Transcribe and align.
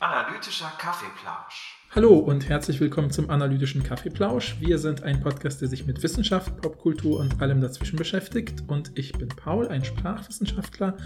Analytischer 0.00 0.72
Kaffeeplausch. 0.78 1.78
Hallo 1.94 2.18
und 2.18 2.48
herzlich 2.48 2.80
willkommen 2.80 3.10
zum 3.10 3.30
analytischen 3.30 3.82
Kaffeeplausch. 3.82 4.56
Wir 4.60 4.78
sind 4.78 5.02
ein 5.02 5.20
Podcast, 5.20 5.62
der 5.62 5.68
sich 5.68 5.86
mit 5.86 6.02
Wissenschaft, 6.02 6.60
Popkultur 6.60 7.20
und 7.20 7.40
allem 7.40 7.60
dazwischen 7.60 7.96
beschäftigt. 7.96 8.64
Und 8.66 8.92
ich 8.94 9.12
bin 9.12 9.28
Paul, 9.28 9.68
ein 9.68 9.84
Sprachwissenschaftler. 9.84 10.96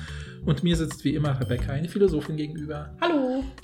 Und 0.45 0.65
mir 0.65 0.77
sitzt 0.77 1.05
wie 1.05 1.15
immer 1.15 1.39
Rebecca, 1.41 1.73
eine 1.73 1.89
Philosophin 1.89 2.37
gegenüber. 2.37 2.97
Hallo. 3.01 3.16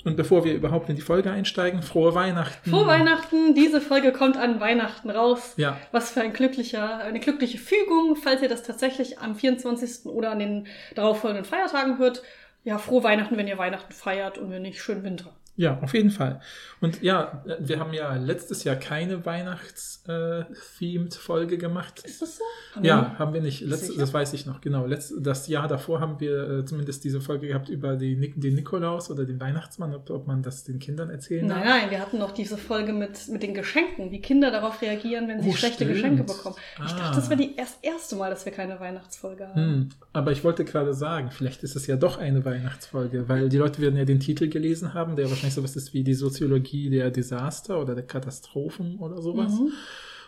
Und 0.03 0.17
bevor 0.17 0.43
wir 0.43 0.53
überhaupt 0.53 0.89
in 0.89 0.95
die 0.95 1.01
Folge 1.01 1.31
einsteigen, 1.31 1.81
frohe 1.81 2.13
Weihnachten. 2.13 2.69
Frohe 2.69 2.87
Weihnachten. 2.87 3.55
Diese 3.55 3.79
Folge 3.79 4.11
kommt 4.11 4.35
an 4.35 4.59
Weihnachten 4.59 5.09
raus. 5.09 5.53
Ja. 5.55 5.77
Was 5.91 6.11
für 6.11 6.21
ein 6.21 6.33
glücklicher, 6.33 6.97
eine 6.97 7.19
glückliche 7.19 7.57
Fügung, 7.57 8.17
falls 8.17 8.41
ihr 8.41 8.49
das 8.49 8.63
tatsächlich 8.63 9.19
am 9.19 9.35
24. 9.35 10.05
oder 10.07 10.31
an 10.31 10.39
den 10.39 10.67
darauffolgenden 10.95 11.45
Feiertagen 11.45 11.97
hört. 11.99 12.21
Ja, 12.65 12.77
frohe 12.77 13.03
Weihnachten, 13.03 13.37
wenn 13.37 13.47
ihr 13.47 13.57
Weihnachten 13.57 13.93
feiert 13.93 14.37
und 14.37 14.51
wenn 14.51 14.61
nicht, 14.61 14.81
schönen 14.81 15.03
Winter. 15.03 15.33
Ja, 15.55 15.77
auf 15.81 15.93
jeden 15.93 16.09
Fall. 16.09 16.41
Und 16.81 17.03
ja, 17.03 17.43
wir 17.59 17.79
haben 17.79 17.93
ja 17.93 18.15
letztes 18.15 18.63
Jahr 18.63 18.75
keine 18.75 19.23
Weihnachts-themed-Folge 19.23 21.57
gemacht. 21.57 22.01
Ist 22.05 22.21
das 22.21 22.37
so? 22.37 22.43
Haben 22.75 22.85
ja, 22.85 23.15
haben 23.19 23.33
wir 23.33 23.41
nicht. 23.41 23.61
Letzt, 23.61 23.97
das 23.99 24.13
weiß 24.13 24.33
ich 24.33 24.45
noch, 24.45 24.61
genau. 24.61 24.85
Letzt, 24.85 25.13
das 25.19 25.47
Jahr 25.47 25.67
davor 25.67 25.99
haben 25.99 26.19
wir 26.19 26.49
äh, 26.49 26.65
zumindest 26.65 27.03
diese 27.03 27.21
Folge 27.21 27.47
gehabt 27.47 27.69
über 27.69 27.95
die, 27.95 28.15
den 28.35 28.55
Nikolaus 28.55 29.09
oder 29.11 29.25
den 29.25 29.39
Weihnachtsmann, 29.39 29.93
ob, 29.93 30.09
ob 30.09 30.27
man 30.27 30.41
das 30.41 30.63
den 30.63 30.79
Kindern 30.79 31.09
erzählen 31.09 31.45
Nein, 31.45 31.63
nein, 31.65 31.91
wir 31.91 31.99
hatten 31.99 32.17
noch 32.17 32.31
diese 32.31 32.57
Folge 32.57 32.93
mit, 32.93 33.27
mit 33.29 33.43
den 33.43 33.53
Geschenken, 33.53 34.11
wie 34.11 34.21
Kinder 34.21 34.49
darauf 34.51 34.81
reagieren, 34.81 35.27
wenn 35.27 35.41
sie 35.41 35.49
Oh, 35.49 35.53
schlechte 35.53 35.83
stimmt. 35.83 35.93
Geschenke 35.93 36.23
bekommen. 36.23 36.55
Ich 36.77 36.93
Ah. 36.93 36.97
dachte, 36.97 37.15
das 37.17 37.29
wäre 37.29 37.39
die 37.41 37.55
erst 37.55 37.77
erste 37.83 38.15
Mal, 38.15 38.29
dass 38.31 38.45
wir 38.45 38.51
keine 38.51 38.79
Weihnachtsfolge 38.79 39.47
haben. 39.47 39.55
Hm, 39.55 39.89
aber 40.13 40.31
ich 40.31 40.43
wollte 40.43 40.65
gerade 40.65 40.93
sagen, 40.95 41.29
vielleicht 41.31 41.61
ist 41.63 41.75
es 41.75 41.85
ja 41.87 41.95
doch 41.95 42.17
eine 42.17 42.43
Weihnachtsfolge, 42.43 43.29
weil 43.29 43.49
die 43.49 43.57
Leute 43.57 43.81
werden 43.81 43.95
ja 43.97 44.05
den 44.05 44.19
Titel 44.19 44.47
gelesen 44.49 44.93
haben, 44.95 45.15
der 45.15 45.29
wahrscheinlich 45.29 45.42
sowas 45.51 45.75
ist 45.75 45.93
wie 45.93 46.03
die 46.03 46.13
Soziologie 46.13 46.89
der 46.89 47.11
Desaster 47.11 47.81
oder 47.81 47.95
der 47.95 48.05
Katastrophen 48.05 48.97
oder 48.97 49.21
sowas. 49.21 49.53
Mhm. 49.53 49.65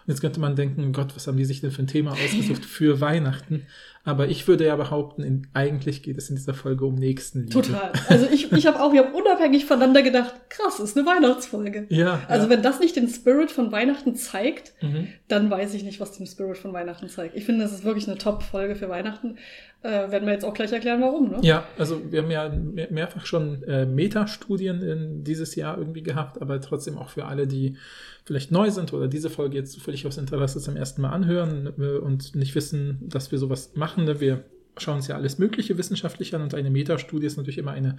Und 0.06 0.12
jetzt 0.12 0.22
könnte 0.22 0.40
man 0.40 0.56
denken, 0.56 0.94
Gott, 0.94 1.16
was 1.16 1.26
haben 1.26 1.38
die 1.38 1.46
sich 1.46 1.62
denn 1.62 1.72
für 1.72 1.82
ein 1.82 1.88
Thema 1.88 2.12
ausgesucht 2.12 2.64
für 2.64 3.02
Weihnachten? 3.02 3.66
Aber 4.06 4.28
ich 4.28 4.48
würde 4.48 4.66
ja 4.66 4.76
behaupten, 4.76 5.24
in, 5.24 5.48
eigentlich 5.54 6.04
geht 6.04 6.18
es 6.18 6.30
in 6.30 6.36
dieser 6.36 6.54
Folge 6.54 6.86
um 6.86 6.94
Nächstenliebe. 6.96 7.52
Total. 7.54 7.92
Also 8.08 8.28
ich, 8.32 8.52
ich 8.52 8.68
habe 8.68 8.80
auch, 8.80 8.94
wir 8.94 9.04
haben 9.04 9.14
unabhängig 9.16 9.66
voneinander 9.66 10.04
gedacht, 10.04 10.34
krass, 10.50 10.80
ist 10.80 10.96
eine 10.96 11.08
Weihnachtsfolge. 11.08 11.88
Ja. 11.90 12.22
Also 12.28 12.46
ja. 12.46 12.52
wenn 12.52 12.62
das 12.62 12.80
nicht 12.80 12.96
den 12.96 13.08
Spirit 13.10 13.50
von 13.52 13.72
Weihnachten 13.72 14.16
zeigt, 14.16 14.74
Mhm. 14.82 15.08
dann 15.28 15.50
weiß 15.50 15.74
ich 15.74 15.84
nicht, 15.84 16.00
was 16.00 16.12
den 16.12 16.28
Spirit 16.28 16.58
von 16.58 16.72
Weihnachten 16.72 17.10
zeigt. 17.10 17.36
Ich 17.36 17.46
finde, 17.46 17.64
das 17.64 17.74
ist 17.74 17.84
wirklich 17.84 18.08
eine 18.08 18.18
Top-Folge 18.18 18.76
für 18.76 18.90
Weihnachten. 18.90 19.38
Äh, 19.82 20.12
werden 20.12 20.26
wir 20.26 20.34
jetzt 20.34 20.46
auch 20.46 20.54
gleich 20.54 20.72
erklären, 20.72 21.02
warum, 21.02 21.30
ne? 21.32 21.38
Ja, 21.42 21.64
also 21.78 22.02
wir 22.12 22.22
haben 22.22 22.32
ja 22.32 22.50
mehr, 22.50 22.88
mehrfach 22.92 23.26
schon 23.26 23.64
äh, 23.64 23.86
Metastudien 23.86 24.82
in 24.82 25.24
dieses 25.24 25.56
Jahr 25.56 25.78
irgendwie 25.78 26.04
gehabt, 26.04 26.42
aber 26.42 26.60
trotzdem 26.62 26.98
auch 26.98 27.10
für 27.10 27.26
alle, 27.26 27.48
die 27.48 27.78
vielleicht 28.26 28.52
neu 28.52 28.72
sind 28.72 28.92
oder 28.92 29.08
diese 29.08 29.30
Folge 29.30 29.56
jetzt 29.56 29.80
völlig 29.82 30.06
aus 30.08 30.18
Interesse 30.18 30.60
zum 30.60 30.76
ersten 30.76 31.02
Mal 31.02 31.12
anhören 31.12 31.74
äh, 31.78 31.98
und 31.98 32.36
nicht 32.36 32.56
wissen, 32.56 33.00
dass 33.02 33.32
wir 33.32 33.38
sowas 33.38 33.72
machen. 33.76 34.06
Ne? 34.06 34.20
Wir 34.20 34.44
schauen 34.78 34.98
uns 34.98 35.08
ja 35.08 35.16
alles 35.16 35.38
Mögliche 35.38 35.78
wissenschaftlich 35.78 36.34
an 36.36 36.42
und 36.42 36.54
eine 36.54 36.70
Metastudie 36.70 37.28
ist 37.28 37.38
natürlich 37.38 37.60
immer 37.60 37.72
eine 37.72 37.98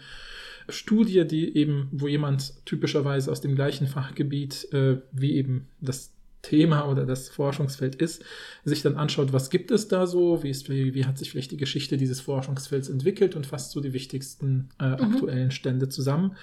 Studie, 0.68 1.24
die 1.26 1.56
eben, 1.56 1.88
wo 1.92 2.08
jemand 2.08 2.54
typischerweise 2.66 3.30
aus 3.30 3.40
dem 3.40 3.54
gleichen 3.54 3.86
Fachgebiet 3.86 4.72
äh, 4.72 4.98
wie 5.12 5.36
eben 5.36 5.68
das 5.80 6.12
Thema 6.42 6.88
oder 6.88 7.06
das 7.06 7.28
Forschungsfeld 7.28 7.96
ist, 7.96 8.24
sich 8.64 8.82
dann 8.82 8.96
anschaut, 8.96 9.32
was 9.32 9.50
gibt 9.50 9.70
es 9.70 9.88
da 9.88 10.06
so, 10.06 10.42
wie, 10.42 10.50
ist, 10.50 10.68
wie, 10.68 10.94
wie 10.94 11.04
hat 11.04 11.18
sich 11.18 11.30
vielleicht 11.30 11.50
die 11.50 11.56
Geschichte 11.56 11.96
dieses 11.96 12.20
Forschungsfelds 12.20 12.88
entwickelt 12.88 13.34
und 13.34 13.46
fasst 13.46 13.72
so 13.72 13.80
die 13.80 13.92
wichtigsten 13.92 14.68
äh, 14.78 14.84
aktuellen 14.84 15.50
Stände 15.50 15.88
zusammen. 15.88 16.36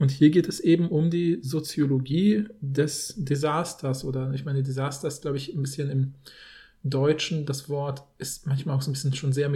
Und 0.00 0.10
hier 0.10 0.30
geht 0.30 0.48
es 0.48 0.60
eben 0.60 0.88
um 0.88 1.10
die 1.10 1.40
Soziologie 1.42 2.46
des 2.62 3.14
Desasters 3.18 4.02
oder 4.02 4.32
ich 4.32 4.46
meine, 4.46 4.62
Desaster 4.62 5.06
ist, 5.06 5.20
glaube 5.20 5.36
ich, 5.36 5.54
ein 5.54 5.60
bisschen 5.60 5.90
im 5.90 6.14
Deutschen, 6.82 7.44
das 7.44 7.68
Wort 7.68 8.04
ist 8.16 8.46
manchmal 8.46 8.74
auch 8.74 8.80
so 8.80 8.88
ein 8.90 8.94
bisschen 8.94 9.12
schon 9.12 9.34
sehr, 9.34 9.52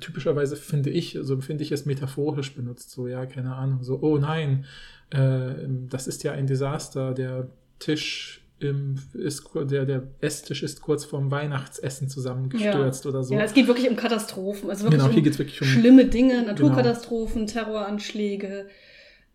typischerweise 0.00 0.56
finde 0.56 0.90
ich, 0.90 1.16
so 1.22 1.34
empfinde 1.34 1.62
ich 1.62 1.70
es 1.70 1.86
metaphorisch 1.86 2.56
benutzt, 2.56 2.90
so, 2.90 3.06
ja, 3.06 3.26
keine 3.26 3.54
Ahnung, 3.54 3.84
so, 3.84 4.00
oh 4.02 4.18
nein, 4.18 4.64
äh, 5.10 5.54
das 5.88 6.08
ist 6.08 6.24
ja 6.24 6.32
ein 6.32 6.48
Desaster, 6.48 7.14
der 7.14 7.48
Tisch 7.78 8.42
im, 8.58 8.96
ist, 9.14 9.48
der, 9.54 9.86
der 9.86 10.02
Esstisch 10.20 10.64
ist 10.64 10.80
kurz 10.80 11.04
vorm 11.04 11.30
Weihnachtsessen 11.30 12.08
zusammengestürzt 12.08 13.06
oder 13.06 13.22
so. 13.22 13.34
Ja, 13.34 13.42
es 13.42 13.54
geht 13.54 13.68
wirklich 13.68 13.88
um 13.88 13.94
Katastrophen. 13.94 14.68
Also 14.68 14.84
wirklich 14.84 14.98
genau, 14.98 15.10
hier 15.10 15.18
um 15.18 15.24
geht 15.24 15.34
es 15.34 15.38
wirklich 15.38 15.60
um, 15.62 15.68
schlimme 15.68 16.06
Dinge, 16.06 16.42
Naturkatastrophen, 16.42 17.46
Terroranschläge, 17.46 18.66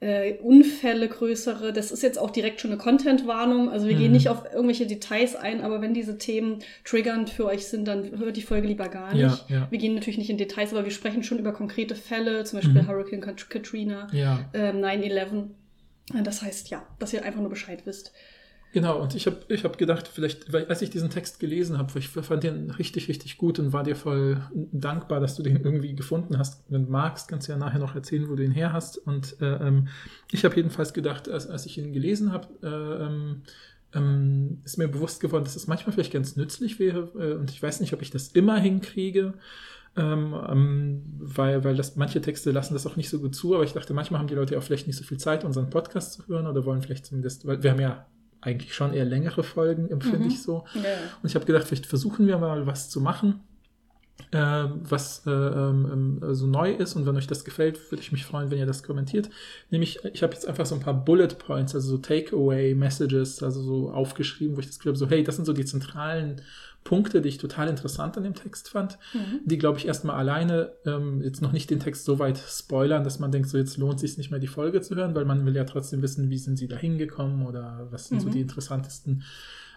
äh, 0.02 0.34
Unfälle 0.42 1.08
größere. 1.08 1.72
Das 1.74 1.92
ist 1.92 2.02
jetzt 2.04 2.18
auch 2.20 2.32
direkt 2.32 2.60
schon 2.60 2.72
eine 2.72 2.80
Content-Warnung. 2.80 3.70
Also 3.70 3.88
wir 3.88 3.94
gehen 3.96 4.08
Mhm. 4.08 4.14
nicht 4.14 4.30
auf 4.30 4.44
irgendwelche 4.52 4.88
Details 4.88 5.36
ein, 5.36 5.62
aber 5.62 5.80
wenn 5.82 5.94
diese 5.94 6.18
Themen 6.18 6.60
triggernd 6.84 7.30
für 7.30 7.46
euch 7.46 7.68
sind, 7.68 7.88
dann 7.88 8.18
hört 8.20 8.36
die 8.36 8.42
Folge 8.42 8.68
lieber 8.68 8.90
gar 8.90 9.14
nicht. 9.14 9.22
Ja, 9.22 9.40
ja. 9.48 9.68
Wir 9.70 9.78
gehen 9.78 9.94
natürlich 9.96 10.18
nicht 10.18 10.30
in 10.32 10.38
Details, 10.38 10.74
aber 10.74 10.84
wir 10.84 10.92
sprechen 10.92 11.22
schon 11.24 11.38
über 11.40 11.54
konkrete 11.54 11.96
Fälle, 11.96 12.44
zum 12.44 12.60
Beispiel 12.60 12.82
Mhm. 12.82 12.88
Hurricane 12.88 13.22
Kat- 13.22 13.50
Katrina, 13.50 14.08
ja, 14.12 14.44
ähm, 14.54 14.80
9-11. 14.82 15.52
Äh, 16.16 16.24
Das 16.24 16.42
heißt, 16.42 16.70
ja, 16.72 16.84
dass 17.00 17.14
ihr 17.14 17.24
einfach 17.24 17.40
nur 17.40 17.50
Bescheid 17.52 17.84
wisst. 17.86 18.12
Genau, 18.74 19.02
und 19.02 19.16
ich 19.16 19.26
habe 19.26 19.38
ich 19.50 19.66
hab 19.66 19.78
gedacht, 19.78 20.08
vielleicht, 20.08 20.54
weil 20.54 20.66
als 20.68 20.82
ich 20.82 20.90
diesen 20.90 21.10
Text 21.10 21.42
gelesen 21.42 21.78
habe, 21.78 22.00
ich 22.00 22.08
fand 22.08 22.44
den 22.44 22.72
richtig, 22.72 23.10
richtig 23.10 23.38
gut 23.38 23.60
und 23.60 23.74
war 23.74 23.84
dir 23.84 23.98
voll 23.98 24.42
dankbar, 24.54 25.20
dass 25.20 25.36
du 25.36 25.44
den 25.44 25.58
irgendwie 25.58 25.94
gefunden 25.94 26.38
hast. 26.38 26.64
Wenn 26.70 26.86
du 26.86 26.92
magst, 26.92 27.28
kannst 27.28 27.48
du 27.48 27.52
ja 27.52 27.58
nachher 27.58 27.80
noch 27.80 27.96
erzählen, 27.96 28.30
wo 28.30 28.36
du 28.36 28.44
ihn 28.44 28.52
her 28.52 28.72
hast. 28.72 28.98
Und 28.98 29.36
äh, 29.42 29.68
ähm, 29.68 29.90
ich 30.32 30.46
habe 30.46 30.56
jedenfalls 30.56 30.94
gedacht, 30.94 31.28
als, 31.28 31.48
als 31.48 31.66
ich 31.66 31.78
ihn 31.78 31.92
gelesen 31.92 32.32
habe, 32.32 32.48
äh, 32.64 33.06
ähm, 33.06 33.42
ähm, 33.94 34.62
ist 34.64 34.78
mir 34.78 34.88
bewusst 34.88 35.20
geworden, 35.20 35.44
dass 35.44 35.58
es 35.58 35.68
manchmal 35.68 35.92
vielleicht 35.94 36.14
ganz 36.14 36.38
nützlich 36.38 36.80
wäre. 36.80 37.12
Äh, 37.20 37.34
und 37.34 37.52
ich 37.52 37.62
weiß 37.62 37.82
nicht, 37.82 37.92
ob 37.92 38.02
ich 38.02 38.10
das 38.10 38.30
immer 38.30 38.58
hinkriege. 38.58 39.34
Ähm, 39.98 40.34
ähm, 40.50 41.04
weil, 41.20 41.66
weil 41.66 41.76
das, 41.76 41.98
manche 41.98 42.22
Texte 42.22 42.52
lassen 42.52 42.74
das 42.74 42.88
auch 42.88 42.96
nicht 42.96 43.10
so 43.10 43.20
gut 43.20 43.36
zu, 43.36 43.54
aber 43.54 43.66
ich 43.66 43.74
dachte, 43.74 43.94
manchmal 43.94 44.22
haben 44.22 44.28
die 44.28 44.36
Leute 44.36 44.54
ja 44.54 44.60
auch 44.60 44.64
vielleicht 44.64 44.88
nicht 44.88 44.96
so 44.96 45.04
viel 45.04 45.18
Zeit, 45.18 45.44
unseren 45.44 45.70
Podcast 45.70 46.14
zu 46.14 46.26
hören 46.28 46.48
oder 46.48 46.64
wollen 46.64 46.82
vielleicht 46.82 47.06
zumindest, 47.06 47.46
weil 47.46 47.62
wir 47.62 47.72
haben 47.72 47.82
ja 47.82 48.08
eigentlich 48.42 48.74
schon 48.74 48.94
eher 48.94 49.06
längere 49.06 49.44
Folgen, 49.44 49.90
empfinde 49.90 50.20
Mhm. 50.26 50.28
ich 50.28 50.42
so. 50.42 50.66
Ja. 50.76 50.82
Und 51.22 51.30
ich 51.30 51.36
habe 51.36 51.46
gedacht, 51.46 51.66
vielleicht 51.68 51.86
versuchen 51.86 52.28
wir 52.28 52.38
mal 52.38 52.66
was 52.66 52.90
zu 52.90 53.00
machen, 53.02 53.42
äh, 54.32 54.38
was 54.38 55.24
äh, 55.26 55.30
ähm, 55.32 56.20
ähm, 56.22 56.34
so 56.36 56.48
neu 56.48 56.72
ist. 56.72 56.96
Und 56.96 57.06
wenn 57.06 57.16
euch 57.18 57.28
das 57.28 57.44
gefällt, 57.46 57.92
würde 57.92 58.02
ich 58.02 58.12
mich 58.12 58.26
freuen, 58.26 58.50
wenn 58.50 58.58
ihr 58.60 58.66
das 58.66 58.84
kommentiert. 58.84 59.30
Nämlich, 59.70 60.00
ich 60.14 60.24
habe 60.24 60.34
jetzt 60.34 60.48
einfach 60.48 60.66
so 60.66 60.76
ein 60.76 60.82
paar 60.82 60.94
Bullet 60.94 61.28
Points, 61.38 61.76
also 61.76 61.90
so 61.90 61.98
Takeaway-Messages, 61.98 63.44
also 63.44 63.62
so 63.62 63.92
aufgeschrieben, 63.92 64.56
wo 64.56 64.60
ich 64.60 64.68
das 64.68 64.78
Gefühl 64.80 64.92
habe, 64.92 65.00
so 65.00 65.10
hey, 65.10 65.24
das 65.24 65.36
sind 65.36 65.46
so 65.46 65.54
die 65.54 65.66
zentralen 65.66 66.42
Punkte, 66.84 67.22
die 67.22 67.30
ich 67.30 67.38
total 67.38 67.68
interessant 67.70 68.18
an 68.18 68.24
dem 68.24 68.34
Text 68.34 68.70
fand, 68.70 68.98
Mhm. 69.14 69.40
die, 69.46 69.58
glaube 69.58 69.78
ich, 69.78 69.86
erstmal 69.88 70.16
alleine 70.16 70.72
ähm, 70.86 71.22
jetzt 71.22 71.42
noch 71.42 71.52
nicht 71.52 71.70
den 71.70 71.80
Text 71.80 72.06
so 72.06 72.18
weit 72.20 72.38
spoilern, 72.40 73.04
dass 73.04 73.20
man 73.20 73.32
denkt, 73.32 73.50
so 73.50 73.58
jetzt 73.58 73.78
lohnt 73.78 74.00
sich 74.00 74.18
nicht 74.18 74.32
mehr 74.32 74.40
die 74.40 74.48
Folge 74.48 74.82
zu 74.82 74.96
hören, 74.96 75.14
weil 75.16 75.26
man 75.26 75.46
will 75.46 75.56
ja 75.56 75.64
trotzdem 75.64 76.02
wissen, 76.02 76.30
wie 76.30 76.38
sind 76.38 76.58
sie 76.58 76.68
da 76.68 76.76
hingekommen 76.78 77.46
oder 77.46 77.88
was 77.92 78.08
sind 78.08 78.22
so 78.22 78.28
Mhm. 78.28 78.32
die 78.32 78.42
interessantesten 78.42 79.24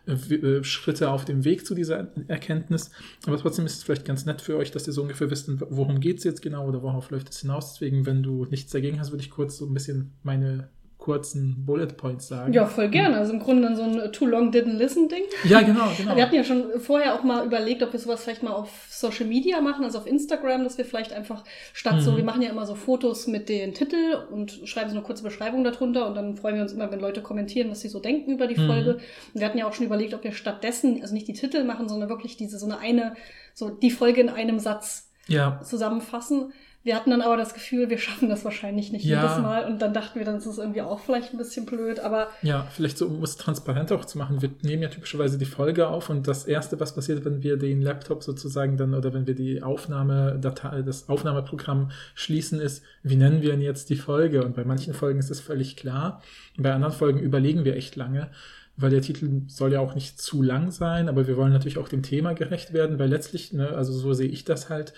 äh, 0.07 0.13
äh, 0.35 0.63
Schritte 0.65 1.09
auf 1.11 1.25
dem 1.25 1.45
Weg 1.45 1.65
zu 1.67 1.75
dieser 1.75 2.09
Erkenntnis. 2.29 2.91
Aber 3.27 3.39
trotzdem 3.39 3.65
ist 3.65 3.77
es 3.79 3.83
vielleicht 3.85 4.05
ganz 4.05 4.27
nett 4.27 4.43
für 4.43 4.57
euch, 4.59 4.71
dass 4.71 4.87
ihr 4.87 4.93
so 4.93 5.01
ungefähr 5.01 5.31
wisst, 5.31 5.49
worum 5.71 5.99
geht 6.01 6.19
es 6.19 6.25
jetzt 6.25 6.43
genau 6.43 6.69
oder 6.69 6.83
worauf 6.83 7.11
läuft 7.11 7.31
es 7.31 7.41
hinaus. 7.41 7.73
Deswegen, 7.73 8.05
wenn 8.05 8.23
du 8.23 8.45
nichts 8.51 8.71
dagegen 8.71 9.01
hast, 9.01 9.13
würde 9.13 9.23
ich 9.23 9.31
kurz 9.31 9.57
so 9.57 9.65
ein 9.65 9.73
bisschen 9.73 10.13
meine 10.23 10.69
kurzen 11.05 11.67
Bullet 11.67 11.89
Points 11.99 12.29
sagen. 12.29 12.55
ja, 12.55 12.65
voll 12.65 12.89
gerne. 12.89 13.19
Also 13.19 13.35
im 13.35 13.39
Grunde 13.41 13.63
dann 13.65 13.77
so 13.77 13.83
ein 13.83 14.11
Too 14.11 14.25
Long 14.25 14.51
Didn't 14.53 14.79
Listen 14.79 15.07
Ding. 15.11 15.25
Ja, 15.45 15.61
genau, 15.61 15.89
genau. 15.99 16.17
Wir 16.17 16.23
hatten 16.25 16.35
ja 16.35 16.45
schon 16.45 16.81
vorher 16.81 17.15
auch 17.15 17.23
mal 17.23 17.45
überlegt, 17.45 17.83
ob 17.83 17.93
wir 17.93 18.01
sowas 18.01 18.25
vielleicht 18.25 18.43
mal 18.43 18.53
auf 18.53 18.71
Social 18.89 19.27
Media 19.27 19.61
machen, 19.61 19.85
also 19.85 19.99
auf 19.99 20.07
Instagram, 20.07 20.65
dass 20.65 20.79
wir 20.79 20.87
vielleicht 20.87 21.13
einfach 21.13 21.45
statt 21.75 22.01
so, 22.01 22.13
Mhm. 22.13 22.17
wir 22.17 22.25
machen 22.25 22.41
ja 22.41 22.49
immer 22.49 22.65
so 22.65 22.75
Fotos 22.75 23.27
mit 23.27 23.51
den 23.51 23.75
Titel 23.75 24.17
und 24.31 24.63
schreiben 24.65 24.89
so 24.89 24.97
eine 24.97 25.05
kurze 25.05 25.23
Beschreibung 25.23 25.63
darunter 25.63 26.07
und 26.09 26.15
dann 26.15 26.37
freuen 26.37 26.55
wir 26.55 26.63
uns 26.63 26.73
immer, 26.73 26.91
wenn 26.91 27.01
Leute 27.01 27.21
kommentieren, 27.21 27.71
was 27.71 27.83
sie 27.83 27.89
so 27.89 28.01
denken 28.01 28.33
über 28.33 28.47
die 28.47 28.59
Mhm. 28.59 28.67
Folge. 28.67 28.95
Und 28.95 29.41
wir 29.41 29.45
hatten 29.47 29.59
ja 29.59 29.69
auch 29.69 29.75
schon 29.75 29.85
überlegt, 29.85 30.15
ob 30.15 30.25
wir 30.25 30.33
stattdessen, 30.33 31.03
also 31.03 31.13
nicht 31.13 31.29
die 31.29 31.35
Titel 31.35 31.65
machen, 31.65 31.87
sondern 31.87 32.09
wirklich 32.09 32.39
diese, 32.39 32.59
so 32.59 32.65
eine 32.65 32.79
eine, 32.79 33.15
so 33.53 33.69
die 33.69 33.91
Folge 33.91 34.23
in 34.23 34.31
einem 34.31 34.59
Satz 34.59 35.11
ja, 35.27 35.61
zusammenfassen. 35.63 36.53
Wir 36.85 36.95
hatten 36.97 37.11
dann 37.11 37.23
aber 37.23 37.39
das 37.39 37.55
Gefühl, 37.55 37.89
wir 37.89 37.97
schaffen 37.97 38.29
das 38.29 38.45
wahrscheinlich 38.45 38.93
nicht 38.93 39.07
Ja. 39.07 39.23
jedes 39.23 39.39
Mal 39.43 39.65
und 39.65 39.81
dann 39.81 39.95
dachten 39.95 40.19
wir, 40.19 40.27
dann 40.27 40.37
ist 40.37 40.45
es 40.45 40.59
irgendwie 40.59 40.83
auch 40.83 41.01
vielleicht 41.01 41.33
ein 41.33 41.39
bisschen 41.39 41.65
blöd, 41.65 41.99
aber 41.99 42.29
Ja, 42.43 42.67
vielleicht 42.71 42.99
so, 42.99 43.07
um 43.07 43.23
es 43.23 43.39
transparent 43.39 43.91
auch 43.91 44.05
zu 44.05 44.19
machen. 44.19 44.43
Wir 44.43 44.51
nehmen 44.63 44.83
ja 44.83 44.91
typischerweise 44.91 45.39
die 45.39 45.47
Folge 45.47 45.89
auf 45.89 46.11
und 46.11 46.29
das 46.29 46.45
erste, 46.45 46.79
was 46.81 46.95
passiert, 46.95 47.25
wenn 47.25 47.43
wir 47.43 47.57
den 47.57 47.81
Laptop 47.81 48.23
sozusagen 48.23 48.77
dann 48.77 48.93
oder 48.93 49.15
wenn 49.15 49.27
wir 49.27 49.35
die 49.35 49.63
Aufnahmedatei, 49.63 50.83
das 50.83 51.09
Aufnahmeprogramm 51.09 51.91
schließen, 52.15 52.61
ist, 52.61 52.83
wie 53.03 53.17
nennen 53.17 53.41
wir 53.41 53.51
denn 53.53 53.63
jetzt 53.63 53.89
die 53.89 53.97
Folge? 53.97 54.45
Und 54.45 54.55
bei 54.55 54.65
manchen 54.65 54.93
Folgen 54.93 55.19
ist 55.19 55.31
es 55.31 55.41
völlig 55.41 55.77
klar. 55.77 56.23
Bei 56.59 56.73
anderen 56.75 56.93
Folgen 56.95 57.19
überlegen 57.19 57.65
wir 57.65 57.77
echt 57.77 57.97
lange, 57.97 58.31
weil 58.77 58.91
der 58.91 59.01
Titel 59.01 59.41
soll 59.47 59.73
ja 59.73 59.81
auch 59.81 59.95
nicht 59.95 60.21
zu 60.21 60.43
lang 60.43 60.71
sein, 60.71 61.09
aber 61.09 61.27
wir 61.27 61.39
wollen 61.39 61.53
natürlich 61.53 61.79
auch 61.79 61.89
dem 61.89 62.03
Thema 62.03 62.35
gerecht 62.35 62.75
werden, 62.75 62.99
weil 62.99 63.09
letztlich, 63.09 63.55
ne, 63.55 63.71
also 63.71 63.93
so 63.95 64.13
sehe 64.13 64.29
ich 64.29 64.45
das 64.45 64.69
halt, 64.69 64.93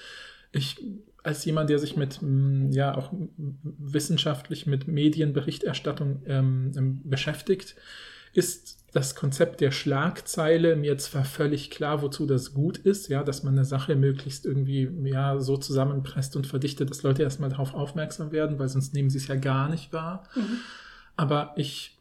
ich 0.50 0.82
als 1.26 1.44
jemand, 1.44 1.70
der 1.70 1.78
sich 1.78 1.96
mit, 1.96 2.22
mm, 2.22 2.70
ja, 2.70 2.96
auch 2.96 3.12
wissenschaftlich 3.62 4.66
mit 4.66 4.86
Medienberichterstattung 4.86 6.22
ähm, 6.26 6.72
ähm, 6.76 7.00
beschäftigt, 7.04 7.74
ist 8.32 8.84
das 8.92 9.14
Konzept 9.14 9.60
der 9.60 9.72
Schlagzeile 9.72 10.76
mir 10.76 10.96
zwar 10.98 11.24
völlig 11.24 11.70
klar, 11.70 12.00
wozu 12.00 12.26
das 12.26 12.54
gut 12.54 12.78
ist, 12.78 13.08
ja, 13.08 13.24
dass 13.24 13.42
man 13.42 13.54
eine 13.54 13.64
Sache 13.64 13.96
möglichst 13.96 14.46
irgendwie 14.46 14.88
ja, 15.04 15.40
so 15.40 15.56
zusammenpresst 15.56 16.36
und 16.36 16.46
verdichtet, 16.46 16.90
dass 16.90 17.02
Leute 17.02 17.22
erstmal 17.22 17.50
darauf 17.50 17.74
aufmerksam 17.74 18.30
werden, 18.30 18.58
weil 18.58 18.68
sonst 18.68 18.94
nehmen 18.94 19.10
sie 19.10 19.18
es 19.18 19.26
ja 19.26 19.34
gar 19.34 19.68
nicht 19.68 19.92
wahr. 19.92 20.22
Mhm. 20.34 20.58
Aber 21.16 21.54
ich 21.56 21.95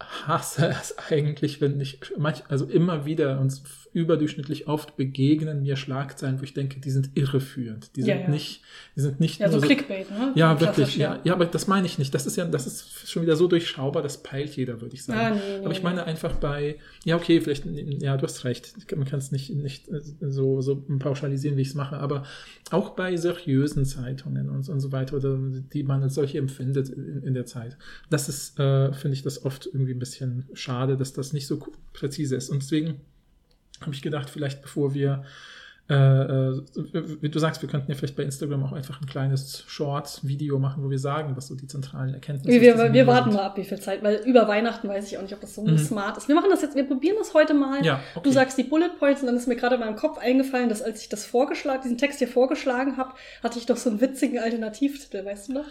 hasse 0.00 0.68
es 0.80 0.96
eigentlich, 0.98 1.60
wenn 1.60 1.78
ich 1.80 2.00
manch, 2.16 2.42
also 2.48 2.64
immer 2.64 3.04
wieder 3.04 3.38
uns 3.38 3.62
überdurchschnittlich 3.92 4.68
oft 4.68 4.96
begegnen 4.96 5.62
mir 5.62 5.74
Schlagzeilen, 5.74 6.38
wo 6.38 6.44
ich 6.44 6.54
denke, 6.54 6.78
die 6.78 6.90
sind 6.90 7.10
irreführend. 7.14 7.96
Die 7.96 8.02
sind 8.02 8.10
ja, 8.10 8.20
ja. 8.20 8.28
nicht, 8.28 8.62
die 8.94 9.00
sind 9.00 9.18
nicht 9.18 9.40
ja, 9.40 9.48
nur 9.48 9.60
so 9.60 9.66
Clickbait, 9.66 10.08
ne? 10.10 10.32
Ja, 10.36 10.60
wirklich, 10.60 10.96
ja. 10.96 11.18
ja. 11.24 11.32
aber 11.32 11.46
das 11.46 11.66
meine 11.66 11.86
ich 11.86 11.98
nicht. 11.98 12.14
Das 12.14 12.24
ist 12.24 12.36
ja, 12.36 12.44
das 12.44 12.66
ist 12.66 13.10
schon 13.10 13.22
wieder 13.22 13.34
so 13.34 13.48
durchschaubar, 13.48 14.02
das 14.02 14.22
peilt 14.22 14.54
jeder, 14.56 14.80
würde 14.80 14.94
ich 14.94 15.04
sagen. 15.04 15.20
Ah, 15.20 15.30
nee, 15.30 15.58
nee, 15.58 15.64
aber 15.64 15.72
ich 15.72 15.82
meine 15.82 16.04
einfach 16.04 16.36
bei, 16.36 16.76
ja, 17.04 17.16
okay, 17.16 17.40
vielleicht, 17.40 17.66
ja, 17.66 18.16
du 18.16 18.22
hast 18.22 18.44
recht. 18.44 18.74
Man 18.94 19.06
kann 19.06 19.18
es 19.18 19.32
nicht, 19.32 19.50
nicht 19.50 19.88
so, 20.20 20.60
so 20.60 20.84
pauschalisieren, 20.98 21.56
wie 21.56 21.62
ich 21.62 21.68
es 21.68 21.74
mache, 21.74 21.98
aber 21.98 22.24
auch 22.70 22.90
bei 22.90 23.16
seriösen 23.16 23.84
Zeitungen 23.84 24.50
und, 24.50 24.68
und 24.68 24.80
so 24.80 24.92
weiter, 24.92 25.16
oder 25.16 25.36
die 25.72 25.82
man 25.82 26.02
als 26.04 26.14
solche 26.14 26.38
empfindet 26.38 26.90
in, 26.90 27.24
in 27.24 27.34
der 27.34 27.46
Zeit. 27.46 27.76
Das 28.08 28.28
ist, 28.28 28.58
äh, 28.60 28.92
finde 28.92 29.14
ich, 29.14 29.22
das 29.22 29.44
oft 29.44 29.66
irgendwie 29.66 29.89
ein 29.92 29.98
bisschen 29.98 30.48
schade, 30.54 30.96
dass 30.96 31.12
das 31.12 31.32
nicht 31.32 31.46
so 31.46 31.58
präzise 31.92 32.36
ist. 32.36 32.50
Und 32.50 32.62
deswegen 32.62 33.00
habe 33.80 33.94
ich 33.94 34.02
gedacht, 34.02 34.30
vielleicht 34.30 34.62
bevor 34.62 34.94
wir, 34.94 35.24
äh, 35.88 35.94
äh, 35.94 36.62
wie 37.20 37.28
du 37.28 37.38
sagst, 37.40 37.62
wir 37.62 37.68
könnten 37.68 37.90
ja 37.90 37.96
vielleicht 37.96 38.14
bei 38.14 38.22
Instagram 38.22 38.62
auch 38.62 38.72
einfach 38.72 39.00
ein 39.00 39.06
kleines 39.06 39.64
Short-Video 39.66 40.58
machen, 40.58 40.84
wo 40.84 40.90
wir 40.90 40.98
sagen, 41.00 41.36
was 41.36 41.48
so 41.48 41.56
die 41.56 41.66
zentralen 41.66 42.14
Erkenntnisse 42.14 42.60
wir, 42.60 42.78
wir, 42.78 42.92
wir 42.92 43.06
warten 43.08 43.32
mal 43.32 43.42
ab, 43.42 43.56
wie 43.56 43.64
viel 43.64 43.80
Zeit, 43.80 44.02
weil 44.04 44.16
über 44.24 44.46
Weihnachten 44.46 44.88
weiß 44.88 45.10
ich 45.10 45.18
auch 45.18 45.22
nicht, 45.22 45.34
ob 45.34 45.40
das 45.40 45.54
so 45.54 45.64
mhm. 45.64 45.78
smart 45.78 46.16
ist. 46.16 46.28
Wir 46.28 46.36
machen 46.36 46.50
das 46.50 46.62
jetzt, 46.62 46.76
wir 46.76 46.84
probieren 46.84 47.16
das 47.18 47.34
heute 47.34 47.54
mal. 47.54 47.84
Ja, 47.84 48.00
okay. 48.14 48.22
Du 48.22 48.30
sagst 48.30 48.56
die 48.56 48.62
Bullet 48.62 48.90
Points 49.00 49.22
und 49.22 49.26
dann 49.26 49.36
ist 49.36 49.48
mir 49.48 49.56
gerade 49.56 49.74
in 49.74 49.80
meinem 49.80 49.96
Kopf 49.96 50.18
eingefallen, 50.18 50.68
dass 50.68 50.80
als 50.80 51.02
ich 51.02 51.08
das 51.08 51.24
vorgeschlagen, 51.26 51.82
diesen 51.82 51.98
Text 51.98 52.18
hier 52.18 52.28
vorgeschlagen 52.28 52.96
habe, 52.96 53.14
hatte 53.42 53.58
ich 53.58 53.66
doch 53.66 53.76
so 53.76 53.90
einen 53.90 54.00
witzigen 54.00 54.38
Alternativtitel, 54.38 55.24
weißt 55.24 55.48
du 55.48 55.54
noch? 55.54 55.66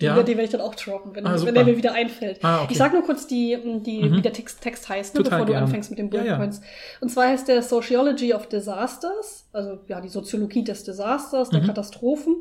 Ja. 0.00 0.22
die 0.22 0.32
werde 0.32 0.44
ich 0.44 0.50
dann 0.50 0.60
auch 0.60 0.74
droppen, 0.74 1.14
wenn, 1.14 1.26
ah, 1.26 1.36
wenn 1.44 1.54
der 1.54 1.64
mir 1.64 1.76
wieder 1.76 1.92
einfällt. 1.92 2.44
Ah, 2.44 2.62
okay. 2.62 2.72
Ich 2.72 2.78
sag 2.78 2.92
nur 2.92 3.02
kurz, 3.02 3.26
die, 3.26 3.58
die, 3.84 4.04
mhm. 4.04 4.16
wie 4.16 4.22
der 4.22 4.32
Text, 4.32 4.60
Text 4.60 4.88
heißt, 4.88 5.14
ne, 5.16 5.22
bevor 5.22 5.40
du 5.40 5.46
gerne. 5.46 5.66
anfängst 5.66 5.90
mit 5.90 5.98
den 5.98 6.08
Bullet 6.08 6.26
ja, 6.26 6.36
Points. 6.36 6.60
Und 7.00 7.08
zwar 7.08 7.28
heißt 7.28 7.48
der 7.48 7.62
Sociology 7.62 8.32
of 8.32 8.48
Disasters, 8.48 9.48
also 9.52 9.80
ja, 9.88 10.00
die 10.00 10.08
Soziologie 10.08 10.62
des 10.62 10.84
Disasters, 10.84 11.50
der 11.50 11.62
mhm. 11.62 11.66
Katastrophen. 11.66 12.36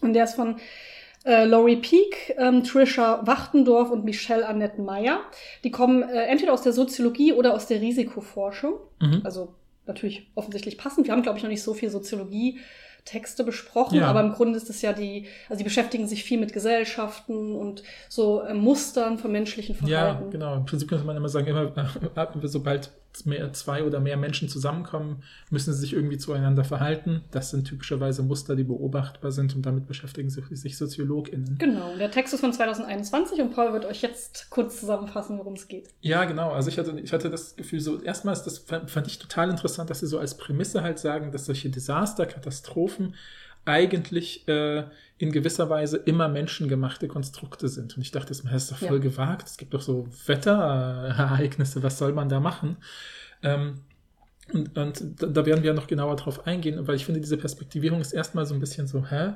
Und 0.00 0.12
der 0.12 0.24
ist 0.24 0.34
von 0.34 0.56
äh, 1.24 1.44
Laurie 1.44 1.76
Peak, 1.76 2.34
ähm, 2.38 2.62
Trisha 2.62 3.26
Wachtendorf 3.26 3.90
und 3.90 4.04
Michelle 4.04 4.46
Annette 4.46 4.80
Meyer. 4.80 5.20
Die 5.64 5.70
kommen 5.70 6.02
äh, 6.02 6.26
entweder 6.26 6.52
aus 6.52 6.62
der 6.62 6.72
Soziologie 6.72 7.32
oder 7.32 7.54
aus 7.54 7.66
der 7.66 7.80
Risikoforschung. 7.80 8.74
Mhm. 9.00 9.22
Also 9.24 9.54
natürlich 9.86 10.30
offensichtlich 10.34 10.78
passend. 10.78 11.06
Wir 11.06 11.12
haben, 11.12 11.22
glaube 11.22 11.38
ich, 11.38 11.44
noch 11.44 11.50
nicht 11.50 11.62
so 11.62 11.74
viel 11.74 11.90
Soziologie 11.90 12.60
Texte 13.04 13.42
besprochen, 13.42 13.98
ja. 13.98 14.06
aber 14.06 14.20
im 14.20 14.32
Grunde 14.32 14.56
ist 14.56 14.70
es 14.70 14.80
ja 14.80 14.92
die, 14.92 15.26
also 15.48 15.58
die 15.58 15.64
beschäftigen 15.64 16.06
sich 16.06 16.22
viel 16.22 16.38
mit 16.38 16.52
Gesellschaften 16.52 17.56
und 17.56 17.82
so 18.08 18.42
äh, 18.42 18.54
Mustern 18.54 19.18
von 19.18 19.32
menschlichen 19.32 19.74
Verhalten. 19.74 20.24
Ja, 20.24 20.30
genau. 20.30 20.54
Im 20.54 20.64
Prinzip 20.64 20.88
könnte 20.88 21.04
man 21.04 21.16
immer 21.16 21.28
sagen, 21.28 21.48
immer, 21.48 21.72
sobald 22.44 22.92
mehr, 23.24 23.52
zwei 23.52 23.84
oder 23.84 24.00
mehr 24.00 24.16
Menschen 24.16 24.48
zusammenkommen, 24.48 25.22
müssen 25.50 25.72
sie 25.72 25.80
sich 25.80 25.92
irgendwie 25.92 26.18
zueinander 26.18 26.64
verhalten. 26.64 27.22
Das 27.30 27.50
sind 27.50 27.66
typischerweise 27.66 28.22
Muster, 28.22 28.56
die 28.56 28.64
beobachtbar 28.64 29.32
sind 29.32 29.54
und 29.54 29.66
damit 29.66 29.86
beschäftigen 29.86 30.30
sich, 30.30 30.76
SoziologInnen. 30.76 31.58
Genau, 31.58 31.96
der 31.96 32.10
Text 32.10 32.34
ist 32.34 32.40
von 32.40 32.52
2021 32.52 33.40
und 33.40 33.54
Paul 33.54 33.72
wird 33.72 33.84
euch 33.84 34.02
jetzt 34.02 34.48
kurz 34.50 34.80
zusammenfassen, 34.80 35.38
worum 35.38 35.54
es 35.54 35.68
geht. 35.68 35.88
Ja, 36.00 36.24
genau. 36.24 36.50
Also 36.50 36.68
ich 36.68 36.78
hatte, 36.78 36.98
ich 37.00 37.12
hatte 37.12 37.30
das 37.30 37.56
Gefühl, 37.56 37.80
so 37.80 38.00
erstmals, 38.00 38.42
das 38.42 38.58
fand 38.58 39.06
ich 39.06 39.18
total 39.18 39.50
interessant, 39.50 39.90
dass 39.90 40.00
sie 40.00 40.06
so 40.06 40.18
als 40.18 40.36
Prämisse 40.36 40.82
halt 40.82 40.98
sagen, 40.98 41.32
dass 41.32 41.46
solche 41.46 41.70
Desaster, 41.70 42.26
Katastrophen 42.26 43.14
eigentlich 43.64 44.46
äh, 44.48 44.84
in 45.22 45.30
gewisser 45.30 45.70
Weise 45.70 45.98
immer 45.98 46.28
menschengemachte 46.28 47.06
Konstrukte 47.06 47.68
sind. 47.68 47.96
Und 47.96 48.02
ich 48.02 48.10
dachte, 48.10 48.30
das 48.30 48.40
ist 48.40 48.72
doch 48.72 48.78
voll 48.78 48.96
ja. 48.96 49.02
gewagt. 49.02 49.46
Es 49.46 49.56
gibt 49.56 49.72
doch 49.72 49.80
so 49.80 50.08
Wetterereignisse, 50.26 51.80
was 51.84 51.96
soll 51.96 52.12
man 52.12 52.28
da 52.28 52.40
machen? 52.40 52.76
Ähm, 53.44 53.82
und, 54.52 54.76
und, 54.76 55.14
da 55.20 55.46
werden 55.46 55.62
wir 55.62 55.74
noch 55.74 55.86
genauer 55.86 56.16
drauf 56.16 56.44
eingehen, 56.48 56.88
weil 56.88 56.96
ich 56.96 57.04
finde, 57.04 57.20
diese 57.20 57.36
Perspektivierung 57.36 58.00
ist 58.00 58.12
erstmal 58.12 58.46
so 58.46 58.54
ein 58.54 58.58
bisschen 58.58 58.88
so, 58.88 59.06
hä? 59.08 59.34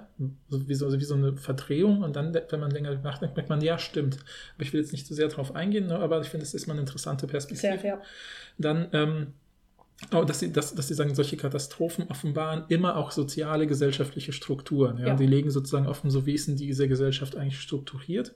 So 0.49 0.69
wie, 0.69 0.75
so, 0.75 0.93
wie 0.93 1.05
so 1.05 1.15
eine 1.15 1.37
Verdrehung 1.37 2.03
und 2.03 2.17
dann, 2.17 2.35
wenn 2.35 2.61
man 2.61 2.73
länger 2.73 2.93
nachdenkt, 2.97 3.37
merkt 3.37 3.49
man, 3.49 3.61
ja, 3.61 3.79
stimmt. 3.79 4.19
Aber 4.57 4.65
ich 4.65 4.73
will 4.73 4.81
jetzt 4.81 4.91
nicht 4.91 5.07
zu 5.07 5.15
so 5.15 5.19
sehr 5.19 5.29
drauf 5.29 5.55
eingehen, 5.55 5.87
ne? 5.87 6.01
aber 6.01 6.21
ich 6.21 6.29
finde, 6.29 6.45
es 6.45 6.53
ist 6.53 6.67
mal 6.67 6.73
eine 6.73 6.81
interessante 6.81 7.29
Perspektive. 7.29 7.61
Sehr 7.61 7.79
fair. 7.79 8.03
Dann, 8.59 8.89
ähm, 8.93 9.27
Oh, 10.13 10.25
dass 10.25 10.41
sie, 10.41 10.53
dass, 10.53 10.75
dass 10.75 10.89
sie 10.89 10.95
sagen, 10.95 11.15
solche 11.15 11.37
Katastrophen 11.37 12.09
offenbaren 12.09 12.65
immer 12.69 12.97
auch 12.97 13.11
soziale, 13.11 13.67
gesellschaftliche 13.67 14.33
Strukturen. 14.33 14.99
Ja? 14.99 15.09
ja. 15.09 15.15
Die 15.15 15.27
legen 15.27 15.51
sozusagen 15.51 15.87
offen, 15.87 16.11
so 16.11 16.27
wie 16.27 16.35
ist 16.35 16.49
denn 16.49 16.57
diese 16.57 16.87
Gesellschaft 16.87 17.37
eigentlich 17.37 17.61
strukturiert 17.61 18.35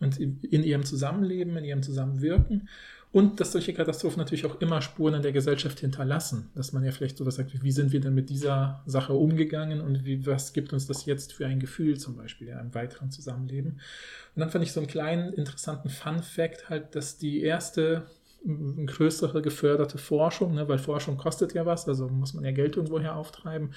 und 0.00 0.18
in 0.18 0.62
ihrem 0.62 0.84
Zusammenleben, 0.84 1.56
in 1.56 1.64
ihrem 1.64 1.82
Zusammenwirken. 1.82 2.68
Und 3.12 3.38
dass 3.38 3.52
solche 3.52 3.72
Katastrophen 3.72 4.18
natürlich 4.18 4.44
auch 4.44 4.60
immer 4.60 4.82
Spuren 4.82 5.14
in 5.14 5.22
der 5.22 5.30
Gesellschaft 5.30 5.78
hinterlassen. 5.78 6.50
Dass 6.56 6.72
man 6.72 6.82
ja 6.82 6.90
vielleicht 6.90 7.16
sowas 7.16 7.36
sagt, 7.36 7.62
wie 7.62 7.70
sind 7.70 7.92
wir 7.92 8.00
denn 8.00 8.12
mit 8.12 8.28
dieser 8.28 8.82
Sache 8.86 9.12
umgegangen 9.12 9.80
und 9.80 10.04
wie, 10.04 10.26
was 10.26 10.52
gibt 10.52 10.72
uns 10.72 10.88
das 10.88 11.06
jetzt 11.06 11.32
für 11.32 11.46
ein 11.46 11.60
Gefühl 11.60 11.96
zum 11.96 12.16
Beispiel 12.16 12.48
ja, 12.48 12.58
im 12.58 12.74
weiteren 12.74 13.12
Zusammenleben. 13.12 13.74
Und 14.34 14.40
dann 14.40 14.50
fand 14.50 14.64
ich 14.64 14.72
so 14.72 14.80
einen 14.80 14.88
kleinen 14.88 15.32
interessanten 15.32 15.90
Fun 15.90 16.24
Fact 16.24 16.68
halt, 16.68 16.96
dass 16.96 17.16
die 17.16 17.40
erste 17.40 18.04
größere 18.44 19.42
geförderte 19.42 19.98
Forschung, 19.98 20.54
ne, 20.54 20.68
weil 20.68 20.78
Forschung 20.78 21.16
kostet 21.16 21.54
ja 21.54 21.64
was, 21.66 21.88
also 21.88 22.08
muss 22.08 22.34
man 22.34 22.44
ja 22.44 22.50
Geld 22.50 22.76
irgendwoher 22.76 23.16
auftreiben. 23.16 23.74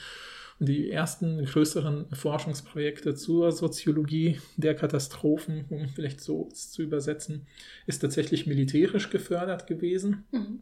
Und 0.59 0.69
die 0.69 0.89
ersten 0.89 1.43
größeren 1.45 2.07
Forschungsprojekte 2.13 3.15
zur 3.15 3.51
Soziologie 3.51 4.39
der 4.55 4.75
Katastrophen, 4.75 5.65
um 5.69 5.87
vielleicht 5.89 6.19
so 6.21 6.49
zu 6.51 6.81
übersetzen, 6.81 7.45
ist 7.85 7.99
tatsächlich 7.99 8.47
militärisch 8.47 9.09
gefördert 9.09 9.67
gewesen, 9.67 10.25
mhm. 10.31 10.59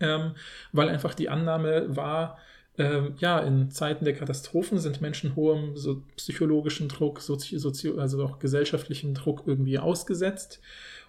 ähm, 0.00 0.32
weil 0.72 0.88
einfach 0.88 1.14
die 1.14 1.28
Annahme 1.28 1.96
war, 1.96 2.38
ähm, 2.78 3.14
ja, 3.18 3.38
in 3.38 3.70
Zeiten 3.70 4.04
der 4.04 4.14
Katastrophen 4.14 4.78
sind 4.78 5.00
Menschen 5.00 5.34
hohem 5.34 5.76
so 5.76 6.02
psychologischen 6.16 6.88
Druck, 6.88 7.20
sozi 7.20 7.58
sozi 7.58 7.92
also 7.96 8.22
auch 8.22 8.38
gesellschaftlichen 8.38 9.14
Druck 9.14 9.44
irgendwie 9.46 9.78
ausgesetzt. 9.78 10.60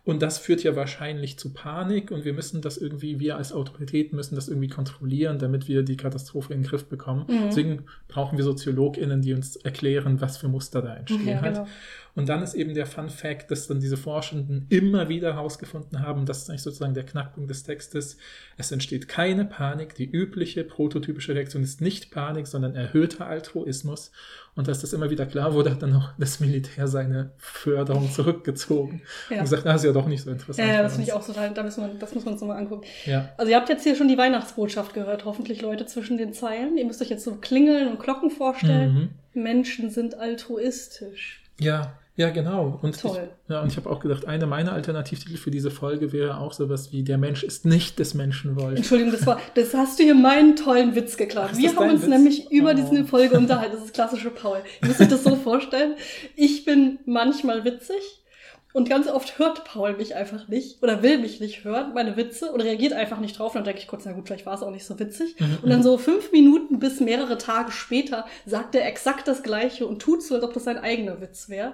Und 0.07 0.21
das 0.21 0.37
führt 0.37 0.63
ja 0.63 0.75
wahrscheinlich 0.77 1.37
zu 1.37 1.53
Panik 1.53 2.11
und 2.11 2.23
wir 2.23 2.31
müssen 2.31 2.61
das 2.61 2.77
irgendwie, 2.77 3.19
wir 3.19 3.35
als 3.35 3.51
Autorität 3.51 4.13
müssen 4.13 4.35
das 4.35 4.47
irgendwie 4.47 4.69
kontrollieren, 4.69 5.37
damit 5.37 5.67
wir 5.67 5.83
die 5.83 5.97
Katastrophe 5.97 6.53
in 6.53 6.61
den 6.61 6.69
Griff 6.69 6.85
bekommen. 6.85 7.25
Mhm. 7.27 7.41
Deswegen 7.47 7.83
brauchen 8.07 8.37
wir 8.37 8.45
SoziologInnen, 8.45 9.21
die 9.21 9.33
uns 9.33 9.57
erklären, 9.57 10.21
was 10.21 10.37
für 10.37 10.47
Muster 10.47 10.81
da 10.81 10.95
entstehen 10.95 11.27
ja, 11.27 11.41
halt. 11.41 11.55
Genau. 11.55 11.67
Und 12.17 12.29
dann 12.29 12.41
ist 12.41 12.55
eben 12.55 12.73
der 12.73 12.87
Fun 12.87 13.11
Fact, 13.11 13.51
dass 13.51 13.67
dann 13.67 13.79
diese 13.79 13.95
Forschenden 13.95 14.65
immer 14.69 15.07
wieder 15.07 15.35
herausgefunden 15.35 16.01
haben, 16.01 16.25
das 16.25 16.39
ist 16.39 16.49
eigentlich 16.49 16.63
sozusagen 16.63 16.95
der 16.95 17.05
Knackpunkt 17.05 17.47
des 17.47 17.61
Textes, 17.61 18.17
es 18.57 18.71
entsteht 18.71 19.07
keine 19.07 19.45
Panik, 19.45 19.93
die 19.93 20.09
übliche 20.09 20.63
prototypische 20.63 21.35
Reaktion 21.35 21.61
ist 21.61 21.79
nicht 21.79 22.09
Panik, 22.09 22.47
sondern 22.47 22.73
erhöhter 22.73 23.27
Altruismus. 23.27 24.11
Und 24.55 24.67
dass 24.67 24.81
das 24.81 24.93
immer 24.93 25.11
wieder 25.11 25.27
klar 25.27 25.53
wurde, 25.53 25.69
hat 25.69 25.83
dann 25.83 25.93
auch 25.93 26.09
das 26.17 26.39
Militär 26.39 26.87
seine 26.87 27.29
Förderung 27.37 28.11
zurückgezogen 28.11 29.03
ja. 29.29 29.37
und 29.37 29.43
gesagt, 29.43 29.67
das 29.67 29.81
ist 29.81 29.85
ja 29.85 29.93
doch 29.93 30.07
nicht 30.07 30.23
so 30.23 30.31
interessant. 30.31 30.67
Ja, 30.67 30.81
das 30.81 30.93
finde 30.93 31.07
ich 31.07 31.13
auch 31.13 31.23
total, 31.23 31.53
da 31.53 31.61
muss 31.61 31.77
man, 31.77 31.99
das 31.99 32.15
muss 32.15 32.25
man 32.25 32.33
uns 32.33 32.41
nochmal 32.41 32.57
angucken. 32.57 32.87
Ja. 33.05 33.29
Also 33.37 33.51
ihr 33.51 33.57
habt 33.57 33.69
jetzt 33.69 33.83
hier 33.83 33.95
schon 33.95 34.07
die 34.07 34.17
Weihnachtsbotschaft 34.17 34.95
gehört, 34.95 35.25
hoffentlich 35.25 35.61
Leute 35.61 35.85
zwischen 35.85 36.17
den 36.17 36.33
Zeilen. 36.33 36.79
Ihr 36.79 36.85
müsst 36.85 36.99
euch 36.99 37.11
jetzt 37.11 37.25
so 37.25 37.35
Klingeln 37.35 37.87
und 37.89 37.99
Glocken 37.99 38.31
vorstellen. 38.31 39.11
Mhm. 39.35 39.43
Menschen 39.43 39.91
sind 39.91 40.17
altruistisch. 40.17 41.43
Ja, 41.59 41.93
ja, 42.17 42.31
genau. 42.31 42.79
Und 42.81 42.99
Toll. 42.99 43.29
Ich, 43.45 43.51
ja, 43.51 43.61
und 43.61 43.71
ich 43.71 43.77
habe 43.77 43.87
auch 43.89 43.99
gedacht, 43.99 44.25
eine 44.25 44.47
meiner 44.47 44.73
Alternativtitel 44.73 45.37
für 45.37 45.51
diese 45.51 45.69
Folge 45.69 46.11
wäre 46.11 46.39
auch 46.39 46.51
sowas 46.51 46.91
wie 46.91 47.03
Der 47.03 47.19
Mensch 47.19 47.43
ist 47.43 47.63
nicht 47.63 47.99
des 47.99 48.15
Menschen 48.15 48.59
wollt. 48.59 48.75
Entschuldigung, 48.75 49.13
das 49.13 49.27
war, 49.27 49.39
das 49.53 49.75
hast 49.75 49.99
du 49.99 50.03
hier 50.03 50.15
meinen 50.15 50.55
tollen 50.55 50.95
Witz 50.95 51.15
geklaut. 51.15 51.55
Wir 51.55 51.75
haben 51.75 51.91
uns 51.91 52.01
Witz? 52.01 52.09
nämlich 52.09 52.51
über 52.51 52.71
oh. 52.71 52.73
diese 52.73 53.05
Folge 53.05 53.37
unterhalten. 53.37 53.75
Das 53.75 53.85
ist 53.85 53.93
klassische 53.93 54.31
Paul. 54.31 54.57
Ihr 54.81 54.87
müsst 54.87 54.99
euch 54.99 55.09
das 55.09 55.23
so 55.23 55.35
vorstellen. 55.35 55.93
Ich 56.35 56.65
bin 56.65 56.97
manchmal 57.05 57.63
witzig. 57.63 58.23
Und 58.73 58.89
ganz 58.89 59.07
oft 59.07 59.39
hört 59.39 59.63
Paul 59.63 59.95
mich 59.95 60.15
einfach 60.15 60.47
nicht 60.47 60.83
oder 60.83 61.01
will 61.01 61.19
mich 61.19 61.39
nicht 61.39 61.63
hören, 61.63 61.93
meine 61.93 62.17
Witze, 62.17 62.51
oder 62.51 62.63
reagiert 62.63 62.93
einfach 62.93 63.19
nicht 63.19 63.39
drauf. 63.39 63.53
Und 63.53 63.59
dann 63.59 63.65
denke 63.65 63.79
ich 63.79 63.87
kurz, 63.87 64.05
na 64.05 64.11
gut, 64.11 64.27
vielleicht 64.27 64.45
war 64.45 64.55
es 64.55 64.61
auch 64.61 64.71
nicht 64.71 64.85
so 64.85 64.99
witzig. 64.99 65.39
Mhm. 65.39 65.59
Und 65.61 65.69
dann 65.69 65.83
so 65.83 65.97
fünf 65.97 66.31
Minuten 66.31 66.79
bis 66.79 66.99
mehrere 66.99 67.37
Tage 67.37 67.71
später 67.71 68.25
sagt 68.45 68.75
er 68.75 68.87
exakt 68.87 69.27
das 69.27 69.41
Gleiche 69.41 69.87
und 69.87 70.01
tut 70.01 70.21
so, 70.21 70.35
als 70.35 70.43
ob 70.43 70.53
das 70.53 70.65
sein 70.65 70.77
eigener 70.77 71.21
Witz 71.21 71.49
wäre. 71.49 71.73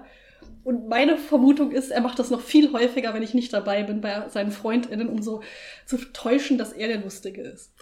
Und 0.64 0.88
meine 0.88 1.18
Vermutung 1.18 1.72
ist, 1.72 1.92
er 1.92 2.02
macht 2.02 2.20
das 2.20 2.30
noch 2.30 2.42
viel 2.42 2.72
häufiger, 2.72 3.14
wenn 3.14 3.24
ich 3.24 3.34
nicht 3.34 3.52
dabei 3.52 3.84
bin, 3.84 4.02
bei 4.02 4.30
seinen 4.30 4.52
FreundInnen, 4.52 5.10
um 5.10 5.22
so 5.22 5.42
zu 5.86 5.98
täuschen, 6.14 6.58
dass 6.58 6.72
er 6.72 6.88
der 6.88 7.02
Lustige 7.02 7.42
ist. 7.42 7.74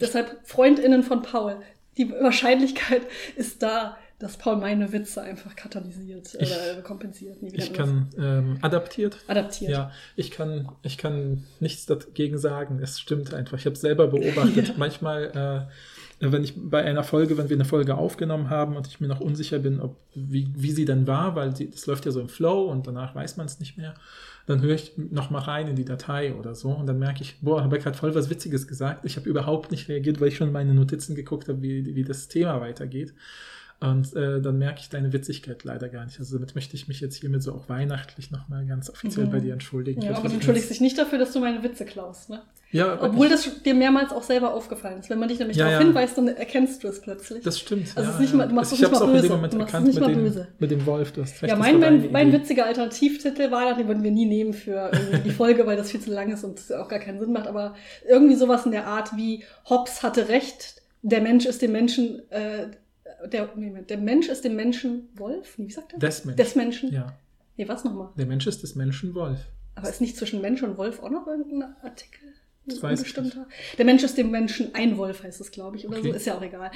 Deshalb 0.00 0.40
FreundInnen 0.44 1.02
von 1.02 1.22
Paul. 1.22 1.60
Die 1.96 2.10
Wahrscheinlichkeit 2.10 3.02
ist 3.36 3.62
da. 3.62 3.96
dass 4.18 4.38
Paul 4.38 4.56
meine 4.56 4.92
Witze 4.92 5.22
einfach 5.22 5.54
katalysiert 5.56 6.34
ich, 6.40 6.50
oder 6.50 6.82
kompensiert. 6.82 7.36
ich 7.42 7.72
kann 7.72 8.08
ähm, 8.18 8.58
adaptiert. 8.62 9.18
Adaptiert. 9.26 9.70
Ja, 9.70 9.92
ich 10.16 10.30
kann, 10.30 10.70
ich 10.82 10.96
kann 10.96 11.44
nichts 11.60 11.86
dagegen 11.86 12.38
sagen. 12.38 12.80
Es 12.82 12.98
stimmt 12.98 13.34
einfach. 13.34 13.58
Ich 13.58 13.66
habe 13.66 13.74
es 13.74 13.80
selber 13.82 14.08
beobachtet. 14.08 14.68
ja. 14.68 14.74
Manchmal, 14.78 15.66
äh, 15.68 15.72
wenn 16.20 16.44
ich 16.44 16.54
bei 16.56 16.82
einer 16.82 17.04
Folge, 17.04 17.36
wenn 17.36 17.48
wir 17.48 17.56
eine 17.56 17.64
Folge 17.64 17.96
aufgenommen 17.96 18.48
haben 18.48 18.76
und 18.76 18.86
ich 18.86 19.00
mir 19.00 19.08
noch 19.08 19.20
unsicher 19.20 19.58
bin, 19.58 19.80
ob 19.80 19.96
wie, 20.14 20.48
wie 20.54 20.70
sie 20.72 20.84
dann 20.84 21.06
war, 21.06 21.36
weil 21.36 21.52
das 21.52 21.86
läuft 21.86 22.06
ja 22.06 22.12
so 22.12 22.20
im 22.20 22.28
Flow 22.28 22.70
und 22.70 22.86
danach 22.86 23.14
weiß 23.14 23.36
man 23.36 23.46
es 23.46 23.60
nicht 23.60 23.76
mehr 23.76 23.94
dann 24.46 24.62
höre 24.62 24.76
ich 24.76 24.92
noch 24.96 25.30
mal 25.30 25.40
rein 25.40 25.66
in 25.66 25.76
die 25.76 25.84
Datei 25.84 26.34
oder 26.34 26.54
so 26.54 26.70
und 26.70 26.86
dann 26.86 26.98
merke 26.98 27.22
ich, 27.22 27.40
boah, 27.40 27.62
habe 27.62 27.76
ich 27.76 27.82
gerade 27.82 27.98
voll 27.98 28.14
was 28.14 28.30
Witziges 28.30 28.68
gesagt. 28.68 29.04
Ich 29.04 29.16
habe 29.16 29.28
überhaupt 29.28 29.72
nicht 29.72 29.88
reagiert, 29.88 30.20
weil 30.20 30.28
ich 30.28 30.36
schon 30.36 30.48
in 30.48 30.52
meine 30.52 30.72
Notizen 30.72 31.16
geguckt 31.16 31.48
habe, 31.48 31.60
wie, 31.62 31.96
wie 31.96 32.04
das 32.04 32.28
Thema 32.28 32.60
weitergeht. 32.60 33.12
Und 33.78 34.14
äh, 34.14 34.40
dann 34.40 34.56
merke 34.56 34.80
ich 34.80 34.88
deine 34.88 35.12
Witzigkeit 35.12 35.62
leider 35.64 35.90
gar 35.90 36.06
nicht. 36.06 36.18
Also 36.18 36.38
damit 36.38 36.54
möchte 36.54 36.76
ich 36.76 36.88
mich 36.88 37.00
jetzt 37.00 37.16
hiermit 37.16 37.42
so 37.42 37.52
auch 37.52 37.68
weihnachtlich 37.68 38.30
nochmal 38.30 38.64
ganz 38.64 38.88
offiziell 38.88 39.26
mhm. 39.26 39.30
bei 39.32 39.40
dir 39.40 39.52
entschuldigen. 39.52 40.00
Ja, 40.00 40.16
aber 40.16 40.28
du 40.28 40.34
entschuldigst 40.34 40.70
dich 40.70 40.80
nicht 40.80 40.96
dafür, 40.96 41.18
dass 41.18 41.32
du 41.32 41.40
meine 41.40 41.62
Witze 41.62 41.84
klaust, 41.84 42.30
ne? 42.30 42.40
Ja, 42.76 43.02
Obwohl 43.02 43.28
das 43.28 43.62
dir 43.62 43.74
mehrmals 43.74 44.12
auch 44.12 44.22
selber 44.22 44.52
aufgefallen 44.54 45.00
ist. 45.00 45.10
Wenn 45.10 45.18
man 45.18 45.28
dich 45.28 45.38
nämlich 45.38 45.56
ja, 45.56 45.64
darauf 45.64 45.80
ja. 45.80 45.86
hinweist, 45.86 46.18
dann 46.18 46.28
erkennst 46.28 46.84
du 46.84 46.88
es 46.88 47.00
plötzlich. 47.00 47.42
Das 47.42 47.58
stimmt. 47.58 47.92
Also 47.94 48.10
ja, 48.10 48.18
nicht 48.18 48.34
mal, 48.34 48.48
du 48.48 48.54
machst 48.54 48.72
also 48.72 48.84
es 48.84 48.90
nicht 48.90 49.00
mal 49.00 49.12
böse. 49.12 49.34
Auch 49.34 49.48
du 49.48 49.56
machst 49.58 49.74
es 49.74 49.80
nicht 49.82 50.00
mal 50.00 50.08
dem, 50.08 50.22
böse. 50.22 50.48
Mit 50.58 50.70
dem 50.70 50.86
Wolf, 50.86 51.12
du 51.12 51.22
hast 51.22 51.42
recht. 51.42 51.50
Ja, 51.50 51.56
mein, 51.56 51.80
mein, 51.80 52.12
mein 52.12 52.32
witziger 52.32 52.66
Alternativtitel 52.66 53.50
war, 53.50 53.74
den 53.74 53.88
würden 53.88 54.02
wir 54.02 54.10
nie 54.10 54.26
nehmen 54.26 54.52
für 54.52 54.90
die 55.24 55.30
Folge, 55.30 55.66
weil 55.66 55.76
das 55.76 55.90
viel 55.90 56.00
zu 56.00 56.10
lang 56.10 56.32
ist 56.32 56.44
und 56.44 56.60
auch 56.74 56.88
gar 56.88 56.98
keinen 56.98 57.18
Sinn 57.18 57.32
macht. 57.32 57.46
Aber 57.46 57.74
irgendwie 58.08 58.36
sowas 58.36 58.66
in 58.66 58.72
der 58.72 58.86
Art 58.86 59.16
wie 59.16 59.44
Hobbes 59.68 60.02
hatte 60.02 60.28
recht, 60.28 60.82
der 61.02 61.20
Mensch 61.20 61.46
ist 61.46 61.62
dem 61.62 61.72
Menschen... 61.72 62.30
Äh, 62.30 62.68
der, 63.32 63.48
der 63.88 63.98
Mensch 63.98 64.28
ist 64.28 64.44
dem 64.44 64.56
Menschen 64.56 65.08
Wolf? 65.14 65.54
wie 65.56 65.70
sagt 65.70 65.94
er? 65.94 65.98
Des 65.98 66.24
Menschen. 66.24 66.36
Des 66.36 66.54
Menschen. 66.54 66.92
Ja. 66.92 67.16
Nee, 67.56 67.66
was 67.66 67.82
nochmal? 67.84 68.10
Der 68.16 68.26
Mensch 68.26 68.46
ist 68.46 68.62
des 68.62 68.74
Menschen 68.74 69.14
Wolf. 69.14 69.40
Aber 69.74 69.88
ist 69.88 70.00
nicht 70.00 70.16
zwischen 70.16 70.40
Mensch 70.40 70.62
und 70.62 70.78
Wolf 70.78 71.02
auch 71.02 71.10
noch 71.10 71.26
irgendein 71.26 71.74
Artikel? 71.82 72.20
Das 72.66 72.82
weiß 72.82 73.02
nicht. 73.02 73.38
Der 73.78 73.84
Mensch 73.84 74.02
ist 74.02 74.18
dem 74.18 74.30
Menschen 74.30 74.74
ein 74.74 74.96
Wolf, 74.96 75.22
heißt 75.22 75.40
es, 75.40 75.50
glaube 75.50 75.76
ich, 75.76 75.86
oder 75.86 75.98
okay. 75.98 76.10
so. 76.10 76.16
Ist 76.16 76.26
ja 76.26 76.36
auch 76.36 76.42
egal. 76.42 76.70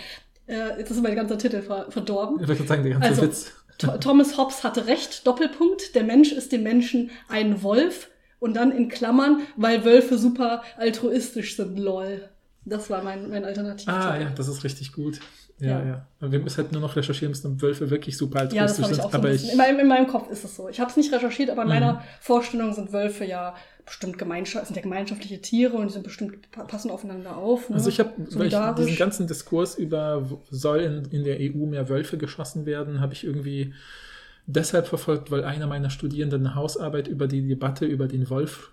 Äh, 0.46 0.78
jetzt 0.78 0.90
ist 0.90 1.02
mein 1.02 1.14
ganzer 1.14 1.38
Titel 1.38 1.62
verdorben. 1.62 2.40
Ich 2.40 2.48
würde 2.48 2.64
sagen, 2.64 2.82
der 2.82 2.92
ganze 2.92 3.08
also, 3.08 3.22
Witz. 3.22 3.52
Thomas 4.00 4.36
Hobbes 4.36 4.62
hatte 4.62 4.86
recht, 4.86 5.26
Doppelpunkt. 5.26 5.94
Der 5.94 6.04
Mensch 6.04 6.32
ist 6.32 6.52
dem 6.52 6.62
Menschen 6.62 7.10
ein 7.28 7.62
Wolf. 7.62 8.08
Und 8.38 8.54
dann 8.54 8.72
in 8.72 8.88
Klammern, 8.88 9.42
weil 9.56 9.84
Wölfe 9.84 10.16
super 10.16 10.62
altruistisch 10.78 11.56
sind, 11.56 11.78
lol. 11.78 12.28
Das 12.64 12.88
war 12.88 13.02
mein, 13.02 13.28
mein 13.28 13.44
Alternativ. 13.44 13.88
Ah, 13.88 14.18
ja, 14.18 14.30
das 14.30 14.48
ist 14.48 14.64
richtig 14.64 14.92
gut. 14.92 15.20
Ja, 15.60 15.84
ja. 15.84 16.06
ja. 16.20 16.32
Wir 16.32 16.38
müssen 16.38 16.62
halt 16.62 16.72
nur 16.72 16.80
noch 16.80 16.96
recherchieren 16.96 17.34
ob 17.44 17.62
Wölfe 17.62 17.90
wirklich 17.90 18.16
super 18.16 18.40
altruistisch 18.40 18.86
ja, 18.86 18.94
sind. 18.94 19.14
aber 19.14 19.30
ich, 19.32 19.50
in, 19.50 19.56
meinem, 19.56 19.80
in 19.80 19.88
meinem 19.88 20.06
Kopf 20.06 20.30
ist 20.30 20.44
es 20.44 20.56
so. 20.56 20.68
Ich 20.68 20.80
habe 20.80 20.90
es 20.90 20.96
nicht 20.96 21.12
recherchiert, 21.12 21.50
aber 21.50 21.62
in 21.62 21.68
mhm. 21.68 21.74
meiner 21.74 22.04
Vorstellung 22.20 22.72
sind 22.72 22.92
Wölfe 22.92 23.24
ja 23.24 23.54
bestimmt 23.84 24.18
Gemeinschaft, 24.18 24.66
sind 24.66 24.76
ja 24.76 24.82
gemeinschaftliche 24.82 25.40
Tiere 25.40 25.76
und 25.76 25.88
die 25.88 25.92
sind 25.92 26.04
bestimmt 26.04 26.50
passen 26.52 26.90
aufeinander 26.90 27.36
auf. 27.36 27.68
Ne? 27.68 27.76
Also 27.76 27.88
ich 27.88 28.00
habe 28.00 28.12
diesen 28.78 28.96
ganzen 28.96 29.26
Diskurs 29.26 29.76
über 29.76 30.28
soll 30.50 30.80
in, 30.80 31.04
in 31.10 31.24
der 31.24 31.38
EU 31.40 31.66
mehr 31.66 31.88
Wölfe 31.88 32.16
geschossen 32.16 32.66
werden, 32.66 33.00
habe 33.00 33.12
ich 33.12 33.24
irgendwie 33.24 33.74
deshalb 34.46 34.86
verfolgt, 34.86 35.30
weil 35.30 35.44
einer 35.44 35.66
meiner 35.66 35.90
Studierenden 35.90 36.46
eine 36.46 36.54
Hausarbeit 36.54 37.08
über 37.08 37.26
die 37.26 37.46
Debatte 37.46 37.84
über 37.84 38.06
den 38.06 38.30
Wolf 38.30 38.70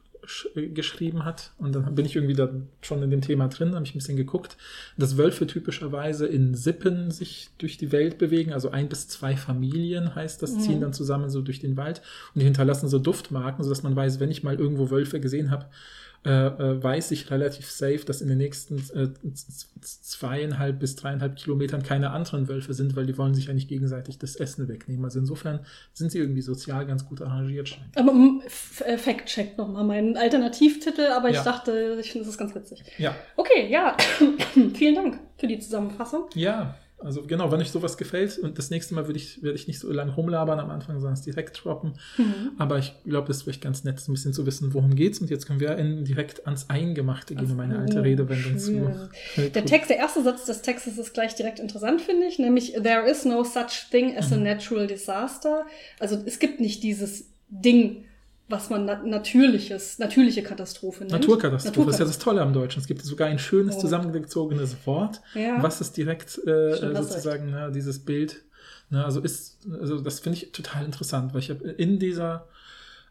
geschrieben 0.55 1.25
hat. 1.25 1.51
Und 1.57 1.73
dann 1.73 1.95
bin 1.95 2.05
ich 2.05 2.15
irgendwie 2.15 2.35
da 2.35 2.49
schon 2.81 3.01
in 3.03 3.09
dem 3.09 3.21
Thema 3.21 3.47
drin, 3.47 3.75
habe 3.75 3.85
ich 3.85 3.95
ein 3.95 3.99
bisschen 3.99 4.17
geguckt, 4.17 4.57
dass 4.97 5.17
Wölfe 5.17 5.47
typischerweise 5.47 6.27
in 6.27 6.53
Sippen 6.55 7.11
sich 7.11 7.49
durch 7.57 7.77
die 7.77 7.91
Welt 7.91 8.17
bewegen, 8.17 8.53
also 8.53 8.69
ein 8.69 8.89
bis 8.89 9.07
zwei 9.07 9.35
Familien 9.35 10.15
heißt 10.15 10.41
das, 10.41 10.55
mhm. 10.55 10.59
ziehen 10.59 10.81
dann 10.81 10.93
zusammen 10.93 11.29
so 11.29 11.41
durch 11.41 11.59
den 11.59 11.77
Wald 11.77 12.01
und 12.33 12.39
die 12.39 12.45
hinterlassen 12.45 12.87
so 12.87 12.99
Duftmarken, 12.99 13.63
sodass 13.63 13.83
man 13.83 13.95
weiß, 13.95 14.19
wenn 14.19 14.31
ich 14.31 14.43
mal 14.43 14.55
irgendwo 14.55 14.89
Wölfe 14.89 15.19
gesehen 15.19 15.51
habe, 15.51 15.67
äh, 16.25 16.29
äh, 16.29 16.83
weiß 16.83 17.11
ich 17.11 17.31
relativ 17.31 17.71
safe, 17.71 17.99
dass 18.05 18.21
in 18.21 18.27
den 18.27 18.37
nächsten 18.37 18.77
äh, 18.93 19.09
zweieinhalb 19.81 20.79
bis 20.79 20.95
dreieinhalb 20.95 21.35
Kilometern 21.35 21.83
keine 21.83 22.09
anderen 22.09 22.49
Wölfe 22.49 22.73
sind, 22.73 22.95
weil 22.95 23.05
die 23.05 23.17
wollen 23.17 23.33
sich 23.33 23.47
ja 23.47 23.53
nicht 23.53 23.69
gegenseitig 23.69 24.17
das 24.17 24.35
Essen 24.35 24.67
wegnehmen. 24.67 25.05
Also 25.05 25.19
insofern 25.19 25.59
sind 25.93 26.11
sie 26.11 26.19
irgendwie 26.19 26.41
sozial 26.41 26.85
ganz 26.85 27.05
gut 27.05 27.21
arrangiert. 27.21 27.77
Aber 27.95 28.13
äh, 28.85 28.97
Fact-check 28.97 29.57
nochmal 29.57 29.85
meinen 29.85 30.17
Alternativtitel, 30.17 31.07
aber 31.15 31.29
ich 31.29 31.35
ja. 31.35 31.43
dachte, 31.43 31.97
ich 32.01 32.11
finde 32.11 32.27
das 32.27 32.37
ganz 32.37 32.53
witzig. 32.55 32.83
Ja. 32.97 33.15
Okay, 33.35 33.69
ja. 33.69 33.95
Vielen 34.73 34.95
Dank 34.95 35.19
für 35.37 35.47
die 35.47 35.59
Zusammenfassung. 35.59 36.25
Ja. 36.33 36.75
Also 36.99 37.21
genau, 37.21 37.51
wenn 37.51 37.59
euch 37.59 37.69
sowas 37.69 37.95
gefällt 37.95 38.39
und 38.39 38.57
das 38.57 38.71
nächste 38.71 38.95
Mal 38.95 39.05
würde 39.05 39.19
ich, 39.19 39.43
würde 39.43 39.55
ich 39.55 39.67
nicht 39.67 39.79
so 39.79 39.91
lange 39.91 40.15
rumlabern 40.15 40.59
am 40.59 40.71
Anfang, 40.71 40.95
sondern 40.95 41.13
es 41.13 41.21
direkt 41.21 41.63
droppen. 41.63 41.93
Mhm. 42.17 42.53
Aber 42.57 42.79
ich 42.79 42.93
glaube, 43.05 43.29
es 43.29 43.37
ist 43.37 43.43
vielleicht 43.43 43.61
ganz 43.61 43.83
nett, 43.83 44.01
ein 44.07 44.11
bisschen 44.11 44.33
zu 44.33 44.47
wissen, 44.47 44.73
worum 44.73 44.95
geht's. 44.95 45.19
Und 45.19 45.29
jetzt 45.29 45.45
können 45.45 45.59
wir 45.59 45.77
in, 45.77 46.05
direkt 46.05 46.47
ans 46.47 46.69
Eingemachte 46.69 47.35
gehen, 47.35 47.51
um 47.51 47.57
meine 47.57 47.77
alte 47.77 48.01
Redewendung 48.01 48.57
zu. 48.57 49.09
Der 49.37 49.65
Text, 49.65 49.91
der 49.91 49.97
erste 49.97 50.23
Satz 50.23 50.45
des 50.45 50.63
Textes 50.63 50.97
ist 50.97 51.13
gleich 51.13 51.35
direkt 51.35 51.59
interessant, 51.59 52.01
finde 52.01 52.25
ich, 52.25 52.39
nämlich 52.39 52.73
There 52.73 53.07
is 53.07 53.25
no 53.25 53.43
such 53.43 53.89
thing 53.91 54.17
as 54.17 54.33
a 54.33 54.37
mhm. 54.37 54.43
natural 54.43 54.87
disaster. 54.87 55.67
Also 55.99 56.17
es 56.25 56.39
gibt 56.39 56.59
nicht 56.59 56.81
dieses 56.81 57.29
Ding, 57.49 58.05
was 58.49 58.69
man 58.69 58.85
na 58.85 59.03
natürliches, 59.03 59.99
natürliche 59.99 60.41
Katastrophe 60.41 61.01
nennt. 61.01 61.11
Naturkatastrophe, 61.11 61.79
Naturkatastrophe, 61.79 61.85
das 61.87 61.95
ist 61.95 61.99
ja 61.99 62.05
das 62.05 62.19
Tolle 62.19 62.41
am 62.41 62.53
Deutschen. 62.53 62.79
Es 62.79 62.87
gibt 62.87 63.01
sogar 63.03 63.27
ein 63.27 63.39
schönes 63.39 63.75
oh. 63.75 63.81
zusammengezogenes 63.81 64.75
Wort, 64.85 65.21
ja. 65.33 65.61
was 65.61 65.81
es 65.81 65.91
direkt 65.91 66.39
äh, 66.47 66.95
sozusagen 66.95 67.49
na, 67.51 67.69
dieses 67.69 67.99
Bild, 67.99 68.43
na, 68.89 69.03
also 69.03 69.19
ist, 69.19 69.67
also 69.79 69.99
das 69.99 70.21
finde 70.21 70.37
ich 70.37 70.51
total 70.53 70.85
interessant, 70.85 71.33
weil 71.33 71.41
ich 71.41 71.49
habe 71.49 71.67
in 71.71 71.99
dieser 71.99 72.47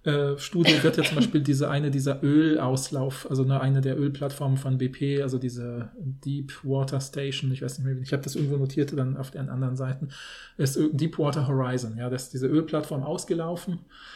äh, 0.05 0.39
Studie 0.39 0.83
wird 0.83 0.97
ja 0.97 1.05
zum 1.05 1.17
Beispiel 1.17 1.43
diese 1.43 1.69
eine 1.69 1.91
dieser 1.91 2.23
Ölauslauf, 2.23 3.29
also 3.29 3.45
ne, 3.45 3.61
eine 3.61 3.83
der 3.83 3.99
Ölplattformen 3.99 4.57
von 4.57 4.79
BP, 4.79 5.21
also 5.21 5.37
diese 5.37 5.91
Deep 5.99 6.65
Water 6.65 7.01
Station, 7.03 7.53
ich 7.53 7.61
weiß 7.61 7.79
nicht 7.79 7.87
mehr, 7.87 7.99
ich 8.01 8.13
habe 8.15 8.23
das 8.23 8.37
irgendwo 8.37 8.57
notiert 8.57 8.97
dann 8.97 9.19
auf 9.19 9.33
den 9.33 9.51
anderen 9.51 9.77
Seiten, 9.77 10.09
ist 10.57 10.79
Deepwater 10.93 11.47
Horizon, 11.47 11.99
ja, 11.99 12.09
das 12.09 12.25
ist 12.25 12.33
diese 12.33 12.47
Ölplattform 12.47 13.03
ausgelaufen 13.03 13.81
äh, 13.81 14.16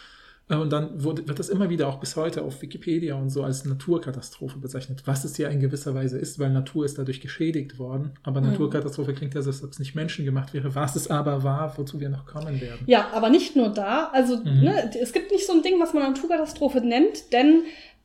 und 0.59 0.73
dann 0.73 1.05
wurde, 1.05 1.29
wird 1.29 1.39
das 1.39 1.49
immer 1.49 1.71
wieder 1.71 1.87
auch 1.89 2.01
bis 2.01 2.17
heute 2.17 2.43
auf 2.43 2.61
Wikipedia 2.61 3.15
und 3.15 3.31
so 3.31 3.45
als 3.45 3.65
Naturkatastrophe 3.65 4.59
bezeichnet, 4.59 5.03
was 5.05 5.25
es 5.25 5.39
ja 5.39 5.49
in 5.49 5.61
gewisser 5.61 5.95
Weise 5.95 6.19
ist, 6.19 6.39
weil 6.39 6.51
Natur 6.51 6.85
ist 6.85 6.99
dadurch 6.99 7.21
geschädigt 7.21 7.79
worden. 7.79 8.13
Aber 8.23 8.41
mhm. 8.41 8.49
Naturkatastrophe 8.49 9.15
klingt 9.15 9.35
ja 9.35 9.43
so, 9.43 9.51
als 9.51 9.63
ob 9.63 9.71
es 9.71 9.79
nicht 9.79 9.95
menschengemacht 9.95 10.53
wäre, 10.53 10.75
was 10.75 10.97
es 10.97 11.09
aber 11.09 11.45
war, 11.45 11.79
wozu 11.79 12.01
wir 12.01 12.09
noch 12.09 12.27
kommen 12.27 12.61
werden. 12.61 12.81
Ja, 12.87 13.11
aber 13.13 13.31
nicht 13.31 13.55
nur 13.55 13.69
da. 13.69 14.11
Also 14.13 14.39
mhm. 14.39 14.63
ne, 14.63 14.91
es 15.01 15.13
gibt 15.13 15.31
nicht 15.31 15.47
so 15.47 15.53
ein 15.53 15.63
Ding, 15.63 15.81
was 15.81 15.95
man 15.95 16.03
Naturkatastrophe 16.03 16.81
nennt, 16.81 17.33
denn 17.33 17.63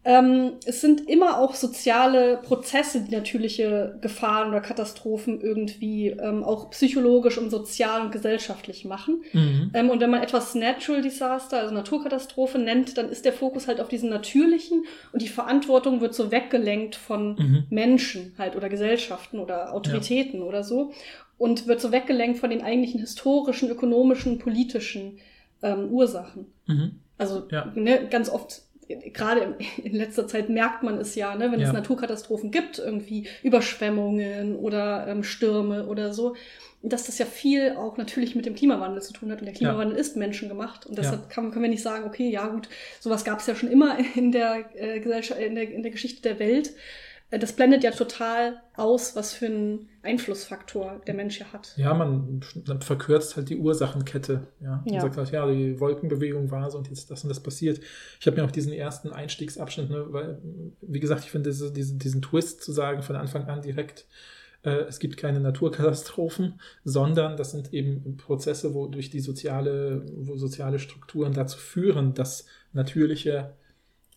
ähm, 0.07 0.53
es 0.65 0.81
sind 0.81 1.09
immer 1.09 1.39
auch 1.39 1.55
soziale 1.55 2.37
Prozesse, 2.37 3.01
die 3.01 3.15
natürliche 3.15 3.97
Gefahren 4.01 4.49
oder 4.49 4.61
Katastrophen 4.61 5.41
irgendwie 5.41 6.09
ähm, 6.09 6.43
auch 6.43 6.69
psychologisch 6.69 7.39
und 7.39 7.49
sozial 7.49 8.03
und 8.03 8.11
gesellschaftlich 8.11 8.85
machen. 8.85 9.23
Mhm. 9.33 9.71
Ähm, 9.73 9.89
und 9.89 9.99
wenn 10.01 10.11
man 10.11 10.21
etwas 10.21 10.53
Natural 10.53 11.01
Disaster, 11.01 11.57
also 11.57 11.73
Naturkatastrophe 11.73 12.59
nennt, 12.59 12.99
dann 12.99 13.09
ist 13.09 13.25
der 13.25 13.33
Fokus 13.33 13.67
halt 13.67 13.81
auf 13.81 13.87
diesen 13.87 14.11
natürlichen 14.11 14.85
und 15.11 15.23
die 15.23 15.27
Verantwortung 15.27 16.01
wird 16.01 16.13
so 16.13 16.31
weggelenkt 16.31 16.95
von 16.95 17.35
mhm. 17.35 17.63
Menschen 17.71 18.35
halt 18.37 18.55
oder 18.55 18.69
Gesellschaften 18.69 19.39
oder 19.39 19.73
Autoritäten 19.73 20.41
ja. 20.41 20.45
oder 20.45 20.63
so 20.63 20.93
und 21.39 21.65
wird 21.65 21.81
so 21.81 21.91
weggelenkt 21.91 22.37
von 22.37 22.51
den 22.51 22.61
eigentlichen 22.61 22.99
historischen, 22.99 23.71
ökonomischen, 23.71 24.37
politischen 24.37 25.17
ähm, 25.63 25.89
Ursachen. 25.89 26.45
Mhm. 26.67 26.99
Also 27.17 27.47
ja. 27.49 27.71
ne, 27.73 28.07
ganz 28.07 28.29
oft 28.29 28.61
gerade 28.87 29.55
in 29.83 29.95
letzter 29.95 30.27
Zeit 30.27 30.49
merkt 30.49 30.83
man 30.83 30.97
es 30.97 31.15
ja, 31.15 31.35
ne, 31.35 31.51
wenn 31.51 31.59
ja. 31.59 31.67
es 31.67 31.73
Naturkatastrophen 31.73 32.51
gibt, 32.51 32.79
irgendwie 32.79 33.27
Überschwemmungen 33.43 34.55
oder 34.55 35.07
ähm, 35.07 35.23
Stürme 35.23 35.87
oder 35.87 36.13
so, 36.13 36.35
dass 36.81 37.05
das 37.05 37.17
ja 37.17 37.25
viel 37.25 37.75
auch 37.77 37.97
natürlich 37.97 38.35
mit 38.35 38.45
dem 38.45 38.55
Klimawandel 38.55 39.01
zu 39.01 39.13
tun 39.13 39.31
hat. 39.31 39.39
Und 39.39 39.45
der 39.45 39.55
Klimawandel 39.55 39.95
ja. 39.95 40.01
ist 40.01 40.15
menschengemacht. 40.17 40.85
Und 40.85 40.97
deshalb 40.97 41.21
ja. 41.21 41.27
kann, 41.27 41.51
können 41.51 41.63
wir 41.63 41.69
nicht 41.69 41.81
sagen, 41.81 42.05
okay, 42.05 42.29
ja 42.29 42.47
gut, 42.47 42.69
sowas 42.99 43.23
gab 43.25 43.39
es 43.39 43.47
ja 43.47 43.55
schon 43.55 43.71
immer 43.71 43.97
in 44.15 44.31
der 44.31 44.65
äh, 44.75 44.99
Gesellschaft, 44.99 45.39
in 45.39 45.55
der, 45.55 45.71
in 45.71 45.81
der 45.81 45.91
Geschichte 45.91 46.21
der 46.21 46.39
Welt. 46.39 46.73
Äh, 47.29 47.39
das 47.39 47.53
blendet 47.53 47.83
ja 47.83 47.91
total 47.91 48.61
aus, 48.75 49.15
was 49.15 49.33
für 49.33 49.47
einen 49.47 49.89
Einflussfaktor 50.03 51.01
der 51.07 51.13
Mensch 51.13 51.39
ja 51.39 51.51
hat. 51.51 51.73
Ja, 51.77 51.93
man, 51.93 52.41
verkürzt 52.81 53.35
halt 53.35 53.49
die 53.49 53.57
Ursachenkette. 53.57 54.47
Ja. 54.61 54.83
Man 54.85 54.93
ja. 54.93 55.01
sagt 55.01 55.17
halt, 55.17 55.31
ja, 55.31 55.47
die 55.47 55.79
Wolkenbewegung 55.79 56.51
war 56.51 56.69
so 56.69 56.77
und 56.77 56.89
jetzt 56.89 57.09
das 57.11 57.23
und 57.23 57.29
das 57.29 57.41
passiert. 57.41 57.79
Ich 58.19 58.27
habe 58.27 58.37
mir 58.37 58.45
auch 58.45 58.51
diesen 58.51 58.73
ersten 58.73 59.11
Einstiegsabschnitt, 59.11 59.89
ne, 59.89 60.05
weil, 60.09 60.39
wie 60.81 60.99
gesagt, 60.99 61.23
ich 61.23 61.31
finde 61.31 61.49
diese, 61.49 61.71
diese, 61.71 61.95
diesen 61.95 62.21
Twist 62.21 62.61
zu 62.61 62.71
sagen 62.71 63.01
von 63.01 63.15
Anfang 63.15 63.47
an 63.47 63.61
direkt, 63.61 64.05
äh, 64.63 64.85
es 64.87 64.99
gibt 64.99 65.17
keine 65.17 65.39
Naturkatastrophen, 65.39 66.59
sondern 66.83 67.37
das 67.37 67.51
sind 67.51 67.73
eben 67.73 68.17
Prozesse, 68.17 68.73
wo 68.73 68.87
durch 68.87 69.09
die 69.09 69.19
soziale, 69.19 70.05
wo 70.15 70.37
soziale 70.37 70.79
Strukturen 70.79 71.33
dazu 71.33 71.57
führen, 71.57 72.13
dass 72.13 72.45
natürliche 72.73 73.55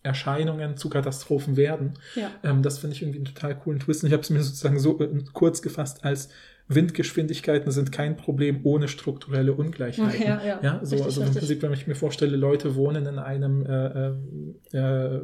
Erscheinungen 0.03 0.77
zu 0.77 0.89
Katastrophen 0.89 1.57
werden. 1.57 1.93
Ja. 2.15 2.31
Ähm, 2.43 2.63
das 2.63 2.79
finde 2.79 2.95
ich 2.95 3.01
irgendwie 3.01 3.19
einen 3.19 3.25
total 3.25 3.57
coolen 3.57 3.79
Twist. 3.79 4.03
Und 4.03 4.07
ich 4.07 4.13
habe 4.13 4.23
es 4.23 4.29
mir 4.29 4.41
sozusagen 4.41 4.79
so 4.79 4.99
äh, 4.99 5.23
kurz 5.33 5.61
gefasst 5.61 6.03
als 6.03 6.29
Windgeschwindigkeiten 6.69 7.71
sind 7.71 7.91
kein 7.91 8.15
Problem 8.15 8.61
ohne 8.63 8.87
strukturelle 8.87 9.53
Ungleichheiten. 9.53 10.21
Ja, 10.27 10.41
ja. 10.45 10.59
ja 10.61 10.79
so, 10.83 10.95
richtig, 10.95 11.05
also 11.05 11.23
im 11.23 11.33
Prinzip, 11.33 11.61
wenn 11.63 11.73
ich 11.73 11.87
mir 11.87 11.95
vorstelle, 11.95 12.37
Leute 12.37 12.75
wohnen 12.75 13.07
in 13.07 13.17
einem 13.17 13.65
äh, 13.65 14.77
äh, 14.77 15.21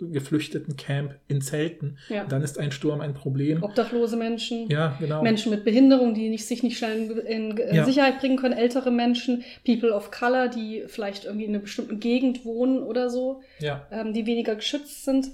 äh 0.00 0.06
geflüchteten 0.06 0.76
Camp 0.76 1.14
in 1.28 1.40
Zelten. 1.40 1.98
Ja. 2.08 2.24
Dann 2.24 2.42
ist 2.42 2.58
ein 2.58 2.72
Sturm 2.72 3.00
ein 3.00 3.14
Problem. 3.14 3.62
Obdachlose 3.62 4.16
Menschen, 4.16 4.68
ja, 4.68 4.96
genau. 5.00 5.22
Menschen 5.22 5.50
mit 5.50 5.64
Behinderung, 5.64 6.14
die 6.14 6.28
nicht, 6.28 6.46
sich 6.46 6.62
nicht 6.62 6.78
schnell 6.78 7.10
in, 7.26 7.56
in 7.56 7.74
ja. 7.74 7.84
Sicherheit 7.84 8.20
bringen 8.20 8.36
können, 8.36 8.56
ältere 8.56 8.90
Menschen, 8.90 9.44
People 9.64 9.92
of 9.92 10.10
Color, 10.10 10.48
die 10.48 10.84
vielleicht 10.86 11.24
irgendwie 11.24 11.44
in 11.44 11.50
einer 11.50 11.60
bestimmten 11.60 12.00
Gegend 12.00 12.44
wohnen 12.44 12.82
oder 12.82 13.10
so, 13.10 13.42
ja. 13.58 13.86
ähm, 13.90 14.12
die 14.12 14.26
weniger 14.26 14.54
geschützt 14.54 15.04
sind. 15.04 15.30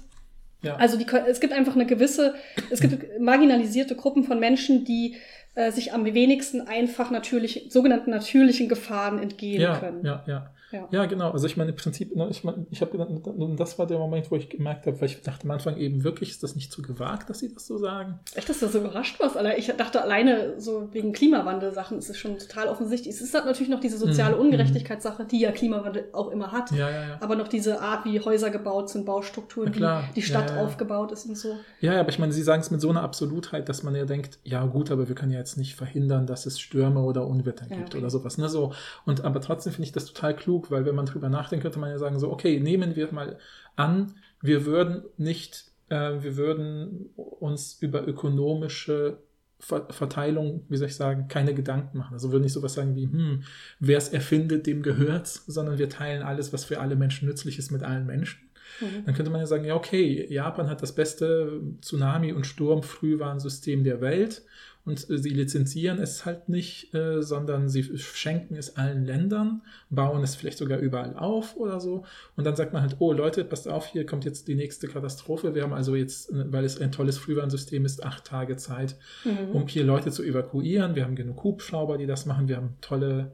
Ja. 0.63 0.75
Also 0.75 0.97
die, 0.97 1.05
es 1.27 1.39
gibt 1.39 1.53
einfach 1.53 1.75
eine 1.75 1.85
gewisse, 1.85 2.35
es 2.69 2.81
gibt 2.81 3.19
marginalisierte 3.19 3.95
Gruppen 3.95 4.23
von 4.23 4.39
Menschen, 4.39 4.85
die 4.85 5.15
äh, 5.55 5.71
sich 5.71 5.93
am 5.93 6.05
wenigsten 6.05 6.61
einfach 6.61 7.11
natürlich, 7.11 7.67
sogenannten 7.69 8.11
natürlichen 8.11 8.69
Gefahren 8.69 9.19
entgehen 9.19 9.61
ja, 9.61 9.77
können. 9.77 10.05
Ja, 10.05 10.23
ja. 10.27 10.51
Ja. 10.71 10.87
ja, 10.91 11.05
genau. 11.05 11.31
Also 11.31 11.47
ich 11.47 11.57
meine, 11.57 11.71
im 11.71 11.75
Prinzip, 11.75 12.15
ne, 12.15 12.27
ich 12.29 12.43
meine, 12.43 12.65
ich 12.69 12.81
habe 12.81 12.91
gedacht, 12.91 13.09
das 13.57 13.79
war 13.79 13.87
der 13.87 13.97
Moment, 13.97 14.31
wo 14.31 14.35
ich 14.35 14.49
gemerkt 14.49 14.85
habe, 14.85 14.99
weil 15.01 15.09
ich 15.09 15.21
dachte 15.21 15.43
am 15.43 15.51
Anfang 15.51 15.77
eben 15.77 16.03
wirklich, 16.03 16.29
ist 16.29 16.43
das 16.43 16.55
nicht 16.55 16.71
zu 16.71 16.81
gewagt, 16.81 17.29
dass 17.29 17.39
sie 17.39 17.53
das 17.53 17.67
so 17.67 17.77
sagen? 17.77 18.19
Echt, 18.35 18.49
dass 18.49 18.59
du 18.59 18.67
so 18.67 18.79
überrascht 18.79 19.19
warst, 19.19 19.37
Alter. 19.37 19.57
Ich 19.57 19.67
dachte 19.67 20.01
alleine 20.01 20.59
so 20.59 20.89
wegen 20.93 21.13
Klimawandel-Sachen 21.13 21.97
ist 21.97 22.09
es 22.09 22.17
schon 22.17 22.37
total 22.37 22.67
offensichtlich. 22.67 23.13
Es 23.13 23.21
ist 23.21 23.33
halt 23.33 23.45
natürlich 23.45 23.69
noch 23.69 23.79
diese 23.79 23.97
soziale 23.97 24.35
mhm. 24.35 24.41
Ungerechtigkeitssache, 24.41 25.25
die 25.25 25.39
ja 25.39 25.51
Klimawandel 25.51 26.09
auch 26.13 26.29
immer 26.29 26.51
hat. 26.51 26.71
Ja, 26.71 26.89
ja, 26.89 27.01
ja. 27.09 27.17
Aber 27.19 27.35
noch 27.35 27.47
diese 27.47 27.81
Art, 27.81 28.05
wie 28.05 28.19
Häuser 28.19 28.49
gebaut 28.49 28.89
sind, 28.89 29.05
Baustrukturen, 29.05 29.73
wie 29.75 30.13
die 30.15 30.21
Stadt 30.21 30.51
ja, 30.51 30.57
ja, 30.57 30.63
aufgebaut 30.63 31.11
ist 31.11 31.25
und 31.25 31.37
so. 31.37 31.57
Ja, 31.79 31.99
aber 31.99 32.09
ich 32.09 32.19
meine, 32.19 32.31
sie 32.31 32.43
sagen 32.43 32.61
es 32.61 32.71
mit 32.71 32.81
so 32.81 32.89
einer 32.89 33.01
Absolutheit, 33.01 33.69
dass 33.69 33.83
man 33.83 33.95
ja 33.95 34.05
denkt, 34.05 34.39
ja 34.43 34.65
gut, 34.65 34.91
aber 34.91 35.07
wir 35.07 35.15
können 35.15 35.31
ja 35.31 35.39
jetzt 35.39 35.57
nicht 35.57 35.75
verhindern, 35.75 36.27
dass 36.27 36.45
es 36.45 36.59
Stürme 36.59 37.01
oder 37.01 37.27
Unwetter 37.27 37.65
gibt 37.65 37.89
okay. 37.89 37.97
oder 37.97 38.09
sowas. 38.09 38.37
Ne? 38.37 38.49
So. 38.49 38.73
Und 39.05 39.23
aber 39.23 39.41
trotzdem 39.41 39.73
finde 39.73 39.87
ich 39.87 39.91
das 39.91 40.05
total 40.05 40.35
klug, 40.35 40.60
weil 40.69 40.85
wenn 40.85 40.95
man 40.95 41.05
drüber 41.05 41.29
nachdenkt, 41.29 41.63
könnte 41.63 41.79
man 41.79 41.89
ja 41.89 41.97
sagen, 41.97 42.19
so, 42.19 42.31
okay, 42.31 42.59
nehmen 42.59 42.95
wir 42.95 43.11
mal 43.13 43.39
an, 43.75 44.13
wir 44.41 44.65
würden 44.65 45.03
nicht, 45.17 45.71
äh, 45.89 46.21
wir 46.21 46.37
würden 46.37 47.09
uns 47.15 47.77
über 47.81 48.07
ökonomische 48.07 49.19
Verteilung, 49.59 50.65
wie 50.69 50.77
soll 50.77 50.87
ich 50.87 50.95
sagen, 50.95 51.27
keine 51.27 51.53
Gedanken 51.53 51.99
machen. 51.99 52.13
Also 52.13 52.31
würde 52.31 52.43
nicht 52.43 52.53
sowas 52.53 52.73
sagen 52.73 52.95
wie, 52.95 53.05
hm, 53.05 53.43
wer 53.79 53.97
es 53.97 54.09
erfindet, 54.09 54.65
dem 54.65 54.81
gehört's, 54.81 55.45
sondern 55.45 55.77
wir 55.77 55.87
teilen 55.87 56.23
alles, 56.23 56.51
was 56.51 56.65
für 56.65 56.79
alle 56.79 56.95
Menschen 56.95 57.27
nützlich 57.27 57.59
ist, 57.59 57.71
mit 57.71 57.83
allen 57.83 58.07
Menschen. 58.07 58.39
Mhm. 58.79 59.05
Dann 59.05 59.13
könnte 59.13 59.31
man 59.31 59.39
ja 59.41 59.47
sagen, 59.47 59.65
ja, 59.65 59.75
okay, 59.75 60.25
Japan 60.33 60.69
hat 60.69 60.81
das 60.81 60.93
beste 60.93 61.61
Tsunami- 61.81 62.33
und 62.33 62.47
Sturmfrühwarnsystem 62.47 63.83
der 63.83 64.01
Welt 64.01 64.43
und 64.83 65.09
äh, 65.09 65.17
sie 65.17 65.29
lizenzieren 65.29 65.99
es 65.99 66.25
halt 66.25 66.49
nicht, 66.49 66.93
äh, 66.93 67.21
sondern 67.21 67.69
sie 67.69 67.83
schenken 67.97 68.55
es 68.55 68.77
allen 68.77 69.05
Ländern, 69.05 69.61
bauen 69.89 70.23
es 70.23 70.35
vielleicht 70.35 70.57
sogar 70.57 70.79
überall 70.79 71.15
auf 71.15 71.55
oder 71.55 71.79
so. 71.79 72.03
Und 72.35 72.45
dann 72.45 72.55
sagt 72.55 72.73
man 72.73 72.81
halt, 72.81 72.95
oh 72.99 73.13
Leute, 73.13 73.43
passt 73.45 73.67
auf, 73.67 73.85
hier 73.85 74.05
kommt 74.05 74.25
jetzt 74.25 74.47
die 74.47 74.55
nächste 74.55 74.87
Katastrophe. 74.87 75.53
Wir 75.53 75.63
haben 75.63 75.73
also 75.73 75.95
jetzt, 75.95 76.31
äh, 76.31 76.51
weil 76.51 76.65
es 76.65 76.79
ein 76.81 76.91
tolles 76.91 77.17
Frühwarnsystem 77.17 77.85
ist, 77.85 78.03
acht 78.03 78.25
Tage 78.25 78.57
Zeit, 78.57 78.95
mhm. 79.23 79.51
um 79.55 79.67
hier 79.67 79.83
Leute 79.83 80.11
zu 80.11 80.23
evakuieren. 80.23 80.95
Wir 80.95 81.03
haben 81.03 81.15
genug 81.15 81.43
Hubschrauber, 81.43 81.97
die 81.97 82.07
das 82.07 82.25
machen. 82.25 82.47
Wir 82.47 82.57
haben 82.57 82.77
tolle 82.81 83.33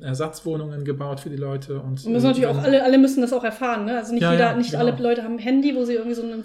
Ersatzwohnungen 0.00 0.84
gebaut 0.84 1.18
für 1.18 1.30
die 1.30 1.36
Leute. 1.36 1.80
Und, 1.80 2.04
und 2.04 2.12
müssen 2.12 2.26
natürlich 2.26 2.46
auch 2.46 2.58
alle, 2.58 2.84
alle 2.84 2.96
müssen 2.96 3.22
das 3.22 3.32
auch 3.32 3.42
erfahren. 3.42 3.86
Ne? 3.86 3.96
Also 3.96 4.12
nicht 4.12 4.22
ja, 4.22 4.32
jeder, 4.32 4.50
ja, 4.50 4.56
nicht 4.56 4.70
genau. 4.70 4.84
alle 4.84 5.02
Leute 5.02 5.24
haben 5.24 5.34
ein 5.34 5.38
Handy, 5.40 5.74
wo 5.74 5.84
sie 5.84 5.94
irgendwie 5.94 6.14
so 6.14 6.22
einen, 6.22 6.44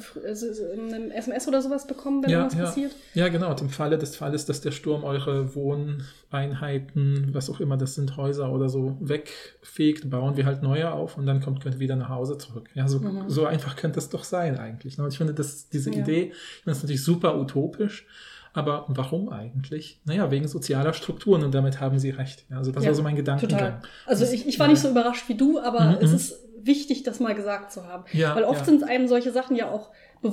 einen 0.92 1.12
SMS 1.12 1.48
oder 1.48 1.62
sowas 1.62 1.86
bekommen, 1.86 2.24
wenn 2.24 2.32
ja, 2.32 2.46
was 2.46 2.56
passiert. 2.56 2.92
Ja, 3.14 3.28
genau. 3.28 3.52
Und 3.52 3.62
im 3.62 3.70
Falle 3.70 4.00
des 4.00 4.16
Falles, 4.16 4.48
dass 4.48 4.62
der 4.62 4.72
Sturm 4.72 5.04
eure 5.04 5.54
Wohneinheiten, 5.54 7.30
was 7.34 7.52
auch 7.52 7.60
immer 7.60 7.78
das 7.78 7.94
sind, 7.94 8.18
Häuser 8.18 8.52
oder 8.52 8.68
so, 8.68 8.98
wegfegt, 9.00 10.10
bauen 10.10 10.36
wir 10.36 10.48
halt 10.48 10.64
neue 10.64 10.92
auf 10.92 11.16
und 11.16 11.28
dann 11.28 11.40
kommt, 11.40 11.62
könnt 11.62 11.76
ihr 11.76 11.80
wieder 11.80 11.96
nach 11.96 12.10
Hause 12.10 12.40
zurück. 12.40 12.68
Ja, 12.74 12.88
so, 12.88 13.00
mhm. 13.00 13.30
so 13.30 13.46
einfach 13.46 13.76
könnte 13.76 14.00
es 14.00 14.10
doch 14.10 14.24
sein 14.24 14.58
eigentlich. 14.58 14.98
Ne? 14.98 15.04
Und 15.04 15.12
ich 15.12 15.20
finde, 15.20 15.36
dass 15.36 15.70
diese 15.70 15.92
Idee, 15.92 16.32
ich 16.32 16.64
finde 16.64 16.72
das 16.72 16.82
natürlich 16.82 17.04
super 17.04 17.40
utopisch, 17.40 18.08
aber 18.54 18.86
warum 18.88 19.30
eigentlich? 19.30 20.00
Naja, 20.06 20.30
wegen 20.30 20.48
sozialer 20.48 20.94
Strukturen 20.94 21.44
und 21.44 21.54
damit 21.54 21.80
haben 21.80 21.98
Sie 21.98 22.12
recht. 22.12 22.46
Also 22.52 22.72
das 22.72 22.84
ja, 22.84 22.90
war 22.90 22.96
so 22.96 23.04
mein 23.04 23.16
Gedankengang. 23.16 23.60
Total. 23.60 23.82
Also 24.06 24.26
ich, 24.32 24.48
ich 24.48 24.60
war 24.60 24.68
nicht 24.68 24.80
so 24.80 24.90
überrascht 24.90 25.28
wie 25.28 25.36
du, 25.36 25.60
aber 25.60 25.82
mhm, 25.82 25.98
es 26.02 26.12
mhm. 26.12 26.16
ist 26.16 26.40
wichtig, 26.62 27.04
das 27.04 27.20
mal 27.20 27.34
gesagt 27.34 27.72
zu 27.72 27.86
haben. 27.86 28.06
Ja, 28.14 28.36
Weil 28.36 28.44
oft 28.44 28.60
ja. 28.60 28.66
sind 28.66 28.84
einem 28.84 29.08
solche 29.08 29.32
Sachen 29.32 29.56
ja 29.56 29.70
auch 29.72 29.90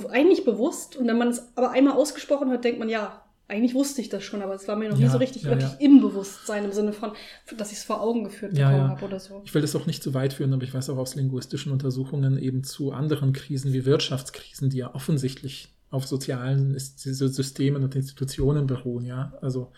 eigentlich 0.09 0.45
bewusst 0.45 0.95
und 0.95 1.07
wenn 1.07 1.17
man 1.17 1.29
es 1.29 1.51
aber 1.55 1.71
einmal 1.71 1.95
ausgesprochen 1.95 2.49
hat, 2.49 2.63
denkt 2.63 2.79
man, 2.79 2.87
ja, 2.87 3.23
eigentlich 3.49 3.73
wusste 3.73 3.99
ich 3.99 4.07
das 4.07 4.23
schon, 4.23 4.41
aber 4.41 4.53
es 4.53 4.65
war 4.69 4.77
mir 4.77 4.87
noch 4.87 4.97
ja, 4.97 5.07
nie 5.07 5.11
so 5.11 5.17
richtig 5.17 5.43
ja, 5.43 5.49
wirklich 5.49 5.69
ja. 5.69 5.77
im 5.79 5.99
Bewusstsein, 5.99 6.63
im 6.63 6.71
Sinne 6.71 6.93
von, 6.93 7.11
dass 7.57 7.73
ich 7.73 7.79
es 7.79 7.83
vor 7.83 7.99
Augen 7.99 8.23
geführt 8.23 8.53
bekommen 8.53 8.87
habe 8.87 9.03
oder 9.03 9.19
so. 9.19 9.41
Ich 9.43 9.53
will 9.53 9.61
das 9.61 9.75
auch 9.75 9.85
nicht 9.85 10.01
zu 10.01 10.13
weit 10.13 10.33
führen, 10.33 10.53
aber 10.53 10.63
ich 10.63 10.73
weiß 10.73 10.89
auch 10.89 10.97
aus 10.97 11.15
linguistischen 11.15 11.73
Untersuchungen 11.73 12.37
eben 12.37 12.63
zu 12.63 12.93
anderen 12.93 13.33
Krisen 13.33 13.73
wie 13.73 13.85
Wirtschaftskrisen, 13.85 14.69
die 14.69 14.77
ja 14.77 14.95
offensichtlich 14.95 15.75
auf 15.91 16.07
sozialen 16.07 16.77
Systemen 16.79 17.83
und 17.83 17.95
Institutionen 17.95 18.65
beruhen, 18.65 19.05
ja. 19.05 19.33
Also 19.41 19.71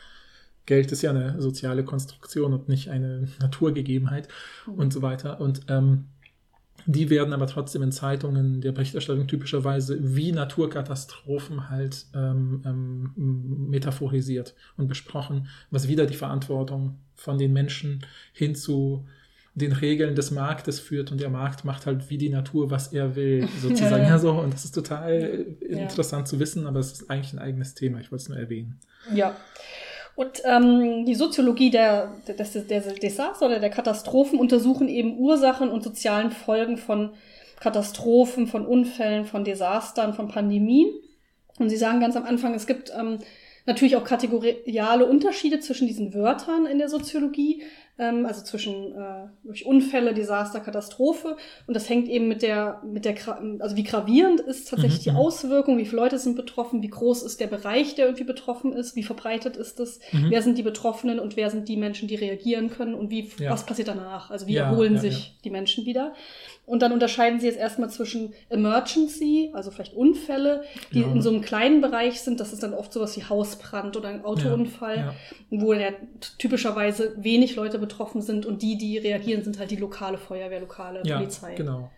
Geld 0.65 0.91
ist 0.91 1.01
ja 1.01 1.09
eine 1.09 1.41
soziale 1.41 1.83
Konstruktion 1.83 2.53
und 2.53 2.69
nicht 2.69 2.89
eine 2.89 3.27
Naturgegebenheit 3.41 4.29
mhm. 4.65 4.73
und 4.75 4.93
so 4.93 5.01
weiter. 5.01 5.41
Und 5.41 5.61
ähm, 5.67 6.05
die 6.85 7.09
werden 7.09 7.33
aber 7.33 7.47
trotzdem 7.47 7.81
in 7.81 7.91
Zeitungen 7.91 8.61
der 8.61 8.71
Berichterstattung 8.71 9.27
typischerweise 9.27 9.97
wie 10.15 10.31
Naturkatastrophen 10.31 11.69
halt 11.69 12.05
ähm, 12.13 12.61
ähm, 12.65 13.69
metaphorisiert 13.69 14.53
und 14.77 14.87
besprochen, 14.87 15.47
was 15.71 15.87
wieder 15.87 16.05
die 16.05 16.15
Verantwortung 16.15 16.99
von 17.15 17.37
den 17.37 17.53
Menschen 17.53 18.05
hin 18.33 18.55
zu 18.55 19.05
den 19.55 19.71
Regeln 19.71 20.15
des 20.15 20.31
Marktes 20.31 20.79
führt 20.79 21.11
und 21.11 21.21
der 21.21 21.29
Markt 21.29 21.63
macht 21.63 21.85
halt 21.85 22.09
wie 22.09 22.17
die 22.17 22.29
Natur, 22.29 22.71
was 22.71 22.91
er 22.91 23.15
will, 23.15 23.47
sozusagen. 23.61 24.03
ja, 24.03 24.09
ja. 24.09 24.19
so. 24.19 24.31
Und 24.31 24.53
das 24.53 24.65
ist 24.65 24.73
total 24.73 25.45
ja. 25.61 25.77
interessant 25.77 26.27
zu 26.27 26.39
wissen, 26.39 26.65
aber 26.65 26.79
es 26.79 26.91
ist 26.93 27.09
eigentlich 27.09 27.33
ein 27.33 27.39
eigenes 27.39 27.75
Thema. 27.75 27.99
Ich 27.99 28.11
wollte 28.11 28.23
es 28.23 28.29
nur 28.29 28.37
erwähnen. 28.37 28.79
Ja. 29.13 29.35
Und 30.15 30.43
ähm, 30.45 31.05
die 31.05 31.15
Soziologie 31.15 31.71
der, 31.71 32.11
des, 32.27 32.53
der 32.67 32.81
Desaster 32.81 33.45
oder 33.45 33.59
der 33.59 33.71
Katastrophen 33.71 34.39
untersuchen 34.39 34.87
eben 34.87 35.17
Ursachen 35.17 35.69
und 35.69 35.83
sozialen 35.83 36.31
Folgen 36.31 36.77
von 36.77 37.11
Katastrophen, 37.59 38.47
von 38.47 38.65
Unfällen, 38.65 39.25
von 39.25 39.43
Desastern, 39.43 40.13
von 40.13 40.27
Pandemien. 40.27 40.89
Und 41.57 41.69
sie 41.69 41.77
sagen 41.77 41.99
ganz 41.99 42.15
am 42.15 42.25
Anfang, 42.25 42.53
es 42.53 42.67
gibt 42.67 42.91
ähm, 42.95 43.19
natürlich 43.65 43.95
auch 43.95 44.03
kategoriale 44.03 45.05
Unterschiede 45.05 45.59
zwischen 45.59 45.87
diesen 45.87 46.13
Wörtern 46.13 46.65
in 46.65 46.77
der 46.77 46.89
Soziologie 46.89 47.63
ähm, 47.99 48.25
also 48.25 48.43
zwischen 48.43 48.95
äh, 48.95 49.27
durch 49.43 49.65
Unfälle, 49.65 50.13
Desaster, 50.13 50.59
Katastrophe. 50.59 51.37
Und 51.67 51.75
das 51.75 51.89
hängt 51.89 52.07
eben 52.07 52.27
mit 52.27 52.41
der, 52.41 52.81
mit 52.83 53.05
der, 53.05 53.15
also 53.59 53.75
wie 53.75 53.83
gravierend 53.83 54.39
ist 54.39 54.69
tatsächlich 54.69 55.01
mhm, 55.01 55.03
die 55.03 55.11
mhm. 55.11 55.17
Auswirkung, 55.17 55.77
wie 55.77 55.85
viele 55.85 56.01
Leute 56.01 56.17
sind 56.17 56.35
betroffen, 56.35 56.81
wie 56.81 56.89
groß 56.89 57.21
ist 57.23 57.39
der 57.39 57.47
Bereich, 57.47 57.93
der 57.95 58.05
irgendwie 58.05 58.23
betroffen 58.23 58.73
ist, 58.73 58.95
wie 58.95 59.03
verbreitet 59.03 59.57
ist 59.57 59.79
es, 59.79 59.99
mhm. 60.11 60.31
wer 60.31 60.41
sind 60.41 60.57
die 60.57 60.63
Betroffenen 60.63 61.19
und 61.19 61.35
wer 61.35 61.51
sind 61.51 61.69
die 61.69 61.77
Menschen, 61.77 62.07
die 62.07 62.15
reagieren 62.15 62.69
können 62.69 62.95
und 62.95 63.11
wie, 63.11 63.29
ja. 63.37 63.51
was 63.51 63.65
passiert 63.65 63.87
danach? 63.87 64.31
Also 64.31 64.47
wie 64.47 64.53
ja, 64.53 64.69
erholen 64.69 64.95
ja, 64.95 65.01
sich 65.01 65.37
die 65.43 65.51
Menschen 65.51 65.85
wieder? 65.85 66.13
Und 66.65 66.81
dann 66.81 66.93
unterscheiden 66.93 67.41
sie 67.41 67.47
jetzt 67.47 67.59
erstmal 67.59 67.89
zwischen 67.89 68.33
Emergency, 68.49 69.51
also 69.53 69.69
vielleicht 69.69 69.93
Unfälle, 69.95 70.63
die 70.93 71.01
ja. 71.01 71.07
in 71.07 71.21
so 71.21 71.29
einem 71.29 71.41
kleinen 71.41 71.81
Bereich 71.81 72.21
sind. 72.21 72.39
Das 72.39 72.53
ist 72.53 72.63
dann 72.63 72.73
oft 72.73 72.93
sowas 72.93 73.17
wie 73.17 73.23
Hausbrand 73.25 73.97
oder 73.97 74.07
ein 74.07 74.23
Autounfall, 74.23 74.95
ja, 74.95 75.05
ja. 75.07 75.13
wo 75.49 75.73
ja 75.73 75.89
typischerweise 76.37 77.13
wenig 77.17 77.57
Leute 77.57 77.79
betroffen 77.83 78.21
sind 78.21 78.45
und 78.45 78.61
die, 78.61 78.77
die 78.77 78.97
reagieren, 78.97 79.43
sind 79.43 79.59
halt 79.59 79.69
die 79.71 79.75
lokale 79.75 80.17
Feuerwehr, 80.17 80.59
lokale 80.59 81.01
Polizei. 81.01 81.55
Genau. 81.55 81.91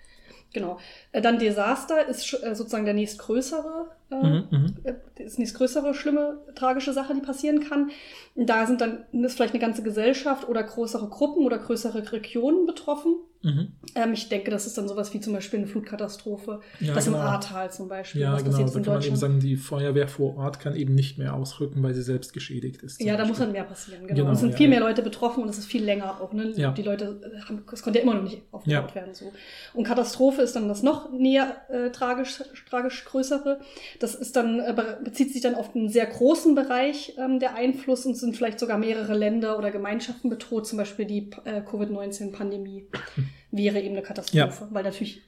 Genau. 0.53 0.79
Äh, 1.11 1.21
dann 1.21 1.37
Desaster 1.37 2.07
ist 2.07 2.33
äh, 2.41 2.55
sozusagen 2.55 2.85
der 2.85 2.93
nächstgrößere, 2.93 3.91
mhm, 4.09 4.47
mhm, 4.51 4.75
ist 5.17 5.39
nächstgrößere 5.39 5.93
schlimme, 5.93 6.41
tragische 6.55 6.93
Sache, 6.93 7.13
die 7.13 7.21
passieren 7.21 7.61
kann. 7.61 7.91
Da 8.35 8.65
sind 8.67 8.81
dann 8.81 9.05
ist 9.11 9.35
vielleicht 9.35 9.53
eine 9.53 9.61
ganze 9.61 9.83
Gesellschaft 9.83 10.47
oder 10.47 10.63
größere 10.63 11.07
Gruppen 11.09 11.45
oder 11.45 11.57
größere 11.57 12.11
Regionen 12.11 12.65
betroffen. 12.65 13.15
Mhm. 13.45 13.73
Ähm, 13.93 14.13
ich 14.13 14.27
denke, 14.27 14.49
das 14.49 14.65
ist 14.65 14.75
dann 14.75 14.87
sowas 14.87 15.13
wie 15.13 15.19
zum 15.19 15.31
Beispiel 15.31 15.59
eine 15.59 15.67
Flutkatastrophe. 15.67 16.61
Ja, 16.79 16.95
das 16.95 17.05
genau. 17.05 17.17
im 17.17 17.23
Ahrtal 17.23 17.71
zum 17.71 17.87
Beispiel. 17.87 18.21
Ja, 18.21 18.35
genau. 18.37 18.57
Da 18.57 18.79
kann 18.79 18.93
man 18.95 19.03
eben 19.03 19.15
sagen, 19.15 19.39
die 19.39 19.55
Feuerwehr 19.55 20.07
vor 20.07 20.35
Ort 20.37 20.59
kann 20.59 20.75
eben 20.75 20.95
nicht 20.95 21.19
mehr 21.19 21.35
ausrücken, 21.35 21.83
weil 21.83 21.93
sie 21.93 22.01
selbst 22.01 22.33
geschädigt 22.33 22.81
ist. 22.81 22.99
Ja, 22.99 23.13
Beispiel. 23.13 23.17
da 23.17 23.27
muss 23.27 23.37
dann 23.37 23.51
mehr 23.51 23.63
passieren. 23.63 24.07
Genau. 24.07 24.15
genau 24.15 24.31
es 24.31 24.39
sind 24.39 24.49
ja, 24.51 24.57
viel 24.57 24.67
mehr 24.67 24.79
Leute 24.79 25.03
betroffen 25.03 25.43
und 25.43 25.49
es 25.49 25.59
ist 25.59 25.67
viel 25.67 25.83
länger 25.83 26.19
auch. 26.21 26.33
Ne? 26.33 26.53
Die 26.75 26.81
Leute, 26.81 27.21
haben, 27.47 27.63
es 27.71 27.83
konnte 27.83 27.99
ja 27.99 28.03
immer 28.03 28.15
noch 28.15 28.23
nicht 28.23 28.41
aufgebaut 28.51 28.95
werden. 28.95 29.13
So. 29.13 29.31
Und 29.75 29.83
Katastrophe 29.83 30.41
ist 30.41 30.55
dann 30.55 30.67
das 30.67 30.81
noch 30.81 31.11
näher 31.11 31.55
äh, 31.69 31.91
tragisch, 31.91 32.43
tragisch 32.67 33.05
größere. 33.05 33.59
Das 33.99 34.15
ist 34.15 34.35
dann, 34.35 34.59
äh, 34.59 34.73
bezieht 35.03 35.33
sich 35.33 35.41
dann 35.41 35.55
auf 35.55 35.75
einen 35.75 35.89
sehr 35.89 36.05
großen 36.05 36.55
Bereich 36.55 37.15
ähm, 37.17 37.39
der 37.39 37.55
Einfluss 37.55 38.05
und 38.05 38.15
sind 38.15 38.35
vielleicht 38.35 38.59
sogar 38.59 38.77
mehrere 38.77 39.13
Länder 39.13 39.57
oder 39.57 39.71
Gemeinschaften 39.71 40.29
bedroht, 40.29 40.67
zum 40.67 40.77
Beispiel 40.77 41.05
die 41.05 41.29
äh, 41.45 41.61
Covid-19-Pandemie. 41.61 42.87
wäre 43.51 43.79
eben 43.79 43.95
eine 43.95 44.01
Katastrophe, 44.01 44.65
ja. 44.65 44.67
weil 44.71 44.83
natürlich 44.83 45.21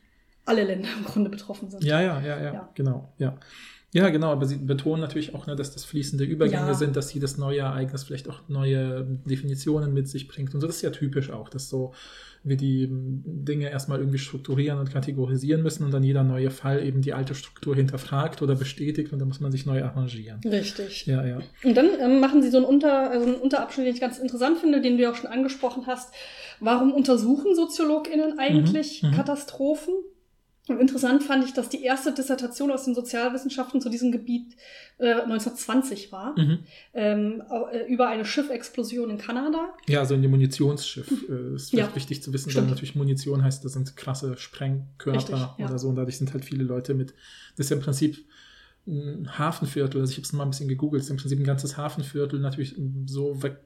alle 0.45 0.63
Länder 0.63 0.89
im 0.97 1.05
Grunde 1.05 1.29
betroffen 1.29 1.69
sind. 1.69 1.83
Ja, 1.83 2.01
ja, 2.01 2.21
ja, 2.21 2.41
ja, 2.41 2.53
ja. 2.53 2.69
genau, 2.73 3.09
ja. 3.17 3.37
Ja, 3.93 4.09
genau, 4.09 4.31
aber 4.31 4.45
sie 4.45 4.57
betonen 4.57 5.01
natürlich 5.01 5.33
auch, 5.33 5.47
ne, 5.47 5.55
dass 5.55 5.73
das 5.73 5.85
fließende 5.85 6.25
Übergänge 6.25 6.67
ja. 6.67 6.73
sind, 6.73 6.95
dass 6.97 7.13
jedes 7.13 7.37
neue 7.37 7.59
Ereignis 7.59 8.03
vielleicht 8.03 8.29
auch 8.29 8.41
neue 8.49 9.05
Definitionen 9.25 9.93
mit 9.93 10.09
sich 10.09 10.27
bringt. 10.27 10.53
Und 10.53 10.59
so 10.59 10.67
das 10.67 10.77
ist 10.77 10.81
ja 10.81 10.89
typisch 10.89 11.29
auch, 11.31 11.47
dass 11.47 11.69
so 11.69 11.93
wir 12.43 12.57
die 12.57 12.87
Dinge 12.89 13.69
erstmal 13.69 13.99
irgendwie 13.99 14.17
strukturieren 14.17 14.79
und 14.79 14.91
kategorisieren 14.91 15.63
müssen 15.63 15.83
und 15.83 15.91
dann 15.91 16.03
jeder 16.03 16.23
neue 16.23 16.49
Fall 16.49 16.85
eben 16.85 17.01
die 17.01 17.13
alte 17.13 17.35
Struktur 17.35 17.75
hinterfragt 17.75 18.41
oder 18.41 18.55
bestätigt 18.55 19.11
und 19.13 19.19
dann 19.19 19.27
muss 19.27 19.39
man 19.39 19.51
sich 19.51 19.65
neu 19.65 19.83
arrangieren. 19.83 20.39
Richtig. 20.45 21.05
Ja, 21.05 21.25
ja. 21.25 21.39
Und 21.63 21.75
dann 21.75 21.87
ähm, 21.99 22.19
machen 22.19 22.41
sie 22.41 22.49
so 22.49 22.57
einen, 22.57 22.65
Unter, 22.65 23.09
also 23.09 23.25
einen 23.25 23.35
Unterabschnitt, 23.35 23.87
den 23.87 23.93
ich 23.93 24.01
ganz 24.01 24.19
interessant 24.19 24.59
finde, 24.59 24.81
den 24.81 24.97
du 24.97 25.03
ja 25.03 25.11
auch 25.11 25.15
schon 25.15 25.29
angesprochen 25.29 25.87
hast. 25.87 26.13
Warum 26.59 26.93
untersuchen 26.93 27.55
SoziologInnen 27.55 28.39
eigentlich 28.39 29.03
mhm, 29.03 29.09
mhm. 29.09 29.13
Und 30.67 30.81
interessant 30.81 31.23
fand 31.23 31.45
ich, 31.45 31.53
dass 31.53 31.69
die 31.69 31.83
erste 31.83 32.13
Dissertation 32.13 32.71
aus 32.71 32.85
den 32.85 32.93
Sozialwissenschaften 32.93 33.79
zu 33.79 33.89
diesem 33.89 34.11
Gebiet 34.11 34.55
äh, 34.97 35.13
1920 35.13 36.11
war, 36.11 36.37
mhm. 36.37 36.59
ähm, 36.93 37.43
äh, 37.71 37.85
über 37.91 38.07
eine 38.07 38.25
Schiffexplosion 38.25 39.09
in 39.09 39.17
Kanada. 39.17 39.73
Ja, 39.87 40.05
so 40.05 40.13
ein 40.13 40.29
Munitionsschiff 40.29 41.09
äh, 41.29 41.55
ist 41.55 41.69
vielleicht 41.69 41.89
ja, 41.89 41.95
wichtig 41.95 42.21
zu 42.21 42.33
wissen, 42.33 42.53
weil 42.53 42.63
natürlich 42.63 42.95
Munition 42.95 43.43
heißt, 43.43 43.63
das 43.63 43.73
sind 43.73 43.95
krasse 43.95 44.37
Sprengkörper 44.37 45.17
Richtig, 45.17 45.35
ja. 45.35 45.65
oder 45.65 45.79
so 45.79 45.87
und 45.87 45.95
dadurch 45.95 46.17
sind 46.17 46.33
halt 46.33 46.43
viele 46.43 46.63
Leute 46.63 46.93
mit, 46.93 47.13
das 47.55 47.67
ist 47.67 47.69
ja 47.69 47.77
im 47.77 47.83
Prinzip 47.83 48.25
ein 48.87 49.37
Hafenviertel, 49.37 49.99
also 49.99 50.11
ich 50.11 50.17
habe 50.17 50.25
es 50.25 50.33
mal 50.33 50.43
ein 50.43 50.51
bisschen 50.51 50.69
gegoogelt, 50.69 51.03
ist 51.03 51.09
im 51.09 51.17
Prinzip 51.17 51.39
ein 51.39 51.43
ganzes 51.43 51.77
Hafenviertel 51.77 52.39
natürlich 52.39 52.75
so 53.05 53.43
weg 53.43 53.57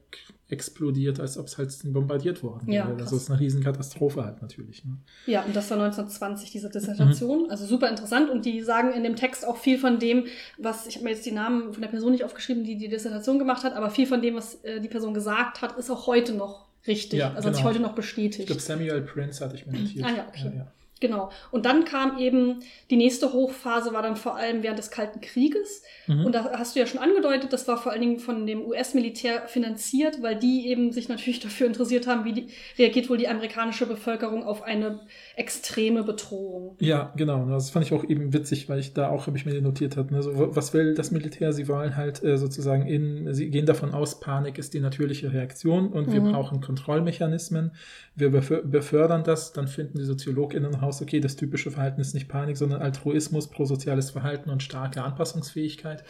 explodiert, 0.48 1.18
als 1.18 1.38
ob 1.38 1.46
es 1.46 1.56
halt 1.56 1.74
bombardiert 1.84 2.42
worden 2.42 2.66
wäre. 2.66 2.88
Ja, 2.90 2.94
also 2.94 3.16
es 3.16 3.22
ist 3.22 3.30
eine 3.30 3.40
Riesenkatastrophe 3.40 4.22
halt 4.22 4.42
natürlich. 4.42 4.84
Ne? 4.84 4.98
Ja, 5.26 5.42
und 5.42 5.56
das 5.56 5.70
war 5.70 5.78
1920, 5.78 6.50
diese 6.50 6.68
Dissertation. 6.68 7.44
Mhm. 7.44 7.50
Also 7.50 7.64
super 7.64 7.88
interessant. 7.88 8.28
Und 8.28 8.44
die 8.44 8.60
sagen 8.60 8.92
in 8.92 9.02
dem 9.02 9.16
Text 9.16 9.46
auch 9.46 9.56
viel 9.56 9.78
von 9.78 9.98
dem, 9.98 10.26
was, 10.58 10.86
ich 10.86 10.96
habe 10.96 11.04
mir 11.04 11.10
jetzt 11.12 11.24
die 11.24 11.32
Namen 11.32 11.72
von 11.72 11.80
der 11.80 11.88
Person 11.88 12.12
nicht 12.12 12.24
aufgeschrieben, 12.24 12.64
die 12.64 12.76
die 12.76 12.88
Dissertation 12.88 13.38
gemacht 13.38 13.64
hat, 13.64 13.72
aber 13.72 13.88
viel 13.88 14.06
von 14.06 14.20
dem, 14.20 14.34
was 14.34 14.56
äh, 14.56 14.80
die 14.80 14.88
Person 14.88 15.14
gesagt 15.14 15.62
hat, 15.62 15.78
ist 15.78 15.90
auch 15.90 16.06
heute 16.06 16.34
noch 16.34 16.66
richtig. 16.86 17.20
Ja, 17.20 17.28
also 17.28 17.36
genau. 17.36 17.46
hat 17.46 17.54
sich 17.54 17.62
genau. 17.62 17.74
heute 17.74 17.82
noch 17.82 17.94
bestätigt. 17.94 18.40
Ich 18.40 18.46
glaube, 18.46 18.60
Samuel 18.60 19.00
Prince 19.00 19.42
hatte 19.42 19.54
ich 19.54 19.66
mir 19.66 19.78
notiert. 19.78 20.04
Ah 20.04 20.10
ja, 20.14 20.26
okay. 20.28 20.44
Ja, 20.44 20.52
ja. 20.52 20.72
Genau. 21.02 21.30
Und 21.50 21.66
dann 21.66 21.84
kam 21.84 22.16
eben 22.18 22.60
die 22.88 22.96
nächste 22.96 23.32
Hochphase, 23.32 23.92
war 23.92 24.02
dann 24.02 24.14
vor 24.14 24.36
allem 24.36 24.62
während 24.62 24.78
des 24.78 24.92
Kalten 24.92 25.20
Krieges. 25.20 25.82
Mhm. 26.06 26.26
Und 26.26 26.32
da 26.32 26.52
hast 26.56 26.76
du 26.76 26.80
ja 26.80 26.86
schon 26.86 27.00
angedeutet, 27.00 27.52
das 27.52 27.66
war 27.66 27.76
vor 27.76 27.90
allen 27.90 28.00
Dingen 28.00 28.18
von 28.20 28.46
dem 28.46 28.64
US-Militär 28.64 29.48
finanziert, 29.48 30.22
weil 30.22 30.36
die 30.36 30.68
eben 30.68 30.92
sich 30.92 31.08
natürlich 31.08 31.40
dafür 31.40 31.66
interessiert 31.66 32.06
haben, 32.06 32.24
wie 32.24 32.32
die, 32.34 32.46
reagiert 32.78 33.10
wohl 33.10 33.16
die 33.16 33.26
amerikanische 33.26 33.84
Bevölkerung 33.86 34.44
auf 34.44 34.62
eine 34.62 35.00
extreme 35.34 36.04
Bedrohung. 36.04 36.76
Ja, 36.78 37.12
genau. 37.16 37.46
Das 37.48 37.70
fand 37.70 37.84
ich 37.84 37.92
auch 37.92 38.04
eben 38.04 38.32
witzig, 38.32 38.68
weil 38.68 38.78
ich 38.78 38.94
da 38.94 39.08
auch, 39.08 39.26
habe 39.26 39.36
ich 39.36 39.44
mir 39.44 39.60
notiert 39.60 39.96
habe, 39.96 40.14
ne, 40.14 40.22
so, 40.22 40.54
was 40.54 40.72
will 40.72 40.94
das 40.94 41.10
Militär? 41.10 41.52
Sie 41.52 41.66
wollen 41.66 41.96
halt 41.96 42.22
äh, 42.22 42.38
sozusagen 42.38 42.86
in, 42.86 43.34
sie 43.34 43.50
gehen 43.50 43.66
davon 43.66 43.92
aus, 43.92 44.20
Panik 44.20 44.56
ist 44.56 44.72
die 44.72 44.80
natürliche 44.80 45.32
Reaktion 45.32 45.88
und 45.88 46.06
mhm. 46.06 46.12
wir 46.12 46.20
brauchen 46.20 46.60
Kontrollmechanismen. 46.60 47.72
Wir 48.14 48.30
befördern 48.30 49.24
das, 49.24 49.52
dann 49.52 49.66
finden 49.66 49.98
die 49.98 50.04
SoziologInnen 50.04 50.80
raus, 50.92 51.02
okay, 51.02 51.20
das 51.20 51.36
typische 51.36 51.70
Verhalten 51.70 52.00
ist 52.00 52.14
nicht 52.14 52.28
Panik, 52.28 52.56
sondern 52.56 52.82
Altruismus, 52.82 53.48
prosoziales 53.48 54.10
Verhalten 54.10 54.50
und 54.50 54.62
starke 54.62 55.02
Anpassungsfähigkeit. 55.02 56.04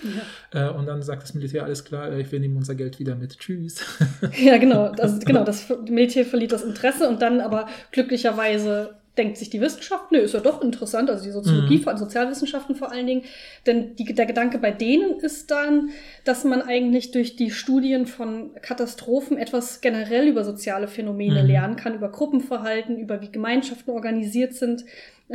Ja. 0.52 0.68
Äh, 0.68 0.72
und 0.72 0.86
dann 0.86 1.02
sagt 1.02 1.22
das 1.22 1.34
Militär, 1.34 1.64
alles 1.64 1.84
klar, 1.84 2.10
äh, 2.10 2.30
wir 2.30 2.40
nehmen 2.40 2.56
unser 2.56 2.74
Geld 2.74 2.98
wieder 2.98 3.14
mit. 3.14 3.38
Tschüss. 3.38 3.84
Ja, 4.42 4.56
genau. 4.58 4.92
Das, 4.92 5.20
genau, 5.24 5.44
das 5.44 5.68
Militär 5.88 6.24
verliert 6.24 6.52
das 6.52 6.62
Interesse 6.62 7.08
und 7.08 7.22
dann 7.22 7.40
aber 7.40 7.68
glücklicherweise 7.92 8.94
denkt 9.18 9.36
sich 9.36 9.50
die 9.50 9.60
Wissenschaft, 9.60 10.10
nö, 10.10 10.18
ist 10.18 10.32
ja 10.32 10.40
doch 10.40 10.62
interessant, 10.62 11.10
also 11.10 11.24
die 11.24 11.30
Soziologie, 11.30 11.84
mhm. 11.84 11.98
Sozialwissenschaften 11.98 12.76
vor 12.76 12.90
allen 12.92 13.06
Dingen. 13.06 13.24
Denn 13.66 13.94
die, 13.96 14.04
der 14.04 14.24
Gedanke 14.24 14.58
bei 14.58 14.70
denen 14.70 15.20
ist 15.20 15.50
dann, 15.50 15.90
dass 16.24 16.44
man 16.44 16.62
eigentlich 16.62 17.10
durch 17.10 17.36
die 17.36 17.50
Studien 17.50 18.06
von 18.06 18.50
Katastrophen 18.62 19.36
etwas 19.36 19.82
generell 19.82 20.28
über 20.28 20.44
soziale 20.44 20.88
Phänomene 20.88 21.42
mhm. 21.42 21.48
lernen 21.48 21.76
kann, 21.76 21.94
über 21.94 22.10
Gruppenverhalten, 22.10 22.96
über 22.96 23.20
wie 23.20 23.30
Gemeinschaften 23.30 23.90
organisiert 23.90 24.54
sind, 24.54 24.84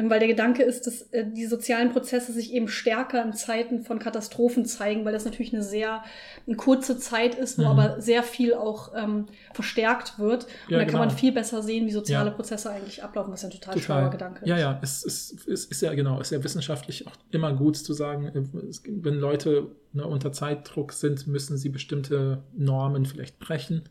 weil 0.06 0.20
der 0.20 0.28
Gedanke 0.28 0.64
ist, 0.64 0.86
dass 0.86 1.02
äh, 1.12 1.26
die 1.26 1.46
sozialen 1.46 1.92
Prozesse 1.92 2.32
sich 2.32 2.54
eben 2.54 2.68
stärker 2.68 3.24
in 3.24 3.34
Zeiten 3.34 3.84
von 3.84 4.00
Katastrophen 4.00 4.66
zeigen, 4.66 5.06
weil 5.06 5.14
das 5.14 5.26
natürlich 5.26 5.54
eine 5.54 5.64
sehr 5.64 6.04
eine 6.46 6.56
kurze 6.56 6.98
Zeit 7.00 7.36
ist, 7.36 7.58
wo 7.58 7.64
mhm. 7.64 7.68
aber 7.68 8.02
sehr 8.02 8.24
viel 8.24 8.54
auch 8.54 8.94
ähm, 8.96 9.26
verstärkt 9.54 10.20
wird. 10.20 10.46
Und 10.46 10.52
ja, 10.70 10.78
da 10.78 10.84
kann 10.84 10.94
genau. 10.94 11.00
man 11.00 11.12
viel 11.12 11.32
besser 11.32 11.64
sehen, 11.64 11.88
wie 11.88 11.92
soziale 11.92 12.30
ja. 12.30 12.36
Prozesse 12.36 12.70
eigentlich 12.70 13.04
ablaufen, 13.04 13.34
was 13.34 13.44
ein 13.44 13.52
total, 13.52 13.74
total. 13.74 13.84
schlauer 13.84 14.10
Gedanke 14.12 14.42
ist. 14.42 14.48
Ja, 14.48 14.58
ja, 14.58 14.80
es 14.84 15.04
ist, 15.04 15.48
es 15.48 15.66
ist 15.66 15.82
ja 15.82 15.94
genau, 15.94 16.22
es 16.22 16.28
ist 16.28 16.38
ja 16.38 16.44
wissenschaftlich 16.44 17.08
auch 17.08 17.16
immer 17.32 17.54
gut 17.54 17.78
zu 17.78 17.94
sagen, 17.94 18.28
äh, 18.28 18.44
wenn 18.86 19.16
Leute 19.16 19.72
ne, 19.94 20.06
unter 20.06 20.32
Zeitdruck 20.32 20.94
sind, 20.94 21.28
müssen 21.28 21.58
sie 21.58 21.70
bestimmte 21.70 22.44
Normen 22.56 23.06
vielleicht 23.06 23.40
brechen. 23.40 23.90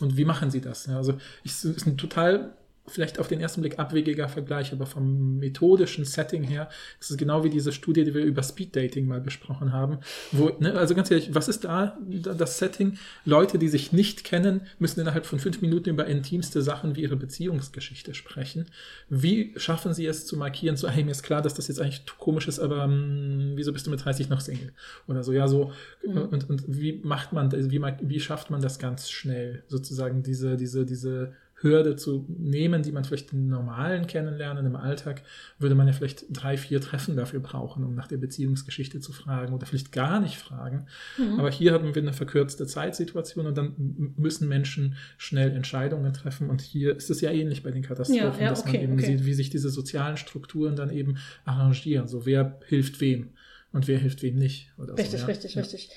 Und 0.00 0.16
wie 0.16 0.24
machen 0.24 0.50
sie 0.50 0.60
das? 0.60 0.86
Ja, 0.86 0.96
also 0.96 1.14
es 1.44 1.64
ist 1.64 1.86
ein 1.86 1.96
total 1.96 2.56
vielleicht 2.86 3.18
auf 3.18 3.28
den 3.28 3.40
ersten 3.40 3.62
Blick 3.62 3.78
abwegiger 3.78 4.28
Vergleich, 4.28 4.72
aber 4.72 4.84
vom 4.84 5.38
methodischen 5.38 6.04
Setting 6.04 6.42
her 6.42 6.68
ist 7.00 7.10
es 7.10 7.16
genau 7.16 7.42
wie 7.42 7.48
diese 7.48 7.72
Studie, 7.72 8.04
die 8.04 8.14
wir 8.14 8.24
über 8.24 8.42
Speed 8.42 8.76
Dating 8.76 9.06
mal 9.06 9.20
besprochen 9.20 9.72
haben. 9.72 9.98
Wo, 10.32 10.50
ne, 10.58 10.74
also 10.74 10.94
ganz 10.94 11.10
ehrlich, 11.10 11.34
was 11.34 11.48
ist 11.48 11.64
da 11.64 11.96
das 12.06 12.58
Setting? 12.58 12.98
Leute, 13.24 13.58
die 13.58 13.68
sich 13.68 13.92
nicht 13.92 14.24
kennen, 14.24 14.62
müssen 14.78 15.00
innerhalb 15.00 15.24
von 15.24 15.38
fünf 15.38 15.62
Minuten 15.62 15.90
über 15.90 16.06
intimste 16.06 16.60
Sachen 16.60 16.94
wie 16.94 17.02
ihre 17.02 17.16
Beziehungsgeschichte 17.16 18.12
sprechen. 18.12 18.66
Wie 19.08 19.54
schaffen 19.56 19.94
sie 19.94 20.06
es 20.06 20.26
zu 20.26 20.36
markieren, 20.36 20.76
so, 20.76 20.88
hey, 20.88 21.04
mir 21.04 21.12
ist 21.12 21.22
klar, 21.22 21.40
dass 21.40 21.54
das 21.54 21.68
jetzt 21.68 21.80
eigentlich 21.80 22.04
komisch 22.18 22.48
ist, 22.48 22.58
aber 22.58 22.86
mh, 22.86 22.94
hm, 22.94 23.52
wieso 23.56 23.72
bist 23.72 23.86
du 23.86 23.90
mit 23.90 24.04
30 24.04 24.28
noch 24.28 24.40
Single? 24.40 24.72
Oder 25.08 25.22
so, 25.22 25.32
ja, 25.32 25.48
so. 25.48 25.72
Mhm. 26.06 26.18
Und, 26.18 26.50
und 26.50 26.64
wie 26.66 27.00
macht 27.02 27.32
man, 27.32 27.50
wie, 27.50 27.80
wie 28.02 28.20
schafft 28.20 28.50
man 28.50 28.60
das 28.60 28.78
ganz 28.78 29.10
schnell, 29.10 29.62
sozusagen 29.68 30.22
diese, 30.22 30.56
diese, 30.56 30.84
diese 30.84 31.32
Hürde 31.64 31.96
zu 31.96 32.26
nehmen, 32.28 32.82
die 32.82 32.92
man 32.92 33.04
vielleicht 33.04 33.32
im 33.32 33.48
normalen 33.48 34.06
Kennenlernen 34.06 34.66
im 34.66 34.76
Alltag, 34.76 35.22
würde 35.58 35.74
man 35.74 35.86
ja 35.86 35.94
vielleicht 35.94 36.26
drei, 36.30 36.56
vier 36.56 36.80
Treffen 36.80 37.16
dafür 37.16 37.40
brauchen, 37.40 37.82
um 37.84 37.94
nach 37.94 38.06
der 38.06 38.18
Beziehungsgeschichte 38.18 39.00
zu 39.00 39.12
fragen 39.12 39.54
oder 39.54 39.66
vielleicht 39.66 39.90
gar 39.90 40.20
nicht 40.20 40.36
fragen. 40.36 40.86
Mhm. 41.18 41.40
Aber 41.40 41.50
hier 41.50 41.72
haben 41.72 41.94
wir 41.94 42.02
eine 42.02 42.12
verkürzte 42.12 42.66
Zeitsituation 42.66 43.46
und 43.46 43.56
dann 43.56 44.12
müssen 44.16 44.46
Menschen 44.46 44.94
schnell 45.16 45.50
Entscheidungen 45.50 46.12
treffen. 46.12 46.50
Und 46.50 46.60
hier 46.60 46.94
ist 46.94 47.10
es 47.10 47.22
ja 47.22 47.30
ähnlich 47.30 47.62
bei 47.62 47.70
den 47.70 47.82
Katastrophen, 47.82 48.38
ja, 48.38 48.38
ja, 48.38 48.48
dass 48.50 48.60
okay, 48.60 48.72
man 48.72 48.82
eben 48.82 48.92
okay. 48.94 49.06
sieht, 49.06 49.24
wie 49.24 49.34
sich 49.34 49.50
diese 49.50 49.70
sozialen 49.70 50.18
Strukturen 50.18 50.76
dann 50.76 50.90
eben 50.90 51.16
arrangieren. 51.44 52.06
So 52.06 52.26
wer 52.26 52.60
hilft 52.66 53.00
wem 53.00 53.30
und 53.72 53.88
wer 53.88 53.98
hilft 53.98 54.22
wem 54.22 54.36
nicht. 54.36 54.70
richtig, 54.78 55.10
so, 55.10 55.16
ja. 55.16 55.24
richtig, 55.24 55.56
richtig. 55.56 55.90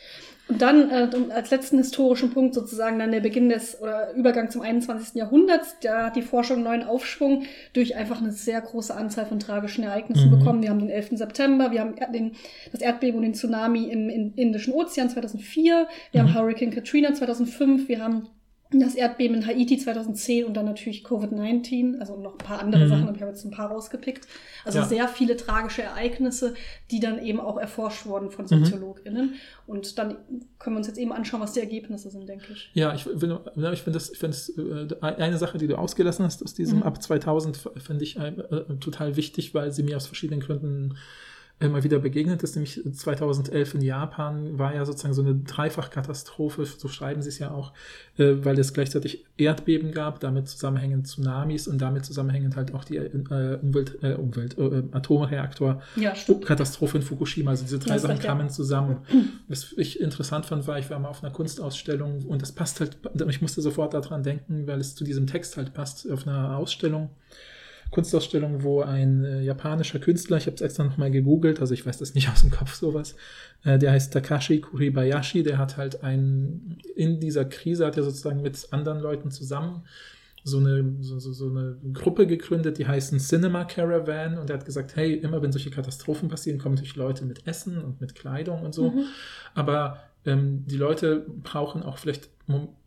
Und 0.50 0.62
dann 0.62 0.90
äh, 0.90 1.10
als 1.34 1.52
letzten 1.52 1.78
historischen 1.78 2.32
Punkt 2.32 2.56
sozusagen 2.56 3.00
dann 3.00 3.12
der 3.12 3.20
Beginn 3.20 3.50
des 3.50 3.82
oder 3.82 4.14
Übergang 4.14 4.50
zum 4.50 4.62
21. 4.62 5.16
Jahrhunderts. 5.16 5.76
Da 5.82 6.06
hat 6.06 6.16
die 6.16 6.22
Forschung 6.22 6.64
neuen 6.64 6.84
Aufschwung 6.84 7.44
durch 7.74 7.96
einfach 7.96 8.22
eine 8.22 8.32
sehr 8.32 8.62
große 8.62 8.96
Anzahl 8.96 9.26
von 9.26 9.40
tragischen 9.40 9.84
Ereignissen 9.84 10.32
mhm. 10.32 10.40
bekommen. 10.40 10.62
Wir 10.62 10.70
haben 10.70 10.80
den 10.80 10.90
11. 10.90 11.10
September, 11.14 11.72
wir 11.72 11.82
haben 11.82 11.96
den, 12.14 12.32
das 12.72 12.82
Erdbeben 12.82 13.18
und 13.18 13.24
den 13.24 13.34
Tsunami 13.34 13.86
im, 13.90 14.10
im 14.10 14.34
Indischen 14.36 14.74
Ozean 14.74 15.10
2004, 15.10 15.88
wir 16.12 16.24
mhm. 16.24 16.28
haben 16.28 16.36
Hurricane 16.36 16.72
Katrina 16.72 17.14
2005, 17.14 17.90
wir 17.90 18.02
haben 18.02 18.28
das 18.72 18.96
Erdbeben 18.96 19.38
in 19.38 19.48
Haiti 19.48 19.78
2010 19.78 20.46
und 20.46 20.54
dann 20.54 20.66
natürlich 20.66 21.06
Covid-19, 21.06 22.00
also 22.00 22.18
noch 22.18 22.34
ein 22.34 22.38
paar 22.38 22.60
andere 22.60 22.86
mhm. 22.86 22.90
Sachen, 22.90 23.04
aber 23.04 23.16
ich 23.16 23.22
habe 23.22 23.32
jetzt 23.32 23.46
ein 23.46 23.52
paar 23.52 23.70
rausgepickt. 23.72 24.28
Also 24.66 24.80
ja. 24.80 24.86
sehr 24.86 25.08
viele 25.08 25.38
tragische 25.38 25.84
Ereignisse, 25.84 26.54
die 26.92 27.00
dann 27.00 27.24
eben 27.24 27.40
auch 27.40 27.58
erforscht 27.58 28.06
wurden 28.06 28.30
von 28.30 28.46
mhm. 28.46 28.66
SoziologInnen. 28.66 29.26
Mhm. 29.28 29.34
Und 29.68 29.98
dann 29.98 30.18
können 30.60 30.76
wir 30.76 30.80
uns 30.80 30.88
jetzt 30.88 30.98
eben 30.98 31.14
anschauen, 31.14 31.40
was 31.40 31.54
die 31.54 31.62
Ergebnisse 31.62 32.10
sind, 32.10 32.28
denke 32.28 32.52
ich. 32.52 32.70
Ja, 32.74 32.94
ich, 32.94 33.06
will, 33.06 33.40
ich 33.74 33.82
finde 33.82 33.98
das, 33.98 34.12
ich 34.12 34.20
find 34.20 34.34
das 34.34 34.50
äh, 34.50 34.96
eine 35.02 35.38
Sache, 35.38 35.58
die 35.58 35.68
du 35.68 35.78
ausgelassen 35.78 36.26
hast 36.26 36.44
aus 36.44 36.54
diesem 36.54 36.80
mhm. 36.80 36.84
ab 36.84 37.02
2000, 37.02 37.58
finde 37.78 38.04
ich 38.04 38.18
äh, 38.18 38.34
total 38.80 39.16
wichtig, 39.16 39.54
weil 39.54 39.72
sie 39.72 39.84
mir 39.84 39.96
aus 39.96 40.08
verschiedenen 40.08 40.42
Gründen 40.42 40.98
immer 41.60 41.84
wieder 41.84 41.98
begegnet 41.98 42.43
ist, 42.43 42.56
nämlich 42.56 42.80
2011 42.91 43.76
in 43.76 43.82
Japan 43.82 44.60
war 44.60 44.76
ja 44.76 44.86
sozusagen 44.86 45.15
so 45.15 45.24
eine 45.24 45.34
Dreifachkatastrophe, 45.34 46.65
so 46.65 46.88
schreiben 46.88 47.24
sie 47.24 47.30
es 47.30 47.39
ja 47.39 47.50
auch, 47.50 47.74
äh, 48.17 48.36
weil 48.43 48.60
es 48.60 48.74
gleichzeitig 48.74 49.26
Erdbeben 49.38 49.91
gab, 49.91 50.20
damit 50.20 50.48
zusammenhängend 50.48 51.08
Tsunamis 51.08 51.67
und 51.67 51.80
damit 51.80 52.06
zusammenhängend 52.06 52.56
halt 52.56 52.76
auch 52.76 52.84
die 52.84 52.98
äh, 52.98 53.10
Umwelt, 53.60 54.04
äh, 54.04 54.13
Umwelt 54.13 54.56
äh, 54.60 54.84
Atomreaktor 54.91 55.82
ja, 55.96 56.13
Katastrophe 56.46 56.98
in 56.98 57.04
Fukushima. 57.04 57.52
Also 57.52 57.63
diese 57.63 57.80
drei 57.80 57.98
Sachen 57.98 58.20
kamen 58.20 58.52
zusammen. 58.52 58.98
Was 59.48 59.74
ich 59.78 60.00
interessant 60.00 60.46
fand, 60.46 60.67
war, 60.67 60.78
ich 60.78 60.91
war 60.91 61.00
mal 61.00 61.10
auf 61.10 61.24
einer 61.24 61.34
Kunstausstellung 61.34 62.24
und 62.26 62.43
das 62.43 62.52
passt 62.52 62.82
halt, 62.82 62.98
ich 63.28 63.41
musste 63.41 63.62
sofort 63.62 63.96
daran 63.96 64.22
denken, 64.22 64.67
weil 64.67 64.80
es 64.80 64.93
zu 64.93 65.04
diesem 65.04 65.26
Text 65.26 65.58
halt 65.58 65.74
passt, 65.74 66.10
auf 66.12 66.28
einer 66.28 66.56
Ausstellung 66.56 67.10
Kunstausstellung, 67.91 68.63
wo 68.63 68.82
ein 68.82 69.23
äh, 69.23 69.41
japanischer 69.41 70.00
Künstler, 70.00 70.38
ich 70.38 70.45
habe 70.45 70.56
es 70.56 70.62
extra 70.62 70.84
nochmal 70.84 71.12
gegoogelt, 71.12 71.62
also 71.62 71.73
ich 71.73 71.86
weiß 71.86 71.97
das 71.97 72.15
nicht 72.15 72.30
aus 72.30 72.41
dem 72.41 72.52
Kopf 72.52 72.73
sowas, 72.73 73.15
äh, 73.63 73.78
der 73.78 73.91
heißt 73.91 74.13
Takashi 74.13 74.62
Kuribayashi, 74.62 75.43
der 75.43 75.58
hat 75.58 75.78
halt 75.78 76.04
ein, 76.04 76.78
in 76.95 77.19
dieser 77.19 77.45
Krise 77.45 77.86
hat 77.86 77.97
er 77.97 78.04
sozusagen 78.04 78.41
mit 78.41 78.67
anderen 78.71 79.00
Leuten 79.00 79.32
zusammen 79.32 79.84
so 80.47 80.60
eine, 80.60 80.95
so, 81.02 81.19
so, 81.19 81.34
so 81.34 81.50
eine 81.50 81.78
Gruppe 81.93 82.26
gegründet, 82.26 82.78
die 82.78 82.88
heißen 82.88 83.19
Cinema 83.19 83.65
Caravan 83.65 84.38
und 84.38 84.50
er 84.50 84.58
hat 84.58 84.65
gesagt, 84.65 84.95
hey, 84.95 85.13
immer 85.13 85.41
wenn 85.41 85.52
solche 85.52 85.69
Katastrophen 85.69 86.30
passieren, 86.30 86.58
kommen 86.58 86.76
natürlich 86.76 86.95
Leute 86.95 87.26
mit 87.26 87.45
Essen 87.47 87.84
und 87.84 88.00
mit 88.00 88.15
Kleidung 88.15 88.63
und 88.63 88.73
so. 88.73 88.91
Mhm. 88.91 89.04
Aber 89.54 90.00
ähm, 90.26 90.65
die 90.65 90.78
Leute 90.78 91.26
brauchen 91.43 91.84
auch 91.84 91.97
vielleicht 91.97 92.30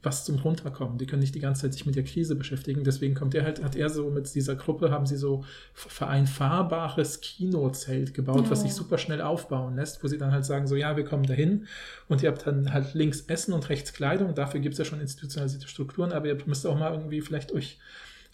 was 0.03 0.25
zum 0.25 0.37
Runterkommen. 0.37 0.97
Die 0.97 1.07
können 1.07 1.21
nicht 1.21 1.35
die 1.35 1.41
ganze 1.41 1.63
Zeit 1.63 1.75
sich 1.75 1.85
mit 1.85 1.95
der 1.95 2.05
Krise 2.05 2.35
beschäftigen. 2.35 2.83
Deswegen 2.83 3.15
kommt 3.15 3.35
er 3.35 3.45
halt, 3.45 3.63
hat 3.63 3.77
er 3.77 3.91
so 3.91 4.11
mit 4.11 4.35
dieser 4.35 4.57
Gruppe, 4.57 4.91
haben 4.91 5.05
sie 5.05 5.17
so 5.17 5.45
für 5.75 6.07
ein 6.07 6.27
fahrbares 6.27 7.21
Kinozelt 7.21 8.15
gebaut, 8.15 8.45
ja. 8.45 8.51
was 8.51 8.63
sich 8.63 8.73
super 8.73 8.97
schnell 8.97 9.21
aufbauen 9.21 9.77
lässt, 9.77 10.03
wo 10.03 10.09
sie 10.09 10.17
dann 10.17 10.33
halt 10.33 10.47
sagen, 10.47 10.67
so 10.67 10.77
ja, 10.77 10.97
wir 10.97 11.05
kommen 11.05 11.25
dahin 11.25 11.67
und 12.09 12.23
ihr 12.23 12.31
habt 12.31 12.47
dann 12.47 12.73
halt 12.73 12.95
links 12.95 13.21
Essen 13.23 13.53
und 13.53 13.69
rechts 13.69 13.93
Kleidung. 13.93 14.35
Dafür 14.35 14.61
gibt 14.61 14.73
es 14.73 14.79
ja 14.79 14.87
schon 14.87 15.01
institutionalisierte 15.01 15.69
Strukturen, 15.69 16.13
aber 16.13 16.27
ihr 16.27 16.39
müsst 16.47 16.67
auch 16.67 16.79
mal 16.79 16.93
irgendwie 16.93 17.21
vielleicht 17.21 17.53
euch 17.53 17.79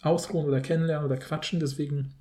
ausruhen 0.01 0.45
oder 0.45 0.61
kennenlernen 0.61 1.05
oder 1.05 1.17
quatschen. 1.17 1.59
Deswegen 1.59 2.13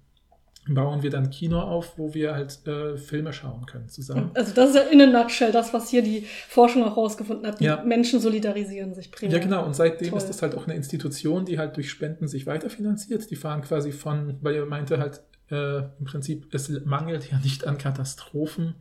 bauen 0.68 1.02
wir 1.02 1.10
dann 1.10 1.30
Kino 1.30 1.60
auf, 1.60 1.96
wo 1.96 2.12
wir 2.14 2.34
halt 2.34 2.66
äh, 2.66 2.96
Filme 2.96 3.32
schauen 3.32 3.66
können 3.66 3.88
zusammen. 3.88 4.30
Also 4.34 4.52
das 4.52 4.70
ist 4.70 4.76
ja 4.76 4.82
in 4.82 5.00
a 5.00 5.06
nutshell 5.06 5.52
das, 5.52 5.72
was 5.72 5.88
hier 5.88 6.02
die 6.02 6.26
Forschung 6.48 6.84
auch 6.84 6.96
rausgefunden 6.96 7.46
hat. 7.46 7.60
Ja. 7.60 7.82
Menschen 7.84 8.20
solidarisieren 8.20 8.94
sich 8.94 9.10
primär. 9.10 9.38
Ja, 9.38 9.42
genau. 9.42 9.64
Und 9.64 9.76
seitdem 9.76 10.10
Toll. 10.10 10.18
ist 10.18 10.28
das 10.28 10.42
halt 10.42 10.54
auch 10.54 10.66
eine 10.66 10.74
Institution, 10.74 11.44
die 11.44 11.58
halt 11.58 11.76
durch 11.76 11.90
Spenden 11.90 12.28
sich 12.28 12.46
weiterfinanziert. 12.46 13.30
Die 13.30 13.36
fahren 13.36 13.62
quasi 13.62 13.92
von, 13.92 14.36
weil 14.40 14.56
ihr 14.56 14.66
meinte 14.66 14.98
halt, 14.98 15.22
äh, 15.50 15.78
im 15.78 16.04
Prinzip, 16.04 16.52
es 16.52 16.68
mangelt 16.84 17.30
ja 17.30 17.38
nicht 17.38 17.66
an 17.66 17.78
Katastrophen. 17.78 18.74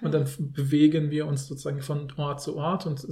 Und 0.00 0.14
dann 0.14 0.26
bewegen 0.38 1.10
wir 1.10 1.26
uns 1.26 1.48
sozusagen 1.48 1.82
von 1.82 2.12
Ort 2.16 2.40
zu 2.40 2.56
Ort 2.56 2.86
und 2.86 3.04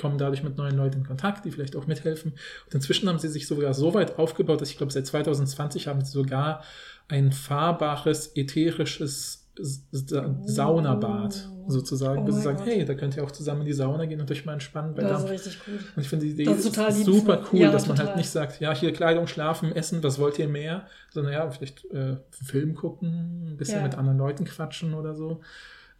kommen 0.00 0.18
dadurch 0.18 0.42
mit 0.42 0.56
neuen 0.56 0.76
Leuten 0.76 0.98
in 0.98 1.06
Kontakt, 1.06 1.44
die 1.44 1.50
vielleicht 1.50 1.74
auch 1.74 1.86
mithelfen. 1.86 2.32
Und 2.66 2.74
inzwischen 2.74 3.08
haben 3.08 3.18
sie 3.18 3.28
sich 3.28 3.46
sogar 3.48 3.74
so 3.74 3.94
weit 3.94 4.18
aufgebaut, 4.18 4.60
dass 4.60 4.70
ich 4.70 4.76
glaube, 4.76 4.92
seit 4.92 5.06
2020 5.06 5.88
haben 5.88 6.04
sie 6.04 6.12
sogar 6.12 6.62
ein 7.08 7.32
fahrbares, 7.32 8.32
ätherisches 8.36 9.46
Saunabad 9.60 11.48
oh. 11.50 11.70
sozusagen, 11.70 12.22
oh 12.22 12.24
bis 12.24 12.36
sie 12.36 12.42
sagen, 12.42 12.62
hey, 12.62 12.84
da 12.84 12.94
könnt 12.94 13.16
ihr 13.16 13.24
auch 13.24 13.30
zusammen 13.32 13.62
in 13.62 13.66
die 13.66 13.72
Sauna 13.72 14.06
gehen 14.06 14.20
und 14.20 14.30
euch 14.30 14.44
mal 14.44 14.52
entspannen 14.52 14.94
bei 14.94 15.02
Das 15.02 15.24
ist 15.24 15.30
richtig 15.30 15.64
gut. 15.64 15.80
Und 15.96 16.02
ich 16.02 16.08
finde 16.08 16.26
die 16.26 16.32
Idee 16.32 16.44
das 16.44 16.64
ist 16.64 16.76
ist 16.76 17.04
super 17.04 17.44
cool, 17.52 17.58
ja, 17.58 17.72
dass 17.72 17.84
total. 17.84 17.96
man 17.96 18.06
halt 18.06 18.16
nicht 18.18 18.30
sagt, 18.30 18.60
ja, 18.60 18.72
hier 18.72 18.92
Kleidung, 18.92 19.26
Schlafen, 19.26 19.74
Essen, 19.74 20.02
was 20.02 20.18
wollt 20.18 20.38
ihr 20.38 20.48
mehr? 20.48 20.86
Sondern 21.12 21.32
ja, 21.32 21.50
vielleicht 21.50 21.84
äh, 21.86 22.18
Film 22.30 22.74
gucken, 22.74 23.48
ein 23.48 23.56
bisschen 23.56 23.78
ja. 23.78 23.82
mit 23.82 23.96
anderen 23.96 24.18
Leuten 24.18 24.44
quatschen 24.44 24.94
oder 24.94 25.16
so. 25.16 25.40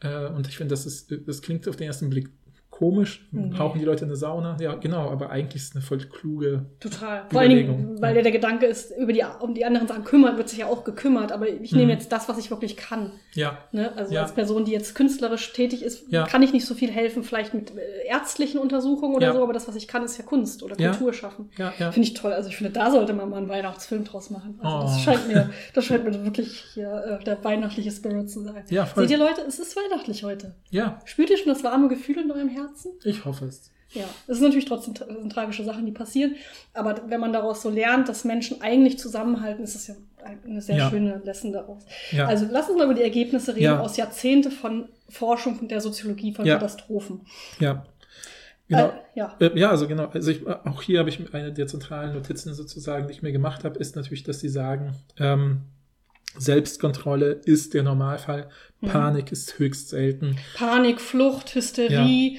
Äh, 0.00 0.26
und 0.26 0.46
ich 0.46 0.56
finde, 0.56 0.72
das 0.72 0.86
ist, 0.86 1.12
das 1.26 1.42
klingt 1.42 1.68
auf 1.68 1.76
den 1.76 1.88
ersten 1.88 2.08
Blick 2.10 2.30
komisch. 2.78 3.26
Mhm. 3.32 3.50
Brauchen 3.50 3.80
die 3.80 3.84
Leute 3.84 4.04
eine 4.04 4.14
Sauna? 4.14 4.56
Ja, 4.60 4.76
genau, 4.76 5.10
aber 5.10 5.30
eigentlich 5.30 5.62
ist 5.62 5.70
es 5.70 5.74
eine 5.74 5.82
voll 5.82 5.98
kluge. 5.98 6.66
Total. 6.78 7.24
Vor 7.28 7.40
allen 7.40 7.50
Dingen, 7.50 8.00
weil 8.00 8.14
ja. 8.14 8.22
der 8.22 8.30
Gedanke 8.30 8.66
ist, 8.66 8.92
über 8.96 9.12
die, 9.12 9.24
um 9.40 9.54
die 9.54 9.64
anderen 9.64 9.88
Sachen 9.88 10.04
kümmert, 10.04 10.36
wird 10.36 10.48
sich 10.48 10.60
ja 10.60 10.66
auch 10.66 10.84
gekümmert, 10.84 11.32
aber 11.32 11.48
ich 11.48 11.72
mhm. 11.72 11.78
nehme 11.78 11.92
jetzt 11.92 12.12
das, 12.12 12.28
was 12.28 12.38
ich 12.38 12.50
wirklich 12.50 12.76
kann. 12.76 13.10
Ja. 13.34 13.58
Ne? 13.72 13.92
Also 13.96 14.14
ja. 14.14 14.22
als 14.22 14.32
Person, 14.32 14.64
die 14.64 14.70
jetzt 14.70 14.94
künstlerisch 14.94 15.52
tätig 15.52 15.82
ist, 15.82 16.04
ja. 16.12 16.24
kann 16.24 16.40
ich 16.42 16.52
nicht 16.52 16.66
so 16.66 16.74
viel 16.74 16.90
helfen, 16.90 17.24
vielleicht 17.24 17.52
mit 17.52 17.72
äh, 17.76 18.06
ärztlichen 18.06 18.60
Untersuchungen 18.60 19.16
oder 19.16 19.32
so, 19.32 19.42
aber 19.42 19.52
das, 19.52 19.66
was 19.66 19.74
ich 19.74 19.88
kann, 19.88 20.04
ist 20.04 20.16
ja 20.16 20.24
Kunst 20.24 20.62
oder 20.62 20.76
Kultur 20.76 21.12
schaffen. 21.12 21.50
Ja, 21.58 21.72
ja. 21.78 21.90
Finde 21.90 22.06
ich 22.06 22.14
toll. 22.14 22.32
Also 22.32 22.48
ich 22.48 22.56
finde, 22.56 22.72
da 22.72 22.92
sollte 22.92 23.12
man 23.12 23.28
mal 23.28 23.38
einen 23.38 23.48
Weihnachtsfilm 23.48 24.04
draus 24.04 24.30
machen. 24.30 24.60
Also 24.62 24.76
oh. 24.76 24.80
das 24.82 25.00
scheint 25.00 25.26
mir, 25.26 25.50
das 25.74 25.84
scheint 25.84 26.04
mir 26.04 26.24
wirklich 26.24 26.64
hier 26.74 27.18
äh, 27.20 27.24
der 27.24 27.42
weihnachtliche 27.42 27.90
Spirit 27.90 28.30
zu 28.30 28.42
sein. 28.42 28.62
Ja, 28.70 28.86
voll. 28.86 29.02
Seht 29.02 29.18
ihr 29.18 29.24
Leute, 29.24 29.40
es 29.48 29.58
ist 29.58 29.76
weihnachtlich 29.76 30.22
heute. 30.22 30.54
Ja. 30.70 31.00
Spürt 31.04 31.30
ihr 31.30 31.38
schon 31.38 31.48
das 31.48 31.64
warme 31.64 31.88
Gefühl 31.88 32.18
in 32.18 32.30
eurem 32.30 32.48
Herzen? 32.48 32.67
Ich 33.04 33.24
hoffe 33.24 33.46
es. 33.46 33.70
Ja, 33.90 34.04
es 34.26 34.36
sind 34.36 34.44
natürlich 34.44 34.66
trotzdem 34.66 34.94
sind 34.94 35.32
tragische 35.32 35.64
Sachen, 35.64 35.86
die 35.86 35.92
passieren. 35.92 36.36
Aber 36.74 37.00
wenn 37.08 37.20
man 37.20 37.32
daraus 37.32 37.62
so 37.62 37.70
lernt, 37.70 38.08
dass 38.08 38.24
Menschen 38.24 38.60
eigentlich 38.60 38.98
zusammenhalten, 38.98 39.64
ist 39.64 39.74
das 39.74 39.86
ja 39.86 39.94
eine 40.44 40.60
sehr 40.60 40.76
ja. 40.76 40.90
schöne 40.90 41.22
Lesson 41.24 41.52
daraus. 41.52 41.84
Ja. 42.12 42.26
Also 42.26 42.46
lass 42.50 42.68
uns 42.68 42.76
mal 42.76 42.84
über 42.84 42.94
die 42.94 43.02
Ergebnisse 43.02 43.54
reden 43.54 43.64
ja. 43.64 43.80
aus 43.80 43.96
Jahrzehnte 43.96 44.50
von 44.50 44.88
Forschung 45.08 45.58
und 45.58 45.70
der 45.70 45.80
Soziologie 45.80 46.34
von 46.34 46.44
Katastrophen. 46.44 47.22
Ja. 47.60 47.86
Genau. 48.68 48.88
Äh, 48.88 48.92
ja. 49.14 49.36
Äh, 49.40 49.58
ja, 49.58 49.70
also 49.70 49.88
genau. 49.88 50.08
Also 50.08 50.30
ich, 50.30 50.46
auch 50.46 50.82
hier 50.82 50.98
habe 50.98 51.08
ich 51.08 51.34
eine 51.34 51.52
der 51.52 51.66
zentralen 51.66 52.12
Notizen 52.12 52.52
sozusagen, 52.52 53.06
die 53.06 53.14
ich 53.14 53.22
mir 53.22 53.32
gemacht 53.32 53.64
habe, 53.64 53.78
ist 53.78 53.96
natürlich, 53.96 54.22
dass 54.22 54.40
sie 54.40 54.50
sagen, 54.50 54.94
ähm, 55.18 55.62
Selbstkontrolle 56.36 57.40
ist 57.44 57.74
der 57.74 57.82
Normalfall, 57.82 58.48
mhm. 58.80 58.88
Panik 58.88 59.26
mhm. 59.26 59.32
ist 59.32 59.58
höchst 59.58 59.88
selten. 59.88 60.36
Panik, 60.54 61.00
Flucht, 61.00 61.54
Hysterie 61.54 62.38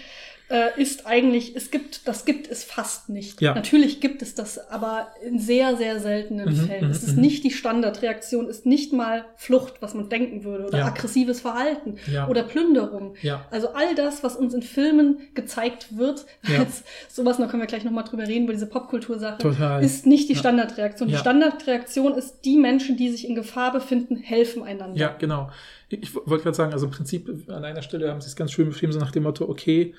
äh, 0.50 0.82
ist 0.82 1.06
eigentlich, 1.06 1.56
es 1.56 1.72
gibt, 1.72 2.08
das 2.08 2.26
gibt 2.26 2.50
es 2.50 2.64
fast 2.64 3.10
nicht. 3.10 3.42
Ja. 3.42 3.54
Natürlich 3.54 4.02
gibt 4.02 4.22
es 4.22 4.36
das, 4.36 4.70
aber 4.70 5.10
in 5.24 5.40
sehr, 5.40 5.78
sehr 5.78 6.00
seltenen 6.00 6.50
mhm, 6.50 6.68
Fällen. 6.68 6.86
Mhm, 6.86 6.92
es 6.92 7.04
ist 7.04 7.16
mhm. 7.16 7.22
nicht 7.22 7.44
die 7.44 7.52
Standardreaktion, 7.52 8.48
ist 8.48 8.66
nicht 8.66 8.92
mal 8.92 9.26
Flucht, 9.36 9.76
was 9.82 9.94
man 9.94 10.10
denken 10.10 10.44
würde, 10.44 10.66
oder 10.66 10.80
ja. 10.80 10.86
aggressives 10.86 11.42
Verhalten 11.42 11.98
ja. 12.12 12.28
oder 12.28 12.44
Plünderung. 12.44 13.16
Ja. 13.22 13.46
Also 13.52 13.70
all 13.70 13.94
das, 13.96 14.24
was 14.24 14.36
uns 14.36 14.54
in 14.54 14.64
Filmen 14.64 15.20
gezeigt 15.36 15.98
wird, 15.98 16.26
als 16.58 16.84
sowas, 17.08 17.38
da 17.38 17.46
können 17.48 17.62
wir 17.62 17.68
gleich 17.68 17.84
nochmal 17.84 18.04
drüber 18.04 18.28
reden, 18.28 18.46
über 18.46 18.54
diese 18.54 18.68
Popkultursache, 18.68 19.80
ist 19.82 20.06
nicht 20.06 20.30
die 20.30 20.36
Standardreaktion. 20.36 21.10
Die 21.10 21.18
Standardreaktion 21.18 22.16
ist, 22.16 22.42
die 22.46 22.58
Menschen, 22.58 22.98
die 22.98 23.10
sich 23.10 23.28
in 23.28 23.36
Gefahr 23.36 23.72
befinden, 23.72 24.16
helfen 24.16 24.64
einander. 24.64 24.98
Ja, 24.98 25.16
genau. 25.18 25.50
Ich 25.90 26.16
wollte 26.16 26.44
gerade 26.44 26.56
sagen, 26.56 26.74
also 26.74 26.86
im 26.86 26.92
Prinzip 26.92 27.50
an 27.50 27.66
einer 27.66 27.82
Stelle 27.82 28.10
haben 28.10 28.22
sie 28.22 28.28
es 28.28 28.36
ganz 28.36 28.52
schön 28.52 28.70
beschrieben, 28.70 28.94
so 28.94 29.00
nach 29.00 29.12
dem 29.12 29.24
Motto, 29.24 29.50
okay, 29.50 29.96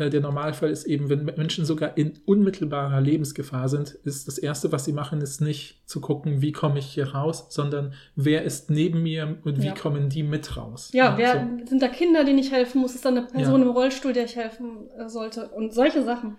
äh, 0.00 0.10
der 0.10 0.20
Normalfall 0.20 0.70
ist 0.70 0.84
eben, 0.84 1.08
wenn 1.10 1.24
Menschen 1.24 1.64
sogar 1.64 1.96
in 1.96 2.14
unmittelbarer 2.24 3.00
Lebensgefahr 3.00 3.68
sind, 3.68 3.90
ist 4.04 4.28
das 4.28 4.38
Erste, 4.38 4.72
was 4.72 4.84
sie 4.84 4.92
machen, 4.92 5.20
ist 5.20 5.40
nicht 5.40 5.78
zu 5.86 6.00
gucken, 6.00 6.40
wie 6.40 6.52
komme 6.52 6.78
ich 6.78 6.86
hier 6.86 7.08
raus, 7.08 7.46
sondern 7.50 7.92
wer 8.16 8.44
ist 8.44 8.70
neben 8.70 9.02
mir 9.02 9.38
und 9.44 9.60
wie 9.60 9.66
ja. 9.66 9.74
kommen 9.74 10.08
die 10.08 10.22
mit 10.22 10.56
raus. 10.56 10.90
Ja, 10.92 11.10
ja 11.10 11.18
wer, 11.18 11.48
so. 11.60 11.66
sind 11.66 11.82
da 11.82 11.88
Kinder, 11.88 12.24
denen 12.24 12.38
ich 12.38 12.50
helfen 12.50 12.80
muss? 12.80 12.94
Ist 12.94 13.04
da 13.04 13.10
eine 13.10 13.22
Person 13.22 13.60
ja. 13.60 13.66
im 13.66 13.72
Rollstuhl, 13.72 14.12
der 14.12 14.24
ich 14.24 14.36
helfen 14.36 14.88
äh, 14.98 15.08
sollte? 15.08 15.48
Und 15.48 15.74
solche 15.74 16.02
Sachen. 16.02 16.38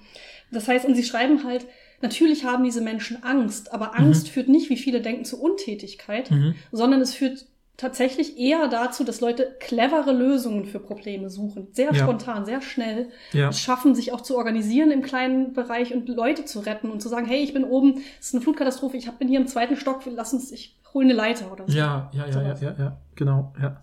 Das 0.51 0.67
heißt, 0.67 0.85
und 0.85 0.95
sie 0.95 1.03
schreiben 1.03 1.43
halt, 1.43 1.65
natürlich 2.01 2.45
haben 2.45 2.63
diese 2.63 2.81
Menschen 2.81 3.23
Angst, 3.23 3.73
aber 3.73 3.97
Angst 3.97 4.27
mhm. 4.27 4.31
führt 4.31 4.47
nicht, 4.49 4.69
wie 4.69 4.77
viele 4.77 5.01
denken, 5.01 5.23
zu 5.23 5.41
Untätigkeit, 5.41 6.31
mhm. 6.31 6.55
sondern 6.71 7.01
es 7.01 7.13
führt 7.13 7.45
tatsächlich 7.81 8.37
eher 8.37 8.67
dazu, 8.67 9.03
dass 9.03 9.21
Leute 9.21 9.55
clevere 9.59 10.11
Lösungen 10.11 10.65
für 10.65 10.79
Probleme 10.79 11.31
suchen. 11.31 11.67
Sehr 11.71 11.91
ja. 11.91 11.95
spontan, 11.95 12.45
sehr 12.45 12.61
schnell. 12.61 13.09
Ja. 13.33 13.49
Es 13.49 13.59
schaffen, 13.59 13.95
sich 13.95 14.13
auch 14.13 14.21
zu 14.21 14.37
organisieren 14.37 14.91
im 14.91 15.01
kleinen 15.01 15.53
Bereich 15.53 15.91
und 15.93 16.07
Leute 16.07 16.45
zu 16.45 16.59
retten 16.59 16.91
und 16.91 17.01
zu 17.01 17.09
sagen, 17.09 17.25
hey, 17.25 17.43
ich 17.43 17.53
bin 17.53 17.63
oben, 17.63 18.03
es 18.19 18.27
ist 18.27 18.35
eine 18.35 18.43
Flutkatastrophe, 18.43 18.97
ich 18.97 19.09
bin 19.11 19.27
hier 19.27 19.39
im 19.39 19.47
zweiten 19.47 19.75
Stock, 19.75 20.01
lass 20.05 20.31
uns, 20.31 20.51
ich 20.51 20.77
hole 20.93 21.05
eine 21.05 21.13
Leiter 21.13 21.51
oder 21.51 21.65
so. 21.67 21.75
Ja, 21.75 22.11
ja, 22.13 22.27
ja, 22.27 22.41
ja, 22.41 22.55
ja, 22.61 22.75
ja, 22.77 22.97
genau, 23.15 23.53
ja. 23.59 23.81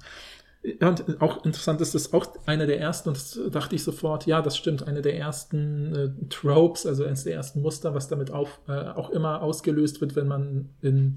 Ja, 0.81 0.89
und 0.89 1.23
auch 1.23 1.45
interessant 1.45 1.81
ist 1.81 1.95
das 1.95 2.13
auch 2.13 2.27
einer 2.47 2.67
der 2.67 2.81
ersten, 2.81 3.09
und 3.09 3.17
das 3.17 3.39
dachte 3.51 3.75
ich 3.75 3.83
sofort, 3.83 4.27
ja, 4.27 4.43
das 4.43 4.57
stimmt, 4.57 4.87
eine 4.87 5.03
der 5.03 5.17
ersten 5.17 5.95
äh, 5.95 6.29
Tropes, 6.29 6.85
also 6.85 7.05
eines 7.05 7.25
der 7.25 7.35
ersten 7.35 7.63
Muster, 7.63 7.95
was 7.95 8.09
damit 8.09 8.31
auf, 8.31 8.61
äh, 8.69 8.73
auch 8.73 9.11
immer 9.11 9.43
ausgelöst 9.43 10.01
wird, 10.01 10.15
wenn 10.17 10.29
man 10.29 10.71
in 10.83 11.15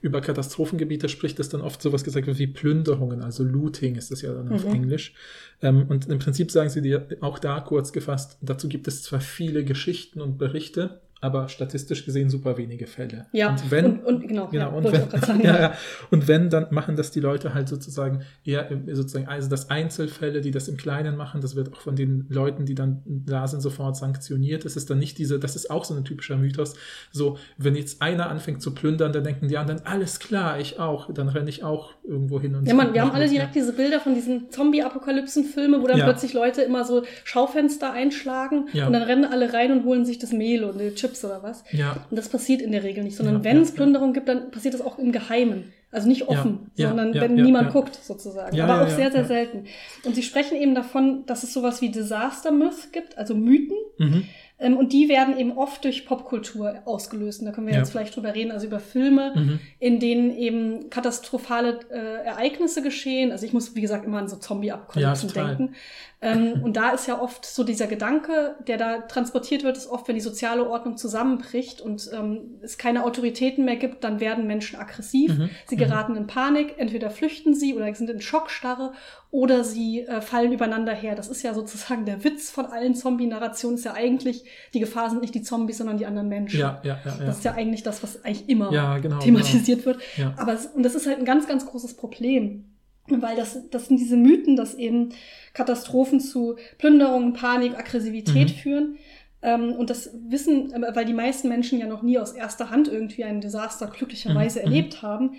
über 0.00 0.20
Katastrophengebiete 0.20 1.08
spricht, 1.08 1.38
ist 1.40 1.54
dann 1.54 1.60
oft 1.60 1.82
sowas 1.82 2.04
gesagt 2.04 2.26
wird 2.26 2.38
wie 2.38 2.46
Plünderungen, 2.46 3.22
also 3.22 3.42
Looting 3.42 3.96
ist 3.96 4.10
das 4.10 4.22
ja 4.22 4.32
dann 4.32 4.52
auf 4.52 4.64
mhm. 4.64 4.74
Englisch. 4.74 5.14
Ähm, 5.60 5.86
und 5.88 6.08
im 6.08 6.18
Prinzip 6.18 6.50
sagen 6.50 6.70
sie 6.70 6.82
dir 6.82 7.06
auch 7.20 7.38
da 7.38 7.60
kurz 7.60 7.92
gefasst, 7.92 8.38
dazu 8.40 8.68
gibt 8.68 8.86
es 8.88 9.02
zwar 9.02 9.20
viele 9.20 9.64
Geschichten 9.64 10.20
und 10.20 10.38
Berichte, 10.38 11.00
aber 11.20 11.48
statistisch 11.48 12.04
gesehen 12.04 12.30
super 12.30 12.56
wenige 12.56 12.86
Fälle. 12.86 13.26
Ja, 13.32 13.50
und 13.50 13.70
wenn, 13.70 13.84
und, 13.84 14.04
und 14.04 14.28
genau, 14.28 14.46
genau 14.46 14.70
ja, 14.70 14.76
und, 14.76 14.92
wenn, 14.92 15.20
sagen, 15.20 15.40
ja, 15.42 15.60
ja. 15.60 15.72
und 16.10 16.28
wenn, 16.28 16.48
dann 16.48 16.66
machen 16.70 16.96
das 16.96 17.10
die 17.10 17.20
Leute 17.20 17.54
halt 17.54 17.68
sozusagen 17.68 18.22
eher 18.44 18.68
sozusagen, 18.92 19.26
also 19.26 19.48
das 19.48 19.70
Einzelfälle, 19.70 20.40
die 20.40 20.50
das 20.50 20.68
im 20.68 20.76
Kleinen 20.76 21.16
machen, 21.16 21.40
das 21.40 21.56
wird 21.56 21.72
auch 21.72 21.80
von 21.80 21.96
den 21.96 22.26
Leuten, 22.28 22.66
die 22.66 22.74
dann 22.74 23.02
da 23.04 23.46
sind, 23.48 23.60
sofort 23.60 23.96
sanktioniert. 23.96 24.64
Es 24.64 24.76
ist 24.76 24.90
dann 24.90 24.98
nicht 24.98 25.18
diese, 25.18 25.38
das 25.38 25.56
ist 25.56 25.70
auch 25.70 25.84
so 25.84 25.94
ein 25.94 26.04
typischer 26.04 26.36
Mythos, 26.36 26.74
so, 27.10 27.38
wenn 27.56 27.74
jetzt 27.74 28.00
einer 28.00 28.30
anfängt 28.30 28.62
zu 28.62 28.74
plündern, 28.74 29.12
dann 29.12 29.24
denken 29.24 29.48
die 29.48 29.58
anderen, 29.58 29.84
alles 29.86 30.20
klar, 30.20 30.60
ich 30.60 30.78
auch, 30.78 31.12
dann 31.12 31.28
renne 31.28 31.50
ich 31.50 31.64
auch 31.64 31.94
irgendwo 32.04 32.40
hin 32.40 32.54
und 32.54 32.66
Ja, 32.68 32.74
man, 32.74 32.94
wir 32.94 33.02
haben 33.02 33.10
alle 33.10 33.28
direkt 33.28 33.56
ja. 33.56 33.62
diese 33.62 33.72
Bilder 33.72 34.00
von 34.00 34.14
diesen 34.14 34.50
Zombie-Apokalypsen-Filmen, 34.50 35.82
wo 35.82 35.86
dann 35.86 35.98
plötzlich 36.00 36.32
Leute 36.32 36.62
immer 36.62 36.84
so 36.84 37.02
Schaufenster 37.24 37.92
einschlagen 37.92 38.68
und 38.72 38.92
dann 38.92 39.02
rennen 39.02 39.24
alle 39.24 39.52
rein 39.52 39.72
und 39.72 39.84
holen 39.84 40.04
sich 40.04 40.18
das 40.18 40.32
Mehl 40.32 40.64
und 40.64 40.78
die 40.78 40.94
Chips 40.94 41.07
Chips 41.08 41.24
oder 41.24 41.42
was. 41.42 41.64
Ja. 41.72 42.04
Und 42.10 42.16
das 42.16 42.28
passiert 42.28 42.62
in 42.62 42.72
der 42.72 42.82
Regel 42.82 43.04
nicht, 43.04 43.16
sondern 43.16 43.36
ja, 43.36 43.44
wenn 43.44 43.62
es 43.62 43.72
Plünderung 43.72 44.12
gibt, 44.12 44.28
dann 44.28 44.50
passiert 44.50 44.74
das 44.74 44.80
auch 44.80 44.98
im 44.98 45.12
Geheimen. 45.12 45.72
Also 45.90 46.06
nicht 46.06 46.28
offen, 46.28 46.70
sondern 46.74 47.14
wenn 47.14 47.34
niemand 47.34 47.72
guckt, 47.72 47.94
sozusagen. 47.94 48.60
Aber 48.60 48.82
auch 48.84 48.90
sehr, 48.90 49.10
sehr 49.10 49.24
selten. 49.24 49.64
Und 50.04 50.14
sie 50.14 50.22
sprechen 50.22 50.56
eben 50.56 50.74
davon, 50.74 51.24
dass 51.24 51.44
es 51.44 51.54
sowas 51.54 51.80
wie 51.80 51.90
Disaster 51.90 52.50
Myth 52.50 52.92
gibt, 52.92 53.16
also 53.16 53.34
Mythen. 53.34 53.76
Mhm. 53.96 54.24
Ähm, 54.60 54.76
und 54.76 54.92
die 54.92 55.08
werden 55.08 55.38
eben 55.38 55.56
oft 55.56 55.84
durch 55.84 56.04
Popkultur 56.04 56.82
ausgelöst. 56.84 57.40
Und 57.40 57.46
da 57.46 57.52
können 57.52 57.66
wir 57.66 57.74
ja. 57.74 57.80
jetzt 57.80 57.90
vielleicht 57.90 58.16
drüber 58.16 58.34
reden, 58.34 58.50
also 58.50 58.66
über 58.66 58.80
Filme, 58.80 59.32
mhm. 59.34 59.60
in 59.78 60.00
denen 60.00 60.36
eben 60.36 60.90
katastrophale 60.90 61.80
äh, 61.90 62.24
Ereignisse 62.24 62.82
geschehen. 62.82 63.30
Also 63.30 63.46
ich 63.46 63.52
muss, 63.52 63.74
wie 63.76 63.80
gesagt, 63.80 64.04
immer 64.04 64.18
an 64.18 64.28
so 64.28 64.36
Zombie-Apokalypsen 64.36 65.30
ja, 65.34 65.46
denken. 65.46 65.74
Ähm, 66.20 66.60
und 66.64 66.76
da 66.76 66.90
ist 66.90 67.06
ja 67.06 67.20
oft 67.20 67.46
so 67.46 67.62
dieser 67.62 67.86
Gedanke, 67.86 68.56
der 68.66 68.78
da 68.78 68.98
transportiert 69.02 69.62
wird, 69.62 69.76
ist 69.76 69.86
oft, 69.86 70.08
wenn 70.08 70.16
die 70.16 70.20
soziale 70.20 70.68
Ordnung 70.68 70.96
zusammenbricht 70.96 71.80
und 71.80 72.10
ähm, 72.12 72.58
es 72.60 72.78
keine 72.78 73.04
Autoritäten 73.04 73.64
mehr 73.64 73.76
gibt, 73.76 74.02
dann 74.02 74.18
werden 74.18 74.48
Menschen 74.48 74.78
aggressiv. 74.78 75.38
Mhm. 75.38 75.50
Sie 75.66 75.76
geraten 75.76 76.12
mhm. 76.12 76.18
in 76.18 76.26
Panik, 76.26 76.74
entweder 76.78 77.10
flüchten 77.10 77.54
sie 77.54 77.74
oder 77.74 77.94
sind 77.94 78.10
in 78.10 78.20
Schockstarre 78.20 78.92
oder 79.30 79.62
sie 79.62 80.00
äh, 80.00 80.22
fallen 80.22 80.52
übereinander 80.52 80.94
her. 80.94 81.14
Das 81.14 81.28
ist 81.28 81.42
ja 81.42 81.52
sozusagen 81.52 82.06
der 82.06 82.24
Witz 82.24 82.50
von 82.50 82.66
allen 82.66 82.94
Zombie-Narrationen, 82.94 83.76
ist 83.76 83.84
ja 83.84 83.92
eigentlich, 83.92 84.44
die 84.72 84.80
Gefahr 84.80 85.10
sind 85.10 85.20
nicht 85.20 85.34
die 85.34 85.42
Zombies, 85.42 85.78
sondern 85.78 85.98
die 85.98 86.06
anderen 86.06 86.28
Menschen. 86.28 86.60
Ja, 86.60 86.80
ja, 86.82 86.98
ja, 87.04 87.16
ja. 87.18 87.26
Das 87.26 87.38
ist 87.38 87.44
ja 87.44 87.52
eigentlich 87.52 87.82
das, 87.82 88.02
was 88.02 88.24
eigentlich 88.24 88.48
immer 88.48 88.72
ja, 88.72 88.98
genau, 88.98 89.18
thematisiert 89.18 89.84
genau. 89.84 89.98
wird. 89.98 90.02
Ja. 90.16 90.34
Aber 90.38 90.54
es, 90.54 90.66
und 90.66 90.82
das 90.82 90.94
ist 90.94 91.06
halt 91.06 91.18
ein 91.18 91.26
ganz, 91.26 91.46
ganz 91.46 91.66
großes 91.66 91.94
Problem. 91.94 92.64
Weil 93.10 93.36
das, 93.36 93.58
das 93.70 93.88
sind 93.88 93.98
diese 93.98 94.18
Mythen, 94.18 94.54
dass 94.54 94.74
eben 94.74 95.10
Katastrophen 95.54 96.20
zu 96.20 96.56
Plünderungen, 96.76 97.32
Panik, 97.32 97.78
Aggressivität 97.78 98.48
mhm. 98.50 98.54
führen. 98.54 98.98
Ähm, 99.40 99.72
und 99.72 99.88
das 99.88 100.10
wissen, 100.28 100.72
äh, 100.72 100.94
weil 100.94 101.04
die 101.04 101.14
meisten 101.14 101.48
Menschen 101.48 101.78
ja 101.78 101.86
noch 101.86 102.02
nie 102.02 102.18
aus 102.18 102.32
erster 102.32 102.70
Hand 102.70 102.88
irgendwie 102.88 103.24
ein 103.24 103.40
Desaster 103.40 103.86
glücklicherweise 103.86 104.58
mhm. 104.58 104.64
erlebt 104.66 105.02
haben, 105.02 105.36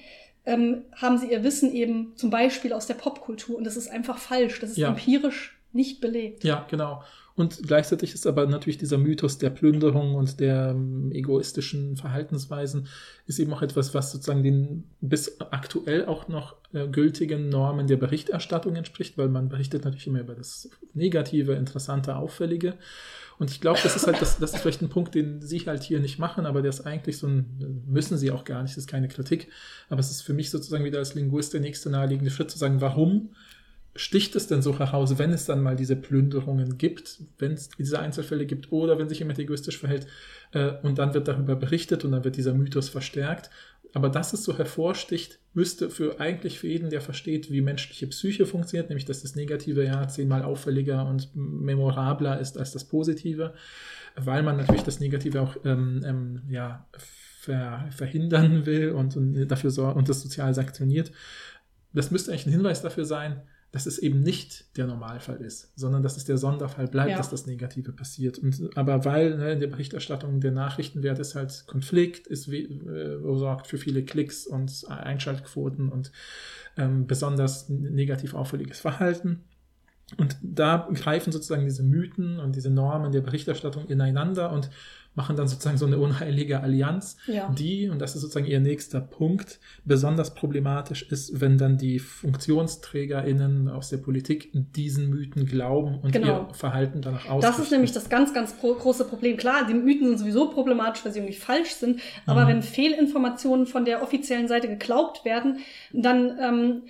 ähm, 0.50 0.82
haben 0.96 1.18
sie 1.18 1.32
ihr 1.32 1.44
Wissen 1.44 1.72
eben 1.74 2.14
zum 2.16 2.30
Beispiel 2.30 2.74
aus 2.74 2.88
der 2.88 2.96
Popkultur. 2.96 3.58
Und 3.58 3.64
das 3.64 3.78
ist 3.78 3.90
einfach 3.90 4.18
falsch. 4.18 4.60
Das 4.60 4.72
ist 4.72 4.78
ja. 4.78 4.90
empirisch 4.90 5.58
nicht 5.72 6.02
belegt. 6.02 6.44
Ja, 6.44 6.66
genau. 6.70 7.04
Und 7.36 7.62
gleichzeitig 7.66 8.14
ist 8.14 8.28
aber 8.28 8.48
natürlich 8.48 8.80
dieser 8.80 8.98
Mythos 8.98 9.38
der 9.38 9.50
Plünderung 9.50 10.16
und 10.16 10.42
der 10.42 10.72
ähm, 10.72 11.10
egoistischen 11.14 11.96
Verhaltensweisen 11.96 12.88
ist 13.28 13.40
eben 13.40 13.54
auch 13.54 13.62
etwas, 13.62 13.94
was 13.94 14.12
sozusagen 14.12 14.44
den 14.44 14.84
bis 15.00 15.40
aktuell 15.40 16.06
auch 16.06 16.28
noch 16.28 16.56
äh, 16.74 16.88
gültigen 16.90 17.48
Normen 17.48 17.88
der 17.88 17.96
Berichterstattung 17.96 18.76
entspricht, 18.76 19.18
weil 19.18 19.30
man 19.30 19.48
berichtet 19.48 19.86
natürlich 19.86 20.08
immer 20.08 20.20
über 20.20 20.36
das 20.36 20.70
Negative, 20.94 21.54
Interessante, 21.54 22.18
Auffällige. 22.18 22.74
Und 23.40 23.50
ich 23.50 23.62
glaube, 23.62 23.80
das 23.82 23.96
ist 23.96 24.06
halt, 24.06 24.22
das, 24.22 24.38
das 24.38 24.54
ist 24.54 24.62
vielleicht 24.62 24.82
ein 24.82 24.90
Punkt, 24.90 25.16
den 25.16 25.42
Sie 25.42 25.60
halt 25.62 25.82
hier 25.82 26.02
nicht 26.02 26.20
machen, 26.20 26.46
aber 26.46 26.62
der 26.62 26.70
ist 26.70 26.82
eigentlich 26.82 27.18
so 27.18 27.28
ein, 27.28 27.84
müssen 27.88 28.18
Sie 28.18 28.32
auch 28.32 28.44
gar 28.44 28.62
nicht, 28.62 28.74
das 28.74 28.84
ist 28.84 28.90
keine 28.90 29.08
Kritik. 29.08 29.48
Aber 29.88 30.02
es 30.02 30.12
ist 30.12 30.22
für 30.22 30.34
mich 30.34 30.50
sozusagen 30.50 30.84
wieder 30.84 31.00
als 31.00 31.16
Linguist 31.16 31.54
der 31.54 31.62
nächste 31.62 31.90
naheliegende 31.90 32.32
Schritt 32.32 32.52
zu 32.52 32.58
sagen, 32.58 32.82
warum 32.82 33.30
sticht 33.96 34.36
es 34.36 34.48
denn 34.48 34.62
so 34.62 34.78
heraus, 34.78 35.18
wenn 35.18 35.32
es 35.32 35.46
dann 35.46 35.62
mal 35.62 35.76
diese 35.76 35.96
Plünderungen 35.96 36.78
gibt, 36.78 37.22
wenn 37.38 37.54
es 37.54 37.70
diese 37.70 38.00
Einzelfälle 38.00 38.46
gibt 38.46 38.72
oder 38.72 39.00
wenn 39.00 39.10
sich 39.10 39.20
jemand 39.20 39.40
egoistisch 39.40 39.78
verhält 39.78 40.08
äh, 40.52 40.74
und 40.84 41.00
dann 41.00 41.14
wird 41.14 41.28
darüber 41.28 41.56
berichtet 41.56 42.06
und 42.06 42.12
dann 42.12 42.24
wird 42.24 42.36
dieser 42.36 42.54
Mythos 42.54 42.90
verstärkt. 42.90 43.50
Aber 43.94 44.10
dass 44.10 44.34
es 44.34 44.44
so 44.44 44.58
hervorsticht, 44.58 45.40
müsste 45.54 45.90
für 45.90 46.20
eigentlich 46.20 46.60
für 46.60 46.68
jeden, 46.68 46.90
der 46.90 47.02
versteht, 47.02 47.52
wie 47.52 47.62
menschliche 47.62 48.08
Psyche 48.08 48.46
funktioniert, 48.46 48.90
nämlich 48.90 49.06
dass 49.06 49.24
das 49.24 49.36
Negative 49.36 49.84
ja 49.84 50.08
zehnmal 50.08 50.44
auffälliger 50.44 51.08
und 51.08 51.36
memorabler 51.36 52.40
ist 52.40 52.58
als 52.58 52.72
das 52.72 52.86
Positive, 52.86 53.54
weil 54.16 54.44
man 54.44 54.58
natürlich 54.58 54.84
das 54.84 55.00
Negative 55.00 55.42
auch 55.42 55.56
ähm, 55.66 56.04
ähm, 56.06 56.42
ja, 56.50 56.88
ver 57.40 57.88
verhindern 57.90 58.66
will 58.66 58.92
und, 58.92 59.18
und 59.18 59.48
dafür 59.48 59.72
so, 59.72 59.88
und 59.88 60.08
das 60.08 60.22
sozial 60.22 60.54
sanktioniert. 60.54 61.12
Das 61.94 62.12
müsste 62.12 62.32
eigentlich 62.32 62.46
ein 62.46 62.52
Hinweis 62.52 62.82
dafür 62.82 63.06
sein, 63.06 63.42
dass 63.72 63.86
es 63.86 64.00
eben 64.00 64.22
nicht 64.22 64.76
der 64.78 64.88
Normalfall 64.88 65.38
ist, 65.38 65.72
sondern 65.76 66.02
dass 66.02 66.18
es 66.18 66.26
der 66.26 66.38
Sonderfall 66.38 66.88
bleibt, 66.88 67.12
ja. 67.12 67.18
dass 67.18 67.30
das 67.30 67.46
Negative 67.46 67.92
passiert. 67.92 68.40
Und, 68.40 68.76
aber 68.76 69.06
weil 69.06 69.38
ne, 69.38 69.52
in 69.54 69.60
der 69.60 69.68
Berichterstattung 69.68 70.40
der 70.40 70.52
Nachrichtenwert 70.52 71.20
ist 71.20 71.36
halt 71.36 71.66
Konflikt, 71.68 72.26
ist 72.26 72.48
äh, 72.48 73.18
sorgt 73.22 73.68
für 73.68 73.78
viele 73.78 74.04
Klicks 74.04 74.48
und 74.48 74.86
Einschaltquoten 74.90 75.90
und 75.90 76.12
ähm, 76.78 77.06
besonders 77.06 77.70
negativ 77.70 78.34
auffälliges 78.34 78.80
Verhalten. 78.80 79.44
Und 80.18 80.38
da 80.42 80.90
greifen 80.94 81.32
sozusagen 81.32 81.66
diese 81.66 81.84
Mythen 81.84 82.40
und 82.40 82.56
diese 82.56 82.72
Normen 82.72 83.12
der 83.12 83.22
Berichterstattung 83.22 83.88
ineinander 83.88 84.52
und 84.52 84.72
machen 85.20 85.36
dann 85.36 85.50
sozusagen 85.50 85.78
so 85.78 85.86
eine 85.86 85.98
unheilige 85.98 86.62
Allianz, 86.62 87.18
ja. 87.28 87.50
die, 87.50 87.90
und 87.90 88.00
das 88.00 88.16
ist 88.16 88.22
sozusagen 88.22 88.46
ihr 88.46 88.62
nächster 88.62 89.02
Punkt, 89.02 89.60
besonders 89.84 90.34
problematisch 90.34 91.04
ist, 91.12 91.42
wenn 91.42 91.58
dann 91.58 91.78
die 91.78 92.00
FunktionsträgerInnen 92.00 93.68
aus 93.68 93.90
der 93.90 93.98
Politik 93.98 94.50
diesen 94.54 95.10
Mythen 95.10 95.46
glauben 95.46 96.00
und 96.00 96.14
genau. 96.14 96.48
ihr 96.48 96.54
Verhalten 96.54 97.02
danach 97.02 97.26
ausrichten. 97.26 97.42
Das 97.42 97.60
ist 97.60 97.72
nämlich 97.74 97.92
das 97.92 98.08
ganz, 98.10 98.34
ganz 98.34 98.56
große 98.62 99.04
Problem. 99.04 99.36
Klar, 99.36 99.68
die 99.68 99.74
Mythen 99.74 100.08
sind 100.08 100.20
sowieso 100.20 100.52
problematisch, 100.52 101.04
weil 101.04 101.12
sie 101.12 101.20
irgendwie 101.20 101.38
falsch 101.38 101.72
sind, 101.72 102.00
aber 102.26 102.46
mhm. 102.46 102.48
wenn 102.48 102.62
Fehlinformationen 102.62 103.66
von 103.66 103.84
der 103.84 104.02
offiziellen 104.02 104.48
Seite 104.48 104.70
geglaubt 104.70 105.26
werden, 105.26 105.58
dann 105.92 106.38
ähm, 106.42 106.84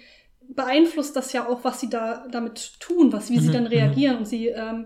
beeinflusst 0.53 1.15
das 1.15 1.33
ja 1.33 1.47
auch, 1.47 1.63
was 1.63 1.79
sie 1.79 1.89
da 1.89 2.27
damit 2.29 2.79
tun, 2.79 3.11
was, 3.11 3.31
wie 3.31 3.37
mhm. 3.37 3.41
sie 3.41 3.51
dann 3.51 3.65
reagieren 3.65 4.17
und 4.17 4.27
sie 4.27 4.49
ähm, 4.49 4.85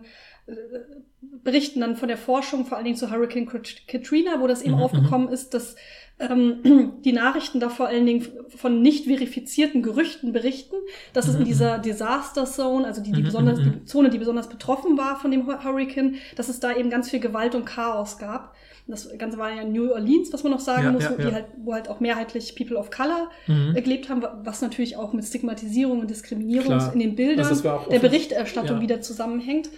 berichten 1.43 1.81
dann 1.81 1.95
von 1.95 2.07
der 2.07 2.17
Forschung, 2.17 2.65
vor 2.65 2.77
allen 2.77 2.85
Dingen 2.85 2.97
zu 2.97 3.09
Hurricane 3.09 3.47
Katrina, 3.87 4.39
wo 4.39 4.47
das 4.47 4.61
eben 4.61 4.75
mhm. 4.75 4.81
aufgekommen 4.81 5.29
ist, 5.29 5.53
dass 5.53 5.75
ähm, 6.19 6.93
die 7.05 7.11
Nachrichten 7.11 7.59
da 7.59 7.69
vor 7.69 7.87
allen 7.87 8.05
Dingen 8.05 8.27
von 8.49 8.81
nicht 8.81 9.05
verifizierten 9.05 9.81
Gerüchten 9.81 10.31
berichten, 10.31 10.75
dass 11.13 11.27
es 11.27 11.35
in 11.35 11.41
mhm. 11.41 11.45
dieser 11.45 11.79
Disaster 11.79 12.45
Zone, 12.45 12.85
also 12.85 13.01
die, 13.01 13.11
die 13.11 13.21
mhm, 13.21 13.25
besonders, 13.25 13.59
mhm, 13.59 13.63
die 13.63 13.85
Zone, 13.85 14.09
die 14.09 14.19
besonders 14.19 14.47
betroffen 14.47 14.97
war 14.97 15.19
von 15.19 15.31
dem 15.31 15.47
Hurricane, 15.47 16.15
dass 16.35 16.49
es 16.49 16.59
da 16.59 16.75
eben 16.75 16.89
ganz 16.89 17.09
viel 17.09 17.19
Gewalt 17.19 17.55
und 17.55 17.65
Chaos 17.65 18.17
gab. 18.17 18.55
Das 18.85 19.09
Ganze 19.17 19.37
war 19.37 19.49
ja 19.49 19.61
in 19.61 19.71
New 19.71 19.91
Orleans, 19.93 20.33
was 20.33 20.43
man 20.43 20.51
noch 20.51 20.59
sagen 20.59 20.83
ja, 20.83 20.91
muss, 20.91 21.03
ja, 21.03 21.17
wo, 21.17 21.21
ja. 21.21 21.31
Halt, 21.31 21.45
wo 21.63 21.73
halt 21.73 21.87
auch 21.87 22.01
mehrheitlich 22.01 22.53
People 22.55 22.75
of 22.75 22.91
Color 22.91 23.29
mhm. 23.47 23.75
gelebt 23.75 24.09
haben, 24.09 24.21
was 24.43 24.61
natürlich 24.61 24.97
auch 24.97 25.13
mit 25.13 25.23
Stigmatisierung 25.23 26.01
und 26.01 26.09
Diskriminierung 26.09 26.65
Klar. 26.65 26.93
in 26.93 26.99
den 26.99 27.15
Bildern 27.15 27.45
also 27.45 27.79
der 27.89 27.99
Berichterstattung 27.99 28.81
wieder 28.81 28.99
zusammenhängt. 28.99 29.69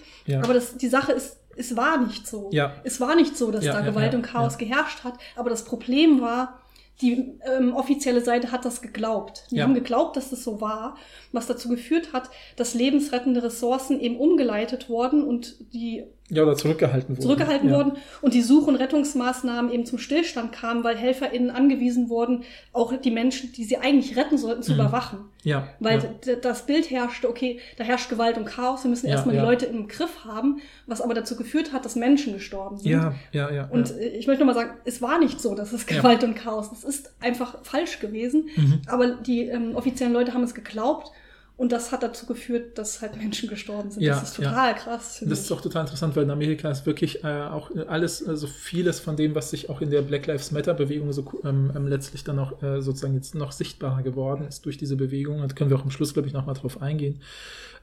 Aber 0.42 0.56
das, 0.56 0.78
die 0.78 0.88
Sache 0.88 1.12
ist, 1.12 1.38
es 1.56 1.76
war 1.76 1.98
nicht 1.98 2.28
so. 2.28 2.50
Es 2.84 3.00
war 3.00 3.16
nicht 3.16 3.38
so, 3.38 3.52
dass 3.52 3.64
da 3.64 3.82
Gewalt 3.82 4.14
und 4.14 4.22
Chaos 4.22 4.58
geherrscht 4.58 5.04
hat. 5.04 5.16
Aber 5.36 5.50
das 5.50 5.66
Problem 5.66 6.22
war, 6.22 6.60
die 7.02 7.40
ähm, 7.46 7.76
offizielle 7.76 8.22
Seite 8.22 8.52
hat 8.52 8.64
das 8.64 8.82
geglaubt. 8.82 9.48
Die 9.52 9.58
ja. 9.58 9.64
haben 9.64 9.74
geglaubt, 9.74 10.16
dass 10.16 10.30
das 10.30 10.44
so 10.44 10.62
war, 10.62 10.98
was 11.32 11.48
dazu 11.48 11.68
geführt 11.68 12.14
hat, 12.14 12.30
dass 12.56 12.74
lebensrettende 12.74 13.44
Ressourcen 13.44 14.00
eben 14.00 14.18
umgeleitet 14.18 14.90
wurden 14.90 15.24
und 15.24 15.58
die 15.74 16.06
ja, 16.30 16.42
oder 16.42 16.56
zurückgehalten 16.56 17.16
wurden. 17.16 17.22
Zurückgehalten 17.22 17.70
ja. 17.70 17.76
wurden 17.76 17.94
und 18.22 18.34
die 18.34 18.42
Such- 18.42 18.68
und 18.68 18.76
Rettungsmaßnahmen 18.78 19.72
eben 19.72 19.86
zum 19.86 20.00
Stillstand 20.00 20.52
kamen, 20.52 20.84
weil 20.84 20.98
HelferInnen 20.98 21.52
angewiesen 21.52 22.10
wurden, 22.10 22.44
auch 22.74 22.94
die 22.98 23.12
Menschen, 23.12 23.52
die 23.52 23.64
sie 23.64 23.78
eigentlich 23.78 24.18
retten 24.18 24.40
sollten, 24.40 24.64
zu 24.64 24.74
mhm. 24.74 24.80
überwachen. 24.80 25.20
Ja. 25.44 25.68
Weil 25.80 26.18
ja. 26.26 26.36
das 26.36 26.66
Bild 26.66 26.90
herrschte, 26.90 27.30
okay, 27.30 27.60
da 27.78 27.84
herrscht 27.84 28.10
Gewalt 28.10 28.40
und 28.40 28.46
Chaos, 28.46 28.84
wir 28.84 28.90
müssen 28.90 29.06
ja, 29.06 29.14
erstmal 29.14 29.36
die 29.36 29.42
Leute 29.42 29.68
im 29.68 29.88
Griff 29.88 30.26
haben, 30.26 30.62
was 30.88 31.00
aber 31.00 31.14
dazu 31.14 31.36
geführt 31.36 31.72
hat, 31.72 31.86
dass 31.86 31.96
Menschen 31.96 32.34
gestorben 32.34 32.80
sind. 32.80 32.92
Ja, 32.92 33.14
ja, 33.32 33.52
ja. 33.52 33.66
Und 33.66 33.94
ich 34.00 34.26
möchte 34.26 34.44
nochmal 34.44 34.56
sagen, 34.56 34.80
es 34.84 35.04
war 35.04 35.20
nicht 35.20 35.40
so, 35.40 35.54
dass 35.54 35.74
es 35.74 35.86
Gewalt 35.86 36.24
und 36.24 36.34
Chaos, 36.34 36.72
es 36.72 36.84
ist 36.84 37.14
einfach 37.22 37.64
falsch 37.64 38.00
gewesen, 38.00 38.50
mhm. 38.56 38.82
aber 38.88 39.10
die 39.10 39.42
ähm, 39.42 39.76
offiziellen 39.76 40.14
Leute 40.14 40.34
haben 40.34 40.44
es 40.44 40.56
geglaubt 40.56 41.12
und 41.58 41.72
das 41.72 41.94
hat 41.94 42.04
dazu 42.04 42.26
geführt, 42.26 42.78
dass 42.78 43.02
halt 43.02 43.16
Menschen 43.22 43.48
gestorben 43.48 43.90
sind. 43.90 44.04
Ja, 44.04 44.16
das 44.16 44.30
ist 44.30 44.36
total 44.36 44.72
ja. 44.72 44.74
krass. 44.74 45.24
Das 45.26 45.40
ist 45.40 45.52
auch 45.52 45.62
total 45.62 45.84
interessant, 45.84 46.16
weil 46.16 46.24
in 46.24 46.32
Amerika 46.32 46.70
ist 46.70 46.86
wirklich 46.86 47.24
äh, 47.24 47.44
auch 47.44 47.72
alles, 47.88 48.28
also 48.28 48.46
vieles 48.48 49.00
von 49.00 49.16
dem, 49.16 49.36
was 49.36 49.52
sich 49.52 49.70
auch 49.70 49.80
in 49.80 49.90
der 49.90 50.02
Black 50.02 50.28
Lives 50.28 50.52
Matter 50.52 50.74
Bewegung 50.74 51.14
so 51.14 51.24
ähm, 51.46 51.72
ähm, 51.74 51.88
letztlich 51.88 52.26
dann 52.26 52.40
auch 52.40 52.62
äh, 52.62 52.82
sozusagen 52.82 53.14
jetzt 53.14 53.36
noch 53.36 53.54
sichtbarer 53.54 54.04
geworden 54.04 54.46
ist 54.48 54.66
durch 54.66 54.78
diese 54.78 54.98
Bewegung. 54.98 55.40
Da 55.42 55.48
können 55.48 55.70
wir 55.70 55.78
auch 55.78 55.84
am 55.84 55.92
Schluss, 55.92 56.14
glaube 56.14 56.28
ich, 56.28 56.34
nochmal 56.34 56.56
drauf 56.56 56.82
eingehen, 56.82 57.22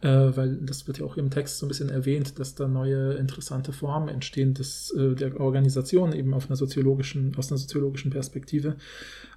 äh, 0.03 0.09
weil 0.09 0.59
das 0.61 0.87
wird 0.87 0.99
ja 0.99 1.07
auch 1.07 1.17
im 1.17 1.31
Text 1.31 1.59
so 1.59 1.65
ein 1.65 1.69
bisschen 1.69 1.89
erwähnt, 1.89 2.39
dass 2.39 2.55
da 2.55 2.69
neue 2.69 3.15
interessante 3.15 3.73
Formen 3.73 4.09
entstehen 4.09 4.53
des, 4.53 4.91
äh, 4.91 5.15
der 5.15 5.41
Organisation 5.41 6.13
eben 6.13 6.35
auf 6.35 6.49
einer 6.49 6.57
soziologischen, 6.57 7.35
aus 7.39 7.51
einer 7.51 7.59
soziologischen 7.59 8.11
Perspektive. 8.11 8.77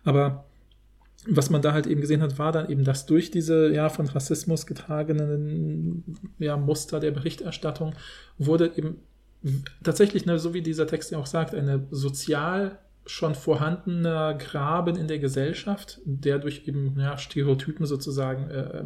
Aber 0.03 0.45
was 1.27 1.49
man 1.49 1.61
da 1.61 1.73
halt 1.73 1.87
eben 1.87 2.01
gesehen 2.01 2.21
hat, 2.21 2.37
war 2.37 2.51
dann 2.51 2.69
eben, 2.69 2.83
dass 2.83 3.05
durch 3.05 3.31
diese 3.31 3.73
ja 3.73 3.89
von 3.89 4.07
Rassismus 4.07 4.65
getragenen 4.65 6.03
ja, 6.39 6.57
Muster 6.57 6.99
der 6.99 7.11
Berichterstattung 7.11 7.93
wurde 8.37 8.71
eben 8.75 8.97
tatsächlich, 9.83 10.25
ne, 10.25 10.39
so 10.39 10.53
wie 10.53 10.61
dieser 10.61 10.87
Text 10.87 11.11
ja 11.11 11.17
auch 11.17 11.25
sagt, 11.25 11.53
eine 11.53 11.85
sozial 11.91 12.79
schon 13.05 13.35
vorhandener 13.35 14.33
Graben 14.33 14.95
in 14.95 15.07
der 15.07 15.19
Gesellschaft, 15.19 16.01
der 16.05 16.39
durch 16.39 16.67
eben 16.67 16.95
ja, 16.99 17.17
Stereotypen 17.17 17.85
sozusagen 17.85 18.49
äh, 18.49 18.83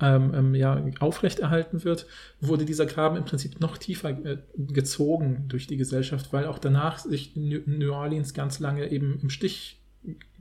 ähm, 0.00 0.32
ähm, 0.34 0.54
ja, 0.54 0.82
aufrechterhalten 1.00 1.84
wird, 1.84 2.06
wurde 2.40 2.64
dieser 2.64 2.86
Graben 2.86 3.16
im 3.16 3.24
Prinzip 3.24 3.60
noch 3.60 3.76
tiefer 3.76 4.10
äh, 4.10 4.38
gezogen 4.56 5.44
durch 5.48 5.66
die 5.66 5.76
Gesellschaft, 5.76 6.32
weil 6.32 6.46
auch 6.46 6.58
danach 6.58 6.98
sich 6.98 7.36
New 7.36 7.92
Orleans 7.92 8.32
ganz 8.32 8.58
lange 8.58 8.90
eben 8.90 9.20
im 9.20 9.30
Stich 9.30 9.81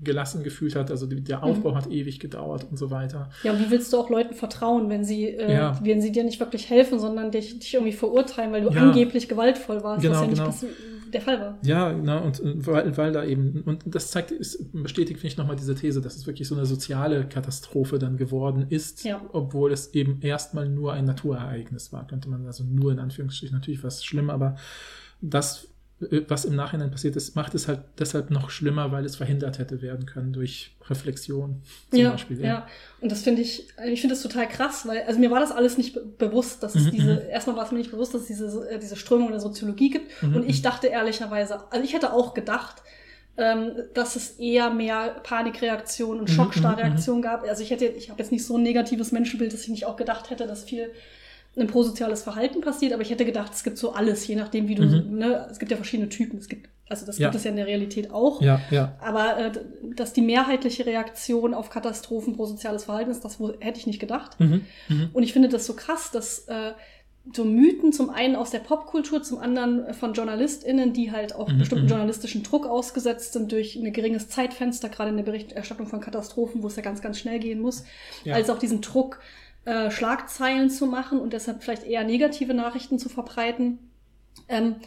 gelassen 0.04 0.44
gefühlt 0.44 0.76
hat. 0.76 0.90
Also 0.90 1.06
der 1.06 1.44
Aufbau 1.44 1.72
mhm. 1.72 1.76
hat 1.76 1.92
ewig 1.92 2.20
gedauert 2.20 2.68
und 2.70 2.78
so 2.78 2.90
weiter. 2.90 3.30
Ja, 3.44 3.54
und 3.54 3.60
wie 3.60 3.70
willst 3.70 3.94
du 3.94 3.98
auch 3.98 4.10
Leuten 4.10 4.34
vertrauen, 4.34 4.90
wenn 4.90 5.04
sie, 5.04 5.28
äh, 5.28 5.54
ja. 5.54 5.80
wenn 5.84 6.02
sie 6.02 6.12
dir 6.12 6.24
nicht 6.24 6.40
wirklich 6.40 6.70
helfen, 6.70 7.00
sondern 7.00 7.32
dich, 7.32 7.60
dich 7.60 7.74
irgendwie 7.74 7.94
verurteilen, 7.94 8.52
weil 8.52 8.62
du 8.62 8.72
ja. 8.72 8.82
angeblich 8.82 9.28
gewaltvoll 9.28 9.84
warst, 9.84 10.02
genau, 10.02 10.16
was 10.16 10.22
ja 10.22 10.28
genau. 10.28 10.48
nicht 10.48 10.66
der 11.12 11.22
Fall 11.22 11.40
war. 11.40 11.58
Ja, 11.62 11.92
genau, 11.92 12.24
und, 12.24 12.40
und 12.40 12.66
weil, 12.66 12.98
weil 12.98 13.12
da 13.12 13.24
eben, 13.24 13.62
und 13.66 13.84
das 13.86 14.12
zeigt, 14.12 14.32
ist, 14.32 14.72
bestätigt, 14.72 15.20
finde 15.20 15.34
ich, 15.34 15.38
nochmal 15.38 15.56
diese 15.56 15.76
These, 15.76 16.02
dass 16.02 16.16
es 16.16 16.26
wirklich 16.26 16.48
so 16.48 16.56
eine 16.56 16.66
soziale 16.66 17.26
Katastrophe 17.26 18.00
dann 18.00 18.18
geworden 18.18 18.66
ist, 18.70 19.04
ja. 19.04 19.22
obwohl 19.34 19.72
es 19.72 19.94
eben 19.94 20.22
erstmal 20.22 20.70
nur 20.70 20.94
ein 20.94 21.06
Naturereignis 21.06 21.92
war, 21.92 22.08
könnte 22.08 22.30
man 22.30 22.46
also 22.46 22.64
nur 22.64 22.92
in 22.92 23.00
Anführungsstrichen 23.00 23.56
natürlich 23.56 23.84
was 23.84 24.04
schlimm, 24.04 24.30
aber 24.30 24.56
das 25.22 25.66
äh, 25.66 25.68
was 26.28 26.46
im 26.46 26.56
Nachhinein 26.56 26.90
passiert 26.90 27.16
ist, 27.16 27.36
macht 27.36 27.54
es 27.54 27.68
halt 27.68 27.82
deshalb 28.00 28.32
noch 28.32 28.50
schlimmer, 28.50 28.92
weil 28.92 29.06
es 29.06 29.16
verhindert 29.16 29.60
hätte 29.60 29.82
werden 29.82 30.06
können 30.06 30.34
durch 30.34 30.76
Reflexion 30.90 31.62
zum 31.92 32.00
ja, 32.00 32.12
Beispiel. 32.12 32.40
Ja. 32.40 32.48
ja, 32.48 32.68
und 33.02 33.12
das 33.12 33.22
finde 33.22 33.42
ich, 33.42 33.68
ich 33.86 34.02
finde 34.02 34.16
das 34.16 34.24
total 34.24 34.48
krass, 34.48 34.88
weil, 34.88 35.04
also 35.04 35.20
mir 35.20 35.30
war 35.30 35.40
das 35.40 35.52
alles 35.52 35.78
nicht 35.78 35.94
be 35.94 36.02
bewusst, 36.02 36.64
dass 36.64 36.76
es 36.76 36.86
mhm, 36.86 36.92
diese, 36.92 37.14
mhm. 37.14 37.30
erstmal 37.30 37.56
war 37.56 37.66
es 37.66 37.72
mir 37.72 37.78
nicht 37.78 37.92
bewusst, 37.92 38.14
dass 38.14 38.22
es 38.22 38.28
diese, 38.28 38.70
äh, 38.70 38.80
diese 38.80 38.96
Strömung 38.96 39.28
in 39.28 39.34
der 39.34 39.42
Soziologie 39.42 39.90
gibt. 39.92 40.24
Mhm, 40.24 40.36
und 40.38 40.50
ich 40.50 40.60
mhm. 40.60 40.64
dachte 40.64 40.88
ehrlicherweise, 40.88 41.72
also 41.72 41.84
ich 41.84 41.94
hätte 41.94 42.14
auch 42.14 42.34
gedacht, 42.34 42.82
ähm, 43.38 43.72
dass 43.94 44.16
es 44.16 44.32
eher 44.40 44.72
mehr 44.72 45.22
Panikreaktionen 45.24 46.22
und 46.22 46.30
Schockstarreaktionen 46.30 47.22
gab. 47.22 47.44
Also 47.44 47.64
ich 47.64 47.70
hätte, 47.70 47.86
ich 47.86 48.10
habe 48.10 48.20
jetzt 48.22 48.32
nicht 48.32 48.46
so 48.46 48.58
ein 48.58 48.64
negatives 48.64 49.12
Menschenbild, 49.12 49.54
dass 49.54 49.62
ich 49.62 49.70
nicht 49.70 49.86
auch 49.86 49.96
gedacht 49.96 50.30
hätte, 50.30 50.48
dass 50.48 50.64
viel 50.64 50.92
ein 51.58 51.68
prosoziales 51.68 52.24
Verhalten 52.24 52.62
passiert, 52.62 52.94
aber 52.94 53.02
ich 53.02 53.10
hätte 53.10 53.26
gedacht, 53.26 53.54
es 53.54 53.64
gibt 53.64 53.78
so 53.78 53.94
alles, 53.94 54.26
je 54.28 54.36
nachdem, 54.36 54.68
wie 54.68 54.76
du, 54.76 54.84
mhm. 54.84 55.18
ne, 55.18 55.48
es 55.52 55.60
gibt 55.60 55.72
ja 55.72 55.78
verschiedene 55.78 56.08
Typen, 56.08 56.40
es 56.40 56.48
gibt, 56.48 56.70
also 56.88 57.06
das 57.06 57.18
ja. 57.18 57.28
gibt 57.28 57.36
es 57.36 57.44
ja 57.44 57.52
in 57.52 57.58
der 57.58 57.68
Realität 57.68 58.12
auch. 58.12 58.42
Ja, 58.42 58.62
ja. 58.72 58.96
Aber 59.02 59.38
äh, 59.38 59.52
dass 59.96 60.14
die 60.14 60.22
mehrheitliche 60.22 60.86
Reaktion 60.86 61.54
auf 61.54 61.70
Katastrophen 61.70 62.36
prosoziales 62.36 62.86
Verhalten 62.86 63.12
ist, 63.12 63.26
das 63.26 63.40
wo, 63.40 63.54
hätte 63.60 63.80
ich 63.80 63.88
nicht 63.88 64.00
gedacht. 64.00 64.40
Mhm. 64.40 64.66
Mhm. 64.88 65.10
Und 65.12 65.24
ich 65.24 65.34
finde 65.34 65.50
das 65.50 65.66
so 65.66 65.74
krass, 65.74 66.12
dass 66.12 66.48
äh, 66.48 66.72
so 67.34 67.46
Mythen 67.46 67.94
zum 67.94 68.10
einen 68.10 68.36
aus 68.36 68.50
der 68.50 68.60
Popkultur, 68.60 69.22
zum 69.22 69.38
anderen 69.38 69.94
von 69.94 70.14
JournalistInnen, 70.14 70.94
die 70.94 71.12
halt 71.12 71.36
auch 71.36 71.50
mhm. 71.50 71.60
bestimmten 71.60 71.86
mhm. 71.86 71.90
journalistischen 71.90 72.44
Druck 72.44 72.66
ausgesetzt 72.66 73.34
sind 73.34 73.52
durch 73.52 73.76
ein 73.76 73.92
geringes 73.94 74.30
Zeitfenster, 74.30 74.90
gerade 74.90 75.12
in 75.12 75.18
der 75.18 75.24
Berichterstattung 75.24 75.88
von 75.88 76.02
Katastrophen, 76.02 76.64
wo 76.64 76.68
es 76.68 76.76
ja 76.76 76.82
ganz, 76.82 77.02
ganz 77.02 77.20
schnell 77.20 77.40
gehen 77.40 77.60
muss, 77.60 77.84
ja. 78.24 78.36
als 78.36 78.50
auch 78.50 78.58
diesen 78.58 78.82
Druck, 78.82 79.20
äh, 79.66 79.92
Schlagzeilen 79.92 80.70
zu 80.70 80.86
machen 80.88 81.20
und 81.20 81.34
deshalb 81.34 81.64
vielleicht 81.64 81.84
eher 81.84 82.04
negative 82.04 82.54
Nachrichten 82.54 83.00
zu 83.00 83.10
verbreiten. 83.10 83.80
Ähm, 84.48 84.78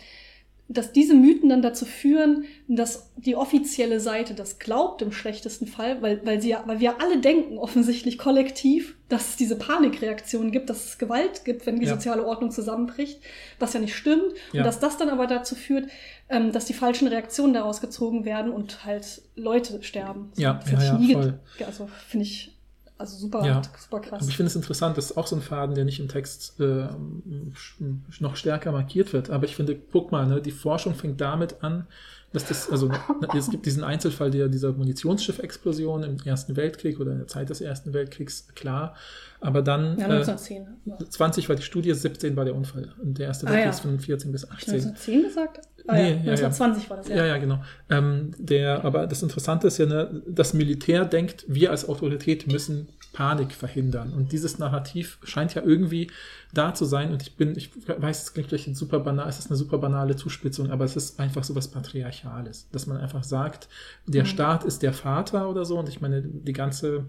dass 0.66 0.92
diese 0.92 1.14
Mythen 1.14 1.50
dann 1.50 1.60
dazu 1.60 1.84
führen, 1.84 2.46
dass 2.68 3.12
die 3.16 3.36
offizielle 3.36 4.00
Seite 4.00 4.32
das 4.32 4.58
glaubt 4.58 5.02
im 5.02 5.12
schlechtesten 5.12 5.66
Fall, 5.66 6.00
weil, 6.00 6.24
weil, 6.24 6.40
sie 6.40 6.50
ja, 6.50 6.62
weil 6.66 6.80
wir 6.80 7.02
alle 7.02 7.18
denken 7.18 7.58
offensichtlich 7.58 8.16
kollektiv, 8.16 8.96
dass 9.10 9.30
es 9.30 9.36
diese 9.36 9.56
Panikreaktion 9.56 10.52
gibt, 10.52 10.70
dass 10.70 10.86
es 10.86 10.98
Gewalt 10.98 11.44
gibt, 11.44 11.66
wenn 11.66 11.78
die 11.78 11.86
ja. 11.86 11.92
soziale 11.92 12.24
Ordnung 12.24 12.50
zusammenbricht, 12.50 13.20
was 13.58 13.74
ja 13.74 13.80
nicht 13.80 13.94
stimmt. 13.94 14.32
Ja. 14.52 14.60
Und 14.60 14.66
dass 14.66 14.80
das 14.80 14.96
dann 14.96 15.10
aber 15.10 15.26
dazu 15.26 15.54
führt, 15.54 15.90
ähm, 16.30 16.50
dass 16.50 16.64
die 16.64 16.74
falschen 16.74 17.08
Reaktionen 17.08 17.52
daraus 17.52 17.82
gezogen 17.82 18.24
werden 18.24 18.50
und 18.50 18.86
halt 18.86 19.20
Leute 19.36 19.82
sterben. 19.82 20.32
Ja, 20.36 20.60
ja, 20.72 20.98
ja, 20.98 21.12
voll. 21.12 21.40
Also 21.66 21.88
finde 22.08 22.24
ich 22.24 22.53
also 22.96 23.16
super, 23.16 23.44
ja. 23.44 23.60
super 23.78 24.00
krass. 24.00 24.22
Aber 24.22 24.28
ich 24.28 24.36
finde 24.36 24.48
es 24.48 24.56
interessant, 24.56 24.96
das 24.96 25.10
ist 25.10 25.16
auch 25.16 25.26
so 25.26 25.34
ein 25.34 25.42
Faden, 25.42 25.74
der 25.74 25.84
nicht 25.84 25.98
im 25.98 26.08
Text 26.08 26.60
äh, 26.60 26.88
noch 28.20 28.36
stärker 28.36 28.70
markiert 28.70 29.12
wird. 29.12 29.30
Aber 29.30 29.44
ich 29.44 29.56
finde, 29.56 29.76
guck 29.92 30.12
mal, 30.12 30.26
ne, 30.26 30.40
die 30.40 30.52
Forschung 30.52 30.94
fängt 30.94 31.20
damit 31.20 31.62
an, 31.62 31.86
dass 32.32 32.46
das, 32.46 32.70
also 32.70 32.88
ne, 32.88 32.98
es 33.36 33.50
gibt 33.50 33.66
diesen 33.66 33.82
Einzelfall 33.82 34.30
der, 34.30 34.48
dieser 34.48 34.72
Munitionsschiffexplosion 34.72 36.04
im 36.04 36.16
Ersten 36.24 36.56
Weltkrieg 36.56 37.00
oder 37.00 37.12
in 37.12 37.18
der 37.18 37.26
Zeit 37.26 37.50
des 37.50 37.60
Ersten 37.60 37.92
Weltkriegs, 37.92 38.48
klar. 38.54 38.94
Aber 39.40 39.60
dann. 39.60 39.98
Ja, 39.98 40.06
1910. 40.06 40.66
Äh, 40.86 41.04
20 41.04 41.48
war 41.48 41.56
die 41.56 41.62
Studie, 41.62 41.92
17 41.92 42.36
war 42.36 42.44
der 42.44 42.54
Unfall. 42.54 42.94
Und 43.02 43.18
der 43.18 43.26
Erste 43.26 43.48
ah, 43.48 43.50
Weltkrieg 43.50 43.70
ist 43.72 43.80
von 43.80 43.98
14 43.98 44.30
bis 44.30 44.48
18. 44.48 44.74
1910 44.74 45.22
gesagt? 45.24 45.60
Ah, 45.86 45.94
nee, 45.94 46.12
ja, 46.24 46.32
1920 46.32 46.84
ja, 46.84 46.90
war 46.90 46.96
das, 46.96 47.08
ja. 47.08 47.16
Ja, 47.16 47.26
ja, 47.26 47.38
genau. 47.38 47.62
Ähm, 47.90 48.32
der, 48.38 48.84
aber 48.84 49.06
das 49.06 49.22
Interessante 49.22 49.66
ist 49.66 49.78
ja, 49.78 49.86
ne, 49.86 50.22
das 50.26 50.54
Militär 50.54 51.04
denkt, 51.04 51.44
wir 51.46 51.70
als 51.70 51.88
Autorität 51.88 52.46
müssen 52.46 52.88
Panik 53.12 53.52
verhindern. 53.52 54.12
Und 54.12 54.32
dieses 54.32 54.58
Narrativ 54.58 55.18
scheint 55.22 55.54
ja 55.54 55.62
irgendwie 55.62 56.10
da 56.52 56.74
zu 56.74 56.84
sein. 56.84 57.12
Und 57.12 57.22
ich 57.22 57.36
bin, 57.36 57.56
ich 57.56 57.70
weiß, 57.86 58.22
es 58.22 58.32
klingt 58.32 58.48
vielleicht 58.48 58.74
super 58.76 59.00
banal, 59.00 59.28
es 59.28 59.38
ist 59.38 59.48
eine 59.48 59.56
super 59.56 59.78
banale 59.78 60.16
Zuspitzung, 60.16 60.70
aber 60.70 60.84
es 60.84 60.96
ist 60.96 61.20
einfach 61.20 61.44
so 61.44 61.54
was 61.54 61.68
Patriarchales, 61.68 62.68
dass 62.72 62.86
man 62.86 62.96
einfach 62.96 63.22
sagt, 63.22 63.68
der 64.06 64.24
mhm. 64.24 64.28
Staat 64.28 64.64
ist 64.64 64.82
der 64.82 64.92
Vater 64.92 65.48
oder 65.50 65.64
so. 65.64 65.78
Und 65.78 65.88
ich 65.88 66.00
meine, 66.00 66.22
die 66.22 66.52
ganze 66.52 67.06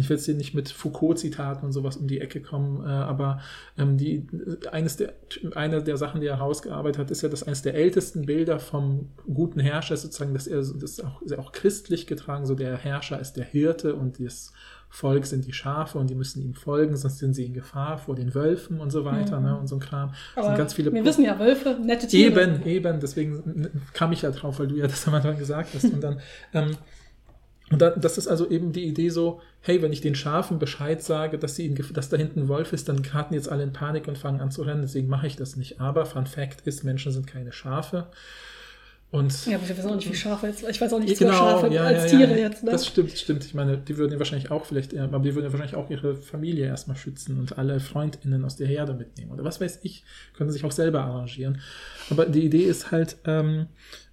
ich 0.00 0.08
will 0.08 0.16
jetzt 0.16 0.26
hier 0.26 0.34
nicht 0.34 0.54
mit 0.54 0.68
Foucault-Zitaten 0.70 1.64
und 1.64 1.72
sowas 1.72 1.96
um 1.96 2.08
die 2.08 2.20
Ecke 2.20 2.40
kommen, 2.40 2.84
äh, 2.84 2.88
aber 2.88 3.40
ähm, 3.78 3.96
die, 3.96 4.26
eines 4.70 4.96
der, 4.96 5.14
eine 5.54 5.82
der 5.82 5.96
Sachen, 5.96 6.20
die 6.20 6.26
er 6.26 6.38
herausgearbeitet 6.38 6.98
hat, 6.98 7.10
ist 7.10 7.22
ja, 7.22 7.28
dass 7.28 7.42
eines 7.42 7.62
der 7.62 7.74
ältesten 7.74 8.26
Bilder 8.26 8.58
vom 8.58 9.10
guten 9.32 9.60
Herrscher 9.60 9.94
ist 9.94 10.02
sozusagen, 10.02 10.34
dass 10.34 10.46
er, 10.46 10.58
das 10.58 10.72
ist 10.72 11.04
auch, 11.04 11.22
ist 11.22 11.38
auch 11.38 11.52
christlich 11.52 12.06
getragen, 12.06 12.46
so 12.46 12.54
der 12.54 12.76
Herrscher 12.76 13.20
ist 13.20 13.34
der 13.34 13.44
Hirte 13.44 13.94
und 13.94 14.18
das 14.18 14.52
Volk 14.94 15.26
sind 15.26 15.44
die 15.44 15.52
Schafe 15.52 15.98
und 15.98 16.08
die 16.08 16.14
müssen 16.14 16.40
ihm 16.40 16.54
folgen, 16.54 16.96
sonst 16.96 17.18
sind 17.18 17.34
sie 17.34 17.46
in 17.46 17.52
Gefahr 17.52 17.98
vor 17.98 18.14
den 18.14 18.32
Wölfen 18.32 18.78
und 18.78 18.90
so 18.90 19.04
weiter, 19.04 19.40
mhm. 19.40 19.46
ne, 19.46 19.58
und 19.58 19.66
so 19.66 19.74
ein 19.76 19.80
Kram. 19.80 20.14
Aber 20.36 20.54
ganz 20.54 20.72
viele 20.72 20.92
wir 20.92 21.04
wissen 21.04 21.24
ja, 21.24 21.36
Wölfe, 21.36 21.76
nette 21.84 22.06
Tiere. 22.06 22.40
Eben, 22.40 22.64
eben, 22.64 23.00
deswegen 23.00 23.68
kam 23.92 24.12
ich 24.12 24.22
ja 24.22 24.30
drauf, 24.30 24.60
weil 24.60 24.68
du 24.68 24.76
ja 24.76 24.86
das 24.86 25.06
am 25.08 25.14
Anfang 25.14 25.36
gesagt 25.36 25.70
hast. 25.74 25.92
und 25.92 26.00
dann, 26.00 26.20
ähm, 26.52 26.76
und 27.70 27.80
dann, 27.80 28.00
das 28.00 28.18
ist 28.18 28.28
also 28.28 28.48
eben 28.50 28.72
die 28.72 28.84
Idee 28.84 29.08
so, 29.08 29.40
hey, 29.62 29.80
wenn 29.80 29.92
ich 29.92 30.02
den 30.02 30.14
Schafen 30.14 30.58
Bescheid 30.58 31.02
sage, 31.02 31.38
dass, 31.38 31.56
sie 31.56 31.66
in, 31.66 31.74
dass 31.94 32.10
da 32.10 32.16
hinten 32.16 32.40
ein 32.40 32.48
Wolf 32.48 32.72
ist, 32.72 32.88
dann 32.88 33.02
geraten 33.02 33.34
jetzt 33.34 33.48
alle 33.48 33.62
in 33.62 33.72
Panik 33.72 34.06
und 34.06 34.18
fangen 34.18 34.40
an 34.40 34.50
zu 34.50 34.62
rennen, 34.62 34.82
deswegen 34.82 35.08
mache 35.08 35.26
ich 35.26 35.36
das 35.36 35.56
nicht. 35.56 35.80
Aber 35.80 36.04
Fun 36.04 36.26
Fact 36.26 36.66
ist, 36.66 36.84
Menschen 36.84 37.12
sind 37.12 37.26
keine 37.26 37.52
Schafe. 37.52 38.08
Und 39.10 39.46
ja, 39.46 39.56
aber 39.56 39.68
wir 39.68 39.78
wissen 39.78 39.90
auch 39.90 39.94
nicht, 39.94 40.10
wie 40.10 40.16
Schafe 40.16 40.48
jetzt, 40.48 40.68
ich 40.68 40.80
weiß 40.80 40.92
auch 40.92 40.98
nicht, 40.98 41.16
genau, 41.16 41.32
Schafe 41.34 41.68
ja, 41.68 41.84
als 41.84 42.10
ja, 42.10 42.18
Tiere 42.18 42.32
ja, 42.32 42.48
jetzt. 42.48 42.64
Ne? 42.64 42.72
Das 42.72 42.84
stimmt, 42.84 43.12
stimmt. 43.12 43.44
Ich 43.44 43.54
meine, 43.54 43.78
die 43.78 43.96
würden 43.96 44.18
wahrscheinlich 44.18 44.50
auch 44.50 44.64
vielleicht, 44.64 44.96
aber 44.96 45.20
die 45.20 45.34
würden 45.36 45.52
wahrscheinlich 45.52 45.76
auch 45.76 45.88
ihre 45.88 46.16
Familie 46.16 46.66
erstmal 46.66 46.96
schützen 46.96 47.38
und 47.38 47.56
alle 47.56 47.78
FreundInnen 47.78 48.44
aus 48.44 48.56
der 48.56 48.66
Herde 48.66 48.92
mitnehmen. 48.94 49.30
Oder 49.30 49.44
was 49.44 49.60
weiß 49.60 49.80
ich, 49.82 50.02
können 50.36 50.50
sich 50.50 50.64
auch 50.64 50.72
selber 50.72 51.02
arrangieren. 51.02 51.60
Aber 52.10 52.26
die 52.26 52.44
Idee 52.44 52.64
ist 52.64 52.90
halt, 52.90 53.16
ähm, 53.24 53.66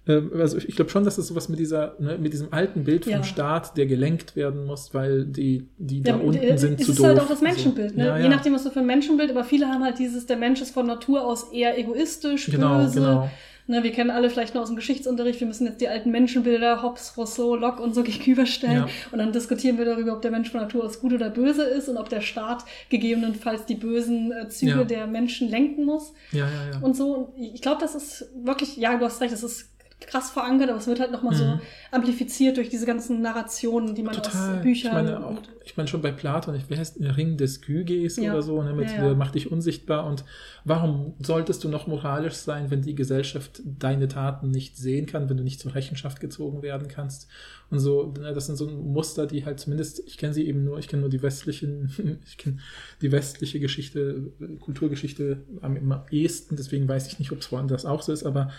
ähm, 0.06 0.32
also 0.38 0.58
ich 0.58 0.74
glaube 0.74 0.90
schon, 0.90 1.04
dass 1.04 1.18
es 1.18 1.28
sowas 1.28 1.48
mit 1.48 1.58
dieser, 1.58 1.96
ne, 1.98 2.18
mit 2.18 2.32
diesem 2.32 2.52
alten 2.52 2.84
Bild 2.84 3.04
vom 3.04 3.12
ja. 3.12 3.24
Staat, 3.24 3.76
der 3.76 3.86
gelenkt 3.86 4.34
werden 4.34 4.66
muss, 4.66 4.94
weil 4.94 5.24
die, 5.24 5.68
die 5.78 6.02
da 6.02 6.16
unten 6.16 6.42
äh, 6.42 6.58
sind 6.58 6.80
zu 6.80 6.86
doof. 6.86 6.96
Das 6.96 6.98
ist 6.98 7.04
halt 7.04 7.20
auch 7.20 7.28
das 7.28 7.40
Menschenbild, 7.40 7.96
ne? 7.96 8.06
Ja, 8.06 8.18
Je 8.18 8.28
nachdem, 8.28 8.54
was 8.54 8.64
du 8.64 8.70
für 8.70 8.80
ein 8.80 8.86
Menschenbild, 8.86 9.30
aber 9.30 9.44
viele 9.44 9.66
haben 9.66 9.82
halt 9.82 9.98
dieses, 9.98 10.26
der 10.26 10.36
Mensch 10.36 10.60
ist 10.60 10.72
von 10.72 10.86
Natur 10.86 11.24
aus 11.24 11.52
eher 11.52 11.78
egoistisch, 11.78 12.46
genau, 12.46 12.78
böse. 12.78 13.00
Genau. 13.00 13.30
Ne, 13.72 13.82
wir 13.82 13.92
kennen 13.92 14.10
alle 14.10 14.28
vielleicht 14.28 14.54
noch 14.54 14.60
aus 14.60 14.68
dem 14.68 14.76
Geschichtsunterricht, 14.76 15.40
wir 15.40 15.46
müssen 15.46 15.66
jetzt 15.66 15.80
die 15.80 15.88
alten 15.88 16.10
Menschenbilder, 16.10 16.82
Hobbes, 16.82 17.16
Rousseau, 17.16 17.56
Locke 17.56 17.82
und 17.82 17.94
so 17.94 18.02
gegenüberstellen. 18.02 18.84
Ja. 18.86 18.88
Und 19.10 19.18
dann 19.18 19.32
diskutieren 19.32 19.78
wir 19.78 19.86
darüber, 19.86 20.12
ob 20.12 20.20
der 20.20 20.30
Mensch 20.30 20.50
von 20.50 20.60
Natur 20.60 20.84
aus 20.84 21.00
gut 21.00 21.14
oder 21.14 21.30
böse 21.30 21.62
ist 21.62 21.88
und 21.88 21.96
ob 21.96 22.10
der 22.10 22.20
Staat 22.20 22.66
gegebenenfalls 22.90 23.64
die 23.64 23.76
bösen 23.76 24.30
äh, 24.30 24.46
Züge 24.50 24.72
ja. 24.72 24.84
der 24.84 25.06
Menschen 25.06 25.48
lenken 25.48 25.86
muss. 25.86 26.12
Ja, 26.32 26.40
ja, 26.40 26.70
ja. 26.72 26.78
Und 26.82 26.94
so, 26.94 27.32
ich 27.38 27.62
glaube, 27.62 27.80
das 27.80 27.94
ist 27.94 28.28
wirklich, 28.34 28.76
ja, 28.76 28.98
du 28.98 29.06
hast 29.06 29.22
recht, 29.22 29.32
das 29.32 29.42
ist 29.42 29.71
krass 30.06 30.30
verankert, 30.30 30.68
aber 30.68 30.78
es 30.78 30.86
wird 30.86 31.00
halt 31.00 31.12
nochmal 31.12 31.34
mhm. 31.34 31.38
so 31.38 31.60
amplifiziert 31.90 32.56
durch 32.56 32.68
diese 32.68 32.86
ganzen 32.86 33.22
Narrationen, 33.22 33.94
die 33.94 34.02
man 34.02 34.14
Total. 34.14 34.56
aus 34.56 34.62
Büchern. 34.62 34.90
Ich 34.90 35.10
meine, 35.10 35.26
auch, 35.26 35.38
ich 35.64 35.76
meine 35.76 35.88
schon 35.88 36.02
bei 36.02 36.12
Platon, 36.12 36.58
wie 36.68 36.76
heißt 36.76 37.00
der 37.00 37.16
Ring 37.16 37.36
des 37.36 37.60
Gyges 37.60 38.16
ja. 38.16 38.32
oder 38.32 38.42
so, 38.42 38.62
ne, 38.62 38.72
mit 38.72 38.90
ja, 38.90 39.06
ja. 39.06 39.14
macht 39.14 39.34
dich 39.34 39.50
unsichtbar 39.50 40.06
und 40.06 40.24
warum 40.64 41.14
solltest 41.20 41.64
du 41.64 41.68
noch 41.68 41.86
moralisch 41.86 42.34
sein, 42.34 42.70
wenn 42.70 42.82
die 42.82 42.94
Gesellschaft 42.94 43.62
deine 43.64 44.08
Taten 44.08 44.50
nicht 44.50 44.76
sehen 44.76 45.06
kann, 45.06 45.28
wenn 45.28 45.36
du 45.36 45.44
nicht 45.44 45.60
zur 45.60 45.74
Rechenschaft 45.74 46.20
gezogen 46.20 46.62
werden 46.62 46.88
kannst 46.88 47.28
und 47.70 47.78
so, 47.78 48.12
ne, 48.20 48.34
das 48.34 48.46
sind 48.46 48.56
so 48.56 48.66
Muster, 48.66 49.26
die 49.26 49.44
halt 49.44 49.58
zumindest, 49.58 50.02
ich 50.06 50.18
kenne 50.18 50.34
sie 50.34 50.46
eben 50.46 50.64
nur, 50.64 50.78
ich 50.78 50.88
kenne 50.88 51.00
nur 51.00 51.10
die 51.10 51.22
westlichen, 51.22 52.20
ich 52.26 52.36
kenne 52.36 52.58
die 53.00 53.12
westliche 53.12 53.60
Geschichte, 53.60 54.32
Kulturgeschichte 54.60 55.42
am, 55.60 55.76
am 55.90 56.02
ehesten, 56.10 56.56
deswegen 56.56 56.88
weiß 56.88 57.06
ich 57.06 57.18
nicht, 57.18 57.32
ob 57.32 57.38
es 57.38 57.50
woanders 57.50 57.86
auch 57.86 58.02
so 58.02 58.12
ist, 58.12 58.24
aber 58.24 58.50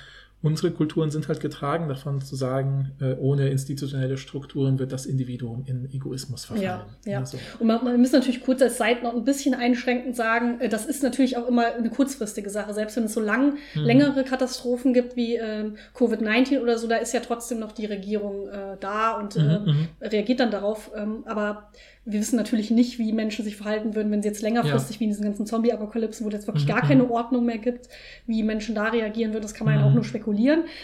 unsere 0.44 0.72
Kulturen 0.72 1.10
sind 1.10 1.30
halt 1.30 1.40
getragen 1.40 1.88
davon 1.88 2.22
zu 2.22 2.36
sagen, 2.36 2.92
äh, 3.00 3.14
ohne 3.16 3.48
institutionelle 3.48 4.18
Strukturen 4.18 4.78
wird 4.78 4.92
das 4.92 5.06
Individuum 5.06 5.64
in 5.66 5.90
Egoismus 5.90 6.44
verfallen. 6.44 6.82
Ja, 7.06 7.12
ja. 7.12 7.20
Also. 7.20 7.38
Und 7.60 7.68
man, 7.68 7.84
man 7.84 8.00
muss 8.00 8.12
natürlich 8.12 8.44
kurz 8.44 8.62
als 8.62 8.76
Zeit 8.76 9.04
noch 9.04 9.16
ein 9.16 9.24
bisschen 9.24 9.56
einschränkend 9.56 10.18
sagen, 10.18 10.60
äh, 10.60 10.68
das 10.68 10.86
ist 10.86 11.02
natürlich 11.02 11.38
auch 11.38 11.48
immer 11.48 11.74
eine 11.74 11.90
kurzfristige 11.90 12.50
Sache. 12.50 12.74
Selbst 12.74 12.98
wenn 12.98 13.06
es 13.06 13.14
so 13.14 13.22
lang, 13.22 13.54
mhm. 13.74 13.82
längere 13.82 14.24
Katastrophen 14.26 14.94
gibt 14.94 15.16
wie 15.16 15.38
äh, 15.38 15.72
Covid-19 15.96 16.62
oder 16.62 16.78
so, 16.78 16.88
da 16.88 16.98
ist 16.98 17.14
ja 17.14 17.22
trotzdem 17.22 17.60
noch 17.60 17.72
die 17.72 17.86
Regierung 17.86 18.50
äh, 18.50 18.76
da 18.82 19.14
und 19.14 19.38
mhm, 19.38 19.42
ähm, 19.42 19.66
mhm, 19.66 19.88
reagiert 20.02 20.42
dann 20.42 20.52
darauf. 20.52 20.92
Ähm, 20.94 21.24
aber 21.26 21.70
wir 22.06 22.20
wissen 22.20 22.36
natürlich 22.36 22.70
nicht, 22.70 23.00
wie 23.00 23.14
Menschen 23.14 23.46
sich 23.46 23.56
verhalten 23.56 23.96
würden, 23.96 24.12
wenn 24.12 24.22
sie 24.22 24.28
jetzt 24.28 24.42
längerfristig, 24.42 24.98
ja. 24.98 25.00
wie 25.00 25.04
in 25.06 25.10
diesen 25.12 25.24
ganzen 25.24 25.46
Zombie-Apokalypsen, 25.46 26.26
wo 26.26 26.28
es 26.30 26.34
jetzt 26.34 26.48
wirklich 26.48 26.66
mhm. 26.66 26.72
gar 26.72 26.82
keine 26.82 27.10
Ordnung 27.10 27.46
mehr 27.46 27.60
gibt, 27.60 27.88
wie 28.28 28.44
Menschen 28.44 28.76
da 28.76 28.90
reagieren 28.90 29.32
würden. 29.32 29.44
Das 29.44 29.54
kann 29.54 29.66
man 29.66 29.76
mhm. 29.76 29.82
ja 29.82 29.88
auch 29.88 29.94
nur 29.94 30.04
spekulieren. 30.04 30.33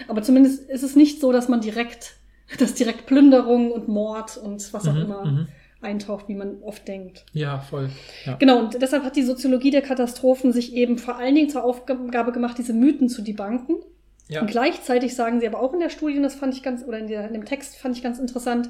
Aber 0.08 0.22
zumindest 0.22 0.70
ist 0.70 0.84
es 0.84 0.96
nicht 0.96 1.20
so, 1.20 1.32
dass 1.32 1.48
man 1.48 1.62
direkt 1.62 2.20
dass 2.58 2.74
direkt 2.74 3.06
Plünderung 3.06 3.72
und 3.72 3.88
Mord 3.88 4.38
und 4.38 4.74
was 4.74 4.88
auch 4.88 4.94
mhm, 4.94 5.02
immer 5.02 5.26
mhm. 5.26 5.48
eintaucht, 5.82 6.28
wie 6.28 6.36
man 6.36 6.62
oft 6.64 6.88
denkt. 6.88 7.26
Ja, 7.34 7.60
voll. 7.60 7.90
Ja. 8.26 8.36
Genau, 8.36 8.60
und 8.60 8.82
deshalb 8.82 9.04
hat 9.04 9.16
die 9.16 9.24
Soziologie 9.24 9.72
der 9.72 9.82
Katastrophen 9.82 10.52
sich 10.52 10.74
eben 10.74 10.98
vor 10.98 11.18
allen 11.18 11.36
Dingen 11.36 11.50
zur 11.50 11.64
Aufgabe 11.64 12.32
gemacht, 12.32 12.58
diese 12.58 12.74
Mythen 12.74 13.10
zu 13.10 13.22
debanken. 13.22 13.76
Ja. 14.28 14.42
Und 14.42 14.52
gleichzeitig 14.52 15.16
sagen 15.16 15.40
sie 15.40 15.48
aber 15.48 15.60
auch 15.60 15.74
in 15.74 15.80
der 15.80 15.90
Studie, 15.90 16.22
das 16.22 16.36
fand 16.36 16.54
ich 16.54 16.62
ganz, 16.62 16.84
oder 16.84 17.00
in, 17.00 17.08
der, 17.08 17.26
in 17.26 17.34
dem 17.34 17.46
Text 17.46 17.78
fand 17.78 17.98
ich 17.98 18.04
ganz 18.04 18.20
interessant, 18.20 18.70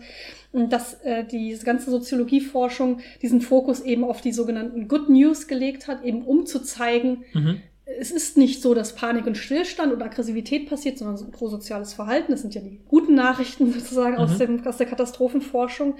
dass 0.53 0.93
äh, 1.01 1.25
die 1.25 1.57
ganze 1.65 1.91
Soziologieforschung 1.91 3.01
diesen 3.21 3.41
Fokus 3.41 3.81
eben 3.81 4.05
auf 4.05 4.21
die 4.21 4.31
sogenannten 4.31 4.87
Good 4.87 5.09
News 5.09 5.47
gelegt 5.47 5.89
hat, 5.89 6.03
eben 6.05 6.21
um 6.21 6.45
zu 6.45 6.61
zeigen, 6.61 7.25
mhm 7.33 7.61
es 7.97 8.11
ist 8.11 8.37
nicht 8.37 8.61
so, 8.61 8.73
dass 8.73 8.93
Panik 8.93 9.25
und 9.25 9.37
Stillstand 9.37 9.91
und 9.93 10.01
Aggressivität 10.01 10.69
passiert, 10.69 10.97
sondern 10.97 11.31
prosoziales 11.31 11.93
Verhalten. 11.93 12.31
Das 12.31 12.41
sind 12.41 12.53
ja 12.53 12.61
die 12.61 12.79
guten 12.87 13.15
Nachrichten 13.15 13.71
sozusagen 13.79 14.15
mhm. 14.15 14.19
aus, 14.19 14.37
dem, 14.37 14.67
aus 14.67 14.77
der 14.77 14.87
Katastrophenforschung. 14.87 15.95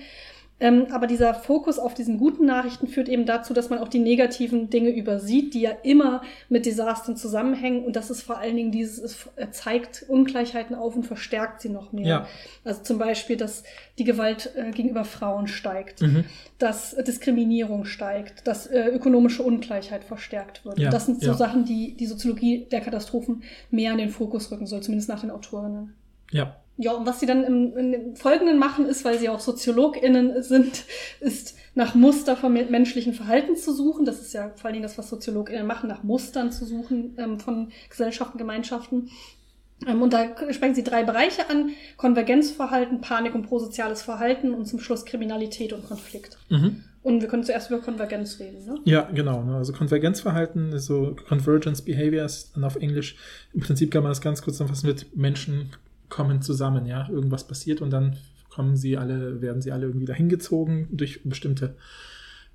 Ähm, 0.60 0.88
aber 0.91 1.07
dieser 1.07 1.34
Fokus 1.34 1.80
auf 1.80 1.93
diesen 1.93 2.18
guten 2.18 2.45
Nachrichten 2.45 2.88
führt 2.88 3.07
eben 3.07 3.26
dazu, 3.26 3.53
dass 3.53 3.70
man 3.70 3.80
auch 3.80 3.88
die 3.88 3.99
negativen 3.99 4.70
Dinge 4.70 4.89
übersieht, 4.89 5.53
die 5.53 5.62
ja 5.62 5.72
immer 5.84 6.22
mit 6.49 6.66
Desastern 6.66 7.16
zusammenhängen. 7.16 7.86
Und 7.86 7.95
das 7.95 8.10
ist 8.10 8.24
vor 8.24 8.38
allen 8.38 8.55
Dingen 8.55 8.72
dieses, 8.72 8.99
es 8.99 9.28
zeigt 9.51 10.05
Ungleichheiten 10.07 10.76
auf 10.76 10.95
und 10.95 11.05
verstärkt 11.05 11.62
sie 11.62 11.70
noch 11.70 11.93
mehr. 11.93 12.07
Ja. 12.07 12.28
Also 12.66 12.84
zum 12.84 12.97
Beispiel, 12.97 13.38
dass 13.38 13.64
die 13.97 14.03
Gewalt 14.03 14.51
äh, 14.55 14.72
gegenüber 14.72 15.05
Frauen 15.05 15.47
steigt, 15.47 16.01
mhm. 16.01 16.26
dass 16.57 16.95
Diskriminierung 16.95 17.86
steigt, 17.86 18.45
dass 18.45 18.68
äh, 18.68 18.89
ökonomische 18.89 19.43
Ungleichheit 19.43 20.03
verstärkt 20.03 20.66
wird. 20.66 20.80
Ja. 20.80 20.89
Das 20.89 21.05
sind 21.05 21.22
so 21.22 21.32
ja. 21.32 21.34
Sachen, 21.34 21.64
die 21.66 21.95
die 21.95 22.05
Soziologie 22.05 22.66
der 22.70 22.82
Katastrophen 22.82 23.43
mehr 23.72 23.93
in 23.93 23.97
den 23.97 24.10
Fokus 24.10 24.51
rücken 24.51 24.68
soll, 24.68 24.82
zumindest 24.82 25.10
nach 25.10 25.22
den 25.22 25.32
Autorinnen. 25.32 25.93
Ja, 26.32 26.57
ja, 26.82 26.94
und 26.94 27.06
was 27.06 27.20
sie 27.20 27.26
dann 27.26 27.44
im, 27.44 27.78
im 27.78 28.16
Folgenden 28.16 28.58
machen, 28.58 28.86
ist, 28.86 29.04
weil 29.04 29.20
sie 29.20 29.28
auch 29.28 29.42
SoziologInnen 29.42 30.42
sind, 30.42 30.86
ist 31.20 31.58
nach 31.76 31.94
Muster 31.94 32.38
von 32.38 32.54
menschlichen 32.54 33.14
Verhalten 33.14 33.58
zu 33.58 33.74
suchen. 33.74 34.06
Das 34.06 34.22
ist 34.22 34.34
ja 34.34 34.54
vor 34.56 34.66
allen 34.66 34.76
Dingen 34.76 34.84
das, 34.84 34.98
was 34.98 35.10
SoziologInnen 35.10 35.68
machen, 35.68 35.90
nach 35.90 36.04
Mustern 36.04 36.54
zu 36.54 36.66
suchen 36.66 37.16
ähm, 37.18 37.38
von 37.38 37.74
Gesellschaften, 37.90 38.38
Gemeinschaften. 38.38 39.10
Ähm, 39.86 40.02
und 40.02 40.14
da 40.14 40.28
sprechen 40.52 40.74
sie 40.74 40.86
drei 40.86 41.04
Bereiche 41.04 41.50
an. 41.50 41.72
Konvergenzverhalten, 41.98 43.02
Panik 43.02 43.36
und 43.36 43.44
prosoziales 43.44 44.02
Verhalten 44.02 44.54
und 44.54 44.66
zum 44.66 44.80
Schluss 44.80 45.04
Kriminalität 45.04 45.74
und 45.74 45.86
Konflikt. 45.86 46.38
Mhm. 46.48 46.86
Und 47.04 47.20
wir 47.20 47.28
können 47.28 47.44
zuerst 47.44 47.70
über 47.70 47.82
Konvergenz 47.82 48.40
reden, 48.40 48.66
ne? 48.66 48.80
Ja, 48.86 49.02
genau. 49.14 49.44
Ne? 49.44 49.58
Also 49.58 49.74
Konvergenzverhalten, 49.74 50.80
so 50.80 51.18
Convergence 51.28 51.82
Behaviors, 51.82 52.54
dann 52.54 52.64
auf 52.64 52.78
Englisch. 52.78 53.18
Im 53.54 53.60
Prinzip 53.60 53.92
kann 53.92 54.04
man 54.04 54.12
das 54.12 54.22
ganz 54.22 54.42
kurz 54.42 54.58
zusammenfassen 54.58 54.88
mit 54.88 55.18
Menschen 55.18 55.72
kommen 56.10 56.41
zusammen, 56.41 56.86
ja, 56.86 57.07
irgendwas 57.10 57.47
passiert 57.47 57.82
und 57.82 57.91
dann 57.91 58.18
kommen 58.49 58.76
sie 58.76 58.97
alle, 58.97 59.41
werden 59.41 59.62
sie 59.62 59.72
alle 59.72 59.86
irgendwie 59.86 60.05
dahin 60.05 60.30
gezogen 60.30 60.88
durch 60.91 61.24
bestimmte 61.24 61.76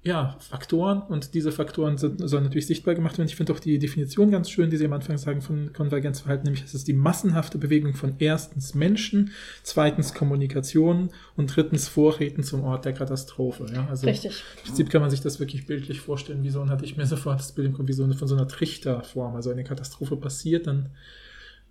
ja, 0.05 0.37
Faktoren 0.39 1.01
und 1.01 1.33
diese 1.33 1.51
Faktoren 1.51 1.97
sind, 1.97 2.29
sollen 2.29 2.45
natürlich 2.45 2.67
sichtbar 2.67 2.95
gemacht 2.95 3.17
werden. 3.17 3.27
Ich 3.27 3.37
finde 3.37 3.55
auch 3.55 3.59
die 3.59 3.79
Definition 3.79 4.31
ganz 4.31 4.51
schön, 4.51 4.69
die 4.69 4.77
Sie 4.77 4.85
am 4.85 4.93
Anfang 4.93 5.17
sagen 5.17 5.41
von 5.41 5.73
Konvergenzverhalten, 5.73 6.45
nämlich 6.45 6.63
es 6.63 6.75
ist 6.75 6.87
die 6.87 6.93
massenhafte 6.93 7.57
Bewegung 7.57 7.95
von 7.95 8.17
erstens 8.19 8.75
Menschen, 8.75 9.31
zweitens 9.63 10.13
Kommunikation 10.13 11.09
und 11.37 11.57
drittens 11.57 11.89
Vorräten 11.89 12.43
zum 12.43 12.65
Ort 12.65 12.85
der 12.85 12.93
Katastrophe. 12.93 13.65
Ja, 13.73 13.87
also 13.89 14.07
Richtig. 14.07 14.45
Im 14.59 14.67
Prinzip 14.67 14.91
kann 14.91 15.01
man 15.01 15.11
sich 15.11 15.23
das 15.23 15.41
wirklich 15.41 15.67
bildlich 15.67 16.03
vorstellen, 16.03 16.43
wie 16.43 16.51
so, 16.51 16.69
hatte 16.69 16.85
ich 16.85 16.99
mir 16.99 17.07
sofort 17.07 17.39
das 17.39 17.53
Bild 17.53 17.69
im 17.69 17.73
Kopf, 17.73 17.89
wie 17.89 17.95
so 17.95 18.05
eine, 18.05 18.13
von 18.13 18.29
so 18.29 18.37
einer 18.37 18.47
Trichterform. 18.47 19.35
Also 19.37 19.51
eine 19.51 19.65
Katastrophe 19.65 20.19
passiert, 20.19 20.67
dann 20.67 20.91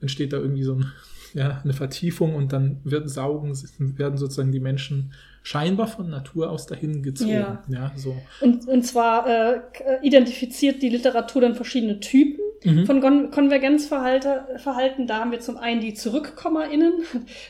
entsteht 0.02 0.34
da 0.34 0.38
irgendwie 0.38 0.64
so 0.64 0.74
ein 0.74 0.92
ja, 1.34 1.62
eine 1.64 1.74
Vertiefung 1.74 2.36
und 2.36 2.54
dann 2.54 2.80
wird 2.84 3.10
saugen, 3.10 3.54
werden 3.98 4.18
sozusagen 4.18 4.52
die 4.52 4.60
Menschen 4.60 5.14
scheinbar 5.42 5.88
von 5.88 6.10
Natur 6.10 6.50
aus 6.50 6.66
dahin 6.68 7.04
gezogen. 7.04 7.32
Ja. 7.32 7.64
ja 7.68 7.92
so. 7.96 8.16
und, 8.42 8.68
und 8.68 8.84
zwar 8.84 9.28
äh, 9.28 9.60
identifiziert 10.02 10.82
die 10.82 10.90
Literatur 10.90 11.42
dann 11.42 11.56
verschiedene 11.56 12.00
Typen 12.00 12.40
mhm. 12.64 12.86
von 12.86 13.02
Kon 13.02 13.32
Konvergenzverhalten. 13.32 15.08
Da 15.08 15.20
haben 15.20 15.32
wir 15.32 15.40
zum 15.40 15.58
einen 15.58 15.82
die 15.82 15.94
ZurückkommerInnen. 15.94 16.94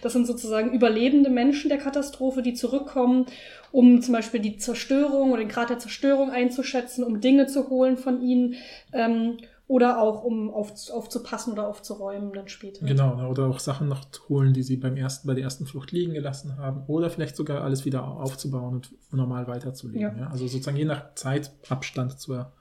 Das 0.02 0.14
sind 0.14 0.26
sozusagen 0.26 0.72
überlebende 0.72 1.30
Menschen 1.30 1.70
der 1.70 1.78
Katastrophe, 1.78 2.42
die 2.42 2.54
zurückkommen, 2.54 3.26
um 3.72 4.02
zum 4.02 4.14
Beispiel 4.14 4.40
die 4.40 4.58
Zerstörung 4.58 5.32
oder 5.32 5.42
den 5.42 5.50
Grad 5.50 5.70
der 5.70 5.80
Zerstörung 5.80 6.32
einzuschätzen, 6.32 7.04
um 7.04 7.22
Dinge 7.22 7.48
zu 7.48 7.70
holen 7.70 7.98
von 7.98 8.22
ihnen. 8.22 8.56
Ähm, 8.92 9.38
oder 9.68 10.02
auch 10.02 10.24
um 10.24 10.54
auf, 10.54 10.74
aufzupassen 10.92 11.54
oder 11.54 11.68
aufzuräumen 11.68 12.34
dann 12.34 12.48
später. 12.48 12.86
Genau, 12.86 13.16
ne, 13.16 13.28
oder 13.28 13.48
auch 13.48 13.60
Sachen 13.60 13.88
noch 13.88 14.06
holen, 14.28 14.54
die 14.54 14.64
sie 14.64 14.78
beim 14.78 14.98
ersten, 14.98 15.28
bei 15.28 15.34
der 15.34 15.44
ersten 15.44 15.66
Flucht 15.66 15.92
liegen 15.92 16.14
gelassen 16.14 16.58
haben. 16.58 16.84
Oder 16.88 17.10
vielleicht 17.10 17.36
sogar 17.36 17.64
alles 17.64 17.86
wieder 17.86 18.06
aufzubauen 18.06 18.76
und 18.76 18.92
normal 19.12 19.48
weiterzuleben. 19.48 20.02
Ja. 20.02 20.16
Ja? 20.16 20.28
Also 20.30 20.48
sozusagen 20.48 20.78
je 20.78 20.86
nach 20.86 21.16
Zeitabstand 21.16 22.20
zur 22.20 22.52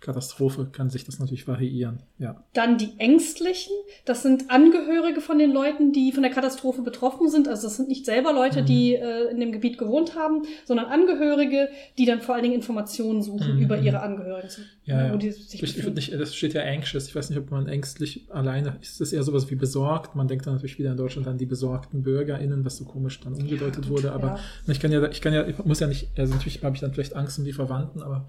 Katastrophe 0.00 0.68
kann 0.70 0.90
sich 0.90 1.04
das 1.04 1.18
natürlich 1.18 1.48
variieren. 1.48 2.00
Ja. 2.18 2.44
Dann 2.52 2.76
die 2.76 2.90
Ängstlichen, 2.98 3.72
das 4.04 4.22
sind 4.22 4.50
Angehörige 4.50 5.20
von 5.20 5.38
den 5.38 5.52
Leuten, 5.52 5.92
die 5.92 6.12
von 6.12 6.22
der 6.22 6.30
Katastrophe 6.30 6.82
betroffen 6.82 7.30
sind. 7.30 7.48
Also 7.48 7.66
das 7.66 7.76
sind 7.76 7.88
nicht 7.88 8.04
selber 8.04 8.32
Leute, 8.32 8.62
mhm. 8.62 8.66
die 8.66 8.94
äh, 8.94 9.30
in 9.30 9.40
dem 9.40 9.52
Gebiet 9.52 9.78
gewohnt 9.78 10.14
haben, 10.14 10.42
sondern 10.66 10.86
Angehörige, 10.86 11.70
die 11.96 12.04
dann 12.04 12.20
vor 12.20 12.34
allen 12.34 12.44
Dingen 12.44 12.54
Informationen 12.54 13.22
suchen 13.22 13.56
mhm. 13.56 13.62
über 13.62 13.78
ihre 13.78 14.00
Angehörigen. 14.00 14.48
Ja, 14.84 15.06
ja. 15.06 15.14
ich, 15.16 15.62
ich 15.62 15.86
nicht, 15.86 16.12
das 16.12 16.34
steht 16.34 16.52
ja 16.52 16.62
anxious. 16.62 17.08
Ich 17.08 17.14
weiß 17.14 17.30
nicht, 17.30 17.38
ob 17.38 17.50
man 17.50 17.66
ängstlich 17.66 18.26
alleine 18.30 18.76
ist. 18.82 19.00
Das 19.00 19.12
eher 19.12 19.22
sowas 19.22 19.50
wie 19.50 19.56
besorgt. 19.56 20.14
Man 20.14 20.28
denkt 20.28 20.46
dann 20.46 20.54
natürlich 20.54 20.78
wieder 20.78 20.90
in 20.90 20.98
Deutschland 20.98 21.26
an 21.26 21.38
die 21.38 21.46
besorgten 21.46 22.02
BürgerInnen, 22.02 22.64
was 22.64 22.76
so 22.76 22.84
komisch 22.84 23.18
dann 23.20 23.34
umgedeutet 23.34 23.86
ja, 23.86 23.90
wurde. 23.90 24.12
Aber 24.12 24.26
ja. 24.26 24.40
ich 24.72 24.78
kann 24.78 24.92
ja, 24.92 25.08
ich 25.08 25.22
kann 25.22 25.32
ja, 25.32 25.46
ich 25.46 25.58
muss 25.64 25.80
ja 25.80 25.86
nicht, 25.86 26.10
also 26.18 26.34
natürlich 26.34 26.62
habe 26.62 26.76
ich 26.76 26.80
dann 26.80 26.92
vielleicht 26.92 27.16
Angst 27.16 27.38
um 27.38 27.44
die 27.44 27.54
Verwandten, 27.54 28.02
aber 28.02 28.28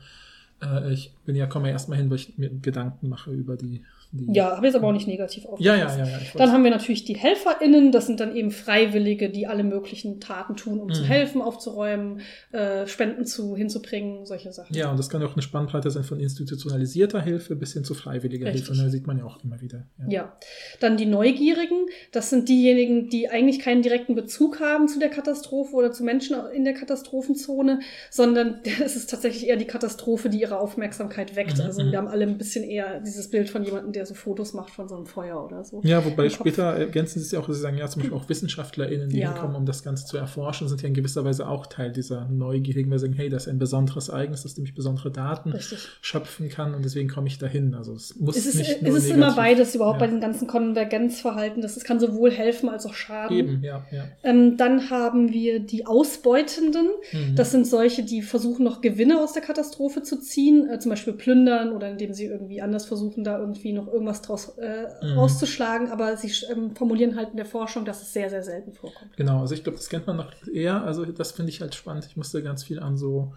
äh, 0.62 0.94
ich 0.94 1.14
bin 1.26 1.36
ja, 1.36 1.48
komme 1.48 1.68
ja 1.68 1.74
erstmal 1.74 1.98
hin, 1.98 2.10
weil 2.10 2.18
ich 2.18 2.38
mir 2.38 2.50
Gedanken 2.50 3.10
mache 3.10 3.32
über 3.32 3.58
die 3.58 3.84
ja, 4.12 4.56
habe 4.56 4.66
jetzt 4.66 4.76
aber 4.76 4.88
auch 4.88 4.94
nicht 4.94 5.08
negativ 5.08 5.46
aufgefasst. 5.46 5.66
Ja, 5.66 5.76
ja, 5.76 5.98
ja. 5.98 6.06
ja 6.06 6.20
dann 6.36 6.52
haben 6.52 6.64
wir 6.64 6.72
natürlich 6.72 7.04
die 7.04 7.16
HelferInnen, 7.16 7.92
das 7.92 8.06
sind 8.06 8.20
dann 8.20 8.36
eben 8.36 8.52
Freiwillige, 8.52 9.30
die 9.30 9.48
alle 9.48 9.64
möglichen 9.64 10.20
Taten 10.20 10.56
tun, 10.56 10.80
um 10.80 10.88
mhm. 10.88 10.94
zu 10.94 11.04
helfen, 11.04 11.42
aufzuräumen, 11.42 12.22
äh, 12.52 12.88
Spenden 12.88 13.26
zu, 13.26 13.56
hinzubringen, 13.56 14.26
solche 14.26 14.54
Sachen. 14.54 14.76
Ja, 14.76 14.90
und 14.90 14.98
das 14.98 15.10
kann 15.10 15.22
auch 15.24 15.34
eine 15.34 15.42
Spannbreite 15.42 15.92
sein 15.92 16.04
von 16.04 16.20
institutionalisierter 16.20 17.22
Hilfe 17.22 17.56
bis 17.56 17.74
hin 17.74 17.84
zu 17.84 17.94
freiwilliger 17.94 18.48
Richtig. 18.48 18.68
Hilfe. 18.68 18.80
Und 18.80 18.86
da 18.86 18.92
sieht 18.92 19.08
man 19.08 19.18
ja 19.18 19.26
auch 19.26 19.44
immer 19.44 19.60
wieder. 19.62 19.86
Ja. 20.00 20.10
ja. 20.10 20.38
Dann 20.80 20.98
die 20.98 21.06
Neugierigen, 21.06 21.88
das 22.12 22.30
sind 22.30 22.48
diejenigen, 22.48 23.10
die 23.10 23.30
eigentlich 23.30 23.60
keinen 23.60 23.82
direkten 23.82 24.16
Bezug 24.16 24.60
haben 24.60 24.88
zu 24.88 25.00
der 25.00 25.10
Katastrophe 25.10 25.76
oder 25.76 25.92
zu 25.92 26.04
Menschen 26.04 26.38
in 26.54 26.64
der 26.64 26.74
Katastrophenzone, 26.74 27.80
sondern 28.10 28.62
es 28.84 28.96
ist 28.96 29.10
tatsächlich 29.10 29.48
eher 29.48 29.58
die 29.58 29.66
Katastrophe, 29.66 30.30
die 30.30 30.40
ihre 30.40 30.60
Aufmerksamkeit 30.60 31.36
weckt. 31.36 31.58
Mhm. 31.58 31.64
Also 31.64 31.84
wir 31.84 31.98
haben 31.98 32.08
alle 32.08 32.24
ein 32.24 32.38
bisschen 32.38 32.64
eher 32.64 33.00
dieses 33.02 33.30
Bild 33.30 33.50
von 33.50 33.64
jemandem, 33.64 33.97
der 33.98 34.06
so 34.06 34.14
Fotos 34.14 34.54
macht 34.54 34.70
von 34.70 34.88
so 34.88 34.96
einem 34.96 35.06
Feuer 35.06 35.44
oder 35.44 35.64
so. 35.64 35.82
Ja, 35.84 36.06
wobei 36.06 36.30
später 36.30 36.64
ergänzen 36.64 37.20
sie 37.20 37.26
es 37.26 37.32
ja 37.32 37.40
auch, 37.40 37.48
sie 37.48 37.60
sagen, 37.60 37.78
ja, 37.78 37.88
zum 37.88 38.02
Beispiel 38.02 38.18
auch 38.18 38.30
WissenschaftlerInnen, 38.30 39.10
die 39.10 39.20
ja. 39.20 39.34
hinkommen, 39.34 39.56
um 39.56 39.66
das 39.66 39.84
Ganze 39.84 40.06
zu 40.06 40.18
erforschen, 40.18 40.68
sind 40.68 40.82
ja 40.82 40.88
in 40.88 40.94
gewisser 40.94 41.26
Weise 41.26 41.48
auch 41.48 41.68
Teil 41.68 41.92
dieser 41.92 42.26
Neugierigen, 42.30 42.92
weil 42.92 43.00
sie 43.00 43.08
sagen, 43.08 43.18
hey, 43.18 43.30
das 43.30 43.44
ist 43.44 43.50
ein 43.50 43.60
besonderes 43.60 44.10
Ereignis, 44.10 44.44
das 44.44 44.56
nämlich 44.56 44.76
besondere 44.76 45.12
Daten 45.12 45.52
Richtig. 45.52 45.88
schöpfen 46.02 46.50
kann 46.50 46.74
und 46.74 46.86
deswegen 46.86 47.10
komme 47.10 47.28
ich 47.28 47.38
dahin. 47.38 47.74
Also 47.74 47.94
es 47.94 48.16
muss 48.20 48.38
es 48.38 48.46
ist, 48.46 48.56
nicht 48.56 48.82
nur 48.82 48.96
Es 48.96 49.04
ist 49.04 49.12
immer 49.12 49.36
beides 49.36 49.76
überhaupt 49.76 50.00
ja. 50.00 50.06
bei 50.06 50.12
den 50.12 50.22
ganzen 50.22 50.48
Konvergenzverhalten. 50.48 51.62
Das, 51.62 51.76
das 51.76 51.84
kann 51.84 52.00
sowohl 52.00 52.32
helfen 52.32 52.70
als 52.70 52.86
auch 52.86 52.94
schaden. 52.94 53.38
Eben, 53.38 53.64
ja, 53.64 53.86
ja. 53.92 54.06
Ähm, 54.24 54.58
dann 54.58 54.90
haben 54.90 55.34
wir 55.34 55.60
die 55.60 55.86
Ausbeutenden. 55.86 56.88
Mhm. 57.12 57.36
Das 57.36 57.52
sind 57.52 57.66
solche, 57.66 58.04
die 58.04 58.22
versuchen 58.22 58.64
noch 58.64 58.82
Gewinne 58.82 59.20
aus 59.20 59.34
der 59.34 59.42
Katastrophe 59.42 60.04
zu 60.04 60.20
ziehen, 60.20 60.70
äh, 60.70 60.80
zum 60.80 60.92
Beispiel 60.92 61.14
plündern 61.14 61.72
oder 61.72 61.90
indem 61.90 62.14
sie 62.14 62.26
irgendwie 62.26 62.62
anders 62.62 62.86
versuchen, 62.86 63.24
da 63.24 63.40
irgendwie 63.40 63.74
noch 63.74 63.87
irgendwas 63.88 64.22
draus 64.22 64.58
äh, 64.58 64.88
mhm. 65.02 65.18
rauszuschlagen, 65.18 65.90
aber 65.90 66.16
sie 66.18 66.32
ähm, 66.52 66.76
formulieren 66.76 67.16
halt 67.16 67.32
in 67.32 67.38
der 67.38 67.46
Forschung, 67.46 67.86
dass 67.86 68.02
es 68.02 68.14
sehr, 68.14 68.30
sehr 68.30 68.44
selten 68.44 68.74
vorkommt. 68.74 69.16
Genau, 69.18 69.42
also 69.42 69.54
ich 69.54 69.64
glaube, 69.64 69.78
das 69.78 69.90
kennt 69.90 70.08
man 70.08 70.18
noch 70.18 70.32
eher, 70.48 70.84
also 70.84 71.06
das 71.06 71.32
finde 71.32 71.52
ich 71.52 71.62
halt 71.62 71.76
spannend. 71.76 72.06
Ich 72.06 72.18
musste 72.18 72.44
ganz 72.44 72.64
viel 72.64 72.80
an 72.80 72.98
so 72.98 73.34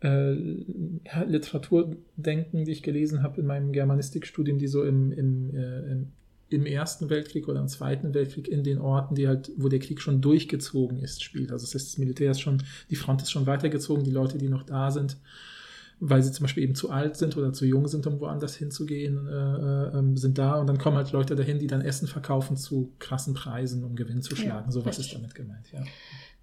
äh, 0.00 0.32
Literatur 1.26 1.96
denken, 2.16 2.64
die 2.64 2.72
ich 2.72 2.82
gelesen 2.82 3.22
habe 3.22 3.40
in 3.40 3.46
meinem 3.46 3.72
Germanistikstudium, 3.72 4.58
die 4.58 4.68
so 4.68 4.84
im, 4.84 5.12
im, 5.12 5.54
äh, 5.54 5.90
im, 5.90 6.12
im 6.50 6.66
Ersten 6.66 7.10
Weltkrieg 7.10 7.48
oder 7.48 7.60
im 7.60 7.68
Zweiten 7.68 8.14
Weltkrieg 8.14 8.48
in 8.48 8.62
den 8.62 8.78
Orten, 8.78 9.14
die 9.14 9.28
halt, 9.28 9.50
wo 9.56 9.68
der 9.68 9.80
Krieg 9.80 10.00
schon 10.00 10.20
durchgezogen 10.20 10.98
ist, 10.98 11.22
spielt. 11.22 11.50
Also 11.52 11.66
das 11.66 11.74
heißt, 11.74 11.88
das 11.88 11.98
Militär 11.98 12.30
ist 12.30 12.40
schon, 12.40 12.62
die 12.90 12.96
Front 12.96 13.22
ist 13.22 13.30
schon 13.30 13.46
weitergezogen, 13.46 14.04
die 14.04 14.10
Leute, 14.10 14.38
die 14.38 14.48
noch 14.48 14.62
da 14.62 14.90
sind, 14.90 15.16
weil 16.00 16.22
sie 16.22 16.32
zum 16.32 16.44
Beispiel 16.44 16.62
eben 16.62 16.74
zu 16.74 16.90
alt 16.90 17.16
sind 17.16 17.36
oder 17.36 17.52
zu 17.52 17.64
jung 17.64 17.88
sind, 17.88 18.06
um 18.06 18.20
woanders 18.20 18.54
hinzugehen, 18.54 19.26
äh, 19.26 19.32
äh, 19.32 19.98
ähm, 19.98 20.16
sind 20.16 20.38
da 20.38 20.54
und 20.54 20.66
dann 20.66 20.78
kommen 20.78 20.96
halt 20.96 21.12
Leute 21.12 21.34
dahin, 21.36 21.58
die 21.58 21.66
dann 21.66 21.80
Essen 21.80 22.06
verkaufen 22.06 22.56
zu 22.56 22.92
krassen 22.98 23.34
Preisen, 23.34 23.84
um 23.84 23.96
Gewinn 23.96 24.22
zu 24.22 24.36
schlagen. 24.36 24.66
Ja, 24.66 24.72
so 24.72 24.84
was 24.84 24.98
ist 24.98 25.12
damit 25.14 25.34
gemeint, 25.34 25.72
ja. 25.72 25.82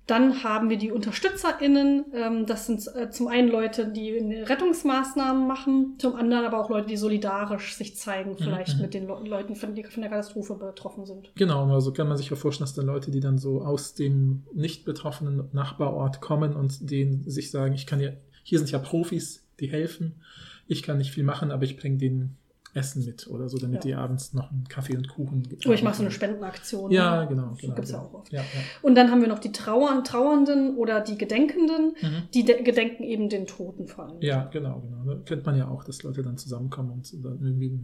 Dann 0.07 0.43
haben 0.43 0.69
wir 0.69 0.77
die 0.77 0.91
UnterstützerInnen. 0.91 2.05
Ähm, 2.13 2.45
das 2.45 2.67
sind 2.67 2.87
äh, 2.95 3.09
zum 3.09 3.27
einen 3.27 3.49
Leute, 3.49 3.87
die 3.87 4.11
Rettungsmaßnahmen 4.11 5.47
machen, 5.47 5.95
zum 5.97 6.15
anderen 6.15 6.45
aber 6.45 6.59
auch 6.59 6.69
Leute, 6.69 6.87
die 6.87 6.97
solidarisch 6.97 7.75
sich 7.75 7.95
zeigen, 7.95 8.31
mhm, 8.31 8.37
vielleicht 8.37 8.75
mhm. 8.75 8.81
mit 8.83 8.93
den 8.93 9.07
Le 9.07 9.15
Leuten, 9.25 9.53
die 9.53 9.83
von 9.83 10.01
der 10.01 10.11
Katastrophe 10.11 10.53
betroffen 10.55 11.05
sind. 11.05 11.31
Genau, 11.35 11.65
also 11.73 11.91
kann 11.91 12.07
man 12.07 12.17
sich 12.17 12.29
ja 12.29 12.35
vorstellen, 12.35 12.65
dass 12.65 12.75
dann 12.75 12.85
Leute, 12.85 13.09
die 13.09 13.19
dann 13.19 13.39
so 13.39 13.63
aus 13.63 13.95
dem 13.95 14.43
nicht 14.53 14.85
betroffenen 14.85 15.49
Nachbarort 15.53 16.21
kommen 16.21 16.55
und 16.55 16.91
denen 16.91 17.27
sich 17.27 17.49
sagen, 17.49 17.73
ich 17.73 17.87
kann 17.87 17.99
ja, 17.99 18.11
hier 18.43 18.59
sind 18.59 18.69
ja 18.69 18.77
Profis, 18.77 19.44
die 19.59 19.67
helfen. 19.67 20.21
Ich 20.67 20.83
kann 20.83 20.97
nicht 20.97 21.11
viel 21.11 21.23
machen, 21.23 21.51
aber 21.51 21.63
ich 21.63 21.77
bringe 21.77 21.97
denen 21.97 22.37
Essen 22.75 23.05
mit 23.05 23.27
oder 23.27 23.47
so, 23.47 23.57
damit 23.57 23.85
ja. 23.85 23.91
die 23.91 23.95
abends 23.95 24.33
noch 24.33 24.51
einen 24.51 24.67
Kaffee 24.67 24.97
und 24.97 25.07
Kuchen 25.07 25.47
Oder 25.65 25.75
ich 25.75 25.83
mache 25.83 25.95
so 25.95 26.01
eine 26.01 26.11
Spendenaktion. 26.11 26.91
Ja, 26.91 27.21
ne? 27.21 27.27
genau. 27.29 27.55
genau 27.59 27.73
Gibt 27.73 27.85
es 27.85 27.91
ja 27.91 27.99
auch 27.99 28.13
oft. 28.13 28.33
Ja, 28.33 28.41
ja. 28.41 28.47
Und 28.81 28.95
dann 28.95 29.11
haben 29.11 29.21
wir 29.21 29.29
noch 29.29 29.39
die 29.39 29.53
Trauern, 29.53 30.03
Trauernden 30.03 30.75
oder 30.75 30.99
die 30.99 31.17
Gedenkenden, 31.17 31.95
mhm. 32.01 32.23
die 32.33 32.43
gedenken 32.43 33.03
eben 33.03 33.29
den 33.29 33.47
Toten 33.47 33.87
vor 33.87 34.07
allem. 34.07 34.21
Ja, 34.21 34.49
genau, 34.51 34.81
genau. 34.81 35.05
Da 35.05 35.21
kennt 35.23 35.45
man 35.45 35.57
ja 35.57 35.69
auch, 35.69 35.85
dass 35.85 36.03
Leute 36.03 36.21
dann 36.21 36.37
zusammenkommen 36.37 36.91
und 36.91 37.13
dann 37.23 37.39
irgendwie 37.41 37.79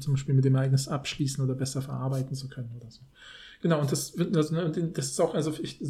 zum 0.00 0.12
Beispiel 0.12 0.34
mit 0.34 0.44
dem 0.44 0.54
Ereignis 0.54 0.86
abschließen 0.86 1.42
oder 1.42 1.54
besser 1.54 1.80
verarbeiten 1.80 2.34
zu 2.34 2.48
können 2.48 2.70
oder 2.76 2.90
so. 2.90 3.00
Genau, 3.62 3.80
und 3.80 3.90
das, 3.90 4.12
das, 4.12 4.50
ne, 4.50 4.70
das 4.92 5.06
ist 5.06 5.20
auch, 5.20 5.34
also 5.34 5.50
ich, 5.62 5.80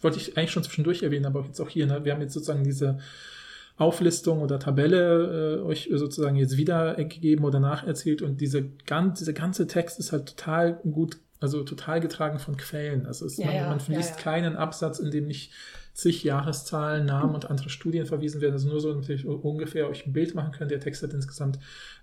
wollte 0.00 0.16
ich 0.16 0.38
eigentlich 0.38 0.50
schon 0.50 0.62
zwischendurch 0.62 1.02
erwähnen, 1.02 1.26
aber 1.26 1.44
jetzt 1.44 1.60
auch 1.60 1.68
hier, 1.68 1.86
ne, 1.86 2.06
wir 2.06 2.14
haben 2.14 2.22
jetzt 2.22 2.32
sozusagen 2.32 2.64
diese 2.64 2.98
Auflistung 3.76 4.40
oder 4.42 4.58
Tabelle 4.58 5.58
äh, 5.58 5.62
euch 5.62 5.88
sozusagen 5.92 6.36
jetzt 6.36 6.56
wiedergegeben 6.56 7.44
oder 7.44 7.60
nacherzählt 7.60 8.22
und 8.22 8.40
diese 8.40 8.68
ganz, 8.86 9.18
dieser 9.18 9.32
ganze 9.32 9.66
Text 9.66 9.98
ist 9.98 10.12
halt 10.12 10.26
total 10.26 10.74
gut, 10.90 11.18
also 11.40 11.62
total 11.62 12.00
getragen 12.00 12.38
von 12.38 12.56
Quellen. 12.56 13.06
Also 13.06 13.26
es, 13.26 13.38
ja, 13.38 13.46
man, 13.46 13.54
ja, 13.54 13.68
man 13.68 13.80
verliest 13.80 14.16
ja, 14.16 14.22
keinen 14.22 14.56
Absatz, 14.56 14.98
in 14.98 15.10
dem 15.10 15.26
nicht 15.26 15.52
zig 15.94 16.24
Jahreszahlen, 16.24 17.04
Namen 17.04 17.34
und 17.34 17.50
andere 17.50 17.68
Studien 17.68 18.06
verwiesen 18.06 18.40
werden. 18.40 18.54
Also 18.54 18.68
nur 18.68 18.80
so, 18.80 18.94
dass 18.94 19.08
ihr 19.08 19.44
ungefähr 19.44 19.88
euch 19.88 20.06
ein 20.06 20.12
Bild 20.12 20.34
machen 20.34 20.52
könnt. 20.52 20.70
Der 20.70 20.80
Text 20.80 21.02
hat 21.02 21.12
insgesamt 21.12 21.58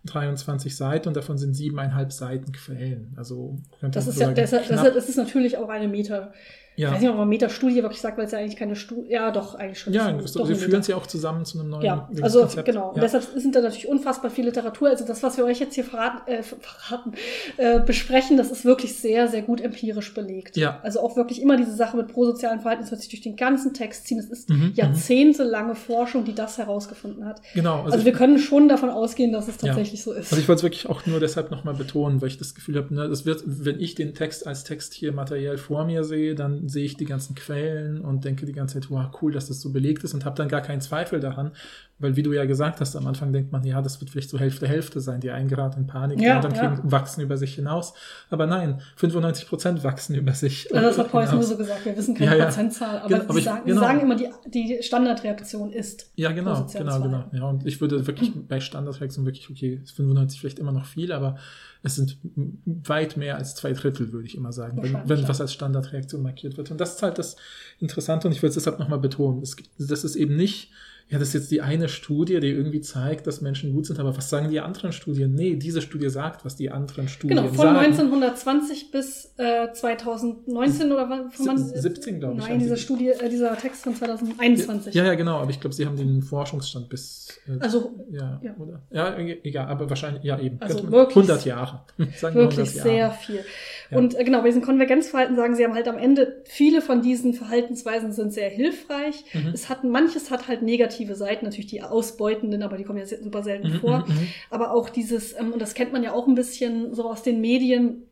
23 0.06 0.76
Seiten 0.76 1.08
und 1.10 1.18
davon 1.18 1.38
sind 1.38 1.54
siebeneinhalb 1.54 2.12
Seiten 2.12 2.52
Quellen. 2.52 3.14
Also 3.18 3.58
das 3.82 4.08
ist 4.08 4.20
ja, 4.20 4.32
das, 4.32 4.52
das, 4.52 4.68
das, 4.68 5.10
ist 5.10 5.18
natürlich 5.18 5.58
auch 5.58 5.70
eine 5.70 5.88
Meter 5.88 6.32
ja. 6.80 6.88
Ich 6.88 6.94
weiß 6.94 7.02
nicht, 7.02 7.10
ob 7.10 7.18
man 7.18 7.28
Metastudie 7.28 7.82
wirklich 7.82 8.00
sagt, 8.00 8.18
weil 8.18 8.24
es 8.24 8.32
ja 8.32 8.40
eigentlich 8.40 8.56
keine 8.56 8.78
Studie, 8.78 9.12
ja 9.12 9.32
doch, 9.32 9.54
eigentlich 9.56 9.80
schon. 9.80 9.92
Ja, 9.92 10.18
so, 10.26 10.46
sie 10.46 10.56
führen 10.56 10.82
sie 10.82 10.94
auch 10.94 11.06
zusammen 11.06 11.44
zu 11.44 11.60
einem 11.60 11.72
neuen 11.72 11.84
Ja, 11.84 12.10
also 12.22 12.40
Konzept. 12.40 12.68
genau. 12.68 12.84
Ja. 12.84 12.88
Und 12.92 13.04
deshalb 13.04 13.26
sind 13.36 13.54
da 13.54 13.60
natürlich 13.60 13.90
unfassbar 13.90 14.32
viel 14.32 14.46
Literatur. 14.46 14.88
Also 14.88 15.06
das, 15.06 15.22
was 15.22 15.36
wir 15.36 15.44
euch 15.44 15.60
jetzt 15.60 15.76
hier 15.76 15.84
verraten, 15.84 16.32
äh, 16.32 16.42
verraten 16.42 17.16
äh, 17.58 17.82
besprechen, 17.82 18.38
das 18.38 18.50
ist 18.50 18.64
wirklich 18.64 18.96
sehr, 18.96 19.28
sehr 19.28 19.42
gut 19.42 19.60
empirisch 19.60 20.14
belegt. 20.14 20.56
Ja. 20.56 20.80
Also 20.82 21.02
auch 21.02 21.18
wirklich 21.18 21.42
immer 21.42 21.58
diese 21.58 21.74
Sache 21.74 21.98
mit 21.98 22.08
prosozialen 22.08 22.62
Verhalten, 22.62 22.84
das 22.84 22.92
wird 22.92 23.02
sich 23.02 23.10
durch 23.10 23.24
den 23.24 23.36
ganzen 23.36 23.74
Text 23.74 24.08
ziehen. 24.08 24.20
Es 24.20 24.30
ist 24.30 24.50
mhm, 24.50 24.68
mhm, 24.68 24.72
jahrzehntelange 24.76 25.76
Forschung, 25.76 26.24
die 26.24 26.34
das 26.34 26.58
herausgefunden 26.60 27.26
hat. 27.26 27.42
Genau. 27.54 27.82
Also, 27.82 27.92
also 27.92 28.06
wir 28.06 28.14
können 28.14 28.40
schon 28.40 28.70
davon 28.70 28.90
ausgehen, 28.90 29.34
dass 29.34 29.50
es 29.50 29.58
tatsächlich 29.58 29.89
ja. 29.92 29.98
so 29.98 30.14
ist. 30.14 30.32
Also 30.32 30.38
ich 30.38 30.48
wollte 30.48 30.60
es 30.60 30.64
wirklich 30.64 30.88
auch 30.88 31.06
nur 31.06 31.20
deshalb 31.20 31.52
nochmal 31.52 31.74
betonen, 31.74 32.22
weil 32.22 32.30
ich 32.30 32.38
das 32.38 32.56
Gefühl 32.56 32.78
habe, 32.78 32.94
ne, 32.94 33.08
das 33.08 33.26
wird, 33.26 33.44
wenn 33.46 33.80
ich 33.80 33.96
den 33.96 34.14
Text 34.14 34.48
als 34.48 34.64
Text 34.64 34.94
hier 34.94 35.12
materiell 35.12 35.58
vor 35.58 35.86
mir 35.86 36.04
sehe, 36.04 36.36
dann 36.36 36.68
sehe 36.68 36.86
ich 36.86 36.98
die 36.98 37.06
ganzen 37.06 37.36
Quellen 37.36 38.02
und 38.02 38.26
denke 38.26 38.46
die 38.46 38.54
ganze 38.54 38.80
Zeit, 38.80 38.90
wow, 38.90 39.08
cool, 39.22 39.32
dass 39.32 39.48
das 39.48 39.62
so 39.62 39.72
belegt 39.72 40.04
ist 40.04 40.14
und 40.14 40.26
habe 40.26 40.36
dann 40.36 40.50
gar 40.50 40.62
keinen 40.62 40.82
Zweifel 40.82 41.20
daran, 41.20 41.52
weil 42.00 42.16
wie 42.16 42.24
du 42.24 42.34
ja 42.34 42.46
gesagt 42.46 42.80
hast, 42.80 42.96
am 42.96 43.06
Anfang 43.08 43.34
denkt 43.34 43.52
man, 43.52 43.64
ja, 43.64 43.82
das 43.82 44.00
wird 44.00 44.10
vielleicht 44.10 44.30
so 44.30 44.40
Hälfte 44.40 44.68
Hälfte 44.68 45.02
sein, 45.02 45.20
die 45.20 45.32
einen 45.32 45.50
geraten 45.50 45.82
in 45.82 45.88
Panik, 45.88 46.20
ja, 46.20 46.40
die 46.40 46.48
anderen 46.48 46.56
ja. 46.56 46.76
kriegen, 46.76 46.92
wachsen 46.92 47.22
über 47.22 47.38
sich 47.38 47.56
hinaus. 47.56 47.94
Aber 48.30 48.48
nein, 48.48 48.82
95 48.96 49.48
Prozent 49.48 49.84
wachsen 49.84 50.16
über 50.16 50.34
sich. 50.34 50.70
Ja, 50.74 50.82
das 50.82 50.98
hat 50.98 51.12
Preußen 51.12 51.36
nur 51.36 51.44
so 51.44 51.58
gesagt, 51.58 51.86
wir 51.86 51.96
wissen 51.96 52.16
keine 52.16 52.38
ja, 52.38 52.46
Prozentzahl, 52.46 53.00
aber, 53.00 53.10
genau, 53.10 53.24
aber 53.26 53.38
ich, 53.38 53.44
sagen, 53.44 53.66
genau. 53.66 53.82
sagen, 53.82 54.00
immer, 54.00 54.16
die, 54.16 54.30
die 54.48 54.82
Standardreaktion 54.82 55.72
ist. 55.72 56.12
Ja, 56.16 56.32
genau, 56.32 56.66
genau, 56.72 57.02
genau. 57.02 57.26
Ja, 57.34 57.44
und 57.44 57.66
ich 57.66 57.82
würde 57.82 58.08
wirklich 58.08 58.32
bei 58.48 58.60
Standardreaktion 58.60 59.26
wirklich, 59.26 59.50
okay, 59.50 59.82
95 59.96 60.40
vielleicht 60.40 60.60
immer 60.60 60.72
noch 60.72 60.86
viel, 60.86 61.12
aber 61.12 61.38
es 61.84 61.96
sind 61.96 62.18
weit 62.66 63.18
mehr 63.18 63.38
als 63.38 63.56
zwei 63.56 63.74
Drittel, 63.74 64.12
würde 64.12 64.28
ich 64.28 64.36
immer 64.36 64.52
sagen, 64.52 64.82
wenn, 64.82 64.98
wenn 65.08 65.28
was 65.28 65.40
als 65.40 65.54
Standardreaktion 65.54 66.22
markiert 66.22 66.58
wird. 66.58 66.72
Und 66.72 66.80
das 66.80 66.96
ist 66.96 67.04
halt 67.04 67.18
das 67.18 67.38
Interessante 67.80 68.28
und 68.28 68.34
ich 68.34 68.42
will 68.42 68.50
es 68.50 68.56
deshalb 68.56 68.80
nochmal 68.80 69.00
betonen. 69.00 69.42
Es 69.42 69.56
gibt, 69.56 69.70
das 69.78 70.04
ist 70.04 70.16
eben 70.16 70.36
nicht 70.36 70.72
ja, 71.10 71.18
das 71.18 71.30
ist 71.30 71.34
jetzt 71.34 71.52
die 71.52 71.62
eine 71.62 71.90
Studie, 71.90 72.40
die 72.40 72.50
irgendwie 72.50 72.82
zeigt, 72.82 73.26
dass 73.26 73.42
Menschen 73.42 73.74
gut 73.74 73.88
sind, 73.88 74.00
aber 74.00 74.16
was 74.16 74.30
sagen 74.30 74.52
die 74.52 74.60
anderen 74.60 74.92
Studien? 74.92 75.34
Nee, 75.34 75.56
diese 75.56 75.82
Studie 75.82 76.08
sagt, 76.10 76.46
was 76.46 76.56
die 76.56 76.70
anderen 76.70 77.08
Studien 77.08 77.36
sagen. 77.36 77.48
Genau, 77.48 77.64
von 77.64 77.74
sagen. 77.74 77.86
1920 77.86 78.92
bis 78.92 79.34
äh, 79.38 79.74
2019 79.74 80.92
oder 80.92 81.10
wann? 81.10 81.32
Von 81.32 81.58
17, 81.58 82.20
glaube 82.20 82.40
ich. 82.40 82.48
Nein, 82.48 82.60
diese 82.60 82.78
Studie, 82.78 83.10
äh, 83.10 83.28
dieser 83.28 83.58
Text 83.58 83.84
von 83.84 83.96
2021. 83.96 84.94
Ja, 84.94 85.04
ja, 85.04 85.16
genau, 85.16 85.38
aber 85.38 85.50
ich 85.50 85.60
glaube, 85.60 85.76
sie 85.76 85.88
haben 85.88 85.98
den 85.98 86.22
Forschungsstand 86.22 86.90
bis. 86.90 87.40
Äh, 87.48 87.60
also, 87.60 88.06
ja, 88.12 88.40
ja, 88.44 88.56
oder? 88.58 88.84
Ja, 88.92 89.18
egal, 89.18 89.68
aber 89.68 89.90
wahrscheinlich, 89.90 90.24
ja, 90.24 90.40
eben. 90.40 90.62
Also 90.62 90.92
wirklich, 90.92 91.18
100 91.18 91.44
Jahre. 91.44 91.86
Sagen 92.18 92.36
wirklich 92.36 92.70
100 92.70 92.76
Jahre. 92.76 92.90
sehr 92.90 93.12
viel. 93.12 93.46
Ja. 93.92 93.98
Und 93.98 94.18
äh, 94.18 94.24
genau, 94.24 94.40
bei 94.42 94.48
diesen 94.48 94.62
Konvergenzverhalten 94.62 95.36
sagen 95.36 95.56
sie 95.56 95.64
haben 95.64 95.74
halt 95.74 95.88
am 95.88 95.98
Ende, 95.98 96.42
viele 96.46 96.82
von 96.82 97.02
diesen 97.02 97.34
Verhaltensweisen 97.34 98.12
sind 98.12 98.32
sehr 98.34 98.50
hilfreich. 98.50 99.24
Mhm. 99.34 99.52
Es 99.54 99.70
hat, 99.70 99.84
manches 99.84 100.32
hat 100.32 100.48
halt 100.48 100.62
negative 100.62 101.16
Seiten, 101.16 101.46
natürlich 101.46 101.68
die 101.68 101.82
ausbeutenden, 101.82 102.64
aber 102.64 102.78
die 102.78 102.84
kommen 102.84 103.00
ja 103.00 103.06
super 103.06 103.44
selten 103.44 103.74
mhm, 103.74 103.80
vor. 103.80 104.06
Mhm, 104.08 104.14
mhm. 104.14 104.28
Aber 104.50 104.72
auch 104.74 104.90
dieses, 104.90 105.38
ähm, 105.40 105.54
und 105.54 105.62
das 105.62 105.74
kennt 105.74 105.92
man 105.92 106.04
ja 106.04 106.14
auch 106.14 106.28
ein 106.28 106.36
bisschen 106.36 106.94
so 106.94 107.10
aus 107.10 107.24
den 107.24 107.42
Medien, 107.42 108.04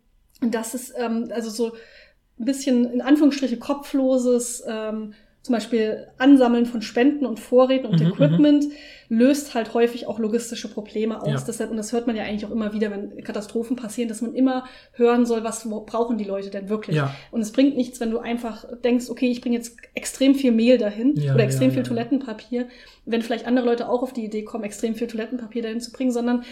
dass 0.41 0.73
es 0.73 0.93
ähm, 0.97 1.29
also 1.31 1.49
so 1.49 1.73
ein 2.39 2.45
bisschen 2.45 2.91
in 2.91 3.01
Anführungsstriche 3.01 3.57
kopfloses 3.57 4.63
ähm, 4.67 5.13
zum 5.41 5.53
Beispiel 5.53 6.07
Ansammeln 6.17 6.65
von 6.65 6.81
Spenden 6.81 7.25
und 7.25 7.39
Vorräten 7.39 7.87
und 7.87 8.01
mhm, 8.01 8.07
Equipment 8.07 8.65
löst 9.09 9.53
halt 9.55 9.73
häufig 9.73 10.07
auch 10.07 10.19
logistische 10.19 10.67
Probleme 10.67 11.21
aus. 11.21 11.27
Ja. 11.29 11.43
Deshalb, 11.47 11.71
und 11.71 11.77
das 11.77 11.93
hört 11.93 12.07
man 12.07 12.15
ja 12.15 12.23
eigentlich 12.23 12.45
auch 12.45 12.51
immer 12.51 12.73
wieder, 12.73 12.91
wenn 12.91 13.23
Katastrophen 13.23 13.75
passieren, 13.75 14.09
dass 14.09 14.21
man 14.21 14.33
immer 14.33 14.65
hören 14.93 15.25
soll, 15.25 15.43
was 15.43 15.67
brauchen 15.85 16.17
die 16.17 16.25
Leute 16.25 16.49
denn 16.49 16.69
wirklich. 16.69 16.97
Ja. 16.97 17.15
Und 17.31 17.41
es 17.41 17.51
bringt 17.51 17.77
nichts, 17.77 17.99
wenn 17.99 18.11
du 18.11 18.19
einfach 18.19 18.65
denkst, 18.83 19.09
okay, 19.09 19.29
ich 19.29 19.41
bringe 19.41 19.55
jetzt 19.55 19.77
extrem 19.93 20.35
viel 20.35 20.51
Mehl 20.51 20.77
dahin 20.77 21.15
ja, 21.15 21.33
oder 21.33 21.43
extrem 21.43 21.71
viel 21.71 21.83
Toilettenpapier, 21.83 22.67
wenn 23.05 23.21
vielleicht 23.21 23.47
andere 23.47 23.65
Leute 23.65 23.87
auch 23.87 24.03
auf 24.03 24.11
die 24.11 24.25
Idee 24.25 24.43
kommen, 24.43 24.65
extrem 24.65 24.95
viel 24.95 25.07
Toilettenpapier 25.07 25.61
dahin 25.61 25.79
zu 25.79 25.91
bringen, 25.91 26.11
sondern 26.11 26.43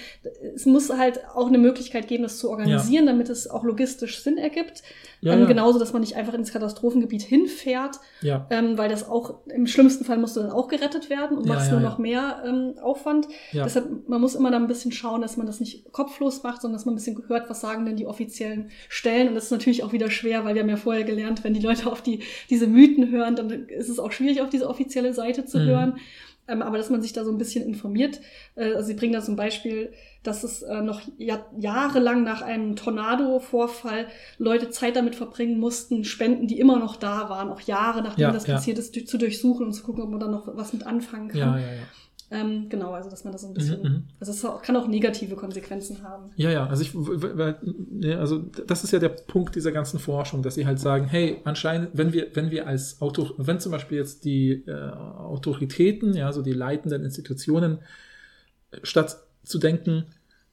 es 0.56 0.66
muss 0.66 0.89
halt 0.89 1.20
auch 1.34 1.47
eine 1.47 1.58
Möglichkeit 1.58 2.08
geben, 2.08 2.24
das 2.24 2.39
zu 2.39 2.49
organisieren, 2.49 3.06
damit 3.06 3.30
es 3.30 3.49
auch 3.49 3.64
logistisch 3.64 4.22
Sinn 4.22 4.38
ergibt. 4.38 4.84
Ähm, 5.24 5.47
genauso, 5.47 5.80
dass 5.80 5.91
man 5.91 6.01
nicht 6.01 6.16
einfach 6.16 6.34
ins 6.34 6.53
Katastrophengebiet 6.53 7.24
hinfährt, 7.24 7.99
ähm, 8.22 8.78
weil 8.78 8.89
das 8.89 9.10
auch 9.10 9.39
im 9.47 9.68
schlimmsten 9.68 10.06
Fall 10.06 10.18
musst 10.18 10.38
du 10.38 10.41
dann 10.41 10.51
auch 10.51 10.68
gerettet 10.68 11.10
werden 11.10 11.38
und 11.38 11.47
machst 11.47 11.72
nur 11.72 11.80
noch 11.80 11.97
mehr 11.97 12.43
ähm, 12.46 12.76
Aufwand. 12.80 13.28
Ja. 13.52 13.64
Deshalb, 13.64 14.08
man 14.08 14.22
muss 14.22 14.36
immer 14.36 14.52
da 14.52 14.58
ein 14.58 14.68
bisschen 14.68 14.91
schauen, 14.91 15.22
dass 15.22 15.38
man 15.38 15.48
das 15.48 15.60
nicht 15.60 15.91
kopflos 15.91 16.43
macht, 16.43 16.62
sondern 16.62 16.78
dass 16.78 16.86
man 16.86 16.93
ein 16.93 16.98
bisschen 16.98 17.22
hört, 17.28 17.50
was 17.50 17.62
sagen 17.62 17.86
denn 17.86 17.96
die 17.96 18.06
offiziellen 18.06 18.70
Stellen. 18.89 19.30
Und 19.30 19.36
das 19.36 19.46
ist 19.46 19.52
natürlich 19.52 19.84
auch 19.84 19.93
wieder 19.93 20.10
schwer, 20.10 20.46
weil 20.46 20.56
wir 20.56 20.62
haben 20.62 20.70
ja 20.70 20.78
vorher 20.78 21.04
gelernt, 21.04 21.43
wenn 21.43 21.54
die 21.54 21.62
Leute 21.62 21.91
auf 21.91 22.02
die, 22.02 22.20
diese 22.50 22.68
Mythen 22.68 23.12
hören, 23.12 23.36
dann 23.36 23.50
ist 23.50 23.89
es 23.89 24.00
auch 24.00 24.12
schwierig, 24.12 24.41
auf 24.41 24.50
diese 24.50 24.70
offizielle 24.70 25.14
Seite 25.14 25.46
zu 25.46 25.60
mhm. 25.60 25.66
hören. 25.66 26.00
Ähm, 26.48 26.62
aber 26.62 26.78
dass 26.78 26.89
man 26.89 27.02
sich 27.02 27.14
da 27.14 27.24
so 27.24 27.32
ein 27.32 27.38
bisschen 27.38 27.66
informiert. 27.66 28.22
Äh, 28.56 28.74
also 28.74 28.88
sie 28.88 28.93
bringen 28.93 29.14
da 29.14 29.22
zum 29.22 29.36
Beispiel, 29.36 29.93
dass 30.22 30.43
es 30.43 30.62
äh, 30.62 30.82
noch 30.82 31.02
Jahr, 31.18 31.50
jahrelang 31.58 32.24
nach 32.24 32.41
einem 32.41 32.76
Tornado-Vorfall 32.76 34.08
Leute 34.38 34.70
Zeit 34.70 34.96
damit 34.96 35.16
verbringen 35.16 35.60
mussten, 35.60 36.04
Spenden, 36.04 36.48
die 36.48 36.60
immer 36.60 36.78
noch 36.78 36.98
da 36.98 37.30
waren, 37.30 37.50
auch 37.50 37.62
Jahre 37.62 38.04
nachdem 38.04 38.24
ja, 38.24 38.32
das 38.32 38.46
ja. 38.46 38.56
passiert 38.56 38.78
ist, 38.78 39.08
zu 39.08 39.18
durchsuchen 39.18 39.66
und 39.66 39.74
zu 39.74 39.84
gucken, 39.84 40.04
ob 40.04 40.10
man 40.10 40.20
da 40.20 40.28
noch 40.28 40.48
was 40.56 40.74
mit 40.74 40.86
anfangen 40.86 41.30
kann. 41.30 41.39
Ja, 41.39 41.58
ja, 41.58 41.74
ja. 41.74 41.84
Ähm, 42.32 42.70
genau, 42.70 42.92
also 42.92 43.10
dass 43.10 43.24
man 43.24 43.34
das 43.34 43.44
so 43.44 43.48
ein 43.48 43.54
bisschen, 43.54 43.82
mhm, 43.82 43.90
mhm. 43.90 44.04
also 44.20 44.32
es 44.32 44.64
kann 44.64 44.76
auch 44.76 44.88
negative 44.88 45.36
Konsequenzen 45.36 46.02
haben. 46.02 46.32
Ja, 46.36 46.50
ja, 46.50 46.66
also 46.66 46.82
ich, 46.82 46.92
weil, 46.94 47.56
also 48.18 48.40
das 48.40 48.84
ist 48.84 48.92
ja 48.92 49.00
der 49.00 49.10
Punkt 49.10 49.56
dieser 49.56 49.72
ganzen 49.72 50.00
Forschung, 50.00 50.42
dass 50.42 50.56
sie 50.56 50.66
halt 50.66 50.80
sagen, 50.80 51.06
hey, 51.06 51.42
anscheinend, 51.44 51.90
wenn 51.94 52.14
wir, 52.14 52.36
wenn 52.36 52.50
wir 52.50 52.68
als 52.68 53.00
Autor, 53.02 53.34
wenn 53.38 53.60
zum 53.60 53.72
Beispiel 53.72 54.00
jetzt 54.00 54.26
die 54.26 54.64
äh, 54.66 54.72
Autoritäten, 54.74 56.16
ja, 56.16 56.34
so 56.34 56.42
die 56.42 56.54
leitenden 56.54 57.04
Institutionen, 57.04 57.80
statt 58.82 59.18
zu 59.44 59.60
denken, 59.60 60.06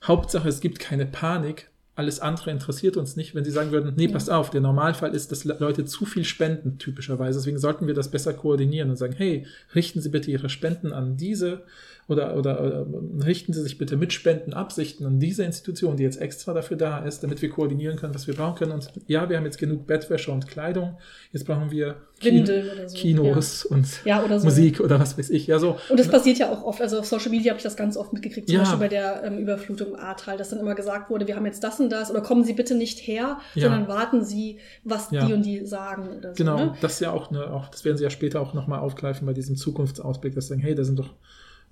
Hauptsache 0.02 0.48
es 0.48 0.60
gibt 0.60 0.78
keine 0.78 1.06
Panik, 1.06 1.70
alles 1.94 2.20
andere 2.20 2.50
interessiert 2.50 2.96
uns 2.96 3.16
nicht, 3.16 3.34
wenn 3.34 3.44
sie 3.44 3.50
sagen 3.50 3.70
würden, 3.70 3.92
nee, 3.96 4.08
passt 4.08 4.30
auf, 4.30 4.48
der 4.48 4.62
Normalfall 4.62 5.14
ist, 5.14 5.30
dass 5.30 5.44
Leute 5.44 5.84
zu 5.84 6.06
viel 6.06 6.24
spenden, 6.24 6.78
typischerweise. 6.78 7.38
Deswegen 7.38 7.58
sollten 7.58 7.86
wir 7.86 7.94
das 7.94 8.10
besser 8.10 8.32
koordinieren 8.32 8.88
und 8.88 8.96
sagen, 8.96 9.14
hey, 9.14 9.46
richten 9.74 10.00
Sie 10.00 10.08
bitte 10.08 10.30
Ihre 10.30 10.48
Spenden 10.48 10.92
an 10.92 11.18
diese 11.18 11.64
oder, 12.08 12.36
oder, 12.36 12.60
oder 12.62 12.86
richten 13.26 13.52
Sie 13.52 13.62
sich 13.62 13.76
bitte 13.76 13.96
mit 13.96 14.12
Spendenabsichten 14.12 15.06
an 15.06 15.20
diese 15.20 15.44
Institution, 15.44 15.96
die 15.96 16.02
jetzt 16.02 16.20
extra 16.20 16.54
dafür 16.54 16.78
da 16.78 17.04
ist, 17.04 17.22
damit 17.22 17.42
wir 17.42 17.50
koordinieren 17.50 17.96
können, 17.96 18.14
was 18.14 18.26
wir 18.26 18.34
brauchen 18.34 18.56
können. 18.56 18.72
Und 18.72 18.90
ja, 19.06 19.28
wir 19.28 19.36
haben 19.36 19.44
jetzt 19.44 19.58
genug 19.58 19.86
Bettwäsche 19.86 20.32
und 20.32 20.48
Kleidung. 20.48 20.98
Jetzt 21.30 21.44
brauchen 21.44 21.70
wir 21.70 21.96
Windeln 22.24 22.70
oder 22.70 22.88
so. 22.88 22.96
Kinos 22.96 23.66
ja. 23.68 23.76
und 23.76 23.86
ja, 24.04 24.24
oder 24.24 24.40
so. 24.40 24.46
Musik 24.46 24.80
oder 24.80 25.00
was 25.00 25.18
weiß 25.18 25.30
ich. 25.30 25.46
Ja, 25.46 25.58
so. 25.58 25.78
Und 25.88 25.98
das 25.98 26.08
passiert 26.08 26.38
ja 26.38 26.50
auch 26.50 26.62
oft. 26.64 26.80
Also 26.80 26.98
auf 26.98 27.06
Social 27.06 27.30
Media 27.30 27.50
habe 27.50 27.58
ich 27.58 27.62
das 27.62 27.76
ganz 27.76 27.96
oft 27.96 28.12
mitgekriegt. 28.12 28.48
Zum 28.48 28.56
ja. 28.56 28.62
Beispiel 28.62 28.78
bei 28.80 28.88
der 28.88 29.24
ähm, 29.24 29.38
Überflutung 29.38 29.88
im 29.88 29.96
Ahrtal, 29.96 30.36
dass 30.36 30.50
dann 30.50 30.60
immer 30.60 30.74
gesagt 30.74 31.10
wurde, 31.10 31.26
wir 31.26 31.36
haben 31.36 31.46
jetzt 31.46 31.62
das 31.64 31.80
und 31.80 31.90
das 31.90 32.10
oder 32.10 32.20
kommen 32.20 32.44
Sie 32.44 32.52
bitte 32.52 32.74
nicht 32.74 32.98
her, 33.00 33.38
sondern 33.54 33.88
warten 33.88 34.24
Sie, 34.24 34.58
was 34.84 35.08
die 35.08 35.32
und 35.32 35.44
die 35.44 35.66
sagen 35.66 36.20
so. 36.22 36.28
Genau, 36.34 36.56
ne? 36.56 36.74
das 36.80 36.94
ist 36.94 37.00
ja 37.00 37.10
auch, 37.10 37.30
ne, 37.30 37.50
auch, 37.52 37.68
das 37.68 37.84
werden 37.84 37.96
Sie 37.96 38.04
ja 38.04 38.10
später 38.10 38.40
auch 38.40 38.54
nochmal 38.54 38.80
aufgreifen 38.80 39.26
bei 39.26 39.32
diesem 39.32 39.56
Zukunftsausblick, 39.56 40.34
dass 40.34 40.46
sie 40.46 40.50
sagen, 40.50 40.60
hey, 40.60 40.74
da 40.74 40.84
sind 40.84 40.98
doch 40.98 41.10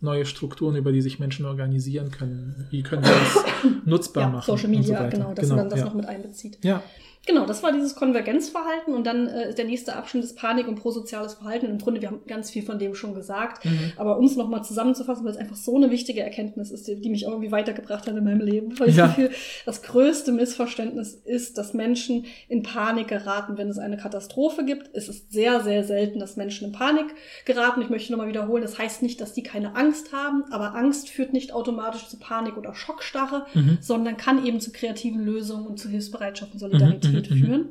neue 0.01 0.25
Strukturen, 0.25 0.77
über 0.77 0.93
die 0.93 1.03
sich 1.03 1.19
Menschen 1.19 1.45
organisieren 1.45 2.11
können. 2.11 2.67
Wie 2.71 2.83
können 2.83 3.05
wir 3.05 3.11
das 3.11 3.45
nutzbar 3.85 4.31
machen? 4.31 4.47
Social 4.47 4.69
Media, 4.69 5.05
so 5.05 5.11
genau, 5.11 5.35
dass 5.35 5.45
genau, 5.45 5.57
man 5.57 5.71
das 5.71 5.85
noch 5.85 5.95
mit 5.95 6.07
einbezieht. 6.07 6.59
Ja. 6.65 6.83
Genau, 7.27 7.45
das 7.45 7.62
war 7.62 7.71
dieses 7.71 7.95
Konvergenzverhalten 7.95 8.95
und 8.95 9.07
dann 9.07 9.29
äh, 9.29 9.55
der 9.55 9.66
nächste 9.66 9.95
Abschnitt 9.95 10.25
ist 10.25 10.39
Panik 10.39 10.66
und 10.66 10.77
prosoziales 10.77 11.35
Verhalten. 11.35 11.66
Und 11.66 11.73
Im 11.73 11.79
Grunde, 11.79 12.01
wir 12.01 12.09
haben 12.09 12.23
ganz 12.27 12.51
viel 12.51 12.62
von 12.62 12.79
dem 12.79 12.95
schon 12.95 13.14
gesagt, 13.14 13.62
mhm. 13.66 13.93
aber 13.97 14.16
um 14.16 14.25
es 14.25 14.37
nochmal 14.37 14.64
zusammenzufassen, 14.64 15.25
weil 15.25 15.33
es 15.33 15.37
einfach 15.37 15.57
so 15.57 15.77
eine 15.77 15.91
wichtige 15.91 16.23
Erkenntnis 16.23 16.71
ist, 16.71 16.89
die, 16.89 16.99
die 16.99 17.11
mich 17.11 17.27
auch 17.27 17.33
irgendwie 17.33 17.53
weitergebracht 17.53 18.07
hat 18.07 18.16
in 18.16 18.25
meinem 18.25 18.41
Leben, 18.41 18.79
weil 18.81 18.89
ich 18.89 18.97
ja. 18.97 19.09
Gefühl, 19.09 19.31
das 19.66 19.83
größte 19.83 20.33
Missverständnis 20.33 21.12
ist, 21.12 21.59
dass 21.59 21.75
Menschen 21.75 22.25
in 22.49 22.62
Panik 22.62 23.09
geraten, 23.09 23.59
wenn 23.59 23.68
es 23.68 23.79
eine 23.79 23.99
Katastrophe 23.99 24.64
gibt. 24.64 24.89
Es 24.95 25.11
ist 25.11 25.31
sehr, 25.31 25.61
sehr 25.61 25.85
selten, 25.85 26.21
dass 26.21 26.37
Menschen 26.37 26.68
in 26.68 26.73
Panik 26.73 27.07
geraten. 27.45 27.83
Ich 27.83 27.91
möchte 27.91 28.12
nochmal 28.12 28.29
wiederholen, 28.29 28.62
das 28.62 28.79
heißt 28.79 29.03
nicht, 29.03 29.21
dass 29.21 29.35
die 29.35 29.43
keine 29.43 29.77
Angst 29.77 30.14
haben, 30.14 30.45
aber 30.51 30.75
Angst 30.75 31.11
führt 31.11 31.35
nicht 31.35 31.53
automatisch 31.53 32.09
zu 32.09 32.18
Panik 32.18 32.57
oder 32.57 32.75
Schockstarre, 32.75 33.45
mhm. 33.53 33.77
sondern 33.83 34.16
kann 34.16 34.47
eben 34.47 34.59
zu 34.59 34.73
kreativen 34.73 35.23
Lösungen 35.23 35.66
und 35.66 35.79
zu 35.79 35.91
Hilfsbereitschaft 35.91 36.55
und 36.55 36.59
Solidarität 36.59 37.10
mhm. 37.10 37.10
Identität 37.11 37.39
mhm. 37.39 37.45
führen. 37.47 37.69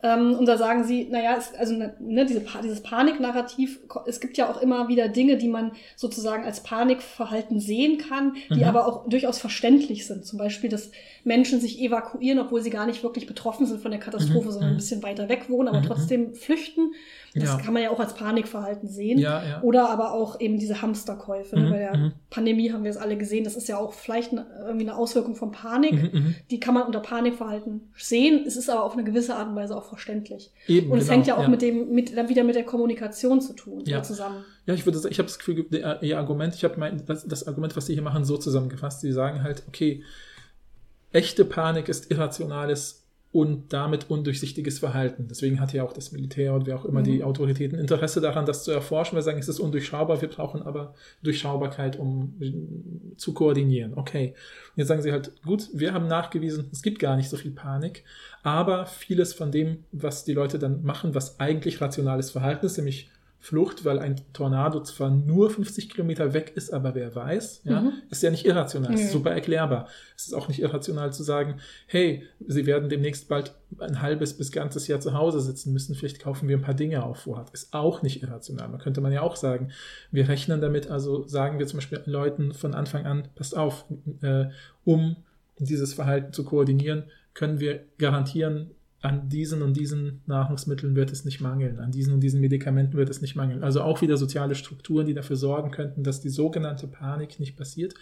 Ähm, 0.00 0.34
und 0.34 0.46
da 0.46 0.56
sagen 0.56 0.84
sie, 0.84 1.08
naja, 1.10 1.34
es, 1.36 1.52
also 1.54 1.74
ne, 1.74 2.24
diese, 2.24 2.44
dieses 2.62 2.82
Paniknarrativ, 2.82 3.80
es 4.06 4.20
gibt 4.20 4.36
ja 4.36 4.48
auch 4.48 4.62
immer 4.62 4.86
wieder 4.86 5.08
Dinge, 5.08 5.36
die 5.38 5.48
man 5.48 5.72
sozusagen 5.96 6.44
als 6.44 6.62
Panikverhalten 6.62 7.58
sehen 7.58 7.98
kann, 7.98 8.34
die 8.48 8.60
mhm. 8.60 8.64
aber 8.64 8.86
auch 8.86 9.08
durchaus 9.08 9.38
verständlich 9.38 10.06
sind. 10.06 10.24
Zum 10.24 10.38
Beispiel, 10.38 10.70
dass 10.70 10.92
Menschen 11.24 11.60
sich 11.60 11.80
evakuieren, 11.80 12.38
obwohl 12.38 12.62
sie 12.62 12.70
gar 12.70 12.86
nicht 12.86 13.02
wirklich 13.02 13.26
betroffen 13.26 13.66
sind 13.66 13.82
von 13.82 13.90
der 13.90 13.98
Katastrophe, 13.98 14.46
mhm. 14.46 14.52
sondern 14.52 14.70
ein 14.70 14.74
mhm. 14.74 14.78
bisschen 14.78 15.02
weiter 15.02 15.28
weg 15.28 15.50
wohnen, 15.50 15.68
aber 15.68 15.80
mhm. 15.80 15.86
trotzdem 15.86 16.34
flüchten. 16.34 16.92
Das 17.34 17.44
ja. 17.44 17.56
kann 17.58 17.74
man 17.74 17.82
ja 17.82 17.90
auch 17.90 18.00
als 18.00 18.14
Panikverhalten 18.14 18.88
sehen. 18.88 19.18
Ja, 19.18 19.42
ja. 19.44 19.62
Oder 19.62 19.90
aber 19.90 20.12
auch 20.12 20.40
eben 20.40 20.58
diese 20.58 20.80
Hamsterkäufe. 20.80 21.56
Ne? 21.56 21.66
Mhm, 21.66 21.70
Bei 21.70 21.78
der 21.78 21.96
mhm. 21.96 22.12
Pandemie 22.30 22.72
haben 22.72 22.84
wir 22.84 22.90
es 22.90 22.96
alle 22.96 23.16
gesehen. 23.16 23.44
Das 23.44 23.56
ist 23.56 23.68
ja 23.68 23.78
auch 23.78 23.92
vielleicht 23.92 24.32
eine, 24.32 24.46
irgendwie 24.66 24.88
eine 24.88 24.96
Auswirkung 24.96 25.34
von 25.34 25.52
Panik. 25.52 25.92
Mhm, 25.92 26.20
mhm, 26.20 26.34
die 26.50 26.60
kann 26.60 26.74
man 26.74 26.84
unter 26.84 27.00
Panikverhalten 27.00 27.92
sehen. 27.96 28.44
Es 28.46 28.56
ist 28.56 28.70
aber 28.70 28.84
auf 28.84 28.94
eine 28.94 29.04
gewisse 29.04 29.36
Art 29.36 29.48
und 29.48 29.56
Weise 29.56 29.76
auch 29.76 29.84
verständlich. 29.84 30.52
Eben, 30.66 30.90
und 30.90 30.98
es 30.98 31.04
genau, 31.04 31.14
hängt 31.16 31.26
ja 31.26 31.36
auch 31.36 31.48
mit 31.48 31.62
dem, 31.62 31.90
mit, 31.90 32.16
dann 32.16 32.28
wieder 32.28 32.44
mit 32.44 32.54
der 32.54 32.64
Kommunikation 32.64 33.40
zu 33.40 33.52
tun, 33.52 33.82
ja. 33.84 34.02
zusammen. 34.02 34.44
Ja, 34.66 34.74
ich 34.74 34.86
würde 34.86 34.98
sagen, 34.98 35.12
ich 35.12 35.18
habe 35.18 35.28
das 35.28 35.38
Gefühl, 35.38 35.66
ihr 36.00 36.18
Argument, 36.18 36.54
ich 36.54 36.64
habe 36.64 37.02
das, 37.06 37.26
das 37.26 37.46
Argument, 37.46 37.76
was 37.76 37.86
Sie 37.86 37.94
hier 37.94 38.02
machen, 38.02 38.24
so 38.24 38.36
zusammengefasst. 38.36 39.00
Sie 39.00 39.12
sagen 39.12 39.42
halt, 39.42 39.64
okay, 39.68 40.02
echte 41.12 41.44
Panik 41.44 41.88
ist 41.88 42.10
irrationales 42.10 43.07
und 43.38 43.72
damit 43.72 44.10
undurchsichtiges 44.10 44.80
Verhalten. 44.80 45.28
Deswegen 45.30 45.60
hat 45.60 45.72
ja 45.72 45.84
auch 45.84 45.92
das 45.92 46.10
Militär 46.10 46.54
und 46.54 46.66
wer 46.66 46.74
auch 46.74 46.84
immer 46.84 46.98
mhm. 46.98 47.04
die 47.04 47.22
Autoritäten 47.22 47.78
Interesse 47.78 48.20
daran, 48.20 48.46
das 48.46 48.64
zu 48.64 48.72
erforschen. 48.72 49.14
Wir 49.14 49.22
sagen, 49.22 49.38
es 49.38 49.46
ist 49.46 49.60
undurchschaubar, 49.60 50.20
wir 50.20 50.28
brauchen 50.28 50.60
aber 50.60 50.94
Durchschaubarkeit, 51.22 51.96
um 52.00 52.34
zu 53.16 53.34
koordinieren. 53.34 53.92
Okay. 53.94 54.34
Und 54.70 54.78
jetzt 54.78 54.88
sagen 54.88 55.02
sie 55.02 55.12
halt, 55.12 55.30
gut, 55.44 55.68
wir 55.72 55.94
haben 55.94 56.08
nachgewiesen, 56.08 56.68
es 56.72 56.82
gibt 56.82 56.98
gar 56.98 57.14
nicht 57.14 57.28
so 57.28 57.36
viel 57.36 57.52
Panik, 57.52 58.02
aber 58.42 58.86
vieles 58.86 59.34
von 59.34 59.52
dem, 59.52 59.84
was 59.92 60.24
die 60.24 60.34
Leute 60.34 60.58
dann 60.58 60.82
machen, 60.82 61.14
was 61.14 61.38
eigentlich 61.38 61.80
rationales 61.80 62.32
Verhalten 62.32 62.66
ist, 62.66 62.76
nämlich 62.76 63.08
Flucht, 63.40 63.84
weil 63.84 64.00
ein 64.00 64.16
Tornado 64.32 64.82
zwar 64.82 65.10
nur 65.10 65.48
50 65.48 65.90
Kilometer 65.90 66.34
weg 66.34 66.52
ist, 66.56 66.72
aber 66.72 66.94
wer 66.96 67.14
weiß, 67.14 67.62
ja, 67.64 67.82
mhm. 67.82 67.92
ist 68.10 68.22
ja 68.22 68.30
nicht 68.30 68.44
irrational, 68.44 68.90
mhm. 68.90 68.96
ist 68.96 69.12
super 69.12 69.30
erklärbar. 69.30 69.88
Es 70.16 70.26
ist 70.26 70.34
auch 70.34 70.48
nicht 70.48 70.60
irrational 70.60 71.12
zu 71.12 71.22
sagen, 71.22 71.60
hey, 71.86 72.24
sie 72.46 72.66
werden 72.66 72.88
demnächst 72.88 73.28
bald 73.28 73.54
ein 73.78 74.02
halbes 74.02 74.36
bis 74.36 74.50
ganzes 74.50 74.88
Jahr 74.88 74.98
zu 74.98 75.14
Hause 75.14 75.40
sitzen 75.40 75.72
müssen, 75.72 75.94
vielleicht 75.94 76.20
kaufen 76.20 76.48
wir 76.48 76.56
ein 76.56 76.62
paar 76.62 76.74
Dinge 76.74 77.04
auf 77.04 77.20
Vorrat. 77.20 77.50
Ist 77.50 77.72
auch 77.74 78.02
nicht 78.02 78.22
irrational. 78.22 78.68
Man 78.68 78.80
könnte 78.80 79.00
man 79.00 79.12
ja 79.12 79.22
auch 79.22 79.36
sagen, 79.36 79.70
wir 80.10 80.28
rechnen 80.28 80.60
damit, 80.60 80.90
also 80.90 81.26
sagen 81.26 81.60
wir 81.60 81.66
zum 81.68 81.78
Beispiel 81.78 82.02
Leuten 82.06 82.52
von 82.52 82.74
Anfang 82.74 83.06
an, 83.06 83.28
passt 83.36 83.56
auf, 83.56 83.84
äh, 84.20 84.46
um 84.84 85.16
dieses 85.58 85.94
Verhalten 85.94 86.32
zu 86.32 86.44
koordinieren, 86.44 87.04
können 87.34 87.60
wir 87.60 87.84
garantieren, 87.98 88.72
an 89.00 89.28
diesen 89.28 89.62
und 89.62 89.76
diesen 89.76 90.22
Nahrungsmitteln 90.26 90.96
wird 90.96 91.12
es 91.12 91.24
nicht 91.24 91.40
mangeln, 91.40 91.78
an 91.78 91.92
diesen 91.92 92.14
und 92.14 92.20
diesen 92.20 92.40
Medikamenten 92.40 92.96
wird 92.96 93.08
es 93.08 93.20
nicht 93.20 93.36
mangeln. 93.36 93.62
Also 93.62 93.82
auch 93.82 94.00
wieder 94.02 94.16
soziale 94.16 94.56
Strukturen, 94.56 95.06
die 95.06 95.14
dafür 95.14 95.36
sorgen 95.36 95.70
könnten, 95.70 96.02
dass 96.02 96.20
die 96.20 96.30
sogenannte 96.30 96.88
Panik 96.88 97.38
nicht 97.38 97.56
passiert 97.56 97.94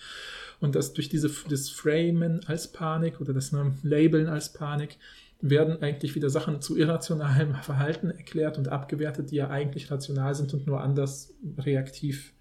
und 0.58 0.74
dass 0.74 0.94
durch 0.94 1.10
diese, 1.10 1.30
das 1.50 1.68
Framen 1.68 2.40
als 2.46 2.68
Panik 2.72 3.20
oder 3.20 3.34
das 3.34 3.52
Labeln 3.82 4.26
als 4.26 4.54
Panik 4.54 4.96
werden 5.42 5.82
eigentlich 5.82 6.14
wieder 6.14 6.30
Sachen 6.30 6.62
zu 6.62 6.78
irrationalem 6.78 7.54
Verhalten 7.56 8.10
erklärt 8.10 8.56
und 8.56 8.68
abgewertet, 8.68 9.30
die 9.30 9.36
ja 9.36 9.50
eigentlich 9.50 9.90
rational 9.90 10.34
sind 10.34 10.54
und 10.54 10.66
nur 10.66 10.80
anders 10.80 11.34
reaktiv 11.58 12.32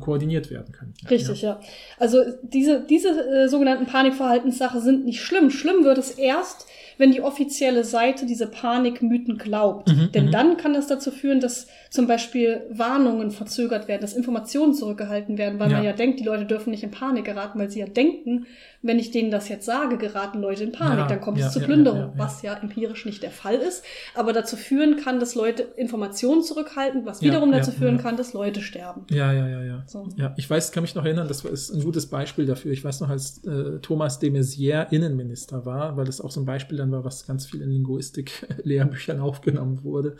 koordiniert 0.00 0.50
werden 0.50 0.72
können. 0.72 0.94
Richtig, 1.10 1.42
ja. 1.42 1.60
ja. 1.60 1.60
Also 1.98 2.22
diese, 2.42 2.80
diese 2.80 3.08
äh, 3.08 3.48
sogenannten 3.48 3.86
Panikverhaltenssachen 3.86 4.80
sind 4.80 5.04
nicht 5.04 5.20
schlimm. 5.20 5.50
Schlimm 5.50 5.84
wird 5.84 5.98
es 5.98 6.12
erst, 6.12 6.66
wenn 6.98 7.12
die 7.12 7.20
offizielle 7.20 7.84
Seite 7.84 8.26
diese 8.26 8.46
Panikmythen 8.46 9.36
glaubt. 9.36 9.88
Mhm, 9.88 10.12
Denn 10.12 10.26
mhm. 10.26 10.30
dann 10.30 10.56
kann 10.56 10.72
das 10.72 10.86
dazu 10.86 11.10
führen, 11.10 11.40
dass 11.40 11.66
zum 11.96 12.06
Beispiel 12.06 12.60
Warnungen 12.70 13.30
verzögert 13.30 13.88
werden, 13.88 14.02
dass 14.02 14.12
Informationen 14.12 14.74
zurückgehalten 14.74 15.38
werden, 15.38 15.58
weil 15.58 15.70
ja. 15.70 15.78
man 15.78 15.84
ja 15.84 15.92
denkt, 15.92 16.20
die 16.20 16.24
Leute 16.24 16.44
dürfen 16.44 16.70
nicht 16.70 16.82
in 16.82 16.90
Panik 16.90 17.24
geraten, 17.24 17.58
weil 17.58 17.70
sie 17.70 17.80
ja 17.80 17.86
denken, 17.86 18.46
wenn 18.82 18.98
ich 18.98 19.10
denen 19.10 19.30
das 19.30 19.48
jetzt 19.48 19.64
sage, 19.64 19.96
geraten 19.96 20.40
Leute 20.40 20.62
in 20.62 20.72
Panik, 20.72 20.98
ja, 20.98 21.06
dann 21.08 21.20
kommt 21.22 21.38
ja, 21.38 21.46
es 21.46 21.54
zur 21.54 21.62
Plünderung, 21.62 22.12
was 22.16 22.42
ja 22.42 22.54
empirisch 22.54 23.06
nicht 23.06 23.22
der 23.22 23.30
Fall 23.30 23.56
ist, 23.56 23.82
aber 24.14 24.34
dazu 24.34 24.56
führen 24.56 24.96
kann, 24.96 25.18
dass 25.18 25.34
Leute 25.34 25.62
Informationen 25.76 26.42
zurückhalten, 26.42 27.06
was 27.06 27.22
wiederum 27.22 27.50
dazu 27.50 27.72
führen 27.72 27.96
kann, 27.96 28.18
dass 28.18 28.34
Leute 28.34 28.60
sterben. 28.60 29.06
Ja, 29.10 29.32
ja, 29.32 29.48
ja, 29.48 29.62
ja. 29.62 29.84
So. 29.86 30.06
Ja, 30.16 30.34
ich 30.36 30.48
weiß, 30.48 30.70
kann 30.72 30.82
mich 30.82 30.94
noch 30.94 31.04
erinnern, 31.04 31.28
das 31.28 31.44
ist 31.46 31.70
ein 31.70 31.82
gutes 31.82 32.06
Beispiel 32.06 32.44
dafür. 32.44 32.72
Ich 32.72 32.84
weiß 32.84 33.00
noch, 33.00 33.08
als 33.08 33.42
äh, 33.44 33.78
Thomas 33.80 34.18
de 34.18 34.30
Maizière 34.30 34.92
Innenminister 34.92 35.64
war, 35.64 35.96
weil 35.96 36.04
das 36.04 36.20
auch 36.20 36.30
so 36.30 36.40
ein 36.40 36.46
Beispiel 36.46 36.76
dann 36.76 36.92
war, 36.92 37.04
was 37.04 37.26
ganz 37.26 37.46
viel 37.46 37.62
in 37.62 37.70
Linguistik-Lehrbüchern 37.70 39.18
aufgenommen 39.26 39.82
wurde 39.82 40.18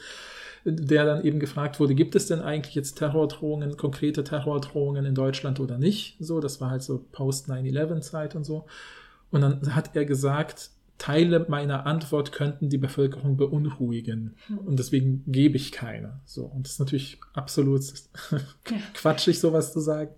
der 0.69 1.05
dann 1.05 1.25
eben 1.25 1.39
gefragt 1.39 1.79
wurde, 1.79 1.95
gibt 1.95 2.17
es 2.17 2.27
denn 2.27 2.41
eigentlich 2.41 2.75
jetzt 2.75 2.99
Terrordrohungen, 2.99 3.77
konkrete 3.77 4.25
Terrordrohungen 4.25 5.05
in 5.05 5.15
Deutschland 5.15 5.61
oder 5.61 5.79
nicht? 5.79 6.17
So, 6.19 6.41
das 6.41 6.61
war 6.61 6.71
halt 6.71 6.83
so 6.83 7.05
Post-9-11-Zeit 7.13 8.35
und 8.35 8.45
so. 8.45 8.67
Und 9.31 9.43
dann 9.43 9.75
hat 9.77 9.95
er 9.95 10.05
gesagt, 10.05 10.71
Teile 10.99 11.45
meiner 11.49 11.85
Antwort 11.85 12.33
könnten 12.33 12.71
die 12.71 12.79
Bevölkerung 12.79 13.37
beunruhigen. 13.37 14.35
Hm. 14.47 14.59
Und 14.59 14.79
deswegen 14.79 15.25
gebe 15.27 15.57
ich 15.57 15.71
keine. 15.71 16.21
So. 16.25 16.45
Und 16.45 16.67
das 16.67 16.75
ist 16.75 16.81
natürlich 16.81 17.21
absolut 17.35 17.83
quatschig, 18.95 19.39
sowas 19.39 19.75
zu 19.75 19.81
sagen, 19.81 20.13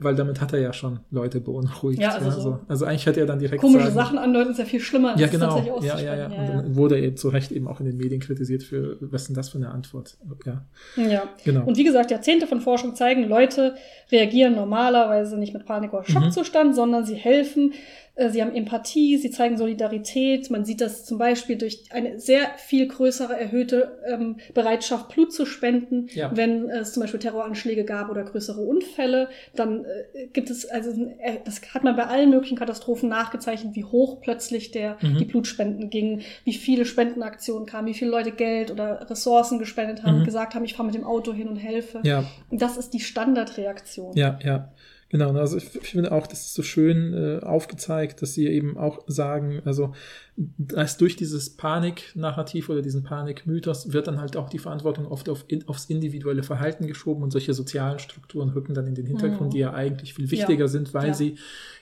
weil 0.00 0.16
damit 0.16 0.40
hat 0.40 0.52
er 0.52 0.58
ja 0.58 0.72
schon 0.72 1.00
Leute 1.10 1.40
beunruhigt. 1.40 2.00
Ja, 2.00 2.10
also, 2.10 2.28
ja, 2.28 2.40
so. 2.40 2.60
also 2.66 2.84
eigentlich 2.86 3.06
hat 3.06 3.16
er 3.16 3.26
dann 3.26 3.38
direkt 3.38 3.60
komische 3.60 3.84
sagen, 3.84 3.94
Sachen 3.94 4.18
andeuten 4.18 4.50
ist 4.50 4.58
ja 4.58 4.64
viel 4.64 4.80
schlimmer. 4.80 5.16
Ja, 5.16 5.28
genau. 5.28 5.80
Ja, 5.80 5.98
ja, 6.00 6.16
ja. 6.16 6.26
Und 6.26 6.48
dann 6.48 6.76
wurde 6.76 6.98
er 6.98 7.14
zu 7.14 7.28
Recht 7.28 7.52
eben 7.52 7.68
auch 7.68 7.78
in 7.78 7.86
den 7.86 7.96
Medien 7.96 8.20
kritisiert 8.20 8.64
für, 8.64 8.98
was 9.00 9.22
ist 9.22 9.28
denn 9.28 9.36
das 9.36 9.50
für 9.50 9.58
eine 9.58 9.70
Antwort? 9.70 10.18
Ja. 10.44 10.64
Ja. 10.96 11.22
Genau. 11.44 11.64
Und 11.64 11.76
wie 11.76 11.84
gesagt, 11.84 12.10
Jahrzehnte 12.10 12.48
von 12.48 12.60
Forschung 12.60 12.96
zeigen, 12.96 13.28
Leute 13.28 13.76
reagieren 14.10 14.56
normalerweise 14.56 15.38
nicht 15.38 15.54
mit 15.54 15.66
Panik 15.66 15.92
oder 15.92 16.04
Schockzustand, 16.04 16.70
mhm. 16.70 16.74
sondern 16.74 17.04
sie 17.04 17.14
helfen 17.14 17.74
sie 18.16 18.40
haben 18.40 18.54
Empathie, 18.54 19.18
sie 19.18 19.30
zeigen 19.30 19.58
Solidarität. 19.58 20.50
Man 20.50 20.64
sieht 20.64 20.80
das 20.80 21.04
zum 21.04 21.18
Beispiel 21.18 21.56
durch 21.56 21.84
eine 21.90 22.18
sehr 22.18 22.50
viel 22.56 22.88
größere 22.88 23.38
erhöhte 23.38 23.98
ähm, 24.06 24.36
Bereitschaft, 24.54 25.10
Blut 25.10 25.32
zu 25.32 25.44
spenden, 25.44 26.08
ja. 26.14 26.34
wenn 26.34 26.70
es 26.70 26.94
zum 26.94 27.02
Beispiel 27.02 27.20
Terroranschläge 27.20 27.84
gab 27.84 28.10
oder 28.10 28.24
größere 28.24 28.60
Unfälle. 28.60 29.28
Dann 29.54 29.84
äh, 29.84 30.28
gibt 30.32 30.48
es, 30.48 30.64
also 30.66 30.90
äh, 31.18 31.38
das 31.44 31.60
hat 31.74 31.84
man 31.84 31.94
bei 31.96 32.06
allen 32.06 32.30
möglichen 32.30 32.56
Katastrophen 32.56 33.10
nachgezeichnet, 33.10 33.76
wie 33.76 33.84
hoch 33.84 34.20
plötzlich 34.22 34.70
der, 34.70 34.96
mhm. 35.02 35.18
die 35.18 35.24
Blutspenden 35.26 35.90
gingen, 35.90 36.22
wie 36.44 36.54
viele 36.54 36.86
Spendenaktionen 36.86 37.66
kamen, 37.66 37.88
wie 37.88 37.94
viele 37.94 38.10
Leute 38.10 38.32
Geld 38.32 38.70
oder 38.70 39.10
Ressourcen 39.10 39.58
gespendet 39.58 40.04
haben, 40.04 40.20
mhm. 40.20 40.24
gesagt 40.24 40.54
haben, 40.54 40.64
ich 40.64 40.74
fahre 40.74 40.86
mit 40.86 40.94
dem 40.94 41.04
Auto 41.04 41.34
hin 41.34 41.48
und 41.48 41.56
helfe. 41.56 42.00
Ja. 42.02 42.24
Das 42.50 42.78
ist 42.78 42.94
die 42.94 43.00
Standardreaktion. 43.00 44.16
Ja, 44.16 44.38
ja. 44.42 44.72
Genau, 45.08 45.32
also 45.34 45.56
ich, 45.56 45.72
ich, 45.76 45.90
finde 45.90 46.10
auch, 46.10 46.26
das 46.26 46.46
ist 46.46 46.54
so 46.54 46.64
schön 46.64 47.14
äh, 47.14 47.38
aufgezeigt, 47.44 48.22
dass 48.22 48.34
sie 48.34 48.48
eben 48.48 48.76
auch 48.76 49.04
sagen, 49.06 49.62
also 49.64 49.94
dass 50.36 50.98
durch 50.98 51.14
dieses 51.14 51.56
Panik-Narrativ 51.56 52.68
oder 52.68 52.82
diesen 52.82 53.04
Panik-Mythos 53.04 53.92
wird 53.92 54.08
dann 54.08 54.20
halt 54.20 54.36
auch 54.36 54.50
die 54.50 54.58
Verantwortung 54.58 55.06
oft 55.06 55.28
auf 55.28 55.44
in, 55.46 55.66
aufs 55.68 55.86
individuelle 55.86 56.42
Verhalten 56.42 56.88
geschoben 56.88 57.22
und 57.22 57.30
solche 57.30 57.54
sozialen 57.54 58.00
Strukturen 58.00 58.50
rücken 58.50 58.74
dann 58.74 58.88
in 58.88 58.96
den 58.96 59.06
Hintergrund, 59.06 59.50
mhm. 59.50 59.54
die 59.54 59.60
ja 59.60 59.72
eigentlich 59.72 60.12
viel 60.12 60.30
wichtiger 60.30 60.64
ja. 60.64 60.68
sind, 60.68 60.92
weil 60.92 61.08
ja. 61.08 61.14
sie 61.14 61.36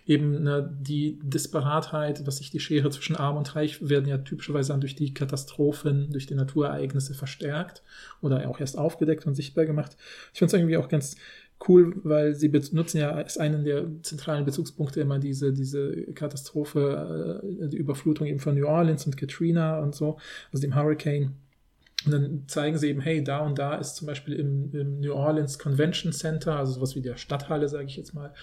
eben 0.06 0.42
ne, 0.42 0.76
die 0.80 1.18
Disparatheit, 1.22 2.26
was 2.26 2.36
sich 2.36 2.50
die 2.50 2.60
Schere 2.60 2.90
zwischen 2.90 3.16
Arm 3.16 3.38
und 3.38 3.56
Reich 3.56 3.88
werden 3.88 4.06
ja 4.06 4.18
typischerweise 4.18 4.72
dann 4.72 4.80
durch 4.80 4.94
die 4.94 5.14
Katastrophen, 5.14 6.10
durch 6.12 6.26
die 6.26 6.34
Naturereignisse 6.34 7.14
verstärkt 7.14 7.82
oder 8.20 8.48
auch 8.50 8.60
erst 8.60 8.76
aufgedeckt 8.78 9.26
und 9.26 9.34
sichtbar 9.34 9.64
gemacht. 9.64 9.96
Ich 10.32 10.38
finde 10.38 10.54
es 10.54 10.60
irgendwie 10.60 10.76
auch 10.76 10.88
ganz 10.88 11.16
cool, 11.68 11.94
weil 12.02 12.34
sie 12.34 12.48
benutzen 12.48 12.98
ja 12.98 13.10
als 13.10 13.38
einen 13.38 13.64
der 13.64 13.86
zentralen 14.02 14.44
Bezugspunkte 14.44 15.00
immer 15.00 15.18
diese, 15.18 15.52
diese 15.52 15.92
Katastrophe, 16.14 17.42
äh, 17.62 17.68
die 17.68 17.76
Überflutung 17.76 18.26
eben 18.26 18.40
von 18.40 18.54
New 18.54 18.66
Orleans 18.66 19.06
und 19.06 19.16
Katrina 19.16 19.78
und 19.80 19.94
so, 19.94 20.18
also 20.52 20.60
dem 20.60 20.74
Hurricane. 20.74 21.34
Und 22.04 22.12
dann 22.12 22.42
zeigen 22.48 22.76
sie 22.76 22.88
eben, 22.88 23.00
hey, 23.00 23.24
da 23.24 23.38
und 23.38 23.58
da 23.58 23.76
ist 23.76 23.96
zum 23.96 24.06
Beispiel 24.06 24.34
im, 24.34 24.74
im 24.74 25.00
New 25.00 25.14
Orleans 25.14 25.58
Convention 25.58 26.12
Center, 26.12 26.56
also 26.56 26.72
sowas 26.72 26.94
wie 26.96 27.00
der 27.00 27.16
Stadthalle, 27.16 27.68
sage 27.68 27.86
ich 27.86 27.96
jetzt 27.96 28.12
mal, 28.12 28.34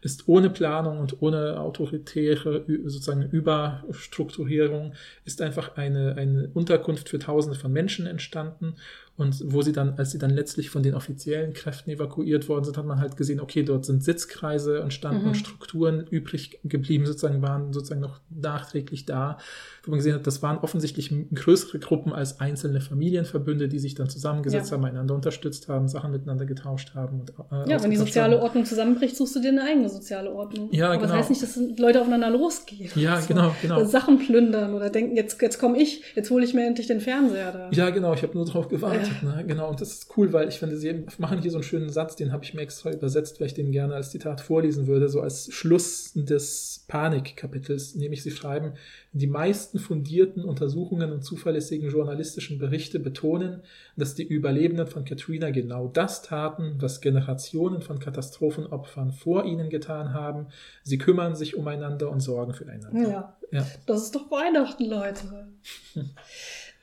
ist 0.00 0.28
ohne 0.28 0.48
Planung 0.48 0.98
und 0.98 1.20
ohne 1.20 1.60
autoritäre 1.60 2.64
sozusagen 2.86 3.22
Überstrukturierung, 3.22 4.94
ist 5.26 5.42
einfach 5.42 5.76
eine, 5.76 6.16
eine 6.16 6.48
Unterkunft 6.54 7.10
für 7.10 7.18
Tausende 7.18 7.58
von 7.58 7.72
Menschen 7.72 8.06
entstanden 8.06 8.76
und 9.22 9.52
wo 9.52 9.62
sie 9.62 9.72
dann, 9.72 9.94
als 9.96 10.10
sie 10.10 10.18
dann 10.18 10.30
letztlich 10.30 10.68
von 10.68 10.82
den 10.82 10.94
offiziellen 10.94 11.54
Kräften 11.54 11.90
evakuiert 11.90 12.48
worden 12.48 12.64
sind, 12.64 12.76
hat 12.76 12.84
man 12.84 13.00
halt 13.00 13.16
gesehen, 13.16 13.40
okay, 13.40 13.62
dort 13.62 13.86
sind 13.86 14.04
Sitzkreise 14.04 14.80
entstanden 14.80 15.22
mhm. 15.22 15.28
und 15.28 15.34
Strukturen 15.36 16.06
übrig 16.10 16.60
geblieben, 16.64 17.06
sozusagen 17.06 17.40
waren 17.40 17.72
sozusagen 17.72 18.00
noch 18.00 18.20
nachträglich 18.28 19.06
da, 19.06 19.38
wo 19.84 19.90
man 19.90 19.98
gesehen 19.98 20.14
hat, 20.14 20.26
das 20.26 20.42
waren 20.42 20.58
offensichtlich 20.58 21.12
größere 21.34 21.78
Gruppen 21.78 22.12
als 22.12 22.40
einzelne 22.40 22.80
Familienverbünde, 22.80 23.68
die 23.68 23.78
sich 23.78 23.94
dann 23.94 24.08
zusammengesetzt 24.08 24.70
ja. 24.70 24.76
haben, 24.76 24.84
einander 24.84 25.14
unterstützt 25.14 25.68
haben, 25.68 25.88
Sachen 25.88 26.12
miteinander 26.12 26.44
getauscht 26.44 26.94
haben. 26.94 27.20
Und, 27.20 27.30
äh, 27.30 27.70
ja, 27.70 27.82
wenn 27.82 27.90
die 27.90 27.96
soziale 27.96 28.36
haben. 28.36 28.42
Ordnung 28.42 28.64
zusammenbricht, 28.64 29.16
suchst 29.16 29.36
du 29.36 29.40
dir 29.40 29.48
eine 29.48 29.64
eigene 29.64 29.88
soziale 29.88 30.32
Ordnung. 30.32 30.68
Ja, 30.72 30.86
Aber 30.86 30.96
genau. 30.96 31.08
das 31.08 31.16
heißt 31.18 31.30
nicht, 31.30 31.42
dass 31.42 31.58
Leute 31.78 32.00
aufeinander 32.00 32.30
losgehen. 32.30 32.90
Ja, 32.94 33.20
so. 33.20 33.28
genau, 33.28 33.54
genau. 33.60 33.84
Sachen 33.84 34.18
plündern 34.18 34.74
oder 34.74 34.90
denken, 34.90 35.16
jetzt, 35.16 35.40
jetzt 35.42 35.58
komme 35.58 35.78
ich, 35.78 36.02
jetzt 36.14 36.30
hole 36.30 36.44
ich 36.44 36.54
mir 36.54 36.66
endlich 36.66 36.86
den 36.86 37.00
Fernseher 37.00 37.52
da. 37.52 37.70
Ja, 37.72 37.90
genau, 37.90 38.14
ich 38.14 38.22
habe 38.22 38.34
nur 38.34 38.46
darauf 38.46 38.68
gewartet. 38.68 39.08
Ja. 39.08 39.11
Ne? 39.22 39.44
Genau, 39.46 39.70
und 39.70 39.80
das 39.80 39.92
ist 39.92 40.16
cool, 40.16 40.32
weil 40.32 40.48
ich 40.48 40.58
finde, 40.58 40.76
sie 40.76 41.04
machen 41.18 41.40
hier 41.40 41.50
so 41.50 41.58
einen 41.58 41.64
schönen 41.64 41.90
Satz, 41.90 42.16
den 42.16 42.32
habe 42.32 42.44
ich 42.44 42.54
mir 42.54 42.62
extra 42.62 42.90
übersetzt, 42.90 43.40
weil 43.40 43.48
ich 43.48 43.54
den 43.54 43.72
gerne 43.72 43.94
als 43.94 44.10
Zitat 44.10 44.40
vorlesen 44.40 44.86
würde, 44.86 45.08
so 45.08 45.20
als 45.20 45.52
Schluss 45.52 46.12
des 46.14 46.84
Panikkapitels, 46.88 47.94
nämlich 47.94 48.22
sie 48.22 48.30
schreiben, 48.30 48.72
die 49.12 49.26
meisten 49.26 49.78
fundierten 49.78 50.44
Untersuchungen 50.44 51.12
und 51.12 51.22
zuverlässigen 51.22 51.90
journalistischen 51.90 52.58
Berichte 52.58 52.98
betonen, 52.98 53.62
dass 53.96 54.14
die 54.14 54.24
Überlebenden 54.24 54.86
von 54.86 55.04
Katrina 55.04 55.50
genau 55.50 55.88
das 55.88 56.22
taten, 56.22 56.76
was 56.78 57.00
Generationen 57.00 57.82
von 57.82 57.98
Katastrophenopfern 57.98 59.12
vor 59.12 59.44
ihnen 59.44 59.68
getan 59.70 60.14
haben. 60.14 60.46
Sie 60.82 60.98
kümmern 60.98 61.34
sich 61.34 61.56
umeinander 61.56 62.10
und 62.10 62.20
sorgen 62.20 62.54
füreinander. 62.54 63.10
Ja, 63.10 63.38
ja. 63.50 63.66
das 63.86 64.04
ist 64.04 64.14
doch 64.14 64.30
Weihnachten, 64.30 64.84
Leute. 64.84 65.48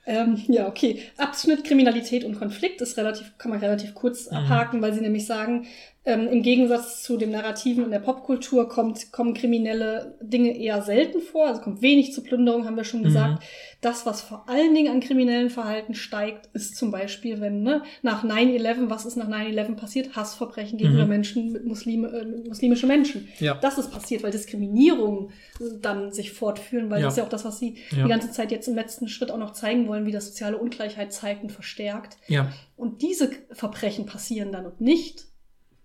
Ähm, 0.05 0.41
ja, 0.47 0.67
okay. 0.67 1.01
Abschnitt 1.17 1.63
Kriminalität 1.63 2.23
und 2.23 2.39
Konflikt 2.39 2.81
ist 2.81 2.97
relativ, 2.97 3.37
kann 3.37 3.51
man 3.51 3.59
relativ 3.59 3.93
kurz 3.93 4.29
mhm. 4.29 4.37
abhaken, 4.37 4.81
weil 4.81 4.93
sie 4.93 5.01
nämlich 5.01 5.25
sagen, 5.25 5.67
ähm, 6.05 6.29
Im 6.29 6.41
Gegensatz 6.43 7.03
zu 7.03 7.17
dem 7.17 7.31
Narrativen 7.31 7.83
in 7.83 7.91
der 7.91 7.99
Popkultur 7.99 8.69
kommt, 8.69 9.11
kommen 9.11 9.33
kriminelle 9.33 10.17
Dinge 10.21 10.57
eher 10.57 10.81
selten 10.81 11.19
vor, 11.19 11.47
also 11.47 11.61
kommt 11.61 11.81
wenig 11.81 12.13
zu 12.13 12.23
Plünderung, 12.23 12.65
haben 12.65 12.77
wir 12.77 12.85
schon 12.85 13.03
gesagt. 13.03 13.41
Mhm. 13.41 13.45
Das, 13.81 14.05
was 14.05 14.21
vor 14.21 14.47
allen 14.47 14.73
Dingen 14.73 14.93
an 14.93 15.01
kriminellen 15.01 15.49
Verhalten 15.49 15.93
steigt, 15.93 16.47
ist 16.53 16.77
zum 16.77 16.91
Beispiel, 16.91 17.41
wenn 17.41 17.63
ne, 17.63 17.83
nach 18.01 18.23
9-11, 18.23 18.89
was 18.89 19.05
ist 19.05 19.17
nach 19.17 19.27
9-11 19.27 19.75
passiert? 19.75 20.15
Hassverbrechen 20.15 20.77
gegenüber 20.77 21.03
mhm. 21.03 21.09
Menschen 21.09 21.51
mit 21.51 21.65
Muslime, 21.65 22.07
äh, 22.07 22.47
muslimische 22.47 22.87
Menschen. 22.87 23.27
Ja. 23.39 23.55
Das 23.55 23.77
ist 23.77 23.91
passiert, 23.91 24.23
weil 24.23 24.31
Diskriminierung 24.31 25.31
dann 25.81 26.13
sich 26.13 26.31
fortführen, 26.31 26.89
weil 26.89 27.01
ja. 27.01 27.05
das 27.07 27.13
ist 27.13 27.17
ja 27.17 27.23
auch 27.25 27.29
das, 27.29 27.43
was 27.43 27.59
sie 27.59 27.75
ja. 27.91 28.03
die 28.03 28.09
ganze 28.09 28.31
Zeit 28.31 28.51
jetzt 28.51 28.69
im 28.69 28.75
letzten 28.75 29.09
Schritt 29.09 29.31
auch 29.31 29.37
noch 29.37 29.51
zeigen 29.51 29.87
wollen, 29.87 30.05
wie 30.05 30.13
das 30.13 30.27
soziale 30.27 30.57
Ungleichheit 30.57 31.11
zeigt 31.11 31.43
und 31.43 31.51
verstärkt. 31.51 32.17
Ja. 32.27 32.51
Und 32.77 33.01
diese 33.01 33.31
Verbrechen 33.51 34.05
passieren 34.05 34.53
dann 34.53 34.65
und 34.65 34.79
nicht 34.79 35.28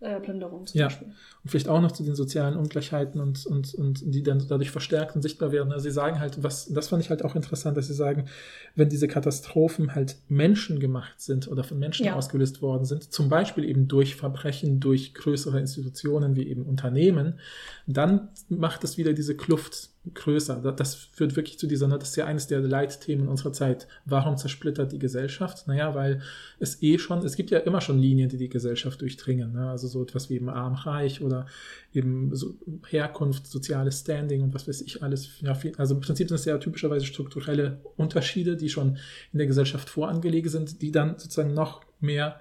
äh, 0.04 0.20
Plünderung 0.20 0.66
zum 0.66 0.78
ja. 0.78 0.86
Beispiel. 0.86 1.12
Und 1.44 1.50
vielleicht 1.50 1.68
auch 1.68 1.80
noch 1.80 1.92
zu 1.92 2.02
den 2.02 2.14
sozialen 2.14 2.56
Ungleichheiten 2.56 3.20
und, 3.20 3.44
und, 3.46 3.74
und 3.74 4.02
die 4.02 4.22
dann 4.22 4.42
dadurch 4.48 4.70
verstärkt 4.70 5.14
und 5.14 5.22
sichtbar 5.22 5.52
werden. 5.52 5.72
Also 5.72 5.84
sie 5.84 5.90
sagen 5.90 6.18
halt, 6.18 6.42
was, 6.42 6.72
das 6.72 6.88
fand 6.88 7.02
ich 7.02 7.10
halt 7.10 7.22
auch 7.22 7.34
interessant, 7.34 7.76
dass 7.76 7.86
sie 7.86 7.94
sagen, 7.94 8.24
wenn 8.74 8.88
diese 8.88 9.08
Katastrophen 9.08 9.94
halt 9.94 10.16
menschengemacht 10.28 11.20
sind 11.20 11.46
oder 11.48 11.62
von 11.62 11.78
Menschen 11.78 12.06
ja. 12.06 12.14
ausgelöst 12.14 12.62
worden 12.62 12.86
sind, 12.86 13.12
zum 13.12 13.28
Beispiel 13.28 13.64
eben 13.64 13.88
durch 13.88 14.16
Verbrechen, 14.16 14.80
durch 14.80 15.12
größere 15.12 15.60
Institutionen 15.60 16.34
wie 16.34 16.48
eben 16.48 16.64
Unternehmen, 16.64 17.38
dann 17.86 18.28
macht 18.48 18.82
es 18.82 18.96
wieder 18.96 19.12
diese 19.12 19.36
Kluft 19.36 19.90
größer. 20.12 20.56
Das 20.76 20.94
führt 20.94 21.34
wirklich 21.36 21.58
zu 21.58 21.66
dieser, 21.66 21.88
ne, 21.88 21.98
das 21.98 22.10
ist 22.10 22.16
ja 22.16 22.26
eines 22.26 22.46
der 22.46 22.60
Leitthemen 22.60 23.28
unserer 23.28 23.52
Zeit. 23.52 23.86
Warum 24.04 24.36
zersplittert 24.36 24.92
die 24.92 24.98
Gesellschaft? 24.98 25.66
Naja, 25.66 25.94
weil 25.94 26.20
es 26.58 26.82
eh 26.82 26.98
schon, 26.98 27.24
es 27.24 27.36
gibt 27.36 27.50
ja 27.50 27.58
immer 27.58 27.80
schon 27.80 27.98
Linien, 27.98 28.28
die 28.28 28.36
die 28.36 28.50
Gesellschaft 28.50 29.00
durchdringen. 29.00 29.52
Ne? 29.52 29.70
Also 29.70 29.88
so 29.88 30.02
etwas 30.02 30.28
wie 30.28 30.34
eben 30.34 30.50
arm-reich 30.50 31.22
oder 31.22 31.33
da 31.34 31.46
eben 31.94 32.34
so 32.34 32.54
Herkunft, 32.88 33.46
soziales 33.46 34.00
Standing 34.00 34.42
und 34.42 34.54
was 34.54 34.68
weiß 34.68 34.82
ich 34.82 35.02
alles. 35.02 35.40
Ja, 35.40 35.54
viel, 35.54 35.72
also 35.76 35.94
im 35.94 36.00
Prinzip 36.00 36.28
sind 36.28 36.36
es 36.36 36.44
ja 36.44 36.58
typischerweise 36.58 37.06
strukturelle 37.06 37.80
Unterschiede, 37.96 38.56
die 38.56 38.68
schon 38.68 38.98
in 39.32 39.38
der 39.38 39.46
Gesellschaft 39.46 39.88
vorangelegt 39.88 40.50
sind, 40.50 40.82
die 40.82 40.90
dann 40.90 41.18
sozusagen 41.18 41.54
noch 41.54 41.82
mehr 42.00 42.40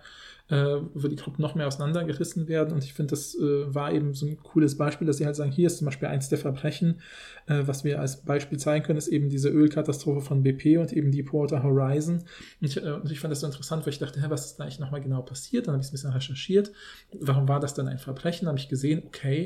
äh, 0.49 0.82
wo 0.93 1.08
die 1.08 1.16
Gruppen 1.16 1.41
noch 1.41 1.56
mehr 1.56 1.68
auseinandergerissen 1.68 2.47
werden. 2.47 2.74
Und 2.74 2.84
ich 2.84 2.93
finde, 2.93 3.12
das 3.12 3.36
äh, 3.36 3.74
war 3.74 3.91
eben 3.91 4.14
so 4.14 4.26
ein 4.26 4.38
cooles 4.38 4.78
Beispiel, 4.78 5.08
dass 5.08 5.18
sie 5.18 5.26
halt 5.26 5.36
sagen, 5.36 5.51
hier 5.51 5.68
ist 5.68 5.78
zum 5.78 5.86
Beispiel 5.86 6.08
eins 6.10 6.30
der 6.30 6.38
Verbrechen, 6.38 7.01
äh, 7.47 7.64
was 7.66 7.84
wir 7.84 7.99
als 7.99 8.24
Beispiel 8.24 8.60
zeigen 8.60 8.86
können, 8.86 8.97
ist 8.97 9.08
eben 9.08 9.30
diese 9.30 9.49
Ölkatastrophe 9.49 10.22
von 10.22 10.43
BP 10.43 10.78
und 10.78 10.93
eben 10.93 11.12
Deepwater 11.12 11.64
Horizon. 11.64 12.24
Und 12.62 12.68
ich, 12.68 12.78
äh, 12.78 12.91
und 12.91 13.12
ich 13.12 13.20
fand 13.20 13.32
das 13.32 13.39
so 13.39 13.47
interessant, 13.47 13.86
weil 13.86 13.93
ich 13.93 13.99
dachte, 13.99 14.22
hä, 14.22 14.28
was 14.30 14.45
ist 14.45 14.58
da 14.58 14.64
eigentlich 14.64 14.80
nochmal 14.80 15.01
genau 15.01 15.22
passiert? 15.22 15.68
Dann 15.68 15.74
habe 15.74 15.82
ich 15.82 15.88
es 15.88 15.91
ein 15.91 15.95
bisschen 15.95 16.12
recherchiert. 16.12 16.72
Warum 17.20 17.47
war 17.47 17.60
das 17.60 17.74
dann 17.74 17.88
ein 17.88 17.97
Verbrechen? 17.97 18.45
Dann 18.45 18.54
habe 18.54 18.60
ich 18.60 18.70
gesehen, 18.70 19.04
okay, 19.08 19.43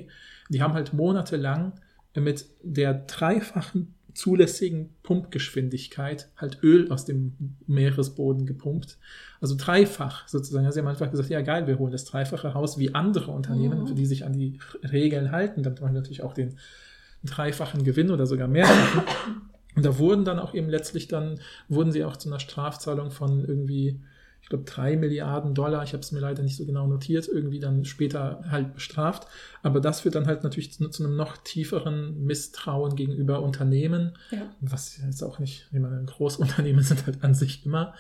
die 0.50 0.62
haben 0.62 0.74
halt 0.74 0.94
monatelang 0.94 1.74
mit 2.16 2.46
der 2.64 2.94
dreifachen 2.94 3.94
zulässigen 4.14 4.96
Pumpgeschwindigkeit 5.04 6.30
halt 6.36 6.64
Öl 6.64 6.92
aus 6.92 7.06
dem 7.06 7.56
Meeresboden 7.68 8.48
gepumpt. 8.48 8.98
Also 9.40 9.56
dreifach 9.56 10.28
sozusagen. 10.28 10.66
Also 10.66 10.76
sie 10.76 10.80
haben 10.82 10.88
einfach 10.88 11.12
gesagt, 11.12 11.30
ja 11.30 11.42
geil, 11.42 11.68
wir 11.68 11.78
holen 11.78 11.92
das 11.92 12.06
dreifache 12.06 12.56
Haus 12.56 12.80
wie 12.80 12.96
andere 12.96 13.32
Unternehmen, 13.32 13.82
mhm. 13.82 13.96
die 13.96 14.08
sich 14.08 14.26
an 14.26 14.34
die 14.34 14.58
Regeln 14.92 15.32
halten, 15.32 15.62
damit 15.62 15.82
man 15.82 15.94
natürlich 15.94 16.24
auch 16.24 16.34
den 16.34 16.58
dreifachen 17.24 17.84
Gewinn 17.84 18.10
oder 18.10 18.26
sogar 18.26 18.48
mehr 18.48 18.68
Und 19.78 19.86
da 19.86 20.00
wurden 20.00 20.26
dann 20.26 20.40
auch 20.40 20.56
eben 20.56 20.70
letztlich 20.70 21.08
dann, 21.08 21.40
wurden 21.70 21.92
sie 21.92 22.04
auch 22.04 22.18
zu 22.18 22.30
einer 22.30 22.40
Strafzahlung 22.40 23.12
von 23.12 23.46
irgendwie 23.46 24.02
ich 24.48 24.50
glaube, 24.50 24.64
drei 24.64 24.96
Milliarden 24.96 25.54
Dollar, 25.54 25.84
ich 25.84 25.92
habe 25.92 26.00
es 26.00 26.14
mir 26.14 26.22
leider 26.22 26.42
nicht 26.42 26.56
so 26.56 26.66
genau 26.66 26.88
notiert, 26.88 27.28
irgendwie 27.28 27.60
dann 27.60 27.84
später 27.84 28.46
halt 28.50 28.76
bestraft. 28.76 29.28
Aber 29.62 29.82
das 29.82 30.00
führt 30.00 30.16
dann 30.16 30.26
halt 30.26 30.46
natürlich 30.46 30.72
zu, 30.72 30.88
zu 30.88 31.04
einem 31.04 31.18
noch 31.18 31.36
tieferen 31.36 32.24
Misstrauen 32.24 32.96
gegenüber 32.96 33.42
Unternehmen, 33.42 34.14
ja. 34.32 34.50
was 34.62 35.02
jetzt 35.06 35.22
auch 35.22 35.40
nicht, 35.40 35.68
ich 35.74 35.80
meine, 35.80 36.02
Großunternehmen 36.06 36.82
sind 36.86 37.06
halt 37.06 37.26
an 37.26 37.34
sich 37.34 37.66
immer 37.66 37.94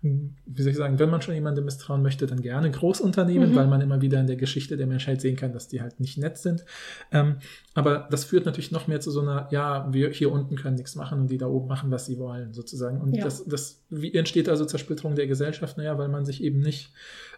wie 0.00 0.62
soll 0.62 0.70
ich 0.70 0.76
sagen, 0.76 0.98
wenn 0.98 1.10
man 1.10 1.22
schon 1.22 1.34
jemandem 1.34 1.64
misstrauen 1.64 2.02
möchte, 2.02 2.26
dann 2.26 2.40
gerne 2.40 2.70
Großunternehmen, 2.70 3.50
mhm. 3.50 3.56
weil 3.56 3.66
man 3.66 3.80
immer 3.80 4.00
wieder 4.00 4.20
in 4.20 4.26
der 4.26 4.36
Geschichte 4.36 4.76
der 4.76 4.86
Menschheit 4.86 5.20
sehen 5.20 5.36
kann, 5.36 5.52
dass 5.52 5.68
die 5.68 5.80
halt 5.80 5.98
nicht 5.98 6.18
nett 6.18 6.38
sind. 6.38 6.64
Ähm, 7.10 7.36
aber 7.74 8.06
das 8.10 8.24
führt 8.24 8.46
natürlich 8.46 8.70
noch 8.70 8.86
mehr 8.86 9.00
zu 9.00 9.10
so 9.10 9.20
einer, 9.20 9.48
ja, 9.50 9.88
wir 9.92 10.10
hier 10.10 10.30
unten 10.30 10.56
können 10.56 10.76
nichts 10.76 10.94
machen 10.94 11.20
und 11.20 11.30
die 11.30 11.38
da 11.38 11.46
oben 11.46 11.66
machen, 11.66 11.90
was 11.90 12.06
sie 12.06 12.18
wollen, 12.18 12.52
sozusagen. 12.52 13.00
Und 13.00 13.16
ja. 13.16 13.24
das, 13.24 13.44
das, 13.44 13.82
wie 13.90 14.14
entsteht 14.14 14.48
also 14.48 14.64
Zersplitterung 14.64 15.16
der 15.16 15.26
Gesellschaft? 15.26 15.76
Naja, 15.78 15.98
weil 15.98 16.08
man 16.08 16.24
sich 16.24 16.42
eben 16.42 16.60
nicht 16.60 16.92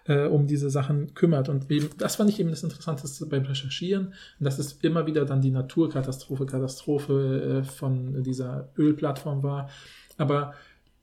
äh, 0.07 0.27
um 0.27 0.47
diese 0.47 0.71
Sachen 0.71 1.15
kümmert. 1.15 1.49
Und 1.49 1.71
eben, 1.71 1.91
das 1.99 2.17
fand 2.17 2.31
ich 2.31 2.41
eben 2.41 2.51
das 2.51 2.63
Interessanteste 2.63 3.27
beim 3.27 3.45
Recherchieren. 3.45 4.09
Und 4.09 4.45
das 4.45 4.59
ist 4.59 4.85
immer 4.85 5.07
wieder 5.07 5.25
dann 5.25 5.41
die 5.41 5.51
Naturkatastrophe, 5.51 6.47
Katastrophe 6.47 7.61
äh, 7.61 7.65
von 7.65 8.23
dieser 8.23 8.69
Ölplattform 8.77 9.43
war. 9.43 9.71
Aber 10.19 10.55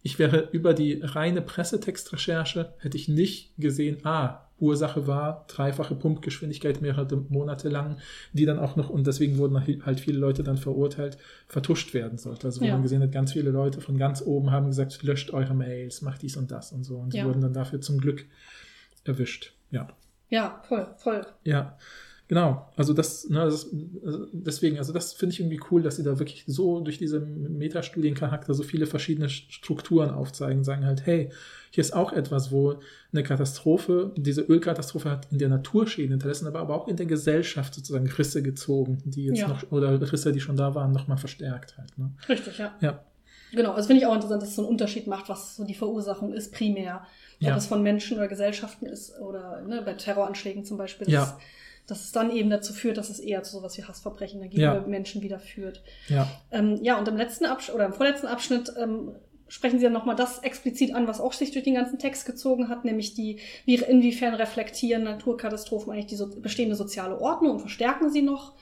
ich 0.07 0.19
wäre 0.19 0.47
über 0.53 0.73
die 0.73 1.01
reine 1.03 1.41
Pressetextrecherche, 1.41 2.73
hätte 2.77 2.95
ich 2.95 3.09
nicht 3.09 3.51
gesehen, 3.57 3.97
ah, 4.05 4.47
Ursache 4.57 5.05
war 5.05 5.43
dreifache 5.49 5.95
Pumpgeschwindigkeit 5.95 6.81
mehrere 6.81 7.17
Monate 7.27 7.67
lang, 7.67 7.97
die 8.31 8.45
dann 8.45 8.57
auch 8.57 8.77
noch, 8.77 8.89
und 8.89 9.05
deswegen 9.05 9.37
wurden 9.37 9.59
halt 9.85 9.99
viele 9.99 10.17
Leute 10.17 10.43
dann 10.43 10.55
verurteilt, 10.55 11.17
vertuscht 11.49 11.93
werden 11.93 12.17
sollte. 12.17 12.47
Also 12.47 12.61
wo 12.61 12.65
ja. 12.65 12.71
man 12.71 12.83
gesehen 12.83 13.03
hat, 13.03 13.11
ganz 13.11 13.33
viele 13.33 13.51
Leute 13.51 13.81
von 13.81 13.97
ganz 13.97 14.21
oben 14.21 14.49
haben 14.49 14.67
gesagt, 14.67 15.03
löscht 15.03 15.31
eure 15.31 15.53
Mails, 15.53 16.01
macht 16.01 16.21
dies 16.21 16.37
und 16.37 16.51
das 16.51 16.71
und 16.71 16.85
so. 16.85 16.95
Und 16.95 17.11
sie 17.11 17.17
ja. 17.17 17.25
wurden 17.25 17.41
dann 17.41 17.51
dafür 17.51 17.81
zum 17.81 17.99
Glück 17.99 18.25
erwischt. 19.03 19.51
Ja. 19.71 19.89
Ja, 20.29 20.63
voll, 20.69 20.87
voll. 20.95 21.25
Ja. 21.43 21.77
Genau, 22.27 22.67
also 22.75 22.91
das, 22.91 23.29
ne, 23.29 23.45
das 23.45 23.69
also 24.05 24.27
deswegen, 24.33 24.77
also 24.77 24.91
das 24.91 25.13
finde 25.13 25.33
ich 25.33 25.39
irgendwie 25.39 25.61
cool, 25.71 25.81
dass 25.81 25.95
sie 25.95 26.03
da 26.03 26.19
wirklich 26.19 26.43
so 26.45 26.81
durch 26.81 26.97
diese 26.97 27.21
Metastudiencharakter 27.21 28.53
so 28.53 28.63
viele 28.63 28.85
verschiedene 28.85 29.29
Strukturen 29.29 30.09
aufzeigen, 30.09 30.65
sagen 30.65 30.85
halt, 30.85 31.05
hey, 31.05 31.29
hier 31.71 31.81
ist 31.81 31.93
auch 31.93 32.11
etwas, 32.11 32.51
wo 32.51 32.79
eine 33.13 33.23
Katastrophe, 33.23 34.11
diese 34.17 34.41
Ölkatastrophe 34.41 35.09
hat 35.09 35.31
in 35.31 35.37
der 35.37 35.47
Natur 35.47 35.87
Schäden 35.87 36.11
hinterlassen, 36.11 36.47
aber, 36.47 36.59
aber 36.59 36.75
auch 36.75 36.89
in 36.89 36.97
der 36.97 37.05
Gesellschaft 37.05 37.73
sozusagen 37.73 38.07
Risse 38.07 38.43
gezogen, 38.43 38.97
die 39.05 39.25
jetzt 39.25 39.39
ja. 39.39 39.47
noch, 39.47 39.71
oder 39.71 40.11
Risse, 40.11 40.33
die 40.33 40.41
schon 40.41 40.57
da 40.57 40.75
waren, 40.75 40.91
nochmal 40.91 41.17
verstärkt 41.17 41.77
halt. 41.77 41.97
Ne? 41.97 42.11
Richtig, 42.27 42.57
ja. 42.57 42.75
Ja. 42.81 43.05
Genau, 43.53 43.71
also 43.71 43.87
finde 43.87 44.01
ich 44.01 44.05
auch 44.05 44.13
interessant, 44.13 44.41
dass 44.41 44.49
es 44.49 44.55
so 44.55 44.63
einen 44.63 44.71
Unterschied 44.71 45.07
macht, 45.07 45.29
was 45.29 45.55
so 45.55 45.63
die 45.63 45.73
Verursachung 45.73 46.33
ist, 46.33 46.51
primär. 46.51 47.05
Ob 47.37 47.47
ja. 47.47 47.55
es 47.55 47.67
von 47.67 47.81
Menschen 47.81 48.17
oder 48.17 48.27
Gesellschaften 48.27 48.85
ist 48.85 49.17
oder 49.19 49.61
ne, 49.61 49.81
bei 49.83 49.93
Terroranschlägen 49.93 50.65
zum 50.65 50.77
Beispiel. 50.77 51.09
Ja. 51.09 51.23
Ist, 51.23 51.35
dass 51.87 52.03
es 52.03 52.11
dann 52.11 52.31
eben 52.31 52.49
dazu 52.49 52.73
führt, 52.73 52.97
dass 52.97 53.09
es 53.09 53.19
eher 53.19 53.43
zu 53.43 53.57
sowas 53.57 53.77
wie 53.77 53.83
Hassverbrechen 53.83 54.41
gegenüber 54.41 54.81
ja. 54.81 54.87
Menschen 54.87 55.21
wieder 55.21 55.39
führt. 55.39 55.81
Ja. 56.09 56.27
Ähm, 56.51 56.79
ja, 56.83 56.99
und 56.99 57.07
im 57.07 57.17
letzten 57.17 57.45
Abschnitt 57.45 57.75
oder 57.75 57.85
im 57.85 57.93
vorletzten 57.93 58.27
Abschnitt 58.27 58.73
ähm, 58.77 59.15
sprechen 59.47 59.79
Sie 59.79 59.85
dann 59.85 59.93
nochmal 59.93 60.15
das 60.15 60.39
explizit 60.39 60.93
an, 60.93 61.07
was 61.07 61.21
auch 61.21 61.33
sich 61.33 61.51
durch 61.51 61.63
den 61.63 61.75
ganzen 61.75 61.97
Text 61.97 62.25
gezogen 62.25 62.67
hat, 62.67 62.83
nämlich 62.83 63.13
die, 63.13 63.39
wie 63.65 63.75
inwiefern 63.75 64.35
reflektieren 64.35 65.03
Naturkatastrophen 65.03 65.93
eigentlich 65.93 66.07
die 66.07 66.17
so, 66.17 66.27
bestehende 66.41 66.75
soziale 66.75 67.19
Ordnung 67.19 67.53
und 67.53 67.59
verstärken 67.59 68.11
sie 68.11 68.21
noch 68.21 68.53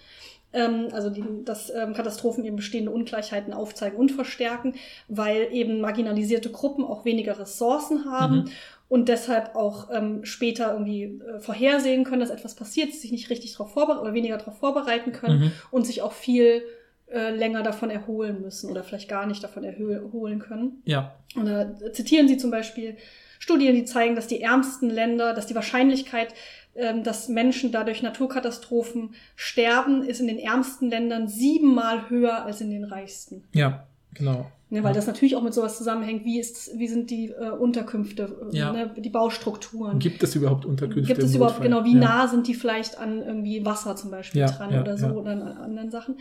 ähm, 0.56 0.88
also 0.92 1.10
die, 1.10 1.24
dass 1.44 1.70
ähm, 1.70 1.94
Katastrophen 1.94 2.44
eben 2.46 2.56
bestehende 2.56 2.92
Ungleichheiten 2.92 3.54
aufzeigen 3.54 3.98
und 3.98 4.12
verstärken, 4.12 4.74
weil 5.08 5.50
eben 5.52 5.82
marginalisierte 5.82 6.50
Gruppen 6.50 6.84
auch 6.84 7.06
weniger 7.06 7.40
Ressourcen 7.40 8.06
haben 8.10 8.36
mhm 8.36 8.50
und 8.88 9.10
deshalb 9.10 9.56
auch 9.56 9.90
ähm, 9.92 10.24
später 10.26 10.72
irgendwie 10.74 11.04
äh, 11.04 11.40
vorhersehen 11.40 12.04
können, 12.04 12.22
dass 12.22 12.30
etwas 12.30 12.56
passiert, 12.56 12.94
sich 12.94 13.12
nicht 13.12 13.30
richtig 13.30 13.54
darauf 13.54 13.72
vorbereiten 13.74 14.02
oder 14.02 14.14
weniger 14.14 14.38
darauf 14.38 14.58
vorbereiten 14.58 15.12
können 15.12 15.40
mhm. 15.40 15.52
und 15.72 15.88
sich 15.88 16.02
auch 16.02 16.12
viel 16.12 16.64
äh, 17.08 17.32
länger 17.32 17.64
davon 17.64 17.90
erholen 17.90 18.42
müssen 18.42 18.70
oder 18.70 18.84
vielleicht 18.84 19.10
gar 19.10 19.26
nicht 19.26 19.44
davon 19.44 19.64
erholen 19.64 20.40
können. 20.40 20.82
Ja. 20.86 21.16
Und 21.36 21.46
da 21.46 21.76
zitieren 21.92 22.28
sie 22.28 22.38
zum 22.38 22.52
Beispiel 22.52 22.98
Studien, 23.46 23.76
die 23.76 23.86
zeigen, 23.86 24.16
dass 24.16 24.26
die 24.26 24.42
ärmsten 24.42 24.90
Länder, 24.90 25.36
dass 25.36 25.46
die 25.46 25.54
Wahrscheinlichkeit, 25.54 26.34
ähm, 26.74 27.04
dass 27.04 27.30
Menschen 27.30 27.72
dadurch 27.72 28.02
Naturkatastrophen 28.02 29.14
sterben, 29.36 30.02
ist 30.02 30.20
in 30.20 30.26
den 30.26 30.40
ärmsten 30.40 30.90
Ländern 30.90 31.28
siebenmal 31.28 32.10
höher 32.10 32.44
als 32.44 32.62
in 32.62 32.72
den 32.72 32.86
reichsten. 32.86 33.44
Ja, 33.54 33.86
genau. 34.16 34.48
Ne, 34.72 34.84
weil 34.84 34.94
ja. 34.94 34.96
das 34.96 35.06
natürlich 35.06 35.36
auch 35.36 35.44
mit 35.44 35.54
sowas 35.54 35.78
zusammenhängt, 35.78 36.26
wie, 36.26 36.40
ist, 36.40 36.72
wie 36.76 36.88
sind 36.88 37.12
die 37.12 37.28
äh, 37.28 37.52
Unterkünfte, 37.52 38.50
ja. 38.52 38.74
ne, 38.74 38.92
die 38.98 39.12
Baustrukturen. 39.12 40.00
Gibt 40.00 40.24
es 40.24 40.36
überhaupt 40.36 40.66
Unterkünfte? 40.66 41.14
Gibt 41.14 41.24
es 41.24 41.36
überhaupt, 41.36 41.62
genau, 41.62 41.86
wie 41.86 41.94
ja. 41.94 42.00
nah 42.00 42.28
sind 42.28 42.48
die 42.48 42.56
vielleicht 42.56 42.98
an 42.98 43.22
irgendwie 43.22 43.64
Wasser 43.64 43.96
zum 43.96 44.10
Beispiel 44.10 44.44
dran 44.44 44.76
oder 44.76 44.98
so 44.98 45.06
oder 45.06 45.34
an 45.34 45.42
anderen 45.44 45.92
Sachen. 45.92 46.18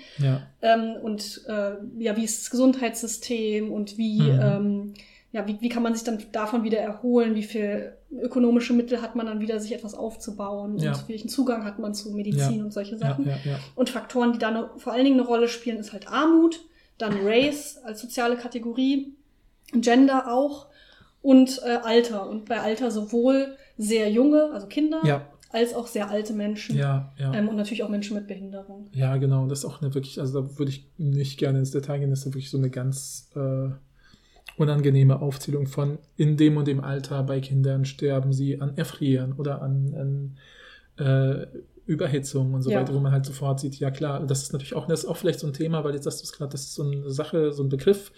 Ähm, 0.61 0.97
und 1.03 1.41
äh, 1.49 1.71
ja, 1.97 2.19
wie 2.19 2.25
ist 2.25 2.43
das 2.43 2.51
Gesundheitssystem 2.51 3.73
und 3.73 3.97
wie, 3.97 4.21
mhm. 4.21 4.41
ähm, 4.43 4.95
ja, 5.35 5.49
wie, 5.49 5.61
wie 5.61 5.69
kann 5.69 5.83
man 5.83 5.95
sich 5.95 6.05
dann 6.05 6.23
davon 6.31 6.63
wieder 6.63 6.79
erholen, 6.79 7.35
wie 7.35 7.43
viel 7.43 7.93
ökonomische 8.23 8.73
Mittel 8.73 9.03
hat 9.03 9.17
man 9.17 9.27
dann 9.27 9.41
wieder, 9.41 9.59
sich 9.59 9.75
etwas 9.75 9.95
aufzubauen 9.95 10.75
und 10.75 11.09
welchen 11.09 11.29
Zugang 11.29 11.65
hat 11.65 11.81
man 11.81 11.93
zu 11.93 12.13
Medizin 12.13 12.63
und 12.63 12.73
solche 12.73 12.97
Sachen. 12.97 13.29
Und 13.75 13.91
Faktoren, 13.91 14.33
die 14.33 14.39
da 14.39 14.53
ne, 14.53 14.71
vor 14.77 14.93
allen 14.93 15.05
Dingen 15.05 15.19
eine 15.19 15.27
Rolle 15.27 15.49
spielen, 15.49 15.79
ist 15.79 15.93
halt 15.93 16.07
Armut 16.07 16.61
dann 16.99 17.27
Race 17.27 17.79
als 17.85 18.01
soziale 18.01 18.37
Kategorie, 18.37 19.17
Gender 19.73 20.33
auch 20.33 20.69
und 21.21 21.61
äh, 21.67 21.79
Alter. 21.83 22.29
Und 22.29 22.49
bei 22.49 22.61
Alter 22.61 22.93
sowohl 22.93 23.57
sehr 23.77 24.09
junge, 24.13 24.53
also 24.53 24.69
Kinder, 24.69 25.01
ja. 25.05 25.27
als 25.51 25.75
auch 25.75 25.89
sehr 25.89 26.11
alte 26.11 26.33
Menschen. 26.33 26.79
Ja, 26.79 27.13
ja. 27.19 27.35
Ähm, 27.35 27.49
und 27.49 27.57
natürlich 27.57 27.83
auch 27.83 27.89
Menschen 27.89 28.17
mit 28.17 28.29
Behinderung. 28.29 28.87
Ja, 28.93 29.17
genau. 29.17 29.49
Das 29.49 29.61
ist 29.61 29.65
auch 29.65 29.83
eine 29.83 29.93
wirklich, 29.95 30.21
also 30.21 30.43
da 30.43 30.59
würde 30.59 30.71
ich 30.71 30.89
nicht 30.97 31.41
gerne 31.41 31.59
ins 31.59 31.73
Detail 31.73 31.99
gehen, 31.99 32.11
das 32.11 32.21
ist 32.21 32.27
wirklich 32.27 32.51
so 32.51 32.59
eine 32.59 32.71
ganz 32.71 33.31
äh, 33.35 33.71
unangenehme 34.57 35.21
Aufzählung 35.21 35.67
von 35.67 35.99
in 36.17 36.37
dem 36.37 36.57
und 36.57 36.69
dem 36.69 36.81
Alter 36.81 37.23
bei 37.23 37.41
Kindern 37.41 37.85
sterben 37.85 38.33
sie 38.33 38.61
an 38.61 38.77
Erfrieren 38.77 39.33
oder 39.33 39.63
an, 39.63 40.37
an 40.99 41.05
äh, 41.05 41.47
Überhitzung 41.87 42.55
und 42.55 42.63
so 42.63 42.71
ja. 42.71 42.81
weiter, 42.81 42.95
wo 42.95 43.01
man 43.01 43.13
halt 43.13 43.27
sofort 43.27 43.61
sieht, 43.61 43.79
ja 43.79 43.91
klar, 43.91 44.25
das 44.27 44.43
ist 44.43 44.53
natürlich 44.53 44.75
auch, 44.75 44.87
das 44.87 45.05
ist 45.05 45.09
auch 45.09 45.17
vielleicht 45.17 45.41
so 45.41 45.47
ein 45.47 45.53
Thema, 45.53 45.85
weil 45.85 45.95
jetzt 45.95 46.05
sagst 46.05 46.21
du 46.21 46.25
es 46.25 46.33
gerade, 46.33 46.53
das 46.53 46.63
ist 46.63 46.75
so 46.75 46.83
eine 46.83 47.11
Sache, 47.11 47.53
so 47.53 47.63
ein 47.63 47.69
Begriff, 47.69 48.13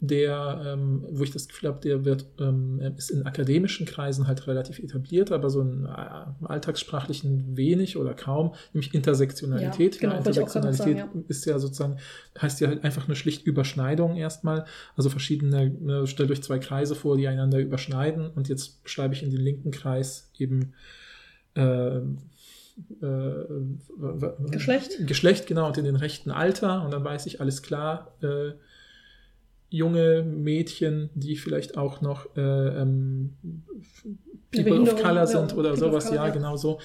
der, 0.00 0.62
ähm, 0.66 1.04
wo 1.10 1.22
ich 1.22 1.30
das 1.30 1.48
Gefühl 1.48 1.70
habe, 1.70 1.80
der 1.80 2.04
wird, 2.04 2.26
ähm, 2.38 2.80
ist 2.96 3.10
in 3.10 3.22
akademischen 3.24 3.86
Kreisen 3.86 4.26
halt 4.26 4.46
relativ 4.46 4.78
etabliert, 4.78 5.32
aber 5.32 5.50
so 5.50 5.60
im 5.60 5.86
äh, 5.86 5.88
alltagssprachlichen 6.44 7.56
wenig 7.56 7.96
oder 7.96 8.14
kaum, 8.14 8.54
nämlich 8.72 8.92
Intersektionalität. 8.92 9.94
Ja, 9.94 10.00
genau, 10.00 10.12
ja, 10.12 10.18
Intersektionalität 10.18 10.98
sagen, 10.98 11.18
ja. 11.18 11.24
ist 11.28 11.46
ja 11.46 11.58
sozusagen, 11.58 11.98
heißt 12.40 12.60
ja 12.60 12.68
halt 12.68 12.84
einfach 12.84 13.06
eine 13.06 13.16
schlicht 13.16 13.46
Überschneidung 13.46 14.16
erstmal. 14.16 14.66
Also 14.96 15.10
verschiedene, 15.10 15.70
ne, 15.70 16.06
stellt 16.06 16.30
euch 16.30 16.42
zwei 16.42 16.58
Kreise 16.58 16.94
vor, 16.94 17.16
die 17.16 17.28
einander 17.28 17.58
überschneiden 17.58 18.28
und 18.30 18.48
jetzt 18.48 18.80
schreibe 18.84 19.14
ich 19.14 19.22
in 19.22 19.30
den 19.30 19.40
linken 19.40 19.70
Kreis 19.70 20.30
eben 20.38 20.74
äh, 21.54 22.00
äh, 23.00 23.44
Geschlecht? 24.50 25.06
Geschlecht, 25.06 25.46
genau, 25.46 25.68
und 25.68 25.78
in 25.78 25.84
den 25.84 25.96
rechten 25.96 26.30
Alter. 26.30 26.84
Und 26.84 26.92
dann 26.92 27.04
weiß 27.04 27.26
ich, 27.26 27.40
alles 27.40 27.62
klar, 27.62 28.16
äh, 28.20 28.52
junge 29.74 30.22
Mädchen, 30.22 31.10
die 31.14 31.36
vielleicht 31.36 31.76
auch 31.76 32.00
noch 32.00 32.36
äh, 32.36 32.40
ähm, 32.40 33.34
People 34.52 34.82
of 34.82 35.02
Color 35.02 35.26
sind 35.26 35.50
ja, 35.50 35.56
oder 35.56 35.70
People 35.70 35.90
sowas, 35.90 36.04
Color, 36.06 36.16
ja, 36.16 36.26
ja, 36.28 36.32
genau 36.32 36.56
so, 36.56 36.78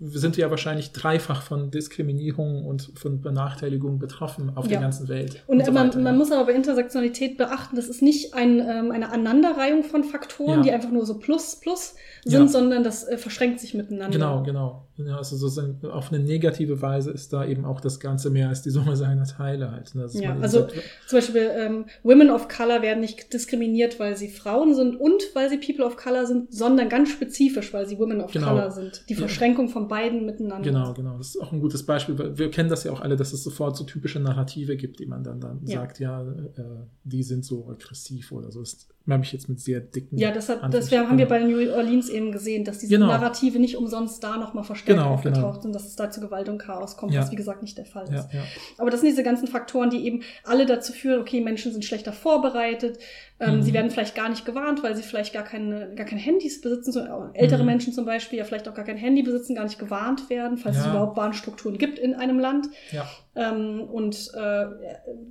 sind 0.00 0.38
ja 0.38 0.50
wahrscheinlich 0.50 0.92
dreifach 0.92 1.42
von 1.42 1.70
Diskriminierung 1.70 2.64
und 2.64 2.92
von 2.94 3.20
Benachteiligung 3.20 3.98
betroffen 3.98 4.56
auf 4.56 4.64
ja. 4.64 4.70
der 4.70 4.80
ganzen 4.80 5.08
Welt. 5.08 5.42
Und, 5.46 5.58
und 5.58 5.66
so 5.66 5.72
man, 5.72 5.88
weiter, 5.88 5.98
man 6.00 6.16
muss 6.16 6.32
aber 6.32 6.46
bei 6.46 6.52
Intersektionalität 6.52 7.36
beachten, 7.36 7.76
das 7.76 7.88
ist 7.88 8.00
nicht 8.00 8.32
ein, 8.32 8.58
ähm, 8.58 8.90
eine 8.90 9.12
Aneinanderreihung 9.12 9.84
von 9.84 10.04
Faktoren, 10.04 10.62
die 10.62 10.72
einfach 10.72 10.90
nur 10.90 11.04
so 11.04 11.18
plus, 11.18 11.56
plus 11.60 11.94
sind, 12.24 12.50
sondern 12.50 12.84
das 12.84 13.06
äh, 13.06 13.16
verschränkt 13.16 13.60
sich 13.60 13.74
miteinander. 13.74 14.16
Genau, 14.16 14.42
genau. 14.42 14.86
Ja, 15.06 15.16
also 15.16 15.36
so 15.36 15.62
auf 15.90 16.12
eine 16.12 16.22
negative 16.22 16.82
Weise 16.82 17.10
ist 17.10 17.32
da 17.32 17.44
eben 17.44 17.64
auch 17.64 17.80
das 17.80 18.00
Ganze 18.00 18.30
mehr 18.30 18.48
als 18.48 18.62
die 18.62 18.70
Summe 18.70 18.96
seiner 18.98 19.24
Teile 19.24 19.70
halt. 19.70 19.94
Ne? 19.94 20.06
Ja, 20.12 20.36
also 20.40 20.60
sagt, 20.60 20.74
zum 21.06 21.18
Beispiel 21.18 21.50
ähm, 21.54 21.86
Women 22.02 22.30
of 22.30 22.48
Color 22.48 22.82
werden 22.82 23.00
nicht 23.00 23.32
diskriminiert, 23.32 23.98
weil 23.98 24.16
sie 24.16 24.28
Frauen 24.28 24.74
sind 24.74 24.96
und 24.96 25.22
weil 25.34 25.48
sie 25.48 25.58
People 25.58 25.84
of 25.84 25.96
Color 25.96 26.26
sind, 26.26 26.52
sondern 26.52 26.88
ganz 26.88 27.10
spezifisch, 27.10 27.72
weil 27.72 27.86
sie 27.86 27.98
Women 27.98 28.20
of 28.20 28.32
genau. 28.32 28.48
Color 28.48 28.70
sind. 28.70 29.04
Die 29.08 29.14
Verschränkung 29.14 29.66
ja. 29.66 29.72
von 29.72 29.88
beiden 29.88 30.26
miteinander. 30.26 30.68
Genau, 30.68 30.94
genau. 30.94 31.16
Das 31.16 31.28
ist 31.28 31.40
auch 31.40 31.52
ein 31.52 31.60
gutes 31.60 31.84
Beispiel. 31.84 32.18
Weil 32.18 32.38
wir 32.38 32.50
kennen 32.50 32.68
das 32.68 32.84
ja 32.84 32.92
auch 32.92 33.00
alle, 33.00 33.16
dass 33.16 33.32
es 33.32 33.42
sofort 33.42 33.76
so 33.76 33.84
typische 33.84 34.20
Narrative 34.20 34.76
gibt, 34.76 35.00
die 35.00 35.06
man 35.06 35.24
dann, 35.24 35.40
dann 35.40 35.60
ja. 35.64 35.80
sagt, 35.80 36.00
ja, 36.00 36.22
äh, 36.22 36.62
die 37.04 37.22
sind 37.22 37.44
so 37.44 37.68
aggressiv 37.68 38.32
oder 38.32 38.50
so. 38.50 38.60
Das 38.60 38.88
habe 39.12 39.24
ich 39.24 39.32
jetzt 39.32 39.48
mit 39.48 39.60
sehr 39.60 39.80
dicken. 39.80 40.16
Ja, 40.16 40.30
deshalb, 40.30 40.70
das 40.70 40.90
wir, 40.90 41.08
haben 41.08 41.18
wir 41.18 41.26
bei 41.26 41.40
New 41.40 41.72
Orleans 41.72 42.08
eben 42.08 42.32
gesehen, 42.32 42.64
dass 42.64 42.78
diese 42.78 42.94
genau. 42.94 43.06
Narrative 43.06 43.58
nicht 43.58 43.76
umsonst 43.76 44.22
da 44.22 44.36
nochmal 44.36 44.64
verstärkt 44.64 45.00
genau, 45.00 45.14
aufgetaucht 45.14 45.42
genau. 45.42 45.60
sind, 45.62 45.74
dass 45.74 45.86
es 45.86 45.96
da 45.96 46.10
zu 46.10 46.20
Gewalt 46.20 46.48
und 46.48 46.58
Chaos 46.58 46.96
kommt, 46.96 47.12
ja. 47.12 47.20
was 47.20 47.30
wie 47.30 47.36
gesagt 47.36 47.62
nicht 47.62 47.78
der 47.78 47.86
Fall 47.86 48.04
ist. 48.04 48.32
Ja. 48.32 48.42
Aber 48.78 48.90
das 48.90 49.00
sind 49.00 49.10
diese 49.10 49.22
ganzen 49.22 49.48
Faktoren, 49.48 49.90
die 49.90 50.04
eben 50.04 50.22
alle 50.44 50.66
dazu 50.66 50.92
führen, 50.92 51.20
okay, 51.20 51.40
Menschen 51.40 51.72
sind 51.72 51.84
schlechter 51.84 52.12
vorbereitet, 52.12 52.98
ähm, 53.40 53.56
mhm. 53.56 53.62
sie 53.62 53.72
werden 53.72 53.90
vielleicht 53.90 54.14
gar 54.14 54.28
nicht 54.28 54.44
gewarnt, 54.44 54.82
weil 54.82 54.94
sie 54.94 55.02
vielleicht 55.02 55.32
gar 55.32 55.44
keine, 55.44 55.94
gar 55.94 56.06
keine 56.06 56.20
Handys 56.20 56.60
besitzen, 56.60 56.92
so, 56.92 57.00
ältere 57.32 57.60
mhm. 57.60 57.66
Menschen 57.66 57.92
zum 57.92 58.04
Beispiel 58.04 58.38
ja 58.38 58.44
vielleicht 58.44 58.68
auch 58.68 58.74
gar 58.74 58.84
kein 58.84 58.98
Handy 58.98 59.22
besitzen, 59.22 59.54
gar 59.54 59.64
nicht 59.64 59.78
gewarnt 59.78 60.28
werden, 60.28 60.58
falls 60.58 60.76
es 60.76 60.86
überhaupt 60.86 61.16
Warnstrukturen 61.16 61.78
gibt 61.78 61.98
in 61.98 62.14
einem 62.14 62.38
Land. 62.38 62.68
Ja. 62.92 63.08
Ähm, 63.40 63.80
und 63.84 64.32
äh, 64.34 64.66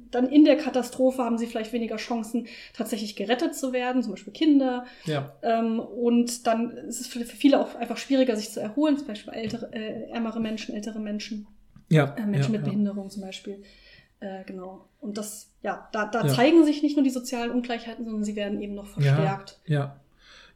dann 0.09 0.29
in 0.29 0.43
der 0.43 0.57
Katastrophe 0.57 1.23
haben 1.23 1.37
sie 1.37 1.45
vielleicht 1.45 1.73
weniger 1.73 1.97
Chancen, 1.97 2.47
tatsächlich 2.73 3.15
gerettet 3.15 3.53
zu 3.53 3.71
werden, 3.71 4.01
zum 4.01 4.13
Beispiel 4.13 4.33
Kinder. 4.33 4.85
Ja. 5.05 5.33
Ähm, 5.43 5.79
und 5.79 6.47
dann 6.47 6.71
ist 6.71 7.01
es 7.01 7.07
für, 7.07 7.23
viele 7.23 7.59
auch 7.59 7.75
einfach 7.75 7.97
schwieriger, 7.97 8.35
sich 8.35 8.49
zu 8.49 8.59
erholen, 8.59 8.97
zum 8.97 9.05
Beispiel 9.05 9.33
ältere, 9.33 9.71
äh, 9.73 10.09
ärmere 10.09 10.39
Menschen, 10.39 10.73
ältere 10.73 10.99
Menschen, 10.99 11.45
ja. 11.89 12.15
äh, 12.17 12.25
Menschen 12.25 12.53
ja, 12.53 12.59
mit 12.59 12.65
Behinderung 12.65 13.11
zum 13.11 13.21
Beispiel. 13.21 13.61
Äh, 14.21 14.43
genau. 14.45 14.85
Und 14.99 15.19
das, 15.19 15.51
ja, 15.61 15.87
da, 15.91 16.05
da 16.05 16.27
zeigen 16.27 16.65
sich 16.65 16.81
nicht 16.81 16.97
nur 16.97 17.03
die 17.03 17.11
sozialen 17.11 17.51
Ungleichheiten, 17.51 18.05
sondern 18.05 18.23
sie 18.23 18.35
werden 18.35 18.59
eben 18.59 18.73
noch 18.73 18.87
verstärkt. 18.87 19.59
ja. 19.65 19.99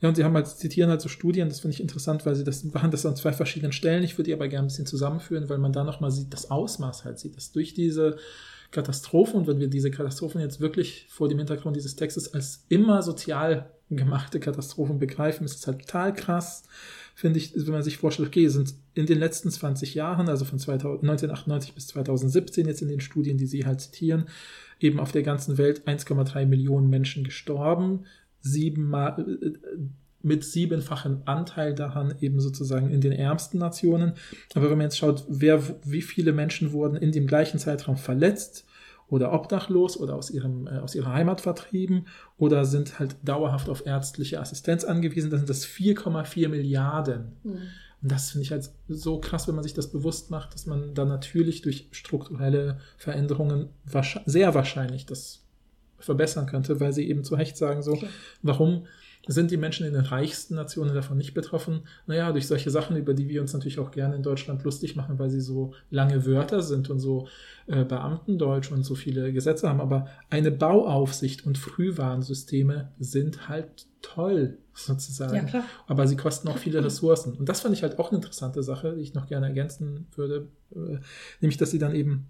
Ja, 0.04 0.10
und 0.10 0.16
sie 0.16 0.26
haben 0.26 0.36
halt, 0.36 0.48
zitieren 0.48 0.90
halt 0.90 1.00
so 1.00 1.08
Studien, 1.08 1.48
das 1.48 1.62
finde 1.62 1.76
ich 1.76 1.80
interessant, 1.80 2.26
weil 2.26 2.36
sie 2.36 2.44
das 2.44 2.66
machen 2.66 2.92
das 2.92 3.06
an 3.06 3.16
zwei 3.16 3.32
verschiedenen 3.32 3.72
Stellen. 3.72 4.04
Ich 4.04 4.18
würde 4.18 4.26
die 4.26 4.34
aber 4.34 4.50
gerne 4.50 4.66
ein 4.66 4.68
bisschen 4.68 4.86
zusammenführen, 4.86 5.48
weil 5.48 5.60
man 5.60 5.72
da 5.72 5.86
nochmal 5.86 6.12
sieht, 6.12 6.34
das 6.34 6.52
Ausmaß 6.52 7.06
halt 7.06 7.20
sieht, 7.20 7.38
dass 7.38 7.54
durch 7.54 7.74
diese 7.74 8.18
Katastrophe 8.72 9.38
und 9.38 9.48
wenn 9.48 9.62
wir 9.62 9.70
diese 9.70 9.92
Katastrophen 9.92 10.42
jetzt 10.42 10.60
wirklich 10.60 11.08
vor 11.10 11.30
dem 11.30 11.38
Hintergrund 11.38 11.78
dieses 11.78 11.96
Textes 11.96 12.34
als 12.34 12.66
immer 12.68 13.02
sozial 13.02 13.72
gemachte 13.90 14.42
Katastrophen 14.42 15.00
begreifen, 15.00 15.46
ist 15.46 15.60
es 15.60 15.68
halt 15.68 15.80
total 15.80 16.14
krass, 16.14 16.64
finde 17.16 17.40
ich, 17.40 17.54
wenn 17.56 17.72
man 17.72 17.84
sich 17.84 17.98
vorstellt, 17.98 18.28
okay, 18.28 18.50
sind 18.50 18.74
in 18.96 19.06
den 19.06 19.20
letzten 19.20 19.52
20 19.52 19.94
Jahren, 19.94 20.28
also 20.28 20.44
von 20.44 20.60
2000, 20.60 21.04
1998 21.04 21.76
bis 21.76 21.88
2017 21.88 22.68
jetzt 22.68 22.82
in 22.82 22.90
den 22.90 23.00
Studien, 23.00 23.38
die 23.38 23.46
Sie 23.46 23.66
halt 23.66 23.80
zitieren, 23.80 24.26
eben 24.82 25.00
auf 25.00 25.14
der 25.14 25.24
ganzen 25.24 25.58
Welt 25.58 25.88
1,3 25.88 26.46
Millionen 26.46 26.90
Menschen 26.90 27.24
gestorben, 27.24 28.06
siebenmal, 28.44 29.26
mit 30.22 30.44
siebenfachen 30.44 31.26
Anteil 31.26 31.74
daran 31.74 32.16
eben 32.22 32.40
sozusagen 32.40 32.90
in 32.90 33.02
den 33.02 33.12
ärmsten 33.12 33.60
Nationen. 33.60 34.14
Aber 34.54 34.70
wenn 34.70 34.78
man 34.78 34.86
jetzt 34.86 34.98
schaut, 34.98 35.26
wer, 35.28 35.62
wie 35.84 36.02
viele 36.02 36.32
Menschen 36.32 36.72
wurden 36.72 36.96
in 36.96 37.12
dem 37.12 37.28
gleichen 37.28 37.60
Zeitraum 37.60 37.98
verletzt 37.98 38.66
oder 39.10 39.34
obdachlos 39.34 39.98
oder 39.98 40.16
aus, 40.16 40.30
ihrem, 40.30 40.68
äh, 40.68 40.78
aus 40.80 40.96
ihrer 40.96 41.12
Heimat 41.12 41.42
vertrieben 41.42 42.08
oder 42.38 42.64
sind 42.64 43.00
halt 43.00 43.18
dauerhaft 43.22 43.68
auf 43.68 43.86
ärztliche 43.86 44.40
Assistenz 44.40 44.86
angewiesen, 44.86 45.30
dann 45.30 45.40
sind 45.40 45.50
das 45.50 45.66
4,4 45.66 46.48
Milliarden. 46.48 47.34
Mhm. 47.44 47.58
Und 48.02 48.12
das 48.12 48.32
finde 48.32 48.44
ich 48.44 48.52
halt 48.52 48.70
so 48.88 49.20
krass, 49.20 49.48
wenn 49.48 49.56
man 49.56 49.64
sich 49.64 49.74
das 49.74 49.92
bewusst 49.92 50.32
macht, 50.32 50.54
dass 50.54 50.66
man 50.66 50.94
da 50.94 51.06
natürlich 51.06 51.62
durch 51.62 51.88
strukturelle 51.92 52.80
Veränderungen 52.98 53.70
sehr 54.26 54.54
wahrscheinlich 54.54 55.06
das 55.06 55.43
verbessern 56.04 56.46
könnte, 56.46 56.80
weil 56.80 56.94
sie 56.94 57.08
eben 57.10 57.24
zu 57.24 57.36
Recht 57.36 57.58
sagen 57.58 57.82
so, 57.82 57.94
okay. 57.94 58.08
warum 58.42 58.86
sind 59.28 59.52
die 59.52 59.58
Menschen 59.58 59.86
in 59.88 59.94
den 59.94 60.04
reichsten 60.04 60.56
Nationen 60.56 60.94
davon 60.94 61.18
nicht 61.18 61.34
betroffen? 61.34 61.84
Naja, 62.08 62.32
durch 62.34 62.48
solche 62.48 62.70
Sachen, 62.70 62.98
über 62.98 63.14
die 63.14 63.30
wir 63.30 63.42
uns 63.42 63.54
natürlich 63.54 63.80
auch 63.80 63.92
gerne 63.92 64.16
in 64.16 64.24
Deutschland 64.24 64.64
lustig 64.64 64.96
machen, 64.96 65.18
weil 65.18 65.30
sie 65.30 65.40
so 65.40 65.74
lange 65.90 66.26
Wörter 66.26 66.62
sind 66.62 66.90
und 66.90 67.00
so 67.00 67.28
äh, 67.68 67.86
Beamtendeutsch 67.86 68.72
und 68.72 68.84
so 68.84 68.96
viele 68.96 69.32
Gesetze 69.32 69.70
haben. 69.70 69.80
Aber 69.80 70.08
eine 70.30 70.52
Bauaufsicht 70.52 71.46
und 71.46 71.58
Frühwarnsysteme 71.58 72.92
sind 73.00 73.48
halt 73.48 73.88
toll, 74.02 74.58
sozusagen. 74.74 75.36
Ja, 75.36 75.44
klar. 75.44 75.64
Aber 75.88 76.06
sie 76.08 76.18
kosten 76.18 76.50
auch 76.50 76.58
viele 76.58 76.84
Ressourcen. 76.84 77.34
Und 77.34 77.48
das 77.48 77.62
fand 77.62 77.74
ich 77.76 77.84
halt 77.84 78.00
auch 78.00 78.10
eine 78.10 78.18
interessante 78.18 78.62
Sache, 78.62 78.96
die 78.96 79.02
ich 79.02 79.14
noch 79.14 79.28
gerne 79.28 79.48
ergänzen 79.48 80.08
würde, 80.16 80.50
äh, 80.76 80.98
nämlich, 81.40 81.58
dass 81.58 81.72
sie 81.72 81.80
dann 81.80 81.96
eben 81.96 82.28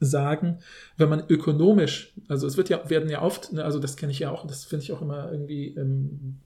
sagen, 0.00 0.58
wenn 0.96 1.08
man 1.08 1.22
ökonomisch, 1.28 2.14
also 2.28 2.46
es 2.46 2.56
wird 2.56 2.68
ja, 2.70 2.88
werden 2.88 3.08
ja 3.08 3.22
oft, 3.22 3.52
ne, 3.52 3.64
also 3.64 3.78
das 3.78 3.96
kenne 3.96 4.12
ich 4.12 4.18
ja 4.18 4.30
auch, 4.30 4.46
das 4.46 4.64
finde 4.64 4.84
ich 4.84 4.92
auch 4.92 5.02
immer 5.02 5.30
irgendwie 5.30 5.74
ähm, 5.76 6.40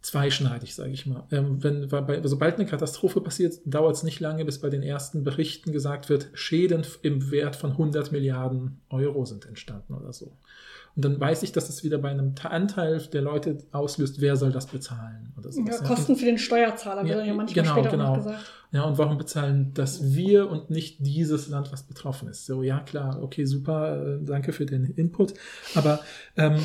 zweischneidig, 0.00 0.74
sage 0.74 0.90
ich 0.90 1.06
mal. 1.06 1.24
Ähm, 1.30 1.62
wenn, 1.62 1.88
sobald 2.24 2.56
eine 2.56 2.66
Katastrophe 2.66 3.20
passiert, 3.20 3.60
dauert 3.64 3.96
es 3.96 4.02
nicht 4.02 4.18
lange, 4.18 4.44
bis 4.44 4.60
bei 4.60 4.68
den 4.68 4.82
ersten 4.82 5.22
Berichten 5.22 5.72
gesagt 5.72 6.08
wird, 6.08 6.30
Schäden 6.34 6.84
im 7.02 7.30
Wert 7.30 7.54
von 7.54 7.70
100 7.72 8.10
Milliarden 8.10 8.80
Euro 8.88 9.24
sind 9.24 9.46
entstanden 9.46 9.94
oder 9.94 10.12
so. 10.12 10.36
Und 10.94 11.04
dann 11.04 11.18
weiß 11.18 11.42
ich, 11.42 11.52
dass 11.52 11.68
es 11.68 11.84
wieder 11.84 11.98
bei 11.98 12.10
einem 12.10 12.34
Anteil 12.42 12.98
der 13.12 13.22
Leute 13.22 13.58
auslöst, 13.72 14.20
wer 14.20 14.36
soll 14.36 14.52
das 14.52 14.66
bezahlen? 14.66 15.32
Oder 15.38 15.50
so. 15.50 15.62
Ja, 15.62 15.78
Kosten 15.78 16.16
für 16.16 16.26
den 16.26 16.38
Steuerzahler, 16.38 17.04
ja, 17.06 17.22
ja 17.22 17.34
manchmal 17.34 17.64
genau, 17.64 17.74
später 17.74 17.90
genau. 17.90 18.16
gesagt. 18.16 18.44
Ja, 18.72 18.84
und 18.84 18.98
warum 18.98 19.18
bezahlen 19.18 19.72
das 19.74 20.14
wir 20.14 20.50
und 20.50 20.70
nicht 20.70 20.96
dieses 21.00 21.48
Land, 21.48 21.72
was 21.72 21.82
betroffen 21.82 22.28
ist? 22.28 22.46
So, 22.46 22.62
ja, 22.62 22.80
klar, 22.80 23.22
okay, 23.22 23.44
super, 23.44 24.16
äh, 24.16 24.24
danke 24.24 24.52
für 24.52 24.66
den 24.66 24.84
Input. 24.84 25.34
Aber 25.74 26.00
ähm, 26.36 26.58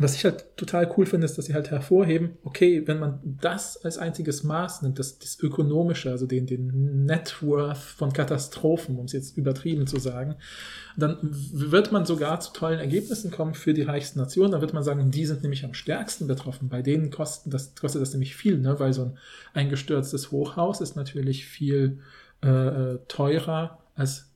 was 0.00 0.14
ich 0.14 0.24
halt 0.24 0.56
total 0.56 0.92
cool 0.96 1.06
finde, 1.06 1.24
ist, 1.24 1.36
dass 1.36 1.46
sie 1.46 1.54
halt 1.54 1.72
hervorheben, 1.72 2.38
okay, 2.44 2.86
wenn 2.86 3.00
man 3.00 3.18
das 3.24 3.84
als 3.84 3.98
einziges 3.98 4.44
Maß 4.44 4.82
nimmt, 4.82 5.00
das, 5.00 5.18
das 5.18 5.40
ökonomische, 5.40 6.12
also 6.12 6.24
den, 6.26 6.46
den 6.46 7.04
Net 7.04 7.42
Worth 7.42 7.78
von 7.78 8.12
Katastrophen, 8.12 8.96
um 8.96 9.06
es 9.06 9.12
jetzt 9.12 9.36
übertrieben 9.36 9.88
zu 9.88 9.98
sagen, 9.98 10.36
dann 10.96 11.18
wird 11.20 11.90
man 11.90 12.06
sogar 12.06 12.38
zu 12.38 12.52
tollen 12.52 12.78
Ergebnissen 12.78 13.32
kommen 13.32 13.54
für 13.54 13.74
die 13.74 13.82
reichsten 13.82 14.20
Nationen. 14.20 14.52
Dann 14.52 14.60
wird 14.60 14.72
man 14.72 14.84
sagen, 14.84 15.10
die 15.10 15.26
sind 15.26 15.42
nämlich 15.42 15.64
am 15.64 15.74
stärksten 15.74 16.28
betroffen. 16.28 16.68
Bei 16.68 16.80
denen 16.80 17.10
kosten 17.10 17.50
das, 17.50 17.74
kostet 17.74 18.00
das 18.00 18.12
nämlich 18.12 18.36
viel, 18.36 18.58
ne? 18.58 18.78
weil 18.78 18.92
so 18.92 19.02
ein 19.02 19.18
eingestürztes 19.52 20.30
Hochhaus 20.30 20.80
ist 20.80 20.94
natürlich 20.94 21.44
viel 21.44 21.98
äh, 22.44 22.48
äh 22.48 22.98
teurer 23.08 23.78
als 23.96 24.27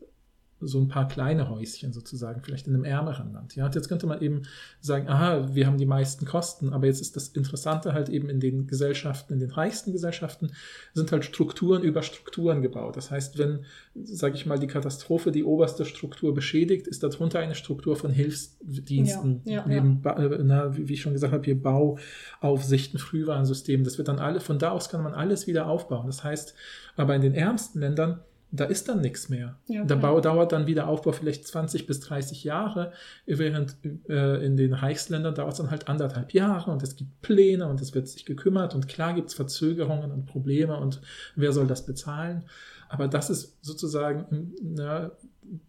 so 0.62 0.80
ein 0.80 0.88
paar 0.88 1.08
kleine 1.08 1.48
Häuschen 1.48 1.92
sozusagen, 1.92 2.42
vielleicht 2.42 2.66
in 2.66 2.74
einem 2.74 2.84
ärmeren 2.84 3.32
Land. 3.32 3.56
Ja, 3.56 3.66
und 3.66 3.74
jetzt 3.74 3.88
könnte 3.88 4.06
man 4.06 4.20
eben 4.20 4.42
sagen, 4.80 5.08
aha, 5.08 5.54
wir 5.54 5.66
haben 5.66 5.78
die 5.78 5.86
meisten 5.86 6.24
Kosten, 6.24 6.72
aber 6.72 6.86
jetzt 6.86 7.00
ist 7.00 7.16
das 7.16 7.28
Interessante 7.28 7.92
halt 7.92 8.08
eben 8.08 8.28
in 8.28 8.40
den 8.40 8.66
Gesellschaften, 8.66 9.34
in 9.34 9.40
den 9.40 9.50
reichsten 9.50 9.92
Gesellschaften 9.92 10.50
sind 10.94 11.12
halt 11.12 11.24
Strukturen 11.24 11.82
über 11.82 12.02
Strukturen 12.02 12.62
gebaut. 12.62 12.96
Das 12.96 13.10
heißt, 13.10 13.38
wenn, 13.38 13.64
sage 13.94 14.36
ich 14.36 14.46
mal, 14.46 14.58
die 14.58 14.66
Katastrophe 14.66 15.32
die 15.32 15.44
oberste 15.44 15.84
Struktur 15.84 16.34
beschädigt, 16.34 16.86
ist 16.86 17.02
darunter 17.02 17.40
eine 17.40 17.54
Struktur 17.54 17.96
von 17.96 18.10
Hilfsdiensten, 18.10 19.42
ja, 19.44 19.52
ja, 19.52 19.66
neben, 19.66 20.00
ja. 20.04 20.16
Äh, 20.16 20.38
na, 20.44 20.76
wie 20.76 20.92
ich 20.92 21.02
schon 21.02 21.12
gesagt 21.12 21.32
habe, 21.32 21.44
hier 21.44 21.60
Bauaufsichten, 21.60 22.98
Frühwarnsystem. 22.98 23.84
Das 23.84 23.98
wird 23.98 24.08
dann 24.08 24.18
alle, 24.18 24.40
von 24.40 24.58
da 24.58 24.70
aus 24.70 24.88
kann 24.88 25.02
man 25.02 25.14
alles 25.14 25.46
wieder 25.46 25.66
aufbauen. 25.66 26.06
Das 26.06 26.24
heißt, 26.24 26.54
aber 26.96 27.14
in 27.14 27.22
den 27.22 27.34
ärmsten 27.34 27.80
Ländern 27.80 28.20
da 28.54 28.64
ist 28.64 28.88
dann 28.88 29.00
nichts 29.00 29.30
mehr. 29.30 29.58
Ja. 29.66 29.82
Der 29.84 29.96
Bau 29.96 30.20
dauert 30.20 30.52
dann 30.52 30.66
wieder 30.66 30.86
Aufbau 30.86 31.12
vielleicht 31.12 31.46
20 31.46 31.86
bis 31.86 32.00
30 32.00 32.44
Jahre, 32.44 32.92
während 33.26 33.76
äh, 34.08 34.44
in 34.44 34.58
den 34.58 34.74
Reichsländern 34.74 35.34
dauert 35.34 35.52
es 35.52 35.58
dann 35.58 35.70
halt 35.70 35.88
anderthalb 35.88 36.34
Jahre 36.34 36.70
und 36.70 36.82
es 36.82 36.94
gibt 36.94 37.22
Pläne 37.22 37.66
und 37.66 37.80
es 37.80 37.94
wird 37.94 38.08
sich 38.08 38.26
gekümmert 38.26 38.74
und 38.74 38.88
klar 38.88 39.14
gibt 39.14 39.28
es 39.28 39.34
Verzögerungen 39.34 40.12
und 40.12 40.26
Probleme 40.26 40.78
und 40.78 41.00
wer 41.34 41.52
soll 41.52 41.66
das 41.66 41.86
bezahlen? 41.86 42.44
Aber 42.90 43.08
das 43.08 43.30
ist 43.30 43.56
sozusagen, 43.64 44.52
na, 44.62 45.12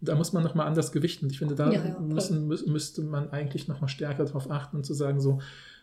da 0.02 0.14
muss 0.14 0.34
man 0.34 0.42
nochmal 0.42 0.66
anders 0.66 0.92
gewichten. 0.92 1.28
Ich 1.30 1.38
finde, 1.38 1.54
da 1.54 1.72
ja, 1.72 1.82
ja, 1.82 1.98
müssen, 1.98 2.46
müsste 2.46 3.02
man 3.02 3.30
eigentlich 3.30 3.66
nochmal 3.66 3.88
stärker 3.88 4.26
darauf 4.26 4.50
achten 4.50 4.76
und 4.76 4.84
zu 4.84 4.92
sagen, 4.92 5.20
so, 5.20 5.40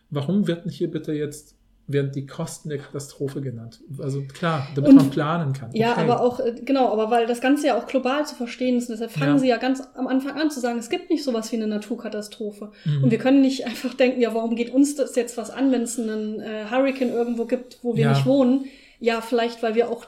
warum 0.08 0.46
wird 0.46 0.66
nicht 0.66 0.76
hier 0.76 0.90
bitte 0.90 1.12
jetzt 1.12 1.56
werden 1.86 2.12
die 2.12 2.26
Kosten 2.26 2.68
der 2.68 2.78
Katastrophe 2.78 3.40
genannt. 3.40 3.80
Also 3.98 4.22
klar, 4.22 4.68
damit 4.74 4.90
und, 4.90 4.96
man 4.96 5.10
planen 5.10 5.52
kann. 5.52 5.70
Ja, 5.72 5.92
okay. 5.92 6.02
aber 6.02 6.20
auch, 6.20 6.40
äh, 6.40 6.54
genau, 6.64 6.92
aber 6.92 7.10
weil 7.10 7.26
das 7.26 7.40
Ganze 7.40 7.66
ja 7.66 7.78
auch 7.78 7.86
global 7.86 8.24
zu 8.26 8.34
verstehen 8.34 8.78
ist, 8.78 8.88
deshalb 8.88 9.10
fangen 9.10 9.34
ja. 9.34 9.38
sie 9.38 9.48
ja 9.48 9.56
ganz 9.56 9.82
am 9.94 10.06
Anfang 10.06 10.40
an 10.40 10.50
zu 10.50 10.60
sagen, 10.60 10.78
es 10.78 10.90
gibt 10.90 11.10
nicht 11.10 11.24
sowas 11.24 11.50
wie 11.52 11.56
eine 11.56 11.66
Naturkatastrophe. 11.66 12.70
Mhm. 12.84 13.04
Und 13.04 13.10
wir 13.10 13.18
können 13.18 13.40
nicht 13.40 13.66
einfach 13.66 13.94
denken, 13.94 14.20
ja, 14.20 14.34
warum 14.34 14.54
geht 14.54 14.70
uns 14.72 14.94
das 14.94 15.16
jetzt 15.16 15.36
was 15.36 15.50
an, 15.50 15.72
wenn 15.72 15.82
es 15.82 15.98
einen 15.98 16.40
äh, 16.40 16.66
Hurricane 16.70 17.10
irgendwo 17.10 17.44
gibt, 17.44 17.78
wo 17.82 17.96
wir 17.96 18.04
ja. 18.04 18.10
nicht 18.12 18.26
wohnen? 18.26 18.66
Ja, 19.00 19.20
vielleicht, 19.20 19.62
weil 19.62 19.74
wir 19.74 19.90
auch 19.90 20.06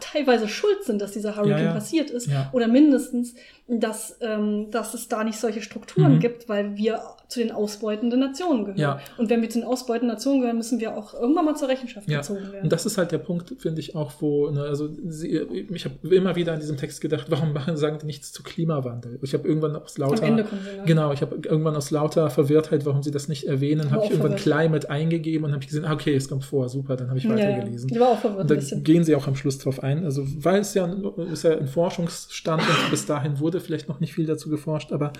teilweise 0.00 0.48
schuld 0.48 0.84
sind, 0.84 1.00
dass 1.00 1.12
dieser 1.12 1.36
Hurricane 1.36 1.58
ja, 1.58 1.64
ja. 1.66 1.72
passiert 1.72 2.10
ist. 2.10 2.26
Ja. 2.28 2.50
Oder 2.52 2.68
mindestens, 2.68 3.34
dass, 3.68 4.16
ähm, 4.20 4.70
dass 4.70 4.94
es 4.94 5.08
da 5.08 5.24
nicht 5.24 5.38
solche 5.38 5.60
Strukturen 5.60 6.14
mhm. 6.14 6.20
gibt, 6.20 6.48
weil 6.48 6.76
wir 6.76 7.00
zu 7.28 7.40
den 7.40 7.50
ausbeutenden 7.50 8.20
Nationen 8.20 8.64
gehören. 8.64 9.00
Und 9.18 9.28
wenn 9.28 9.42
wir 9.42 9.50
zu 9.50 9.58
den 9.58 9.66
ausbeutenden 9.66 10.14
Nationen 10.14 10.40
gehören, 10.40 10.56
müssen 10.56 10.78
wir 10.78 10.96
auch 10.96 11.14
irgendwann 11.14 11.44
mal 11.44 11.56
zur 11.56 11.68
Rechenschaft 11.68 12.06
gezogen 12.06 12.52
werden. 12.52 12.64
Und 12.64 12.72
das 12.72 12.86
ist 12.86 12.96
halt 12.96 13.10
der 13.10 13.18
Punkt, 13.18 13.52
finde 13.58 13.80
ich 13.80 13.96
auch, 13.96 14.12
wo, 14.20 14.50
ne, 14.50 14.62
also 14.62 14.88
sie, 15.08 15.36
ich 15.72 15.84
habe 15.84 16.14
immer 16.14 16.36
wieder 16.36 16.52
an 16.52 16.60
diesem 16.60 16.76
Text 16.76 17.00
gedacht, 17.00 17.26
warum 17.28 17.52
machen, 17.52 17.76
sagen 17.76 17.98
die 18.00 18.06
nichts 18.06 18.32
zu 18.32 18.44
Klimawandel? 18.44 19.18
Ich 19.22 19.34
habe 19.34 19.48
irgendwann 19.48 19.74
aus 19.74 19.98
lauter, 19.98 20.22
Am 20.22 20.30
Ende 20.30 20.44
kommen 20.44 20.62
sie, 20.62 20.76
ne? 20.76 20.84
genau, 20.86 21.12
ich 21.12 21.22
habe 21.22 21.36
irgendwann 21.42 21.74
aus 21.74 21.90
lauter 21.90 22.30
Verwirrtheit, 22.30 22.86
warum 22.86 23.02
sie 23.02 23.10
das 23.10 23.26
nicht 23.26 23.44
erwähnen, 23.44 23.90
habe 23.90 24.04
ich 24.04 24.10
irgendwann 24.10 24.38
verwirrt. 24.38 24.60
Climate 24.60 24.90
eingegeben 24.90 25.44
und 25.44 25.52
habe 25.52 25.62
ich 25.62 25.68
gesehen, 25.68 25.84
ah, 25.84 25.92
okay, 25.92 26.14
es 26.14 26.28
kommt 26.28 26.44
vor, 26.44 26.68
super, 26.68 26.94
dann 26.94 27.08
habe 27.08 27.18
ich 27.18 27.28
weitergelesen. 27.28 27.88
Ja, 27.88 28.00
war 28.00 28.08
auch 28.10 28.20
verwirrt. 28.20 28.48
Und 28.48 28.50
da 28.50 28.76
gehen 28.76 29.02
sie 29.02 29.16
auch 29.16 29.26
am 29.26 29.34
Schluss 29.34 29.58
drauf 29.58 29.75
ein, 29.82 30.04
also 30.04 30.24
weil 30.44 30.60
es 30.60 30.74
ja, 30.74 30.86
ist 31.30 31.44
ja 31.44 31.56
ein 31.56 31.68
Forschungsstand 31.68 32.62
und 32.62 32.90
bis 32.90 33.06
dahin 33.06 33.40
wurde 33.40 33.60
vielleicht 33.60 33.88
noch 33.88 34.00
nicht 34.00 34.14
viel 34.14 34.26
dazu 34.26 34.48
geforscht, 34.48 34.92
aber 34.92 35.12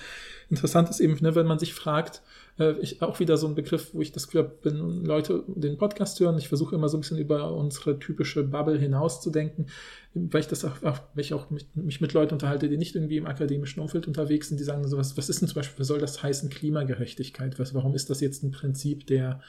interessant 0.50 0.90
ist 0.90 1.00
eben, 1.00 1.16
ne, 1.20 1.34
wenn 1.34 1.46
man 1.46 1.58
sich 1.58 1.74
fragt, 1.74 2.22
äh, 2.58 2.72
ich, 2.80 3.02
auch 3.02 3.20
wieder 3.20 3.36
so 3.36 3.46
ein 3.46 3.54
Begriff, 3.54 3.94
wo 3.94 4.00
ich 4.00 4.12
das 4.12 4.26
Gefühl 4.26 4.44
habe, 4.44 4.58
wenn 4.62 5.04
Leute 5.04 5.44
den 5.46 5.76
Podcast 5.76 6.18
hören, 6.20 6.38
ich 6.38 6.48
versuche 6.48 6.74
immer 6.74 6.88
so 6.88 6.96
ein 6.96 7.00
bisschen 7.00 7.18
über 7.18 7.52
unsere 7.52 7.98
typische 7.98 8.44
Bubble 8.44 8.78
hinauszudenken, 8.78 9.66
weil 10.14 10.40
ich 10.40 10.48
das 10.48 10.64
auch, 10.64 10.82
auch 10.82 11.00
weil 11.14 11.24
ich 11.24 11.34
auch 11.34 11.50
mich, 11.50 11.66
mich, 11.74 12.00
mit 12.00 12.12
Leuten 12.12 12.34
unterhalte, 12.34 12.68
die 12.68 12.78
nicht 12.78 12.94
irgendwie 12.94 13.18
im 13.18 13.26
akademischen 13.26 13.80
Umfeld 13.80 14.06
unterwegs 14.06 14.48
sind, 14.48 14.58
die 14.58 14.64
sagen 14.64 14.86
so, 14.86 14.96
was, 14.96 15.16
was 15.16 15.28
ist 15.28 15.40
denn 15.40 15.48
zum 15.48 15.56
Beispiel, 15.56 15.78
was 15.78 15.86
soll 15.86 15.98
das 15.98 16.22
heißen, 16.22 16.48
Klimagerechtigkeit? 16.48 17.58
Was, 17.58 17.74
warum 17.74 17.94
ist 17.94 18.10
das 18.10 18.20
jetzt 18.20 18.42
ein 18.42 18.50
Prinzip 18.50 19.06
der 19.06 19.40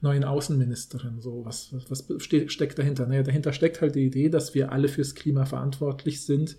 neuen 0.00 0.24
Außenministerin? 0.24 1.20
So, 1.20 1.44
was, 1.44 1.72
was, 1.88 2.08
was 2.08 2.24
steckt 2.24 2.78
dahinter? 2.78 3.06
Naja, 3.06 3.22
dahinter 3.22 3.52
steckt 3.52 3.80
halt 3.80 3.94
die 3.94 4.06
Idee, 4.06 4.28
dass 4.28 4.54
wir 4.54 4.72
alle 4.72 4.88
fürs 4.88 5.14
Klima 5.14 5.44
verantwortlich 5.44 6.22
sind. 6.22 6.56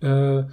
Äh, 0.00 0.44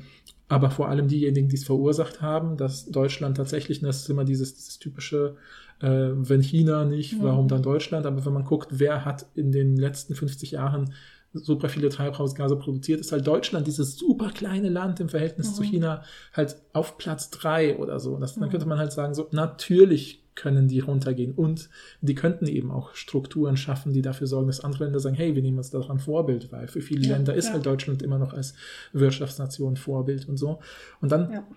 aber 0.48 0.70
vor 0.70 0.90
allem 0.90 1.08
diejenigen, 1.08 1.50
die 1.50 1.56
es 1.56 1.64
verursacht 1.64 2.22
haben, 2.22 2.56
dass 2.58 2.86
Deutschland 2.86 3.38
tatsächlich, 3.38 3.82
das 3.82 4.02
ist 4.02 4.10
immer 4.10 4.26
dieses, 4.26 4.54
dieses 4.54 4.78
typische, 4.78 5.38
äh, 5.82 5.88
wenn 5.88 6.42
China 6.42 6.86
nicht, 6.86 7.22
warum 7.22 7.48
dann 7.48 7.64
Deutschland? 7.64 8.06
Aber 8.06 8.26
wenn 8.26 8.34
man 8.34 8.44
guckt, 8.44 8.70
wer 8.72 9.06
hat 9.06 9.26
in 9.34 9.52
den 9.52 9.76
letzten 9.76 10.14
50 10.14 10.52
Jahren 10.52 10.94
super 11.34 11.68
viele 11.68 11.90
Treibhausgase 11.90 12.56
produziert, 12.56 13.02
ist 13.02 13.12
halt 13.12 13.28
Deutschland, 13.28 13.68
dieses 13.68 13.98
super 13.98 14.30
kleine 14.30 14.70
Land 14.70 15.00
im 15.00 15.10
Verhältnis 15.10 15.50
mhm. 15.50 15.54
zu 15.54 15.64
China, 15.64 16.04
halt 16.34 16.58
auf 16.74 16.98
Platz 16.98 17.30
drei 17.30 17.78
oder 17.78 18.00
so. 18.00 18.18
Das, 18.18 18.36
dann 18.36 18.46
mhm. 18.46 18.52
könnte 18.52 18.68
man 18.68 18.78
halt 18.78 18.92
sagen, 18.92 19.14
so 19.14 19.28
natürlich 19.32 20.25
können 20.36 20.68
die 20.68 20.80
runtergehen. 20.80 21.34
Und 21.34 21.70
die 22.02 22.16
könnten 22.16 22.48
eben 22.48 22.72
auch 22.72 22.94
Strukturen 22.94 23.58
schaffen, 23.58 23.94
die 23.94 24.02
dafür 24.02 24.28
sorgen, 24.28 24.48
dass 24.48 24.60
andere 24.60 24.84
Länder 24.86 25.00
sagen, 25.00 25.16
hey, 25.16 25.36
wir 25.36 25.42
nehmen 25.42 25.58
uns 25.58 25.72
daran 25.72 26.00
Vorbild, 26.00 26.52
weil 26.52 26.68
für 26.68 26.82
viele 26.82 27.08
ja, 27.08 27.16
Länder 27.16 27.34
ist 27.34 27.48
ja. 27.48 27.54
halt 27.54 27.66
Deutschland 27.66 28.02
immer 28.02 28.20
noch 28.20 28.34
als 28.34 28.54
Wirtschaftsnation 28.94 29.78
Vorbild 29.78 30.28
und 30.28 30.38
so. 30.38 30.60
Und 31.02 31.12
dann 31.12 31.32
ja. 31.32 31.48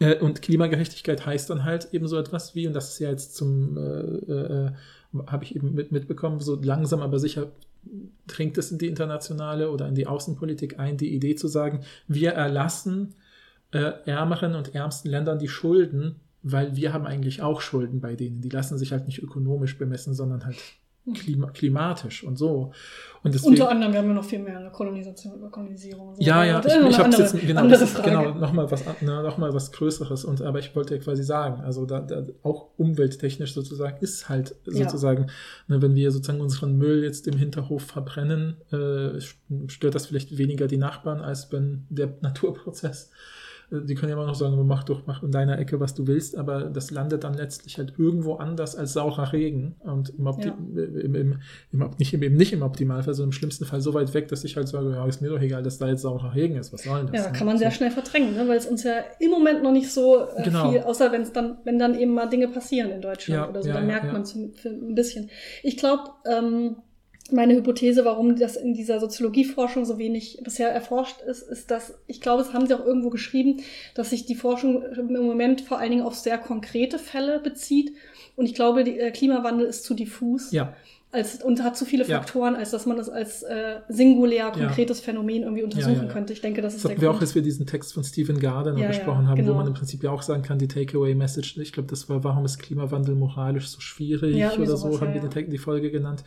Äh, 0.00 0.18
und 0.18 0.42
Klimagerechtigkeit 0.42 1.26
heißt 1.26 1.50
dann 1.50 1.64
halt 1.64 1.88
eben 1.92 2.06
so 2.06 2.18
etwas 2.18 2.54
wie, 2.54 2.66
und 2.66 2.72
das 2.72 2.92
ist 2.92 2.98
ja 3.00 3.10
jetzt 3.10 3.34
zum, 3.34 3.76
äh, 3.76 4.32
äh, 4.32 4.70
habe 5.26 5.44
ich 5.44 5.56
eben 5.56 5.74
mit, 5.74 5.92
mitbekommen, 5.92 6.40
so 6.40 6.60
langsam 6.60 7.00
aber 7.00 7.18
sicher 7.18 7.50
dringt 8.26 8.58
es 8.58 8.70
in 8.70 8.78
die 8.78 8.88
internationale 8.88 9.70
oder 9.70 9.88
in 9.88 9.94
die 9.94 10.06
Außenpolitik 10.06 10.78
ein, 10.78 10.96
die 10.96 11.14
Idee 11.14 11.36
zu 11.36 11.48
sagen, 11.48 11.80
wir 12.06 12.32
erlassen 12.32 13.14
äh, 13.70 13.92
ärmeren 14.04 14.54
und 14.54 14.74
ärmsten 14.74 15.10
Ländern 15.10 15.38
die 15.38 15.48
Schulden 15.48 16.16
weil 16.42 16.76
wir 16.76 16.92
haben 16.92 17.06
eigentlich 17.06 17.42
auch 17.42 17.60
Schulden 17.60 18.00
bei 18.00 18.14
denen. 18.14 18.40
Die 18.40 18.48
lassen 18.48 18.78
sich 18.78 18.92
halt 18.92 19.06
nicht 19.06 19.22
ökonomisch 19.22 19.78
bemessen, 19.78 20.14
sondern 20.14 20.44
halt 20.44 20.56
klima 21.14 21.50
klimatisch 21.50 22.22
und 22.24 22.36
so. 22.36 22.72
Und 23.22 23.34
deswegen, 23.34 23.52
Unter 23.52 23.70
anderem, 23.70 23.92
wir 23.92 24.00
haben 24.00 24.08
ja 24.08 24.14
noch 24.14 24.24
viel 24.24 24.38
mehr 24.38 24.58
eine 24.58 24.70
Kolonisation 24.70 25.34
über 25.34 25.50
Kolonisierung. 25.50 26.14
So. 26.14 26.22
Ja, 26.22 26.44
ja, 26.44 26.60
ich, 26.60 26.66
ich 26.66 26.98
habe 26.98 27.10
jetzt 27.10 27.40
genau, 27.40 27.62
genau 28.02 28.34
nochmal 28.34 28.70
was, 28.70 28.84
na, 29.00 29.22
noch 29.22 29.38
mal 29.38 29.52
was 29.52 29.72
Größeres. 29.72 30.24
Und 30.24 30.40
aber 30.42 30.58
ich 30.58 30.74
wollte 30.76 30.94
ja 30.94 31.00
quasi 31.00 31.24
sagen, 31.24 31.62
also 31.62 31.84
da, 31.84 32.00
da 32.00 32.26
auch 32.42 32.68
umwelttechnisch 32.76 33.54
sozusagen 33.54 33.98
ist 34.00 34.28
halt 34.28 34.54
sozusagen, 34.64 35.24
ja. 35.24 35.76
ne, 35.76 35.82
wenn 35.82 35.94
wir 35.94 36.10
sozusagen 36.12 36.40
unseren 36.40 36.76
Müll 36.76 37.02
jetzt 37.02 37.26
im 37.26 37.36
Hinterhof 37.36 37.82
verbrennen, 37.82 38.56
äh, 38.70 39.20
stört 39.68 39.94
das 39.94 40.06
vielleicht 40.06 40.38
weniger 40.38 40.68
die 40.68 40.78
Nachbarn, 40.78 41.20
als 41.20 41.50
wenn 41.52 41.86
der 41.88 42.14
Naturprozess 42.20 43.10
die 43.70 43.94
können 43.94 44.10
ja 44.10 44.16
immer 44.16 44.26
noch 44.26 44.34
sagen, 44.34 44.56
mach 44.66 44.84
doch, 44.84 45.02
mach 45.06 45.22
in 45.22 45.30
deiner 45.30 45.58
Ecke, 45.58 45.78
was 45.78 45.94
du 45.94 46.06
willst, 46.06 46.36
aber 46.36 46.64
das 46.64 46.90
landet 46.90 47.24
dann 47.24 47.34
letztlich 47.34 47.76
halt 47.76 47.94
irgendwo 47.98 48.34
anders 48.34 48.76
als 48.76 48.94
saurer 48.94 49.32
Regen 49.32 49.76
und 49.80 50.10
im, 50.10 50.26
Opti 50.26 50.48
ja. 50.48 50.56
im, 50.56 51.14
im, 51.14 51.38
im, 51.72 51.90
nicht, 51.98 52.14
im, 52.14 52.34
nicht 52.34 52.52
im 52.54 52.62
Optimalfall, 52.62 53.12
sondern 53.12 53.28
im 53.28 53.32
schlimmsten 53.32 53.66
Fall 53.66 53.82
so 53.82 53.92
weit 53.92 54.14
weg, 54.14 54.28
dass 54.28 54.42
ich 54.44 54.56
halt 54.56 54.68
sage, 54.68 54.90
ja, 54.92 55.06
ist 55.06 55.20
mir 55.20 55.28
doch 55.28 55.40
egal, 55.40 55.62
dass 55.62 55.76
da 55.76 55.88
jetzt 55.88 56.02
saurer 56.02 56.34
Regen 56.34 56.56
ist, 56.56 56.72
was 56.72 56.84
soll 56.84 57.04
denn 57.04 57.12
das? 57.12 57.26
Ja, 57.26 57.30
kann 57.30 57.46
man 57.46 57.58
sehr 57.58 57.70
schnell 57.70 57.90
verdrängen, 57.90 58.34
ne? 58.34 58.48
weil 58.48 58.56
es 58.56 58.66
uns 58.66 58.84
ja 58.84 58.94
im 59.20 59.30
Moment 59.30 59.62
noch 59.62 59.72
nicht 59.72 59.92
so 59.92 60.26
äh, 60.36 60.44
genau. 60.44 60.70
viel, 60.70 60.80
außer 60.80 61.12
wenn 61.12 61.22
es 61.22 61.32
dann, 61.32 61.58
wenn 61.64 61.78
dann 61.78 61.98
eben 61.98 62.14
mal 62.14 62.26
Dinge 62.26 62.48
passieren 62.48 62.90
in 62.90 63.02
Deutschland 63.02 63.42
ja, 63.42 63.48
oder 63.50 63.62
so, 63.62 63.68
ja, 63.68 63.74
dann 63.74 63.86
merkt 63.86 64.10
man 64.10 64.22
es 64.22 64.34
ein 64.34 64.94
bisschen. 64.94 65.28
Ich 65.62 65.76
glaube, 65.76 66.04
ähm, 66.26 66.76
meine 67.30 67.54
Hypothese, 67.54 68.04
warum 68.04 68.36
das 68.36 68.56
in 68.56 68.74
dieser 68.74 69.00
Soziologieforschung 69.00 69.84
so 69.84 69.98
wenig 69.98 70.40
bisher 70.42 70.70
erforscht 70.70 71.20
ist, 71.22 71.42
ist, 71.42 71.70
dass 71.70 71.94
ich 72.06 72.20
glaube, 72.20 72.42
es 72.42 72.52
haben 72.52 72.66
sie 72.66 72.74
auch 72.74 72.84
irgendwo 72.84 73.10
geschrieben, 73.10 73.60
dass 73.94 74.10
sich 74.10 74.26
die 74.26 74.34
Forschung 74.34 74.82
im 74.82 75.12
Moment 75.12 75.60
vor 75.60 75.78
allen 75.78 75.90
Dingen 75.90 76.02
auf 76.02 76.14
sehr 76.14 76.38
konkrete 76.38 76.98
Fälle 76.98 77.40
bezieht. 77.40 77.92
Und 78.36 78.46
ich 78.46 78.54
glaube, 78.54 78.84
der 78.84 79.10
Klimawandel 79.10 79.66
ist 79.66 79.84
zu 79.84 79.94
diffus. 79.94 80.52
Ja. 80.52 80.74
Als, 81.10 81.42
und 81.42 81.62
hat 81.62 81.74
zu 81.74 81.86
viele 81.86 82.04
Faktoren, 82.04 82.52
ja. 82.52 82.58
als 82.58 82.70
dass 82.70 82.84
man 82.84 82.98
das 82.98 83.08
als 83.08 83.42
äh, 83.42 83.76
singulär, 83.88 84.50
konkretes 84.50 84.98
ja. 84.98 85.04
Phänomen 85.06 85.42
irgendwie 85.42 85.62
untersuchen 85.62 86.06
ja, 86.06 86.12
könnte. 86.12 86.34
Ich 86.34 86.42
denke, 86.42 86.60
das 86.60 86.74
ist 86.74 86.84
das 86.84 86.90
der 86.92 87.00
wir 87.00 87.10
auch, 87.10 87.18
als 87.18 87.34
wir 87.34 87.40
diesen 87.40 87.66
Text 87.66 87.94
von 87.94 88.04
Stephen 88.04 88.38
Gardner 88.38 88.74
besprochen 88.74 89.26
haben, 89.26 89.36
genau. 89.36 89.52
wo 89.52 89.56
man 89.56 89.68
im 89.68 89.72
Prinzip 89.72 90.02
ja 90.02 90.10
auch 90.10 90.20
sagen 90.20 90.42
kann, 90.42 90.58
die 90.58 90.68
Takeaway-Message, 90.68 91.56
ich 91.56 91.72
glaube, 91.72 91.88
das 91.88 92.10
war, 92.10 92.24
warum 92.24 92.44
ist 92.44 92.58
Klimawandel 92.58 93.14
moralisch 93.14 93.68
so 93.68 93.80
schwierig 93.80 94.36
oder 94.58 94.76
so, 94.76 95.00
haben 95.00 95.14
wir 95.14 95.22
die, 95.22 95.48
die 95.48 95.58
Folge 95.58 95.90
genannt. 95.90 96.24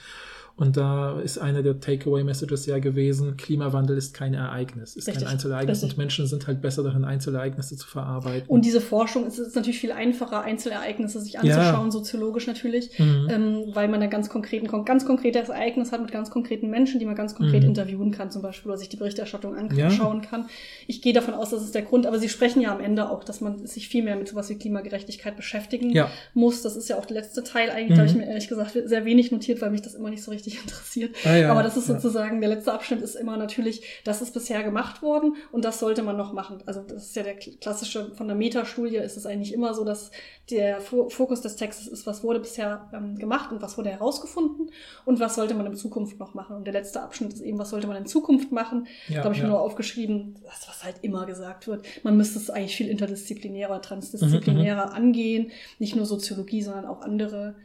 Und 0.61 0.77
da 0.77 1.19
ist 1.19 1.39
eine 1.39 1.63
der 1.63 1.79
Takeaway-Messages 1.79 2.67
ja 2.67 2.77
gewesen, 2.77 3.35
Klimawandel 3.35 3.97
ist 3.97 4.13
kein 4.13 4.35
Ereignis, 4.35 4.95
ist 4.95 5.07
Richtig. 5.07 5.23
kein 5.23 5.33
Einzelereignis 5.33 5.81
Richtig. 5.81 5.93
und 5.93 5.97
Menschen 5.97 6.27
sind 6.27 6.45
halt 6.45 6.61
besser 6.61 6.83
darin, 6.83 7.03
Einzelereignisse 7.03 7.77
zu 7.77 7.87
verarbeiten. 7.87 8.47
Und 8.47 8.63
diese 8.63 8.79
Forschung 8.79 9.25
ist, 9.25 9.39
ist 9.39 9.55
natürlich 9.55 9.79
viel 9.79 9.91
einfacher, 9.91 10.43
Einzelereignisse 10.43 11.19
sich 11.19 11.39
anzuschauen, 11.39 11.87
ja. 11.87 11.91
soziologisch 11.91 12.45
natürlich, 12.45 12.91
mhm. 12.99 13.27
ähm, 13.31 13.63
weil 13.73 13.87
man 13.87 14.03
ein 14.03 14.11
ganz, 14.11 14.29
konkreten, 14.29 14.67
ganz 14.85 15.03
konkretes 15.03 15.49
Ereignis 15.49 15.91
hat 15.91 15.99
mit 15.99 16.11
ganz 16.11 16.29
konkreten 16.29 16.69
Menschen, 16.69 16.99
die 16.99 17.07
man 17.07 17.15
ganz 17.15 17.33
konkret 17.33 17.63
mhm. 17.63 17.69
interviewen 17.69 18.11
kann 18.11 18.29
zum 18.29 18.43
Beispiel 18.43 18.69
oder 18.69 18.77
sich 18.77 18.89
die 18.89 18.97
Berichterstattung 18.97 19.55
anschauen 19.55 20.21
ja. 20.21 20.29
kann. 20.29 20.45
Ich 20.85 21.01
gehe 21.01 21.13
davon 21.13 21.33
aus, 21.33 21.49
das 21.49 21.63
ist 21.63 21.73
der 21.73 21.81
Grund, 21.81 22.05
aber 22.05 22.19
Sie 22.19 22.29
sprechen 22.29 22.61
ja 22.61 22.71
am 22.71 22.81
Ende 22.81 23.09
auch, 23.09 23.23
dass 23.23 23.41
man 23.41 23.65
sich 23.65 23.87
viel 23.87 24.03
mehr 24.03 24.15
mit 24.15 24.27
sowas 24.27 24.47
wie 24.51 24.59
Klimagerechtigkeit 24.59 25.35
beschäftigen 25.35 25.89
ja. 25.89 26.11
muss. 26.35 26.61
Das 26.61 26.75
ist 26.75 26.87
ja 26.87 26.99
auch 26.99 27.05
der 27.07 27.17
letzte 27.17 27.43
Teil 27.43 27.71
eigentlich, 27.71 27.89
mhm. 27.89 27.93
da 27.95 28.01
habe 28.01 28.09
ich 28.11 28.15
mir 28.15 28.27
ehrlich 28.27 28.47
gesagt 28.47 28.77
sehr 28.85 29.05
wenig 29.05 29.31
notiert, 29.31 29.59
weil 29.59 29.71
mich 29.71 29.81
das 29.81 29.95
immer 29.95 30.11
nicht 30.11 30.21
so 30.21 30.29
richtig 30.29 30.50
richtig 30.51 30.61
interessiert. 30.61 31.15
Ah, 31.25 31.35
ja, 31.35 31.51
Aber 31.51 31.63
das 31.63 31.77
ist 31.77 31.87
sozusagen, 31.87 32.41
der 32.41 32.49
letzte 32.49 32.73
Abschnitt 32.73 33.01
ist 33.01 33.15
immer 33.15 33.37
natürlich, 33.37 34.01
das 34.03 34.21
ist 34.21 34.33
bisher 34.33 34.63
gemacht 34.63 35.01
worden 35.01 35.35
und 35.51 35.65
das 35.65 35.79
sollte 35.79 36.03
man 36.03 36.17
noch 36.17 36.33
machen. 36.33 36.63
Also 36.65 36.81
das 36.81 37.07
ist 37.07 37.15
ja 37.15 37.23
der 37.23 37.35
klassische, 37.35 38.13
von 38.15 38.27
der 38.27 38.35
Metastudie 38.35 38.97
ist 38.97 39.17
es 39.17 39.25
eigentlich 39.25 39.53
immer 39.53 39.73
so, 39.73 39.83
dass 39.83 40.11
der 40.49 40.81
Fokus 40.81 41.41
des 41.41 41.55
Textes 41.55 41.87
ist, 41.87 42.05
was 42.05 42.23
wurde 42.23 42.39
bisher 42.39 42.89
ähm, 42.93 43.17
gemacht 43.17 43.51
und 43.51 43.61
was 43.61 43.77
wurde 43.77 43.89
herausgefunden 43.89 44.71
und 45.05 45.19
was 45.19 45.35
sollte 45.35 45.53
man 45.53 45.65
in 45.65 45.75
Zukunft 45.75 46.19
noch 46.19 46.33
machen. 46.33 46.55
Und 46.57 46.65
der 46.65 46.73
letzte 46.73 47.01
Abschnitt 47.01 47.33
ist 47.33 47.41
eben, 47.41 47.57
was 47.57 47.69
sollte 47.69 47.87
man 47.87 47.97
in 47.97 48.05
Zukunft 48.05 48.51
machen. 48.51 48.87
Ja, 49.07 49.17
da 49.17 49.23
habe 49.25 49.33
ich 49.33 49.39
ja. 49.39 49.45
mir 49.45 49.51
nur 49.51 49.61
aufgeschrieben, 49.61 50.35
das, 50.43 50.67
was 50.67 50.83
halt 50.83 50.97
immer 51.01 51.25
gesagt 51.25 51.67
wird. 51.67 51.85
Man 52.03 52.17
müsste 52.17 52.39
es 52.39 52.49
eigentlich 52.49 52.75
viel 52.75 52.89
interdisziplinärer, 52.89 53.81
transdisziplinärer 53.81 54.87
mhm, 54.87 54.91
mhm. 54.91 54.95
angehen. 54.95 55.51
Nicht 55.79 55.95
nur 55.95 56.05
Soziologie, 56.05 56.61
sondern 56.61 56.85
auch 56.85 57.01
andere 57.01 57.55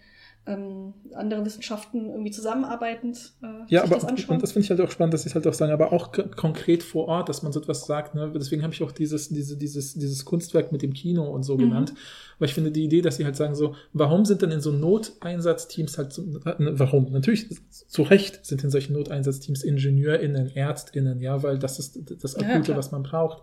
ähm, 0.47 0.95
andere 1.15 1.45
Wissenschaften 1.45 2.09
irgendwie 2.09 2.31
zusammenarbeitend. 2.31 3.33
Äh, 3.43 3.47
ja, 3.69 3.83
aber 3.83 3.97
das 3.97 4.05
und 4.05 4.43
das 4.43 4.53
finde 4.53 4.65
ich 4.65 4.71
halt 4.71 4.81
auch 4.81 4.91
spannend, 4.91 5.13
dass 5.15 5.23
sie 5.23 5.29
es 5.29 5.35
halt 5.35 5.47
auch 5.47 5.55
sagen, 5.55 5.73
aber 5.73 5.93
auch 5.93 6.13
konkret 6.37 6.83
vor 6.83 7.09
Ort, 7.09 7.29
dass 7.29 7.43
man 7.43 7.53
so 7.53 7.61
etwas 7.61 7.87
sagt. 7.87 8.15
Ne? 8.15 8.31
Deswegen 8.35 8.63
habe 8.63 8.73
ich 8.73 8.83
auch 8.83 8.93
dieses, 8.93 9.29
diese, 9.29 9.57
dieses, 9.57 9.95
dieses 9.95 10.25
Kunstwerk 10.25 10.71
mit 10.71 10.83
dem 10.83 10.93
Kino 10.93 11.25
und 11.25 11.43
so 11.43 11.55
mhm. 11.55 11.59
genannt, 11.59 11.95
weil 12.39 12.49
ich 12.49 12.55
finde 12.55 12.71
die 12.71 12.85
Idee, 12.85 13.03
dass 13.03 13.17
sie 13.17 13.25
halt 13.25 13.37
sagen 13.37 13.55
so, 13.55 13.75
warum 13.93 14.25
sind 14.25 14.43
denn 14.43 14.53
in 14.53 14.61
so 14.61 14.71
Noteinsatzteams 14.71 15.99
halt 15.99 16.13
so, 16.13 16.23
äh, 16.23 16.55
warum? 16.59 17.11
Natürlich 17.11 17.49
zu 17.71 18.03
Recht 18.03 18.45
sind 18.47 18.63
in 18.63 18.71
solchen 18.71 18.93
Noteinsatzteams 18.93 19.65
IngenieurInnen, 19.65 20.55
ÄrztInnen, 20.55 21.21
ja, 21.21 21.43
weil 21.43 21.59
das 21.59 21.79
ist 21.79 21.99
das 22.23 22.37
Akute, 22.37 22.73
ja, 22.73 22.79
was 22.79 22.93
man 22.93 23.03
braucht. 23.03 23.43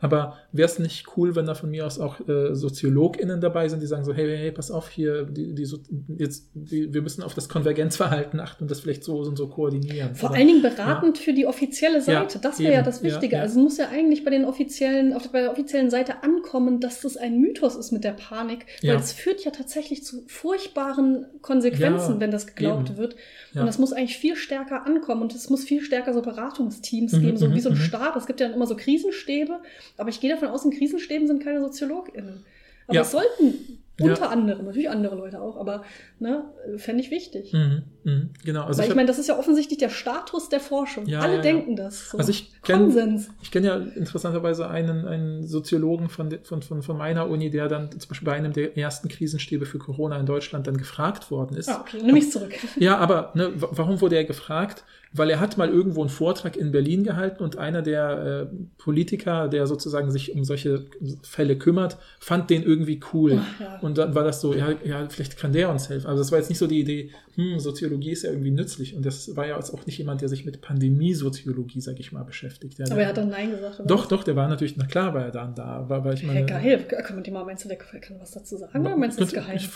Aber 0.00 0.36
wäre 0.52 0.68
es 0.68 0.78
nicht 0.78 1.06
cool, 1.16 1.34
wenn 1.34 1.46
da 1.46 1.54
von 1.54 1.70
mir 1.70 1.86
aus 1.86 1.98
auch 1.98 2.20
äh, 2.28 2.54
SoziologInnen 2.54 3.40
dabei 3.40 3.68
sind, 3.68 3.82
die 3.82 3.86
sagen 3.86 4.04
so, 4.04 4.14
hey, 4.14 4.36
hey, 4.36 4.52
pass 4.52 4.70
auf 4.70 4.88
hier, 4.88 5.24
die, 5.24 5.54
die, 5.54 5.66
jetzt, 6.18 6.50
die, 6.54 6.92
wir 6.92 7.02
müssen 7.02 7.22
auf 7.22 7.34
das 7.34 7.48
Konvergenzverhalten 7.48 8.38
achten 8.40 8.64
und 8.64 8.70
das 8.70 8.80
vielleicht 8.80 9.04
so 9.04 9.18
und 9.18 9.36
so 9.36 9.48
koordinieren. 9.48 10.14
Vor 10.14 10.30
Oder, 10.30 10.38
allen 10.38 10.48
Dingen 10.48 10.62
beratend 10.62 11.18
ja. 11.18 11.24
für 11.24 11.32
die 11.32 11.46
offizielle 11.46 12.00
Seite. 12.00 12.34
Ja, 12.34 12.40
das 12.40 12.58
wäre 12.58 12.72
ja 12.74 12.82
das 12.82 13.02
Wichtige. 13.02 13.36
Ja, 13.36 13.42
also 13.42 13.58
muss 13.60 13.78
ja 13.78 13.88
eigentlich 13.88 14.24
bei 14.24 14.30
den 14.30 14.44
offiziellen, 14.44 15.12
auf 15.12 15.30
der, 15.30 15.50
offiziellen 15.50 15.90
Seite 15.90 16.22
ankommen, 16.22 16.80
dass 16.80 17.00
das 17.00 17.16
ein 17.16 17.38
Mythos 17.40 17.74
ist 17.76 17.92
mit 17.92 18.04
der 18.04 18.12
Panik, 18.12 18.66
weil 18.82 18.96
es 18.96 19.12
führt 19.12 19.44
ja 19.44 19.50
tatsächlich 19.50 20.04
zu 20.04 20.24
furchtbaren 20.26 21.26
Konsequenzen, 21.42 22.20
wenn 22.20 22.30
das 22.30 22.46
geglaubt 22.46 22.90
eben. 22.90 22.98
wird. 22.98 23.16
Und 23.54 23.66
das 23.66 23.78
muss 23.78 23.92
eigentlich 23.92 24.18
viel 24.18 24.36
stärker 24.36 24.86
ankommen 24.86 25.22
und 25.22 25.34
es 25.34 25.50
muss 25.50 25.64
viel 25.64 25.82
stärker 25.82 26.12
so 26.14 26.22
Beratungsteams 26.22 27.12
mhm, 27.12 27.20
geben, 27.20 27.36
so 27.36 27.52
wie 27.54 27.60
so 27.60 27.70
ein 27.70 27.74
mhm, 27.74 27.80
mhm. 27.80 27.84
Stab. 27.84 28.16
Es 28.16 28.26
gibt 28.26 28.40
ja 28.40 28.46
dann 28.46 28.54
immer 28.54 28.66
so 28.66 28.76
Krisenstäbe 28.76 29.60
aber 29.98 30.08
ich 30.08 30.20
gehe 30.20 30.30
davon 30.30 30.48
aus, 30.48 30.64
in 30.64 30.70
Krisenstäben 30.70 31.26
sind 31.26 31.42
keine 31.42 31.60
SoziologInnen. 31.60 32.44
Aber 32.86 32.94
ja. 32.94 33.02
es 33.02 33.10
sollten 33.10 33.78
unter 34.00 34.22
ja. 34.22 34.28
anderem, 34.28 34.64
natürlich 34.64 34.88
andere 34.88 35.16
Leute 35.16 35.40
auch, 35.40 35.56
aber 35.56 35.82
ne, 36.20 36.44
fände 36.76 37.02
ich 37.02 37.10
wichtig. 37.10 37.52
Mhm, 37.52 37.82
mh, 38.04 38.20
genau. 38.44 38.62
Also 38.64 38.78
Weil 38.78 38.84
ich, 38.84 38.90
ich 38.90 38.96
meine, 38.96 39.08
das 39.08 39.18
ist 39.18 39.28
ja 39.28 39.36
offensichtlich 39.36 39.78
der 39.78 39.88
Status 39.88 40.48
der 40.48 40.60
Forschung. 40.60 41.06
Ja, 41.06 41.20
Alle 41.20 41.36
ja, 41.36 41.40
denken 41.42 41.74
das. 41.74 42.10
So. 42.10 42.18
Also 42.18 42.30
ich 42.30 42.52
kenne 42.62 43.24
ich 43.42 43.50
kenn 43.50 43.64
ja 43.64 43.76
interessanterweise 43.76 44.68
einen, 44.70 45.06
einen 45.06 45.46
Soziologen 45.46 46.08
von, 46.08 46.30
von, 46.44 46.62
von, 46.62 46.82
von 46.82 46.96
meiner 46.96 47.28
Uni, 47.28 47.50
der 47.50 47.66
dann 47.66 47.90
zum 47.90 48.08
Beispiel 48.08 48.26
bei 48.26 48.34
einem 48.34 48.52
der 48.52 48.76
ersten 48.76 49.08
Krisenstäbe 49.08 49.66
für 49.66 49.78
Corona 49.78 50.18
in 50.18 50.26
Deutschland 50.26 50.68
dann 50.68 50.76
gefragt 50.76 51.32
worden 51.32 51.56
ist. 51.56 51.68
Ah, 51.68 51.80
okay, 51.80 52.00
nehme 52.00 52.18
ich 52.18 52.30
zurück. 52.30 52.54
Ja, 52.76 52.98
aber 52.98 53.32
ne, 53.34 53.52
warum 53.56 54.00
wurde 54.00 54.16
er 54.16 54.24
gefragt? 54.24 54.84
Weil 55.12 55.30
er 55.30 55.40
hat 55.40 55.56
mal 55.56 55.68
irgendwo 55.68 56.00
einen 56.00 56.10
Vortrag 56.10 56.56
in 56.56 56.72
Berlin 56.72 57.04
gehalten 57.04 57.42
und 57.42 57.56
einer 57.58 57.82
der 57.82 58.50
äh, 58.52 58.56
Politiker, 58.76 59.48
der 59.48 59.66
sozusagen 59.66 60.10
sich 60.10 60.34
um 60.34 60.44
solche 60.44 60.86
Fälle 61.22 61.56
kümmert, 61.56 61.98
fand 62.20 62.50
den 62.50 62.62
irgendwie 62.62 63.00
cool. 63.12 63.40
Ach, 63.40 63.60
ja. 63.60 63.78
Und 63.80 63.98
dann 63.98 64.14
war 64.14 64.24
das 64.24 64.40
so, 64.40 64.54
ja, 64.54 64.72
ja, 64.84 65.08
vielleicht 65.08 65.36
kann 65.36 65.52
der 65.52 65.70
uns 65.70 65.88
helfen. 65.88 66.06
Also 66.06 66.22
das 66.22 66.32
war 66.32 66.38
jetzt 66.38 66.48
nicht 66.48 66.58
so 66.58 66.66
die 66.66 66.80
Idee, 66.80 67.10
hm, 67.38 67.60
Soziologie 67.60 68.10
ist 68.10 68.24
ja 68.24 68.30
irgendwie 68.30 68.50
nützlich. 68.50 68.96
Und 68.96 69.06
das 69.06 69.36
war 69.36 69.46
ja 69.46 69.54
jetzt 69.54 69.72
auch 69.72 69.86
nicht 69.86 69.96
jemand, 69.96 70.22
der 70.22 70.28
sich 70.28 70.44
mit 70.44 70.60
Pandemiesoziologie, 70.60 71.80
sag 71.80 72.00
ich 72.00 72.10
mal, 72.10 72.24
beschäftigt. 72.24 72.80
Ja, 72.80 72.86
Aber 72.90 73.00
er 73.00 73.10
hat 73.10 73.16
dann 73.16 73.28
Nein 73.28 73.52
gesagt. 73.52 73.80
Doch, 73.86 74.06
doch, 74.06 74.24
der 74.24 74.34
war 74.34 74.48
natürlich, 74.48 74.76
na 74.76 74.86
klar 74.86 75.14
war 75.14 75.26
er 75.26 75.30
dann 75.30 75.54
da. 75.54 75.88
War, 75.88 76.04
weil 76.04 76.14
ich 76.14 76.24
meine, 76.24 76.40
hey, 76.40 76.78
geil, 76.78 77.02
kann 77.04 77.14
man 77.14 77.22
die 77.22 77.30
mal, 77.30 77.44
meinst 77.44 77.64
du, 77.64 77.68
der 77.68 77.78
kann 77.78 78.18
was 78.18 78.32
dazu 78.32 78.56
sagen? 78.56 78.80
Oder 78.80 78.96
meinst 78.96 79.20
du 79.20 79.22
das 79.22 79.32
geheim? 79.32 79.54
Ich, 79.54 79.70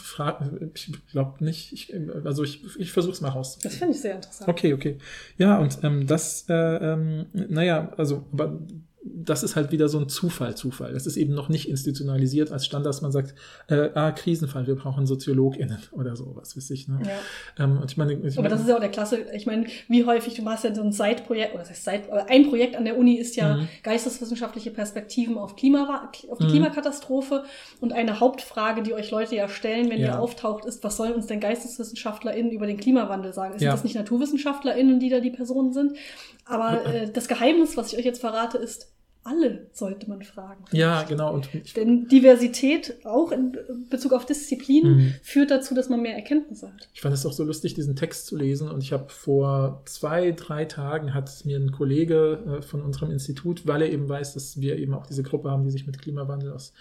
ich 0.75 1.07
glaube 1.07 1.45
nicht. 1.45 1.73
Ich, 1.73 1.95
also 2.25 2.43
ich, 2.43 2.65
ich 2.81 2.91
versuche 2.91 3.13
es 3.13 3.21
mal 3.21 3.29
raus. 3.29 3.57
Das 3.63 3.77
finde 3.77 3.95
ich 3.95 4.01
sehr 4.01 4.17
interessant. 4.17 4.51
Okay, 4.51 4.75
okay. 4.75 4.99
Ja, 5.39 5.59
und 5.59 5.79
ähm, 5.85 6.09
das, 6.09 6.47
äh, 6.49 6.55
ähm, 6.55 7.27
naja, 7.33 7.93
also, 7.97 8.27
aber 8.33 8.59
das 9.05 9.43
ist 9.43 9.57
halt 9.57 9.73
wieder 9.73 9.89
so 9.89 9.99
ein 9.99 10.09
Zufall, 10.09 10.55
Zufall. 10.57 10.93
Das 10.93 11.07
ist 11.07 11.17
eben 11.17 11.35
noch 11.35 11.49
nicht 11.49 11.69
institutionalisiert 11.69 12.53
als 12.53 12.65
Standard, 12.65 12.95
dass 12.95 13.03
man 13.03 13.11
sagt, 13.11 13.35
äh, 13.69 13.91
ah, 13.95 14.13
Krisenfall, 14.13 14.67
wir 14.67 14.77
brauchen 14.77 15.07
SoziologInnen 15.07 15.79
oder 15.93 16.15
so, 16.15 16.37
was 16.37 16.57
weiß 16.57 16.71
ich. 16.71 16.89
Ne? 16.89 17.01
Ja. 17.05 17.65
Ähm, 17.65 17.79
und 17.79 17.91
ich 17.91 17.97
meine, 17.97 18.13
ich 18.15 18.39
Aber 18.39 18.49
das 18.49 18.61
ist 18.61 18.69
ja 18.69 18.77
auch 18.77 18.81
der 18.81 18.91
Klasse, 18.91 19.19
ich 19.35 19.47
meine, 19.47 19.67
wie 19.89 20.05
häufig, 20.05 20.35
du 20.35 20.43
machst 20.43 20.65
ja 20.65 20.75
so 20.75 20.83
ein 20.83 20.93
Side-Projekt, 20.93 21.55
oder 21.55 21.63
das 21.63 21.71
heißt 21.71 21.85
Side, 21.85 22.29
ein 22.29 22.49
Projekt 22.49 22.77
an 22.77 22.85
der 22.85 22.97
Uni 22.97 23.17
ist 23.17 23.35
ja 23.35 23.57
mhm. 23.57 23.69
geisteswissenschaftliche 23.83 24.71
Perspektiven 24.71 25.37
auf, 25.37 25.57
Klima, 25.57 26.11
auf 26.29 26.39
die 26.39 26.45
mhm. 26.45 26.51
Klimakatastrophe 26.51 27.45
und 27.81 27.93
eine 27.93 28.21
Hauptfrage, 28.21 28.83
die 28.83 28.95
euch 28.95 29.11
Leute 29.11 29.35
ja 29.35 29.49
stellen, 29.49 29.91
wenn 29.91 30.01
ja. 30.01 30.09
ihr 30.09 30.21
auftaucht, 30.21 30.65
ist, 30.65 30.85
was 30.85 30.97
sollen 30.97 31.15
uns 31.15 31.27
denn 31.27 31.41
GeisteswissenschaftlerInnen 31.41 32.53
über 32.53 32.67
den 32.67 32.77
Klimawandel 32.77 33.33
sagen? 33.33 33.59
Sind 33.59 33.63
ja. 33.63 33.73
das 33.73 33.83
nicht 33.83 33.97
NaturwissenschaftlerInnen, 33.97 35.01
die 35.01 35.09
da 35.09 35.19
die 35.19 35.31
Personen 35.31 35.73
sind? 35.73 35.97
Aber 36.45 36.85
äh, 36.95 37.11
das 37.11 37.27
Geheimnis, 37.27 37.77
was 37.77 37.93
ich 37.93 37.99
euch 37.99 38.05
jetzt 38.05 38.21
verrate, 38.21 38.59
ist, 38.59 38.92
alle 39.25 39.67
sollte 39.73 40.09
man 40.09 40.23
fragen. 40.23 40.65
Ja, 40.73 41.05
genau. 41.05 41.33
Und 41.33 41.49
Denn 41.77 42.09
Diversität, 42.09 42.97
auch 43.05 43.31
in 43.31 43.57
Bezug 43.89 44.13
auf 44.13 44.27
Disziplin, 44.27 44.97
mhm. 44.97 45.15
führt 45.23 45.51
dazu, 45.51 45.75
dass 45.75 45.89
man 45.89 46.03
mehr 46.03 46.17
Erkenntnisse 46.17 46.69
hat. 46.73 46.89
Ich 46.93 47.01
fand 47.01 47.15
es 47.15 47.25
auch 47.25 47.33
so 47.33 47.45
lustig, 47.45 47.75
diesen 47.75 47.95
Text 47.95 48.27
zu 48.27 48.37
lesen. 48.37 48.69
Und 48.69 48.83
ich 48.83 48.93
habe 48.93 49.09
vor 49.09 49.83
zwei, 49.85 50.33
drei 50.33 50.65
Tagen 50.65 51.15
hat 51.15 51.31
mir 51.45 51.59
ein 51.59 51.71
Kollege 51.71 52.59
äh, 52.59 52.63
von 52.63 52.83
unserem 52.83 53.13
Institut, 53.13 53.67
weil 53.67 53.83
er 53.83 53.93
eben 53.93 54.09
weiß, 54.09 54.35
dass 54.35 54.61
wir 54.61 54.77
eben 54.77 54.95
auch 54.95 55.07
diese 55.07 55.23
Gruppe 55.23 55.51
haben, 55.51 55.65
die 55.65 55.71
sich 55.71 55.87
mit 55.87 56.01
Klimawandel 56.01 56.53
aus 56.53 56.73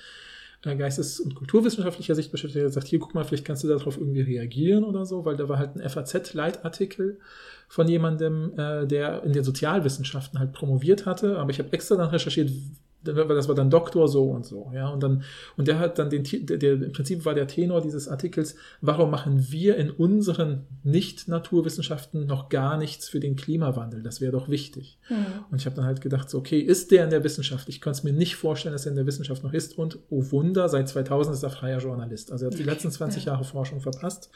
äh, 0.66 0.76
geistes- 0.76 1.20
und 1.20 1.36
kulturwissenschaftlicher 1.36 2.16
Sicht 2.16 2.32
beschäftigt 2.32 2.66
hat, 2.66 2.74
sagt, 2.74 2.88
hier, 2.88 3.00
guck 3.00 3.14
mal, 3.14 3.24
vielleicht 3.24 3.46
kannst 3.46 3.64
du 3.64 3.68
darauf 3.68 3.98
irgendwie 3.98 4.22
reagieren 4.22 4.84
oder 4.84 5.06
so, 5.06 5.26
weil 5.26 5.36
da 5.36 5.48
war 5.48 5.60
halt 5.60 5.76
ein 5.76 5.88
FAZ-Leitartikel 5.88 7.20
von 7.72 7.88
jemandem, 7.88 8.52
äh, 8.58 8.86
der 8.86 9.24
in 9.24 9.32
den 9.32 9.46
Sozialwissenschaften 9.46 10.40
halt 10.40 10.52
promoviert 10.52 11.06
hatte, 11.06 11.40
aber 11.40 11.52
ich 11.52 11.60
habe 11.60 11.72
extra 11.72 11.96
dann 11.96 12.10
recherchiert, 12.10 12.52
das 13.02 13.48
war 13.48 13.56
dann 13.56 13.70
Doktor 13.70 14.10
so 14.10 14.26
und 14.30 14.46
so, 14.46 14.70
ja, 14.76 14.90
und 14.90 15.02
dann, 15.02 15.24
und 15.56 15.70
der 15.70 15.80
hat 15.80 15.98
dann 15.98 16.10
den, 16.10 16.24
der, 16.26 16.58
der, 16.58 16.74
im 16.74 16.92
Prinzip 16.92 17.24
war 17.24 17.34
der 17.34 17.48
Tenor 17.48 17.80
dieses 17.80 18.10
Artikels, 18.10 18.58
warum 18.82 19.10
machen 19.10 19.52
wir 19.52 19.78
in 19.78 19.90
unseren 19.90 20.66
Nicht-Naturwissenschaften 20.84 22.26
noch 22.26 22.50
gar 22.50 22.76
nichts 22.76 23.08
für 23.08 23.22
den 23.22 23.38
Klimawandel? 23.38 24.04
Das 24.04 24.20
wäre 24.20 24.34
doch 24.34 24.50
wichtig. 24.50 25.00
Mhm. 25.10 25.46
Und 25.50 25.62
ich 25.62 25.66
habe 25.66 25.78
dann 25.78 25.86
halt 25.86 26.02
gedacht, 26.02 26.30
so, 26.30 26.40
okay, 26.40 26.60
ist 26.60 26.92
der 26.92 27.06
in 27.06 27.10
der 27.10 27.24
Wissenschaft? 27.24 27.70
Ich 27.70 27.80
konnte 27.80 28.00
es 28.00 28.04
mir 28.04 28.14
nicht 28.14 28.36
vorstellen, 28.36 28.74
dass 28.74 28.86
er 28.86 28.90
in 28.90 28.98
der 28.98 29.08
Wissenschaft 29.08 29.46
noch 29.46 29.54
ist 29.54 29.78
und, 29.78 29.98
oh 30.10 30.30
Wunder, 30.32 30.68
seit 30.68 30.90
2000 30.90 31.38
ist 31.38 31.44
er 31.44 31.52
freier 31.52 31.80
Journalist. 31.80 32.34
Also 32.34 32.46
er 32.46 32.52
hat 32.52 32.60
die 32.60 32.64
letzten 32.64 32.92
20 32.92 33.26
Jahre 33.26 33.46
Forschung 33.46 33.80
verpasst 33.80 34.30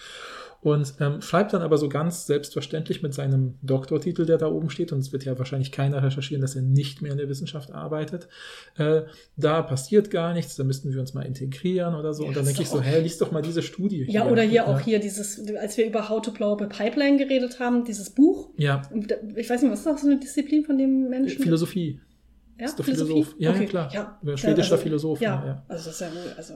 und 0.65 0.95
ähm, 0.99 1.21
schreibt 1.21 1.53
dann 1.53 1.61
aber 1.61 1.77
so 1.77 1.89
ganz 1.89 2.25
selbstverständlich 2.25 3.03
mit 3.03 3.13
seinem 3.13 3.53
Doktortitel, 3.61 4.25
der 4.25 4.39
da 4.39 4.47
oben 4.47 4.71
steht, 4.71 4.91
und 4.91 4.97
es 4.97 5.13
wird 5.13 5.23
ja 5.23 5.37
wahrscheinlich 5.37 5.71
keiner 5.71 6.01
recherchieren, 6.01 6.41
dass 6.41 6.55
er 6.55 6.63
nicht 6.63 7.03
mehr 7.03 7.11
in 7.11 7.19
der 7.19 7.29
Wissenschaft 7.29 7.71
arbeitet. 7.71 8.27
Äh, 8.75 9.03
da 9.37 9.61
passiert 9.61 10.09
gar 10.09 10.33
nichts, 10.33 10.55
da 10.55 10.63
müssten 10.63 10.91
wir 10.91 10.99
uns 10.99 11.13
mal 11.13 11.21
integrieren 11.21 11.93
oder 11.93 12.15
so. 12.15 12.23
Ja, 12.23 12.29
und 12.29 12.37
dann 12.37 12.45
denke 12.45 12.63
ich 12.63 12.69
so, 12.69 12.81
hä, 12.81 12.99
liest 12.99 13.21
doch 13.21 13.31
mal 13.31 13.43
diese 13.43 13.61
Studie. 13.61 14.05
Ja, 14.07 14.23
hier. 14.23 14.31
oder 14.31 14.41
hier 14.41 14.53
ja. 14.53 14.65
auch 14.65 14.79
hier 14.79 14.97
dieses, 14.97 15.39
als 15.55 15.77
wir 15.77 15.85
über 15.85 16.09
How 16.09 16.19
to 16.19 16.31
Blow 16.31 16.53
Up 16.53 16.63
a 16.63 16.65
Pipeline 16.65 17.17
geredet 17.17 17.59
haben, 17.59 17.85
dieses 17.85 18.09
Buch. 18.09 18.49
Ja. 18.57 18.81
Ich 19.35 19.47
weiß 19.47 19.61
nicht, 19.61 19.71
was 19.71 19.81
ist 19.81 19.85
das 19.85 20.01
so 20.01 20.07
eine 20.07 20.19
Disziplin 20.19 20.65
von 20.65 20.79
dem 20.79 21.09
Menschen? 21.09 21.43
Philosophie. 21.43 21.99
Ja, 22.57 22.65
ist 22.67 22.77
der 22.77 22.85
Philosoph. 22.85 23.35
Ja, 23.37 23.49
okay. 23.51 23.63
ja, 23.63 23.65
klar. 23.67 23.89
Ja, 23.93 24.37
schwedischer 24.37 24.73
also, 24.73 24.77
Philosoph. 24.77 25.19
Ja, 25.19 25.45
ja, 25.45 25.63
also 25.67 25.85
das 25.85 25.93
ist 25.95 25.99
ja 25.99 26.07
wohl, 26.07 26.33
also, 26.37 26.53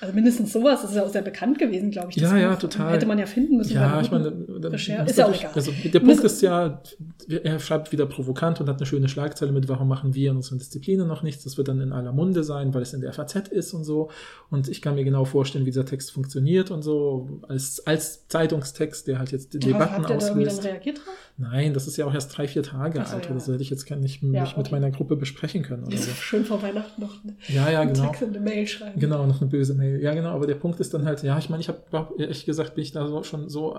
also 0.00 0.14
mindestens 0.14 0.52
sowas, 0.52 0.82
das 0.82 0.90
ist 0.90 0.96
ja 0.96 1.04
auch 1.04 1.08
sehr 1.08 1.22
bekannt 1.22 1.60
gewesen, 1.60 1.92
glaube 1.92 2.08
ich. 2.10 2.16
Ja, 2.16 2.30
Buch. 2.30 2.38
ja, 2.38 2.56
total. 2.56 2.92
Hätte 2.92 3.06
man 3.06 3.16
ja 3.18 3.26
finden 3.26 3.56
müssen. 3.58 3.74
Ja, 3.74 4.00
ich 4.00 4.10
meine, 4.10 4.32
dann, 4.32 4.74
ist 4.74 4.86
ja 4.88 5.04
auch 5.04 5.32
egal. 5.32 5.52
Also, 5.54 5.72
der 5.84 6.00
Punkt 6.00 6.24
ist 6.24 6.42
ja, 6.42 6.82
er 7.28 7.60
schreibt 7.60 7.92
wieder 7.92 8.06
provokant 8.06 8.60
und 8.60 8.68
hat 8.68 8.78
eine 8.78 8.86
schöne 8.86 9.08
Schlagzeile 9.08 9.52
mit, 9.52 9.68
warum 9.68 9.86
machen 9.86 10.14
wir 10.14 10.30
in 10.30 10.36
unseren 10.36 10.58
Disziplinen 10.58 11.06
noch 11.06 11.22
nichts? 11.22 11.44
Das 11.44 11.56
wird 11.56 11.68
dann 11.68 11.80
in 11.80 11.92
aller 11.92 12.12
Munde 12.12 12.42
sein, 12.42 12.74
weil 12.74 12.82
es 12.82 12.92
in 12.92 13.00
der 13.00 13.12
FAZ 13.12 13.48
ist 13.48 13.72
und 13.72 13.84
so. 13.84 14.10
Und 14.50 14.68
ich 14.68 14.82
kann 14.82 14.96
mir 14.96 15.04
genau 15.04 15.24
vorstellen, 15.24 15.64
wie 15.64 15.70
dieser 15.70 15.86
Text 15.86 16.10
funktioniert 16.10 16.72
und 16.72 16.82
so, 16.82 17.40
als, 17.46 17.86
als 17.86 18.26
Zeitungstext, 18.26 19.06
der 19.06 19.20
halt 19.20 19.30
jetzt 19.30 19.54
die 19.54 19.60
Debatten 19.60 19.94
habt 19.94 20.10
ihr 20.10 20.16
auslöst. 20.16 20.58
Da 20.58 20.62
dann 20.62 20.70
reagiert 20.72 20.98
drauf? 20.98 21.14
Nein, 21.38 21.74
das 21.74 21.86
ist 21.86 21.96
ja 21.98 22.06
auch 22.06 22.14
erst 22.14 22.36
drei, 22.36 22.48
vier 22.48 22.62
Tage 22.62 23.04
so, 23.04 23.14
alt. 23.14 23.26
Ja. 23.26 23.34
Das 23.34 23.46
hätte 23.46 23.62
ich 23.62 23.70
jetzt 23.70 23.86
gar 23.86 23.96
nicht 23.96 24.22
okay. 24.22 24.54
mit 24.56 24.72
meiner 24.72 24.90
Gruppe 24.90 25.16
besprechen 25.36 25.62
können. 25.62 25.84
Oder 25.84 25.96
so 25.96 26.10
schön 26.12 26.44
vor 26.44 26.62
Weihnachten 26.62 27.00
noch 27.00 27.22
eine, 27.22 27.36
ja, 27.48 27.70
ja, 27.70 27.84
genau. 27.84 28.06
Text 28.06 28.22
eine 28.22 28.40
Mail 28.40 28.66
schreiben. 28.66 28.98
Genau, 28.98 29.26
noch 29.26 29.40
eine 29.40 29.50
böse 29.50 29.74
Mail. 29.74 30.02
Ja, 30.02 30.14
genau, 30.14 30.30
aber 30.30 30.46
der 30.46 30.54
Punkt 30.54 30.80
ist 30.80 30.94
dann 30.94 31.04
halt, 31.04 31.22
ja, 31.22 31.38
ich 31.38 31.50
meine, 31.50 31.60
ich 31.60 31.68
habe 31.68 31.82
ehrlich 32.18 32.46
gesagt, 32.46 32.74
bin 32.74 32.82
ich 32.82 32.92
da 32.92 33.06
so, 33.06 33.22
schon 33.22 33.48
so 33.48 33.78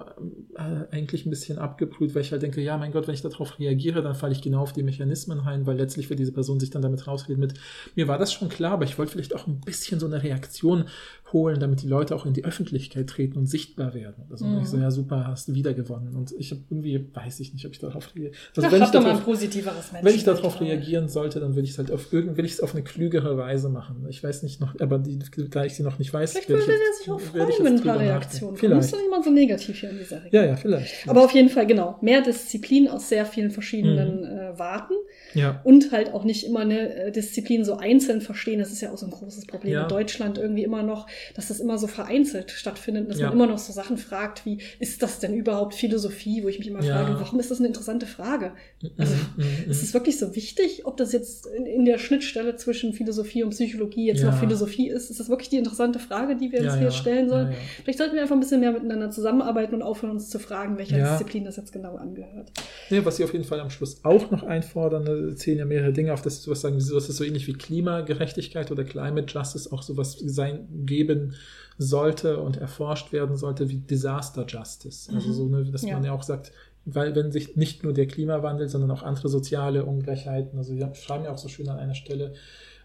äh, 0.55 0.85
eigentlich 0.91 1.25
ein 1.25 1.29
bisschen 1.29 1.57
abgebrüht, 1.57 2.13
weil 2.13 2.21
ich 2.21 2.31
halt 2.31 2.43
denke, 2.43 2.61
ja, 2.61 2.77
mein 2.77 2.91
Gott, 2.91 3.07
wenn 3.07 3.15
ich 3.15 3.21
darauf 3.21 3.59
reagiere, 3.59 4.01
dann 4.01 4.15
falle 4.15 4.33
ich 4.33 4.41
genau 4.41 4.61
auf 4.61 4.73
die 4.73 4.83
Mechanismen 4.83 5.39
rein, 5.39 5.65
weil 5.65 5.77
letztlich 5.77 6.09
wird 6.09 6.19
diese 6.19 6.31
Person 6.31 6.59
sich 6.59 6.69
dann 6.69 6.81
damit 6.81 7.07
rausreden 7.07 7.39
mit, 7.39 7.55
mir 7.95 8.07
war 8.07 8.17
das 8.17 8.31
schon 8.31 8.49
klar, 8.49 8.73
aber 8.73 8.85
ich 8.85 8.97
wollte 8.97 9.13
vielleicht 9.13 9.35
auch 9.35 9.47
ein 9.47 9.61
bisschen 9.61 9.99
so 9.99 10.05
eine 10.05 10.21
Reaktion 10.21 10.85
holen, 11.33 11.59
damit 11.59 11.81
die 11.81 11.87
Leute 11.87 12.15
auch 12.15 12.25
in 12.25 12.33
die 12.33 12.45
Öffentlichkeit 12.45 13.07
treten 13.07 13.37
und 13.37 13.47
sichtbar 13.47 13.93
werden. 13.93 14.25
Also 14.29 14.45
mhm. 14.45 14.61
ich 14.61 14.67
so, 14.67 14.77
ja 14.77 14.91
super, 14.91 15.27
hast 15.27 15.49
du 15.49 15.53
wieder 15.53 15.73
gewonnen. 15.73 16.15
Und 16.15 16.33
ich 16.37 16.51
habe 16.51 16.61
irgendwie, 16.69 17.09
weiß 17.13 17.39
ich 17.41 17.53
nicht, 17.53 17.65
ob 17.65 17.73
ich 17.73 17.79
darauf 17.79 18.15
reagiere. 18.15 18.33
Also, 18.55 18.71
wenn, 18.71 18.83
ich 18.83 18.89
darauf, 18.89 19.27
wenn 19.27 20.15
ich 20.15 20.23
darauf 20.23 20.61
reagieren 20.61 21.09
sollte, 21.09 21.39
dann 21.39 21.46
will 21.55 21.63
ich 21.63 21.71
es 21.71 21.77
halt 21.77 21.91
auf 21.91 22.11
will 22.11 22.45
ich 22.45 22.53
es 22.53 22.59
auf 22.61 22.73
eine 22.73 22.83
klügere 22.83 23.37
Weise 23.37 23.69
machen. 23.69 24.05
Ich 24.09 24.23
weiß 24.23 24.43
nicht 24.43 24.59
noch, 24.59 24.79
aber 24.79 24.99
die, 24.99 25.19
da 25.49 25.65
ich 25.65 25.75
sie 25.75 25.83
noch 25.83 25.99
nicht 25.99 26.13
weiß, 26.13 26.31
vielleicht 26.31 26.49
würde 26.49 26.71
er 26.71 26.97
sich 26.97 27.11
auch 27.11 27.19
freuen, 27.19 27.49
wenn 27.61 27.75
ein 27.75 27.83
paar 27.83 27.99
Reaktionen 27.99 28.57
kommen. 28.57 28.57
Vielleicht. 28.57 28.81
Muss 28.81 28.91
doch 28.91 28.99
nicht 28.99 29.11
mal 29.11 29.23
so 29.23 29.29
negativ 29.29 29.79
hier 29.79 29.89
in 29.89 29.97
dieser 29.97 30.23
Regel. 30.23 30.39
Ja, 30.39 30.45
ja, 30.45 30.55
vielleicht, 30.55 30.91
vielleicht. 30.91 31.09
Aber 31.09 31.25
auf 31.25 31.31
jeden 31.31 31.49
Fall, 31.49 31.67
genau, 31.67 31.97
mehr 32.01 32.21
Disziplin 32.21 32.87
aus 32.87 33.09
sehr 33.09 33.25
vielen 33.25 33.51
verschiedenen 33.51 34.21
mhm. 34.21 34.25
äh, 34.25 34.59
Warten. 34.59 34.93
Ja. 35.33 35.61
Und 35.63 35.91
halt 35.91 36.13
auch 36.13 36.23
nicht 36.23 36.45
immer 36.45 36.61
eine 36.61 36.95
äh, 36.95 37.11
Disziplin 37.11 37.63
so 37.65 37.77
einzeln 37.77 38.21
verstehen. 38.21 38.59
Das 38.59 38.71
ist 38.71 38.81
ja 38.81 38.91
auch 38.91 38.97
so 38.97 39.05
ein 39.05 39.11
großes 39.11 39.45
Problem 39.45 39.73
ja. 39.73 39.83
in 39.83 39.89
Deutschland 39.89 40.37
irgendwie 40.37 40.63
immer 40.63 40.83
noch, 40.83 41.07
dass 41.35 41.49
das 41.49 41.59
immer 41.59 41.77
so 41.77 41.87
vereinzelt 41.87 42.51
stattfindet, 42.51 43.09
dass 43.09 43.19
ja. 43.19 43.27
man 43.27 43.35
immer 43.35 43.47
noch 43.47 43.57
so 43.57 43.73
Sachen 43.73 43.97
fragt 43.97 44.45
wie, 44.45 44.59
ist 44.79 45.03
das 45.03 45.19
denn 45.19 45.33
überhaupt 45.33 45.75
Philosophie? 45.75 46.43
Wo 46.43 46.47
ich 46.47 46.59
mich 46.59 46.67
immer 46.67 46.81
frage, 46.81 47.19
warum 47.19 47.39
ist 47.39 47.51
das 47.51 47.59
eine 47.59 47.67
interessante 47.67 48.05
Frage? 48.05 48.53
Mhm, 48.81 48.89
also 48.97 49.13
mhm, 49.13 49.43
mhm. 49.65 49.71
ist 49.71 49.83
es 49.83 49.93
wirklich 49.93 50.17
so 50.17 50.35
wichtig, 50.35 50.85
ob 50.85 50.97
das 50.97 51.11
jetzt 51.11 51.36
in, 51.45 51.65
in, 51.65 51.85
der 51.85 51.97
Schnittstelle 51.97 52.55
zwischen 52.55 52.93
Philosophie 52.93 53.43
und 53.43 53.51
Psychologie 53.51 54.07
jetzt 54.07 54.23
noch 54.23 54.37
Philosophie 54.37 54.89
ist? 54.89 55.09
Ist 55.09 55.19
das 55.19 55.29
wirklich 55.29 55.49
die 55.49 55.57
interessante 55.57 55.99
Frage, 55.99 56.35
die 56.35 56.51
wir 56.51 56.61
uns 56.61 56.75
hier 56.75 56.91
stellen 56.91 57.29
sollen? 57.29 57.53
Vielleicht 57.83 57.99
sollten 57.99 58.15
wir 58.15 58.21
einfach 58.21 58.35
ein 58.35 58.39
bisschen 58.39 58.59
mehr 58.59 58.71
miteinander 58.71 59.11
zusammenarbeiten 59.11 59.75
und 59.75 59.81
aufhören, 59.81 60.11
uns 60.11 60.29
zu 60.29 60.39
fragen, 60.39 60.77
welcher 60.77 60.97
Disziplin 60.97 61.45
das 61.45 61.57
jetzt 61.57 61.71
genau 61.71 61.95
angehört. 61.95 62.51
Ja, 62.89 63.03
was 63.05 63.17
Sie 63.17 63.23
auf 63.23 63.33
jeden 63.33 63.45
Fall 63.45 63.59
am 63.59 63.69
Schluss 63.69 64.03
auch 64.03 64.31
noch 64.31 64.43
einfordern, 64.43 65.03
ne, 65.03 65.35
zählen 65.35 65.59
ja 65.59 65.65
mehrere 65.65 65.93
Dinge 65.93 66.13
auf, 66.13 66.21
dass 66.21 66.37
Sie 66.37 66.43
sowas 66.43 66.61
sagen, 66.61 66.79
sowas 66.79 67.09
ist 67.09 67.17
so 67.17 67.23
ähnlich 67.23 67.47
wie 67.47 67.53
Klimagerechtigkeit 67.53 68.71
oder 68.71 68.83
Climate 68.83 69.31
Justice 69.31 69.71
auch 69.71 69.83
sowas 69.83 70.17
sein 70.19 70.67
geben 70.85 71.35
sollte 71.77 72.39
und 72.39 72.57
erforscht 72.57 73.11
werden 73.13 73.35
sollte 73.35 73.69
wie 73.69 73.77
Disaster 73.77 74.45
Justice. 74.47 75.11
Also 75.13 75.31
so, 75.31 75.47
ne, 75.47 75.65
dass 75.65 75.83
ja. 75.83 75.93
man 75.93 76.03
ja 76.03 76.11
auch 76.11 76.23
sagt, 76.23 76.51
weil 76.87 77.15
wenn 77.15 77.31
sich 77.31 77.57
nicht 77.57 77.83
nur 77.83 77.93
der 77.93 78.07
Klimawandel, 78.07 78.69
sondern 78.69 78.91
auch 78.91 79.03
andere 79.03 79.27
soziale 79.27 79.83
Ungleichheiten, 79.83 80.57
also 80.57 80.75
wir 80.75 80.93
schreiben 80.95 81.25
ja 81.25 81.31
auch 81.31 81.37
so 81.37 81.49
schön 81.49 81.67
an 81.67 81.77
einer 81.77 81.95
Stelle, 81.95 82.33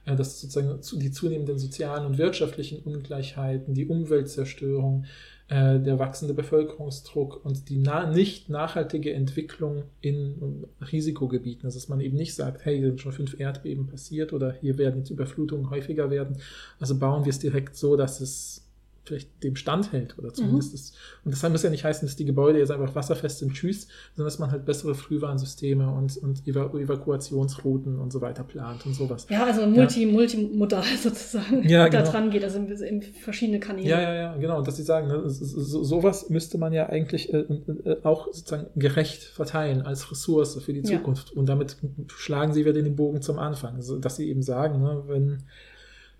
äh, 0.04 0.16
dass 0.16 0.40
sozusagen 0.40 0.80
die 1.00 1.12
zunehmenden 1.12 1.58
sozialen 1.58 2.04
und 2.06 2.18
wirtschaftlichen 2.18 2.80
Ungleichheiten, 2.80 3.74
die 3.74 3.86
Umweltzerstörung, 3.86 5.04
äh, 5.48 5.78
der 5.78 6.00
wachsende 6.00 6.34
Bevölkerungsdruck 6.34 7.44
und 7.44 7.68
die 7.68 7.76
na 7.76 8.10
nicht 8.10 8.48
nachhaltige 8.48 9.12
Entwicklung 9.12 9.84
in 10.00 10.64
Risikogebieten, 10.90 11.66
also 11.66 11.78
dass 11.78 11.88
man 11.88 12.00
eben 12.00 12.16
nicht 12.16 12.34
sagt, 12.34 12.64
hey, 12.64 12.78
hier 12.78 12.88
sind 12.88 13.00
schon 13.00 13.12
fünf 13.12 13.38
Erdbeben 13.38 13.86
passiert 13.86 14.32
oder 14.32 14.52
hier 14.52 14.78
werden 14.78 14.98
jetzt 14.98 15.10
Überflutungen 15.10 15.70
häufiger 15.70 16.10
werden, 16.10 16.38
also 16.80 16.98
bauen 16.98 17.24
wir 17.24 17.30
es 17.30 17.38
direkt 17.38 17.76
so, 17.76 17.96
dass 17.96 18.20
es 18.20 18.61
vielleicht 19.04 19.42
dem 19.42 19.56
standhält 19.56 20.16
oder 20.18 20.32
zumindest 20.32 20.70
mhm. 20.70 20.74
ist. 20.74 20.96
Und 21.24 21.32
das 21.32 21.50
muss 21.50 21.62
ja 21.62 21.70
nicht 21.70 21.84
heißen, 21.84 22.06
dass 22.06 22.14
die 22.14 22.24
Gebäude 22.24 22.58
jetzt 22.58 22.70
einfach 22.70 22.94
wasserfest 22.94 23.40
sind, 23.40 23.52
tschüss, 23.52 23.88
sondern 24.14 24.28
dass 24.28 24.38
man 24.38 24.52
halt 24.52 24.64
bessere 24.64 24.94
Frühwarnsysteme 24.94 25.90
und, 25.90 26.16
und 26.18 26.46
Evakuationsrouten 26.46 27.98
und 27.98 28.12
so 28.12 28.20
weiter 28.20 28.44
plant 28.44 28.86
und 28.86 28.94
sowas. 28.94 29.26
Ja, 29.28 29.44
also 29.44 29.66
multi, 29.66 30.04
ja. 30.04 30.12
multimodal 30.12 30.84
sozusagen 31.02 31.68
ja, 31.68 31.88
genau. 31.88 32.04
da 32.04 32.10
dran 32.10 32.30
geht, 32.30 32.44
also 32.44 32.58
in, 32.58 32.68
in, 32.68 33.02
verschiedene 33.02 33.58
Kanäle. 33.58 33.88
Ja, 33.88 34.00
ja, 34.00 34.14
ja, 34.14 34.36
genau. 34.36 34.58
Und 34.58 34.68
dass 34.68 34.76
sie 34.76 34.84
sagen, 34.84 35.08
ne, 35.08 35.28
so, 35.28 35.82
sowas 35.82 36.30
müsste 36.30 36.58
man 36.58 36.72
ja 36.72 36.88
eigentlich 36.88 37.32
äh, 37.34 37.38
äh, 37.38 37.96
auch 38.04 38.26
sozusagen 38.26 38.66
gerecht 38.76 39.24
verteilen 39.24 39.82
als 39.82 40.10
Ressource 40.12 40.62
für 40.62 40.72
die 40.72 40.82
Zukunft. 40.82 41.30
Ja. 41.30 41.36
Und 41.38 41.46
damit 41.48 41.76
schlagen 42.06 42.52
sie 42.52 42.60
wieder 42.60 42.72
den 42.72 42.94
Bogen 42.94 43.20
zum 43.20 43.40
Anfang. 43.40 43.76
Also, 43.76 43.98
dass 43.98 44.16
sie 44.16 44.28
eben 44.28 44.42
sagen, 44.42 44.80
ne, 44.80 45.02
wenn 45.08 45.42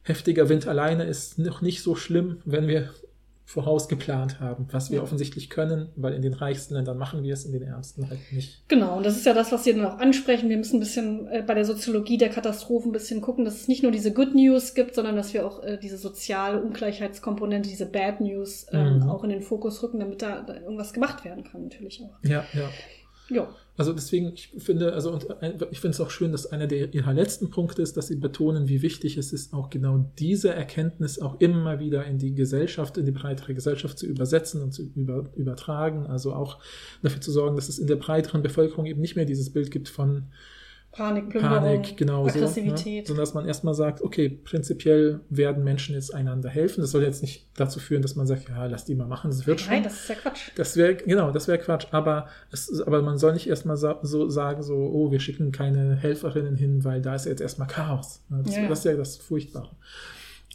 heftiger 0.02 0.48
Wind 0.48 0.66
alleine 0.66 1.04
ist 1.04 1.38
noch 1.38 1.62
nicht 1.62 1.82
so 1.82 1.94
schlimm, 1.94 2.40
wenn 2.44 2.68
wir 2.68 2.90
vorausgeplant 3.44 4.40
haben, 4.40 4.66
was 4.70 4.90
wir 4.90 4.98
ja. 4.98 5.02
offensichtlich 5.02 5.50
können, 5.50 5.90
weil 5.94 6.14
in 6.14 6.22
den 6.22 6.32
reichsten 6.32 6.72
Ländern 6.74 6.96
machen 6.96 7.22
wir 7.22 7.34
es, 7.34 7.44
in 7.44 7.52
den 7.52 7.62
ärmsten 7.62 8.08
halt 8.08 8.20
nicht. 8.32 8.66
Genau, 8.68 8.96
und 8.96 9.04
das 9.04 9.16
ist 9.16 9.26
ja 9.26 9.34
das, 9.34 9.52
was 9.52 9.64
Sie 9.64 9.74
dann 9.74 9.84
auch 9.84 9.98
ansprechen. 9.98 10.48
Wir 10.48 10.56
müssen 10.56 10.76
ein 10.76 10.80
bisschen 10.80 11.26
äh, 11.28 11.42
bei 11.46 11.52
der 11.52 11.66
Soziologie 11.66 12.16
der 12.16 12.30
Katastrophen 12.30 12.90
ein 12.90 12.92
bisschen 12.92 13.20
gucken, 13.20 13.44
dass 13.44 13.56
es 13.56 13.68
nicht 13.68 13.82
nur 13.82 13.92
diese 13.92 14.14
Good 14.14 14.34
News 14.34 14.72
gibt, 14.72 14.94
sondern 14.94 15.16
dass 15.16 15.34
wir 15.34 15.46
auch 15.46 15.62
äh, 15.62 15.76
diese 15.76 15.98
soziale 15.98 16.62
Ungleichheitskomponente, 16.62 17.68
diese 17.68 17.84
Bad 17.84 18.22
News 18.22 18.64
äh, 18.70 18.82
mhm. 18.82 19.02
auch 19.02 19.22
in 19.22 19.30
den 19.30 19.42
Fokus 19.42 19.82
rücken, 19.82 20.00
damit 20.00 20.22
da, 20.22 20.40
da 20.40 20.54
irgendwas 20.54 20.94
gemacht 20.94 21.22
werden 21.24 21.44
kann, 21.44 21.64
natürlich 21.64 22.00
auch. 22.02 22.26
Ja, 22.26 22.44
ja. 22.54 22.70
Ja. 23.32 23.54
Also 23.76 23.94
deswegen, 23.94 24.32
ich 24.34 24.52
finde, 24.58 24.92
also 24.92 25.18
ich 25.70 25.80
finde 25.80 25.94
es 25.94 26.00
auch 26.00 26.10
schön, 26.10 26.30
dass 26.30 26.46
einer 26.46 26.66
der 26.66 26.92
ihrer 26.92 27.14
letzten 27.14 27.48
Punkte 27.50 27.80
ist, 27.80 27.96
dass 27.96 28.08
sie 28.08 28.16
betonen, 28.16 28.68
wie 28.68 28.82
wichtig 28.82 29.16
es 29.16 29.32
ist, 29.32 29.54
auch 29.54 29.70
genau 29.70 30.04
diese 30.18 30.50
Erkenntnis 30.50 31.18
auch 31.18 31.40
immer 31.40 31.80
wieder 31.80 32.04
in 32.04 32.18
die 32.18 32.34
Gesellschaft, 32.34 32.98
in 32.98 33.06
die 33.06 33.12
breitere 33.12 33.54
Gesellschaft 33.54 33.98
zu 33.98 34.06
übersetzen 34.06 34.60
und 34.62 34.72
zu 34.72 34.90
über, 34.94 35.24
übertragen. 35.36 36.06
Also 36.06 36.34
auch 36.34 36.58
dafür 37.02 37.22
zu 37.22 37.32
sorgen, 37.32 37.56
dass 37.56 37.70
es 37.70 37.78
in 37.78 37.86
der 37.86 37.96
breiteren 37.96 38.42
Bevölkerung 38.42 38.84
eben 38.84 39.00
nicht 39.00 39.16
mehr 39.16 39.24
dieses 39.24 39.50
Bild 39.50 39.70
gibt 39.70 39.88
von 39.88 40.24
Panik, 40.92 41.30
Panik, 41.40 41.96
genau 41.96 42.26
Aggressivität. 42.26 43.06
So, 43.06 43.14
ne? 43.14 43.16
Sondern 43.16 43.22
dass 43.22 43.34
man 43.34 43.46
erstmal 43.46 43.72
sagt, 43.72 44.02
okay, 44.02 44.28
prinzipiell 44.28 45.20
werden 45.30 45.64
Menschen 45.64 45.94
jetzt 45.94 46.14
einander 46.14 46.50
helfen. 46.50 46.82
Das 46.82 46.90
soll 46.90 47.02
jetzt 47.02 47.22
nicht 47.22 47.46
dazu 47.56 47.80
führen, 47.80 48.02
dass 48.02 48.14
man 48.14 48.26
sagt, 48.26 48.50
ja, 48.50 48.66
lass 48.66 48.84
die 48.84 48.94
mal 48.94 49.06
machen, 49.06 49.30
das 49.30 49.46
wird 49.46 49.62
schon. 49.62 49.72
Nein, 49.72 49.84
das 49.84 49.94
ist 49.94 50.08
ja 50.10 50.14
Quatsch. 50.16 50.50
Das 50.54 50.76
wäre, 50.76 50.94
genau, 50.94 51.30
das 51.30 51.48
wäre 51.48 51.58
Quatsch. 51.58 51.86
Aber, 51.92 52.28
es, 52.50 52.82
aber 52.82 53.00
man 53.00 53.16
soll 53.16 53.32
nicht 53.32 53.48
erstmal 53.48 53.78
so 53.78 54.28
sagen, 54.28 54.62
so, 54.62 54.76
oh, 54.76 55.10
wir 55.10 55.18
schicken 55.18 55.50
keine 55.50 55.96
Helferinnen 55.96 56.56
hin, 56.56 56.84
weil 56.84 57.00
da 57.00 57.14
ist 57.14 57.24
jetzt 57.24 57.40
erstmal 57.40 57.68
Chaos. 57.68 58.22
Ne? 58.28 58.42
Das, 58.44 58.54
ja. 58.54 58.68
das 58.68 58.78
ist 58.80 58.84
ja 58.84 58.94
das 58.94 59.16
Furchtbare. 59.16 59.70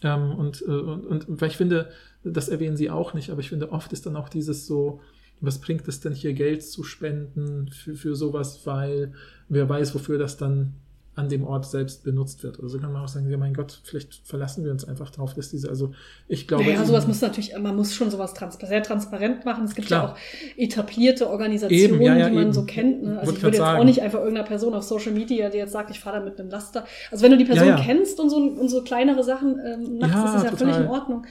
Ähm, 0.03 0.35
und, 0.37 0.61
äh, 0.61 0.65
und, 0.65 1.27
und 1.27 1.41
weil 1.41 1.49
ich 1.49 1.57
finde, 1.57 1.89
das 2.23 2.47
erwähnen 2.47 2.77
sie 2.77 2.91
auch 2.91 3.15
nicht, 3.15 3.31
aber 3.31 3.39
ich 3.39 3.49
finde, 3.49 3.71
oft 3.71 3.91
ist 3.91 4.05
dann 4.05 4.15
auch 4.15 4.29
dieses 4.29 4.67
so, 4.67 5.01
was 5.39 5.59
bringt 5.59 5.87
es 5.87 5.99
denn 5.99 6.13
hier 6.13 6.33
Geld 6.33 6.63
zu 6.63 6.83
spenden 6.83 7.69
für, 7.69 7.95
für 7.95 8.15
sowas, 8.15 8.61
weil 8.65 9.13
wer 9.49 9.67
weiß, 9.69 9.93
wofür 9.95 10.17
das 10.17 10.37
dann 10.37 10.73
an 11.17 11.29
dem 11.29 11.43
Ort 11.43 11.65
selbst 11.65 12.03
benutzt 12.03 12.43
wird. 12.43 12.59
Oder 12.59 12.69
so 12.69 12.79
kann 12.79 12.93
man 12.93 13.03
auch 13.03 13.07
sagen, 13.07 13.27
ja 13.27 13.37
mein 13.37 13.55
Gott, 13.55 13.81
vielleicht 13.83 14.21
verlassen 14.23 14.63
wir 14.63 14.71
uns 14.71 14.87
einfach 14.87 15.09
darauf, 15.09 15.33
dass 15.33 15.49
diese, 15.49 15.67
also 15.67 15.91
ich 16.27 16.47
glaube. 16.47 16.69
Ja, 16.69 16.85
sowas 16.85 17.07
muss 17.07 17.21
natürlich, 17.21 17.57
man 17.57 17.75
muss 17.75 17.95
schon 17.95 18.11
sowas 18.11 18.35
trans 18.35 18.59
sehr 18.61 18.83
transparent 18.83 19.43
machen. 19.43 19.65
Es 19.65 19.73
gibt 19.73 19.87
klar. 19.87 20.03
ja 20.03 20.11
auch 20.11 20.17
etablierte 20.57 21.27
Organisationen, 21.27 21.95
eben, 21.95 22.01
ja, 22.03 22.15
ja, 22.15 22.29
die 22.29 22.35
man 22.35 22.43
eben. 22.43 22.53
so 22.53 22.65
kennt. 22.65 23.01
Ne? 23.01 23.19
Also 23.19 23.33
ich 23.33 23.41
würde 23.41 23.57
jetzt 23.57 23.65
sagen. 23.65 23.79
auch 23.79 23.83
nicht 23.83 24.03
einfach 24.03 24.19
irgendeiner 24.19 24.47
Person 24.47 24.75
auf 24.75 24.83
Social 24.83 25.11
Media, 25.11 25.49
die 25.49 25.57
jetzt 25.57 25.71
sagt, 25.71 25.89
ich 25.89 25.99
fahre 25.99 26.19
da 26.19 26.23
mit 26.23 26.39
einem 26.39 26.51
Laster. 26.51 26.85
Also 27.09 27.23
wenn 27.23 27.31
du 27.31 27.37
die 27.37 27.45
Person 27.45 27.75
kennst 27.77 28.19
und 28.19 28.29
so, 28.29 28.37
und 28.37 28.69
so 28.69 28.83
kleinere 28.83 29.23
Sachen 29.23 29.59
ähm, 29.65 29.97
machst, 29.97 30.23
ist 30.23 30.33
das 30.35 30.43
ja 30.43 30.49
total. 30.51 30.57
völlig 30.57 30.77
in 30.77 30.87
Ordnung. 30.87 31.25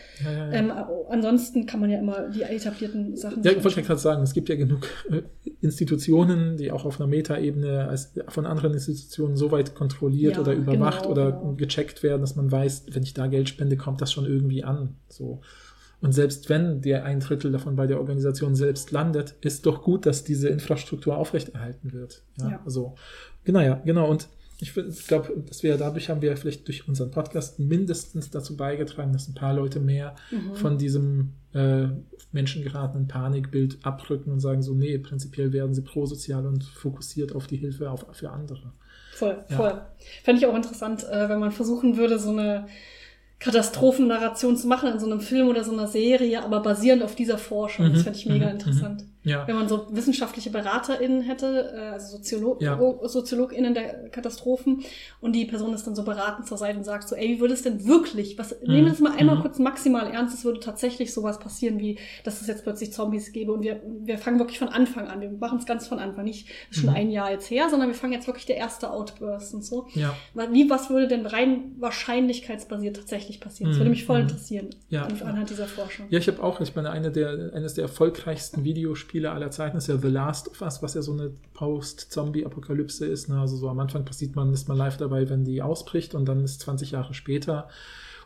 Ähm, 0.52 0.72
ansonsten 1.10 1.66
kann 1.66 1.78
man 1.78 1.90
ja 1.90 2.00
immer 2.00 2.28
die 2.28 2.42
etablierten 2.42 3.16
Sachen. 3.16 3.44
Ja, 3.44 3.52
ich 3.52 3.62
wollte 3.62 3.82
gerade 3.82 4.00
sagen, 4.00 4.24
es 4.24 4.32
gibt 4.32 4.48
ja 4.48 4.56
genug 4.56 4.88
äh, 5.10 5.22
Institutionen, 5.60 6.56
die 6.56 6.70
auch 6.70 6.84
auf 6.84 7.00
einer 7.00 7.06
Metaebene 7.06 7.88
als 7.88 8.12
von 8.28 8.46
anderen 8.46 8.74
Institutionen 8.74 9.36
so 9.36 9.50
weit 9.50 9.74
kontrolliert 9.74 10.34
ja, 10.34 10.40
oder 10.40 10.52
überwacht 10.52 11.02
genau, 11.02 11.12
oder 11.12 11.32
genau. 11.32 11.54
gecheckt 11.54 12.02
werden, 12.02 12.20
dass 12.20 12.36
man 12.36 12.52
weiß, 12.52 12.86
wenn 12.90 13.02
ich 13.02 13.14
da 13.14 13.26
Geld 13.26 13.48
spende, 13.48 13.76
kommt 13.76 14.00
das 14.00 14.12
schon 14.12 14.26
irgendwie 14.26 14.64
an. 14.64 14.96
So. 15.08 15.40
Und 16.02 16.12
selbst 16.12 16.50
wenn 16.50 16.82
der 16.82 17.04
ein 17.04 17.20
Drittel 17.20 17.52
davon 17.52 17.74
bei 17.74 17.86
der 17.86 17.98
Organisation 17.98 18.54
selbst 18.54 18.90
landet, 18.90 19.34
ist 19.40 19.64
doch 19.64 19.82
gut, 19.82 20.04
dass 20.04 20.24
diese 20.24 20.48
Infrastruktur 20.48 21.16
aufrechterhalten 21.16 21.92
wird. 21.92 22.22
Ja, 22.38 22.50
ja. 22.50 22.60
Also, 22.64 22.94
genau, 23.44 23.60
ja, 23.60 23.80
genau. 23.84 24.10
Und 24.10 24.28
ich, 24.58 24.72
glaube, 25.06 25.42
dass 25.46 25.62
wir 25.62 25.76
dadurch 25.76 26.08
haben 26.08 26.22
wir 26.22 26.36
vielleicht 26.36 26.66
durch 26.66 26.88
unseren 26.88 27.10
Podcast 27.10 27.58
mindestens 27.58 28.30
dazu 28.30 28.56
beigetragen, 28.56 29.12
dass 29.12 29.28
ein 29.28 29.34
paar 29.34 29.54
Leute 29.54 29.80
mehr 29.80 30.14
mhm. 30.30 30.54
von 30.54 30.78
diesem 30.78 31.32
äh, 31.52 31.88
menschengeratenen 32.32 33.06
Panikbild 33.06 33.78
abrücken 33.82 34.32
und 34.32 34.40
sagen 34.40 34.62
so, 34.62 34.74
nee, 34.74 34.96
prinzipiell 34.98 35.52
werden 35.52 35.74
sie 35.74 35.82
prosozial 35.82 36.46
und 36.46 36.64
fokussiert 36.64 37.34
auf 37.34 37.46
die 37.46 37.56
Hilfe 37.56 37.90
auf, 37.90 38.06
für 38.12 38.30
andere. 38.30 38.72
Voll, 39.12 39.44
ja. 39.48 39.56
voll. 39.56 39.80
Fände 40.24 40.40
ich 40.40 40.46
auch 40.46 40.56
interessant, 40.56 41.04
äh, 41.04 41.28
wenn 41.28 41.40
man 41.40 41.52
versuchen 41.52 41.96
würde, 41.96 42.18
so 42.18 42.30
eine 42.30 42.66
Katastrophennarration 43.38 44.56
zu 44.56 44.66
machen 44.66 44.92
in 44.92 44.98
so 44.98 45.06
einem 45.06 45.20
Film 45.20 45.48
oder 45.48 45.64
so 45.64 45.72
einer 45.72 45.86
Serie, 45.86 46.42
aber 46.42 46.60
basierend 46.60 47.02
auf 47.02 47.14
dieser 47.14 47.36
Forschung. 47.36 47.88
Mhm. 47.88 47.92
Das 47.92 48.02
fände 48.02 48.18
ich 48.18 48.26
mega 48.26 48.46
mhm. 48.46 48.52
interessant. 48.52 49.04
Ja. 49.26 49.44
Wenn 49.48 49.56
man 49.56 49.68
so 49.68 49.88
wissenschaftliche 49.90 50.50
BeraterInnen 50.50 51.20
hätte, 51.22 51.72
äh, 51.74 51.80
also 51.94 52.16
Soziolo 52.16 52.58
ja. 52.60 52.78
SoziologInnen 53.02 53.74
der 53.74 54.08
Katastrophen, 54.10 54.84
und 55.20 55.32
die 55.32 55.46
Person 55.46 55.74
ist 55.74 55.84
dann 55.84 55.96
so 55.96 56.04
beratend 56.04 56.46
zur 56.46 56.56
Seite 56.56 56.78
und 56.78 56.84
sagt 56.84 57.08
so, 57.08 57.16
ey, 57.16 57.28
wie 57.30 57.40
würde 57.40 57.54
es 57.54 57.62
denn 57.62 57.84
wirklich, 57.86 58.38
was, 58.38 58.52
mhm. 58.52 58.72
nehmen 58.72 58.84
wir 58.84 58.92
das 58.92 59.00
mal 59.00 59.16
einmal 59.16 59.36
mhm. 59.36 59.40
kurz 59.40 59.58
maximal 59.58 60.08
ernst, 60.12 60.32
es 60.32 60.44
würde 60.44 60.60
tatsächlich 60.60 61.12
sowas 61.12 61.40
passieren, 61.40 61.80
wie, 61.80 61.98
dass 62.22 62.40
es 62.40 62.46
jetzt 62.46 62.62
plötzlich 62.62 62.92
Zombies 62.92 63.32
gäbe 63.32 63.52
und 63.52 63.64
wir, 63.64 63.82
wir 64.04 64.16
fangen 64.18 64.38
wirklich 64.38 64.60
von 64.60 64.68
Anfang 64.68 65.08
an, 65.08 65.20
wir 65.20 65.30
machen 65.30 65.58
es 65.58 65.66
ganz 65.66 65.88
von 65.88 65.98
Anfang, 65.98 66.24
nicht 66.24 66.48
schon 66.70 66.90
mhm. 66.90 66.96
ein 66.96 67.10
Jahr 67.10 67.32
jetzt 67.32 67.50
her, 67.50 67.68
sondern 67.68 67.88
wir 67.88 67.96
fangen 67.96 68.12
jetzt 68.12 68.28
wirklich 68.28 68.46
der 68.46 68.58
erste 68.58 68.90
Outburst 68.90 69.52
und 69.54 69.64
so. 69.64 69.88
Ja. 69.94 70.14
Wie, 70.52 70.70
was 70.70 70.88
würde 70.88 71.08
denn 71.08 71.26
rein 71.26 71.74
wahrscheinlichkeitsbasiert 71.78 72.94
tatsächlich 72.96 73.40
passieren? 73.40 73.72
Das 73.72 73.80
würde 73.80 73.90
mich 73.90 74.04
voll 74.04 74.22
mhm. 74.22 74.28
interessieren, 74.28 74.70
ja. 74.88 75.02
anhand 75.02 75.50
dieser 75.50 75.66
Forschung. 75.66 76.06
Ja, 76.10 76.20
ich 76.20 76.28
habe 76.28 76.40
auch, 76.44 76.60
ich 76.60 76.76
meine, 76.76 76.90
eine 76.90 77.10
der, 77.10 77.52
eines 77.52 77.74
der 77.74 77.82
erfolgreichsten 77.82 78.62
Videospiele 78.62 79.15
Spiele 79.16 79.32
aller 79.32 79.50
Zeiten 79.50 79.78
ist 79.78 79.86
ja 79.86 79.96
The 79.96 80.08
Last 80.08 80.46
of 80.46 80.60
Us, 80.60 80.82
was 80.82 80.92
ja 80.92 81.00
so 81.00 81.14
eine 81.14 81.32
Post-Zombie-Apokalypse 81.54 83.06
ist. 83.06 83.30
Ne? 83.30 83.40
Also 83.40 83.56
so 83.56 83.70
am 83.70 83.78
Anfang 83.78 84.04
passiert 84.04 84.36
man, 84.36 84.52
ist 84.52 84.68
man 84.68 84.76
live 84.76 84.98
dabei, 84.98 85.30
wenn 85.30 85.42
die 85.42 85.62
ausbricht 85.62 86.14
und 86.14 86.26
dann 86.26 86.44
ist 86.44 86.60
20 86.60 86.90
Jahre 86.90 87.14
später. 87.14 87.70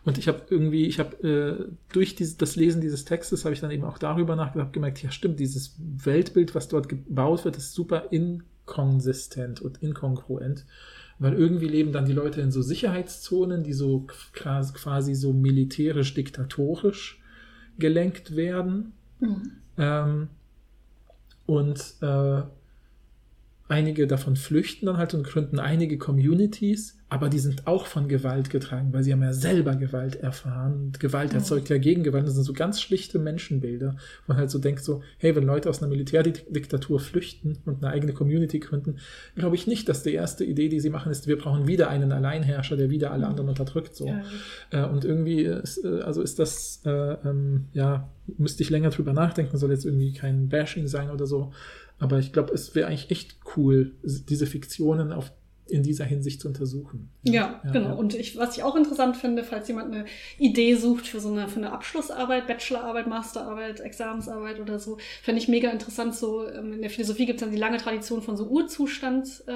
Und 0.05 0.19
ich 0.19 0.27
habe 0.27 0.43
irgendwie, 0.51 0.87
ich 0.87 0.99
habe 0.99 1.29
äh, 1.29 1.73
durch 1.93 2.17
dieses, 2.17 2.39
das 2.39 2.57
Lesen 2.57 2.81
dieses 2.81 3.05
Textes 3.05 3.45
habe 3.45 3.55
ich 3.55 3.61
dann 3.61 3.71
eben 3.71 3.85
auch 3.85 3.99
darüber 3.99 4.35
nachgedacht, 4.35 4.73
gemerkt, 4.73 5.01
ja 5.01 5.13
stimmt, 5.13 5.39
dieses 5.39 5.77
Weltbild, 5.79 6.57
was 6.57 6.67
dort 6.67 6.89
gebaut 6.89 7.45
wird, 7.45 7.57
ist 7.57 7.73
super 7.73 8.09
inkonsistent 8.11 9.61
und 9.61 9.81
inkongruent. 9.85 10.67
Weil 11.21 11.35
irgendwie 11.35 11.69
leben 11.69 11.93
dann 11.93 12.07
die 12.07 12.15
Leute 12.15 12.41
in 12.41 12.51
so 12.51 12.63
Sicherheitszonen, 12.63 13.63
die 13.63 13.75
so 13.75 14.09
quasi 14.33 15.15
so 15.15 15.33
militärisch 15.33 16.15
diktatorisch 16.15 17.23
gelenkt 17.79 18.35
werden. 18.35 18.95
Mhm. 19.21 19.53
Ähm, 19.79 20.29
und 21.51 21.97
äh, 22.01 22.43
einige 23.67 24.07
davon 24.07 24.37
flüchten 24.37 24.87
dann 24.87 24.99
halt 24.99 25.15
und 25.15 25.25
gründen 25.25 25.59
einige 25.59 25.99
Communities, 25.99 26.97
aber 27.11 27.29
die 27.29 27.41
sind 27.41 27.67
auch 27.67 27.87
von 27.87 28.07
Gewalt 28.07 28.51
getragen, 28.51 28.93
weil 28.93 29.03
sie 29.03 29.13
haben 29.13 29.23
ja 29.23 29.33
selber 29.33 29.75
Gewalt 29.75 30.15
erfahren. 30.15 30.75
Und 30.87 31.01
Gewalt 31.01 31.35
erzeugt 31.35 31.69
ja 31.69 31.77
Gegengewalt. 31.77 32.25
Das 32.25 32.35
sind 32.35 32.45
so 32.45 32.53
ganz 32.53 32.81
schlichte 32.81 33.19
Menschenbilder. 33.19 33.97
wo 34.27 34.33
Man 34.33 34.37
halt 34.37 34.51
so 34.51 34.61
denkt 34.61 34.85
so, 34.85 35.03
hey, 35.19 35.35
wenn 35.35 35.43
Leute 35.43 35.69
aus 35.69 35.83
einer 35.83 35.89
Militärdiktatur 35.89 37.01
flüchten 37.01 37.59
und 37.67 37.83
eine 37.83 37.93
eigene 37.93 38.13
Community 38.13 38.61
gründen, 38.61 38.99
glaube 39.35 39.57
ich 39.57 39.67
nicht, 39.67 39.89
dass 39.89 40.05
die 40.05 40.15
erste 40.15 40.45
Idee, 40.45 40.69
die 40.69 40.79
sie 40.79 40.89
machen, 40.89 41.11
ist, 41.11 41.27
wir 41.27 41.37
brauchen 41.37 41.67
wieder 41.67 41.91
einen 41.91 42.13
Alleinherrscher, 42.13 42.77
der 42.77 42.91
wieder 42.91 43.11
alle 43.11 43.27
anderen 43.27 43.49
unterdrückt. 43.49 43.97
So. 43.97 44.07
Ja. 44.07 44.23
Äh, 44.71 44.89
und 44.89 45.05
irgendwie 45.05 45.43
ist, 45.43 45.85
äh, 45.85 46.03
also 46.03 46.23
ist 46.23 46.39
das, 46.39 46.81
äh, 46.87 46.91
ähm, 46.91 47.67
ja, 47.73 48.09
müsste 48.39 48.63
ich 48.63 48.71
länger 48.71 48.91
drüber 48.91 49.13
nachdenken, 49.13 49.59
soll 49.59 49.73
jetzt 49.73 49.85
irgendwie 49.85 50.13
kein 50.13 50.49
Bashing 50.49 50.87
sein 50.87 51.11
oder 51.11 51.27
so. 51.27 51.53
Aber 51.99 52.21
ich 52.21 52.33
glaube, 52.33 52.55
es 52.55 52.77
wäre 52.77 52.87
eigentlich 52.87 53.11
echt 53.11 53.37
cool, 53.57 53.95
diese 54.05 54.47
Fiktionen 54.47 55.13
auf 55.13 55.33
in 55.71 55.83
dieser 55.83 56.05
Hinsicht 56.05 56.41
zu 56.41 56.49
untersuchen. 56.49 57.11
Ja, 57.23 57.61
ja 57.65 57.71
genau. 57.73 57.89
Ja. 57.89 57.95
Und 57.95 58.15
ich, 58.15 58.37
was 58.37 58.57
ich 58.57 58.63
auch 58.63 58.77
interessant 58.77 59.17
finde, 59.17 59.45
falls 59.45 59.69
jemand 59.69 59.95
eine 59.95 60.05
Idee 60.39 60.75
sucht 60.75 61.07
für 61.07 61.21
so 61.21 61.31
eine, 61.31 61.49
für 61.49 61.59
eine 61.59 61.73
Abschlussarbeit, 61.73 62.47
Bachelorarbeit, 62.47 63.07
Masterarbeit, 63.07 63.81
Examensarbeit 63.81 64.61
oder 64.61 64.79
so, 64.79 64.99
fände 65.23 65.41
ich 65.41 65.49
mega 65.49 65.71
interessant. 65.71 66.15
So 66.15 66.49
ähm, 66.49 66.75
in 66.75 66.81
der 66.81 66.91
Philosophie 66.91 67.27
gibt 67.27 67.41
es 67.41 67.45
dann 67.45 67.53
die 67.53 67.61
lange 67.61 67.79
Tradition 67.79 68.23
von 68.23 68.37
so 68.37 68.47
Urzustand 68.47 69.45
äh, 69.47 69.53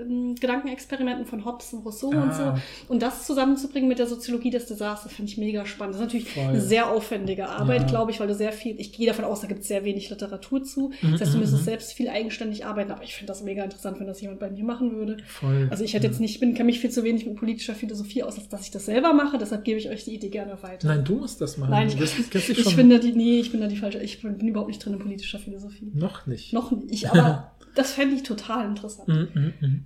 ähm, 0.00 0.34
Gedankenexperimenten 0.34 1.26
von 1.26 1.44
Hobbes 1.44 1.72
und 1.72 1.84
Rousseau 1.84 2.12
ah. 2.12 2.22
und 2.22 2.34
so. 2.34 2.54
Und 2.92 3.02
das 3.02 3.26
zusammenzubringen 3.26 3.88
mit 3.88 3.98
der 3.98 4.06
Soziologie 4.06 4.50
des 4.50 4.66
Desasters, 4.66 5.12
finde 5.12 5.30
ich 5.30 5.38
mega 5.38 5.66
spannend. 5.66 5.94
Das 5.94 6.00
ist 6.00 6.06
natürlich 6.06 6.30
Voll. 6.30 6.44
eine 6.44 6.60
sehr 6.60 6.90
aufwendige 6.90 7.48
Arbeit, 7.48 7.82
ja. 7.82 7.86
glaube 7.86 8.10
ich, 8.10 8.20
weil 8.20 8.28
du 8.28 8.34
sehr 8.34 8.52
viel, 8.52 8.78
ich 8.78 8.92
gehe 8.92 9.06
davon 9.06 9.24
aus, 9.24 9.40
da 9.40 9.46
gibt 9.46 9.60
es 9.60 9.68
sehr 9.68 9.84
wenig 9.84 10.10
Literatur 10.10 10.62
zu. 10.62 10.92
Das 11.02 11.20
heißt, 11.20 11.32
du 11.32 11.36
mhm, 11.36 11.40
müsstest 11.40 11.62
mhm. 11.62 11.64
selbst 11.64 11.92
viel 11.92 12.08
eigenständig 12.08 12.64
arbeiten, 12.64 12.90
aber 12.90 13.02
ich 13.02 13.14
finde 13.14 13.28
das 13.28 13.42
mega 13.42 13.64
interessant, 13.64 13.98
wenn 14.00 14.06
das 14.06 14.20
jemand 14.20 14.40
bei 14.40 14.50
mir 14.50 14.64
machen 14.64 14.92
würde. 14.92 15.16
Voll. 15.26 15.55
Also 15.70 15.84
ich 15.84 15.94
hätte 15.94 16.06
jetzt 16.06 16.20
nicht, 16.20 16.40
bin, 16.40 16.54
kenne 16.54 16.66
mich 16.66 16.80
viel 16.80 16.90
zu 16.90 17.04
wenig 17.04 17.26
mit 17.26 17.36
politischer 17.36 17.74
Philosophie 17.74 18.22
aus, 18.22 18.38
als 18.38 18.48
dass 18.48 18.62
ich 18.62 18.70
das 18.70 18.86
selber 18.86 19.12
mache. 19.12 19.38
Deshalb 19.38 19.64
gebe 19.64 19.78
ich 19.78 19.88
euch 19.88 20.04
die 20.04 20.14
Idee 20.14 20.28
gerne 20.28 20.62
weiter. 20.62 20.88
Nein, 20.88 21.04
du 21.04 21.16
musst 21.16 21.40
das 21.40 21.56
machen. 21.56 21.70
Nein, 21.70 21.88
ich, 21.88 21.96
das, 21.96 22.48
ich 22.48 22.76
bin 22.76 22.90
da 22.90 22.98
die, 22.98 23.12
nee, 23.12 23.40
ich 23.40 23.50
bin 23.50 23.60
da 23.60 23.66
die 23.66 23.76
falsche. 23.76 23.98
Ich 23.98 24.22
bin, 24.22 24.38
bin, 24.38 24.48
überhaupt 24.48 24.68
nicht 24.68 24.84
drin 24.84 24.94
in 24.94 24.98
politischer 24.98 25.38
Philosophie. 25.38 25.90
Noch 25.94 26.26
nicht. 26.26 26.52
Noch 26.52 26.70
nicht, 26.70 27.10
aber 27.10 27.52
das 27.74 27.92
fände 27.92 28.16
ich 28.16 28.22
total 28.22 28.66
interessant. 28.66 29.08
Mm, 29.08 29.64
mm. 29.64 29.84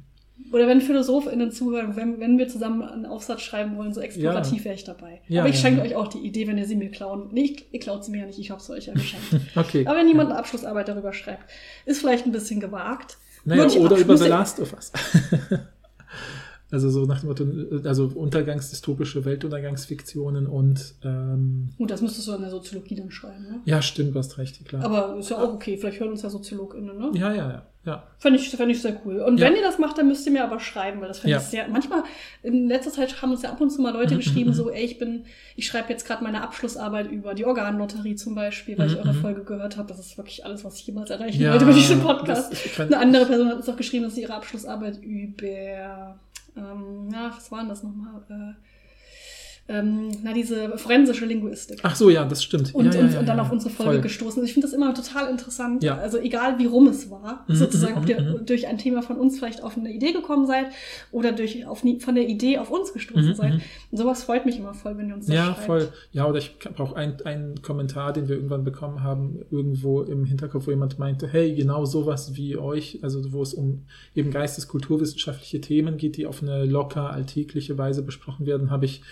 Oder 0.53 0.67
wenn 0.67 0.81
PhilosophInnen 0.81 1.53
zuhören, 1.53 1.95
wenn, 1.95 2.19
wenn 2.19 2.39
wir 2.39 2.49
zusammen 2.49 2.83
einen 2.83 3.07
Aufsatz 3.07 3.43
schreiben 3.43 3.77
wollen, 3.77 3.95
so 3.95 4.01
explorativ 4.01 4.59
ja. 4.59 4.65
wäre 4.65 4.75
ich 4.75 4.85
dabei. 4.85 5.21
Ja, 5.29 5.43
Aber 5.43 5.51
ich 5.51 5.61
schenke 5.61 5.79
ja. 5.79 5.87
euch 5.87 5.95
auch 5.95 6.09
die 6.09 6.19
Idee, 6.19 6.49
wenn 6.49 6.59
ihr 6.59 6.67
sie 6.67 6.77
mir 6.77 6.91
klauen. 6.91 7.29
Nee, 7.31 7.57
ihr 7.71 7.79
klaut 7.79 8.05
sie 8.05 8.11
mir 8.11 8.21
ja 8.21 8.27
nicht, 8.27 8.39
ich 8.39 8.51
habe 8.51 8.61
sie 8.61 8.73
euch 8.73 8.87
ja 8.87 8.95
geschenkt. 8.95 9.27
okay. 9.55 9.87
Aber 9.87 9.99
wenn 9.99 10.09
jemand 10.09 10.31
eine 10.31 10.39
Abschlussarbeit 10.39 10.89
darüber 10.89 11.13
schreibt, 11.13 11.49
ist 11.87 12.01
vielleicht 12.01 12.27
ein 12.27 12.33
bisschen 12.33 12.59
gewagt. 12.59 13.19
Naja, 13.45 13.67
oder 13.79 13.97
über 13.97 14.17
The 14.17 14.29
Last 14.29 14.61
of 14.61 14.73
Us. 14.73 14.93
Also 16.73 16.89
so 16.89 17.05
nach 17.05 17.21
dem 17.21 17.29
Motto, 17.29 17.45
also 17.89 18.13
untergangsdystopische 18.15 19.25
Weltuntergangsfiktionen 19.25 20.47
und 20.47 20.95
ähm, 21.03 21.71
Gut, 21.77 21.91
das 21.91 22.01
müsstest 22.01 22.29
du 22.29 22.33
in 22.35 22.43
der 22.43 22.51
Soziologie 22.51 22.95
dann 22.95 23.11
schreiben, 23.11 23.43
ne? 23.43 23.61
Ja, 23.65 23.83
stimmt, 23.83 24.15
du 24.15 24.19
hast 24.21 24.39
recht, 24.39 24.65
klar. 24.65 24.85
Aber 24.85 25.19
ist 25.19 25.31
ja 25.31 25.43
auch 25.43 25.53
okay, 25.53 25.77
vielleicht 25.77 25.99
hören 25.99 26.11
uns 26.11 26.23
ja 26.23 26.31
SoziologInnen, 26.31 26.97
ne? 26.97 27.11
Ja, 27.15 27.35
ja, 27.35 27.51
ja. 27.51 27.67
Ja. 27.85 28.03
Fände 28.19 28.39
ich, 28.39 28.51
fänd 28.51 28.71
ich 28.71 28.83
sehr 28.83 29.01
cool. 29.05 29.21
Und 29.21 29.39
ja. 29.39 29.47
wenn 29.47 29.57
ihr 29.57 29.63
das 29.63 29.79
macht, 29.79 29.97
dann 29.97 30.07
müsst 30.07 30.27
ihr 30.27 30.33
mir 30.33 30.45
aber 30.45 30.61
schreiben, 30.61 31.01
weil 31.01 31.09
das 31.09 31.21
fände 31.21 31.33
ja. 31.33 31.39
ich 31.39 31.45
sehr. 31.45 31.67
Manchmal, 31.69 32.03
in 32.43 32.69
letzter 32.69 32.91
Zeit 32.91 33.23
haben 33.23 33.31
uns 33.31 33.43
ja 33.43 33.51
ab 33.51 33.61
und 33.61 33.71
zu 33.71 33.81
mal 33.81 33.93
Leute 33.93 34.15
mhm, 34.15 34.19
geschrieben, 34.21 34.51
mhm, 34.51 34.55
so, 34.55 34.71
ey, 34.71 34.85
ich 34.85 34.99
bin, 34.99 35.25
ich 35.57 35.67
schreibe 35.67 35.91
jetzt 35.91 36.07
gerade 36.07 36.23
meine 36.23 36.43
Abschlussarbeit 36.43 37.11
über 37.11 37.35
die 37.35 37.47
Organlotterie 37.47 38.17
zum 38.17 38.35
Beispiel, 38.35 38.77
weil 38.77 38.89
ich 38.89 38.95
mhm, 38.95 39.01
eure 39.01 39.15
Folge 39.15 39.45
gehört 39.45 39.79
habe. 39.79 39.89
Das 39.89 39.99
ist 39.99 40.19
wirklich 40.19 40.45
alles, 40.45 40.65
was 40.65 40.77
ich 40.77 40.87
jemals 40.87 41.11
erreichen 41.11 41.43
wollte 41.49 41.65
mit 41.65 41.77
diesem 41.77 42.01
Podcast. 42.01 42.55
Eine 42.79 42.99
andere 42.99 43.27
Person 43.27 43.49
hat 43.49 43.57
uns 43.57 43.69
auch 43.69 43.77
geschrieben, 43.77 44.05
dass 44.05 44.15
sie 44.15 44.23
ihre 44.23 44.35
Abschlussarbeit 44.35 44.99
über 45.03 46.19
ähm, 46.57 47.09
ja, 47.13 47.31
was 47.35 47.51
war 47.51 47.61
denn 47.61 47.69
das 47.69 47.83
nochmal? 47.83 48.23
Äh, 48.29 48.70
ähm, 49.71 50.11
na, 50.23 50.33
diese 50.33 50.77
forensische 50.77 51.25
Linguistik. 51.25 51.79
Ach 51.83 51.95
so, 51.95 52.11
ja, 52.11 52.25
das 52.25 52.43
stimmt. 52.43 52.75
Und, 52.75 52.87
ja, 52.87 53.01
ja, 53.01 53.07
ja, 53.07 53.21
und 53.21 53.29
dann 53.29 53.39
auf 53.39 53.53
unsere 53.53 53.71
Folge 53.71 53.93
Voll. 53.93 54.01
gestoßen. 54.01 54.45
Ich 54.45 54.53
finde 54.53 54.67
das 54.67 54.75
immer 54.75 54.93
total 54.95 55.31
interessant. 55.31 55.85
Ja. 55.85 55.97
Also 55.97 56.19
egal 56.19 56.59
wie 56.59 56.67
rum 56.67 56.89
es 56.89 57.09
war, 57.11 57.45
mhm, 57.47 57.55
sozusagen, 57.55 57.97
ob 57.97 58.09
ihr 58.09 58.21
mhm. 58.21 58.47
durch 58.47 58.67
ein 58.67 58.79
Thema 58.79 59.03
von 59.03 59.17
uns 59.17 59.39
vielleicht 59.39 59.63
auf 59.63 59.77
eine 59.77 59.93
Idee 59.93 60.13
gekommen 60.13 60.47
seid 60.47 60.67
oder 61.13 61.31
durch 61.33 61.67
auf, 61.67 61.85
von 62.01 62.15
der 62.15 62.29
Idee 62.29 62.59
auf 62.59 62.71
uns 62.71 62.93
gestoßen 62.93 63.29
mhm, 63.29 63.35
seid. 63.35 63.55
Mhm. 63.55 63.61
Und 63.93 63.99
sowas 63.99 64.25
freut 64.25 64.45
mich 64.45 64.59
immer 64.59 64.75
voll, 64.75 64.99
wenn 64.99 65.09
ihr 65.09 65.15
uns 65.15 65.27
das 65.27 65.35
Ja, 65.37 65.47
schreibt. 65.47 65.67
voll. 65.67 65.89
Ja, 66.13 66.27
oder 66.27 66.39
ich 66.39 66.57
habe 66.65 66.83
auch 66.83 66.93
einen 66.95 67.63
Kommentar, 67.63 68.13
den 68.13 68.29
wir 68.29 68.37
irgendwann 68.37 68.65
bekommen 68.65 69.05
haben, 69.05 69.39
irgendwo 69.51 70.03
im 70.03 70.25
Hinterkopf, 70.25 70.67
wo 70.67 70.71
jemand 70.71 70.99
meinte, 70.99 71.29
hey, 71.29 71.55
genau 71.55 71.85
sowas 71.85 72.35
wie 72.35 72.57
euch, 72.57 72.99
also 73.03 73.33
wo 73.33 73.43
es 73.43 73.55
um 73.55 73.85
eben 74.17 74.33
geisteskulturwissenschaftliche 74.33 75.61
Themen 75.61 75.97
geht, 75.97 76.17
die 76.17 76.27
auf 76.27 76.43
eine 76.43 76.65
locker 76.65 77.11
alltägliche 77.11 77.79
Weise 77.79 78.03
besprochen 78.03 78.47
werden, 78.47 78.71
habe 78.71 78.87
ich 78.87 79.03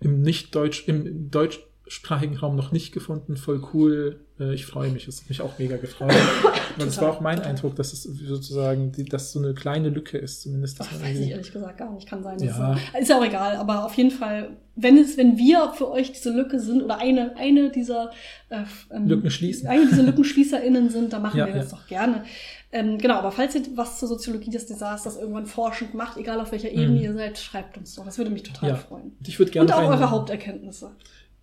im 0.00 0.22
nicht 0.22 0.54
Deutsch, 0.54 0.86
im 0.86 1.30
deutschsprachigen 1.30 2.36
Raum 2.36 2.56
noch 2.56 2.72
nicht 2.72 2.92
gefunden. 2.92 3.36
Voll 3.36 3.62
cool. 3.72 4.20
Äh, 4.38 4.54
ich 4.54 4.66
freue 4.66 4.90
mich. 4.90 5.08
Es 5.08 5.20
hat 5.20 5.28
mich 5.28 5.40
auch 5.40 5.58
mega 5.58 5.76
gefreut. 5.76 6.12
Weil 6.76 6.86
das 6.86 7.00
war 7.00 7.10
auch 7.10 7.20
mein. 7.20 7.40
Eindruck, 7.40 7.76
dass 7.76 7.92
es 7.92 8.02
sozusagen, 8.04 8.92
dass 9.08 9.32
so 9.32 9.40
eine 9.40 9.54
kleine 9.54 9.88
Lücke 9.88 10.18
ist, 10.18 10.42
zumindest. 10.42 10.80
Ach, 10.80 10.92
weiß 11.00 11.18
ich 11.18 11.30
ehrlich 11.30 11.52
gesagt 11.52 11.78
gar 11.78 11.92
nicht, 11.92 12.08
kann 12.08 12.22
sein. 12.22 12.38
Ja. 12.38 12.74
Ist, 12.74 12.82
ist 13.00 13.08
ja 13.08 13.18
auch 13.18 13.24
egal, 13.24 13.56
aber 13.56 13.84
auf 13.84 13.94
jeden 13.94 14.10
Fall, 14.10 14.56
wenn 14.76 14.96
es, 14.98 15.16
wenn 15.16 15.36
wir 15.38 15.72
für 15.74 15.90
euch 15.90 16.12
diese 16.12 16.30
Lücke 16.30 16.60
sind 16.60 16.82
oder 16.82 16.98
eine, 16.98 17.36
eine 17.36 17.70
dieser 17.70 18.10
äh, 18.48 18.62
ähm, 18.92 19.08
Lücken 19.08 19.30
schließen. 19.30 19.68
Eine 19.68 19.86
dieser 19.86 20.02
LückenschließerInnen 20.04 20.90
sind, 20.90 21.12
dann 21.12 21.22
machen 21.22 21.38
ja, 21.38 21.46
wir 21.46 21.54
das 21.54 21.70
doch 21.70 21.86
gerne. 21.86 22.24
Ähm, 22.70 22.98
genau, 22.98 23.14
aber 23.14 23.32
falls 23.32 23.54
ihr 23.54 23.62
was 23.74 23.98
zur 23.98 24.08
Soziologie 24.08 24.50
des 24.50 24.66
Desasters 24.66 25.16
irgendwann 25.16 25.46
forschend 25.46 25.94
macht, 25.94 26.18
egal 26.18 26.38
auf 26.40 26.52
welcher 26.52 26.70
Ebene 26.70 26.90
mhm. 26.90 27.02
ihr 27.02 27.14
seid, 27.14 27.38
schreibt 27.38 27.78
uns 27.78 27.94
doch. 27.94 28.04
Das 28.04 28.18
würde 28.18 28.30
mich 28.30 28.42
total 28.42 28.70
ja. 28.70 28.76
freuen. 28.76 29.12
Und, 29.18 29.28
ich 29.28 29.38
gerne 29.50 29.60
und 29.60 29.72
auch 29.72 29.88
eure 29.88 30.10
Haupterkenntnisse. 30.10 30.90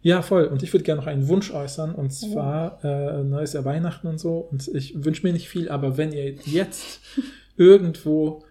Ja, 0.02 0.22
voll. 0.22 0.46
Und 0.46 0.62
ich 0.62 0.72
würde 0.72 0.84
gerne 0.84 1.02
noch 1.02 1.08
einen 1.08 1.28
Wunsch 1.28 1.52
äußern. 1.52 1.96
Und 1.96 2.12
zwar, 2.12 2.80
oh. 2.84 2.88
äh, 2.88 3.24
neues 3.24 3.54
Jahr 3.54 3.66
Weihnachten 3.66 4.06
und 4.06 4.20
so. 4.20 4.38
Und 4.38 4.68
ich 4.68 5.04
wünsche 5.04 5.26
mir 5.26 5.34
nicht 5.34 5.50
viel, 5.50 5.68
aber 5.68 5.98
wenn 5.98 6.12
ihr 6.12 6.34
jetzt 6.46 7.00
irgendwo 7.58 8.44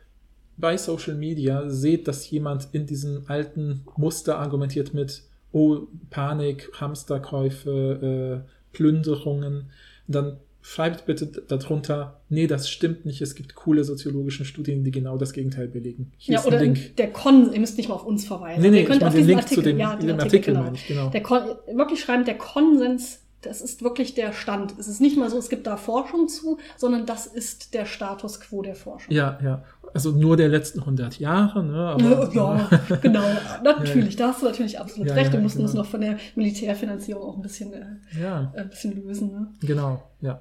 bei 0.56 0.76
Social 0.76 1.14
Media 1.14 1.70
seht, 1.70 2.08
dass 2.08 2.28
jemand 2.28 2.68
in 2.72 2.86
diesem 2.86 3.22
alten 3.28 3.84
Muster 3.96 4.38
argumentiert 4.38 4.94
mit, 4.94 5.22
oh, 5.52 5.82
Panik, 6.10 6.72
Hamsterkäufe, 6.80 8.42
äh, 8.44 8.50
Plünderungen, 8.72 9.70
dann 10.08 10.38
schreibt 10.66 11.04
bitte 11.04 11.26
darunter, 11.26 12.22
nee, 12.30 12.46
das 12.46 12.70
stimmt 12.70 13.04
nicht, 13.04 13.20
es 13.20 13.34
gibt 13.34 13.54
coole 13.54 13.84
soziologische 13.84 14.46
Studien, 14.46 14.82
die 14.82 14.90
genau 14.90 15.18
das 15.18 15.34
Gegenteil 15.34 15.68
belegen. 15.68 16.12
Hier 16.16 16.36
ja, 16.36 16.44
oder 16.44 16.58
der 16.58 17.12
Kon, 17.12 17.52
ihr 17.52 17.60
müsst 17.60 17.76
nicht 17.76 17.90
mal 17.90 17.96
auf 17.96 18.06
uns 18.06 18.24
verweisen. 18.24 18.62
Nee, 18.62 18.70
nee, 18.70 18.80
ihr 18.80 18.86
könnt 18.86 19.04
auf 19.04 19.14
den 19.14 19.26
Link 19.26 19.40
Artikel, 19.40 19.62
zu 19.62 19.68
dem, 19.68 19.78
ja, 19.78 19.94
dem 19.94 20.18
Artikel, 20.18 20.22
Artikel 20.22 20.54
genau. 20.54 20.72
ich, 20.72 20.86
genau. 20.86 21.10
Der 21.10 21.22
Kon, 21.22 21.42
wirklich 21.76 22.00
schreiben, 22.00 22.24
der 22.24 22.38
Konsens 22.38 23.20
das 23.42 23.60
ist 23.60 23.82
wirklich 23.82 24.14
der 24.14 24.32
Stand. 24.32 24.74
Es 24.78 24.88
ist 24.88 25.02
nicht 25.02 25.18
mal 25.18 25.28
so, 25.28 25.36
es 25.36 25.50
gibt 25.50 25.66
da 25.66 25.76
Forschung 25.76 26.28
zu, 26.28 26.56
sondern 26.78 27.04
das 27.04 27.26
ist 27.26 27.74
der 27.74 27.84
Status 27.84 28.40
quo 28.40 28.62
der 28.62 28.74
Forschung. 28.74 29.12
Ja, 29.12 29.38
ja. 29.44 29.62
Also 29.92 30.12
nur 30.12 30.38
der 30.38 30.48
letzten 30.48 30.80
100 30.80 31.18
Jahre, 31.18 31.62
ne? 31.62 31.76
Aber, 31.76 32.32
ja, 32.32 32.68
genau. 33.02 33.22
Natürlich, 33.62 34.16
da 34.16 34.28
hast 34.28 34.40
du 34.40 34.46
natürlich 34.46 34.80
absolut 34.80 35.08
ja, 35.08 35.14
recht. 35.14 35.32
Wir 35.32 35.40
mussten 35.40 35.58
genau. 35.58 35.68
uns 35.68 35.74
noch 35.74 35.86
von 35.86 36.00
der 36.00 36.16
Militärfinanzierung 36.34 37.22
auch 37.22 37.36
ein 37.36 37.42
bisschen, 37.42 37.72
äh, 37.74 37.84
ja. 38.18 38.50
ein 38.56 38.70
bisschen 38.70 38.96
lösen. 38.96 39.30
Ne? 39.30 39.48
Genau, 39.60 40.02
ja. 40.22 40.40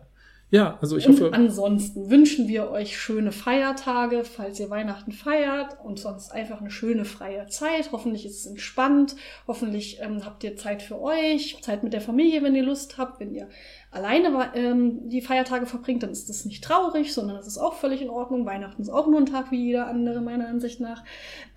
Ja, 0.53 0.77
also 0.81 0.97
ich 0.97 1.07
und 1.07 1.19
hoffe. 1.19 1.33
Ansonsten 1.33 2.11
wünschen 2.11 2.47
wir 2.47 2.69
euch 2.69 2.95
schöne 2.95 3.31
Feiertage, 3.31 4.23
falls 4.23 4.59
ihr 4.59 4.69
Weihnachten 4.69 5.11
feiert 5.11 5.77
und 5.83 5.97
sonst 5.97 6.31
einfach 6.31 6.61
eine 6.61 6.69
schöne 6.69 7.05
freie 7.05 7.47
Zeit. 7.47 7.91
Hoffentlich 7.91 8.23
ist 8.23 8.41
es 8.41 8.45
entspannt. 8.45 9.15
Hoffentlich 9.47 9.99
ähm, 9.99 10.23
habt 10.23 10.43
ihr 10.43 10.55
Zeit 10.55 10.83
für 10.83 11.01
euch, 11.01 11.57
Zeit 11.63 11.81
mit 11.81 11.91
der 11.91 12.01
Familie, 12.01 12.43
wenn 12.43 12.53
ihr 12.53 12.61
Lust 12.61 12.99
habt. 12.99 13.19
Wenn 13.19 13.33
ihr 13.33 13.49
alleine 13.89 14.51
ähm, 14.53 15.09
die 15.09 15.21
Feiertage 15.21 15.65
verbringt, 15.65 16.03
dann 16.03 16.11
ist 16.11 16.29
das 16.29 16.45
nicht 16.45 16.63
traurig, 16.63 17.15
sondern 17.15 17.37
das 17.37 17.47
ist 17.47 17.57
auch 17.57 17.73
völlig 17.73 18.03
in 18.03 18.11
Ordnung. 18.11 18.45
Weihnachten 18.45 18.83
ist 18.83 18.89
auch 18.89 19.07
nur 19.07 19.21
ein 19.21 19.25
Tag 19.25 19.49
wie 19.49 19.65
jeder 19.65 19.87
andere, 19.87 20.21
meiner 20.21 20.47
Ansicht 20.47 20.79
nach. 20.79 21.03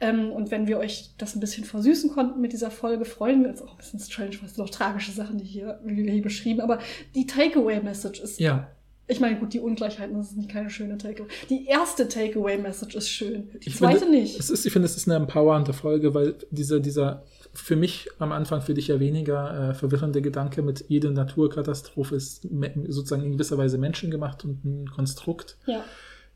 Ähm, 0.00 0.32
und 0.32 0.50
wenn 0.50 0.66
wir 0.66 0.78
euch 0.78 1.10
das 1.18 1.36
ein 1.36 1.40
bisschen 1.40 1.64
versüßen 1.64 2.12
konnten 2.12 2.40
mit 2.40 2.54
dieser 2.54 2.70
Folge, 2.70 3.04
freuen 3.04 3.42
wir 3.42 3.50
uns 3.50 3.60
auch 3.60 3.72
ein 3.72 3.76
bisschen 3.76 4.00
strange, 4.00 4.36
weil 4.40 4.46
es 4.46 4.54
sind 4.54 4.64
auch 4.64 4.70
tragische 4.70 5.12
Sachen, 5.12 5.36
die 5.36 5.44
hier, 5.44 5.80
wie 5.84 6.02
wir 6.02 6.10
hier 6.10 6.22
beschrieben. 6.22 6.62
Aber 6.62 6.78
die 7.14 7.26
Takeaway-Message 7.26 8.20
ist 8.20 8.40
ja 8.40 8.68
ich 9.08 9.20
meine, 9.20 9.38
gut, 9.38 9.52
die 9.52 9.60
Ungleichheiten, 9.60 10.16
das 10.16 10.30
ist 10.30 10.36
nicht 10.36 10.50
keine 10.50 10.68
schöne 10.68 10.98
Takeaway. 10.98 11.28
Die 11.48 11.66
erste 11.66 12.08
Takeaway-Message 12.08 12.96
ist 12.96 13.08
schön, 13.08 13.50
die 13.62 13.68
ich 13.68 13.76
zweite 13.76 14.00
finde, 14.00 14.18
nicht. 14.18 14.38
Es 14.38 14.50
ist, 14.50 14.66
ich 14.66 14.72
finde, 14.72 14.86
es 14.86 14.96
ist 14.96 15.08
eine 15.08 15.16
empowernde 15.16 15.72
Folge, 15.72 16.12
weil 16.12 16.34
dieser, 16.50 16.80
dieser 16.80 17.22
für 17.54 17.76
mich 17.76 18.08
am 18.18 18.32
Anfang, 18.32 18.62
für 18.62 18.74
dich 18.74 18.88
ja 18.88 19.00
weniger 19.00 19.70
äh, 19.70 19.74
verwirrende 19.74 20.22
Gedanke 20.22 20.62
mit 20.62 20.84
jede 20.88 21.10
Naturkatastrophe 21.10 22.16
ist 22.16 22.46
sozusagen 22.88 23.22
in 23.22 23.32
gewisser 23.32 23.58
Weise 23.58 23.78
menschengemacht 23.78 24.44
und 24.44 24.64
ein 24.64 24.90
Konstrukt. 24.90 25.56
Ja. 25.66 25.84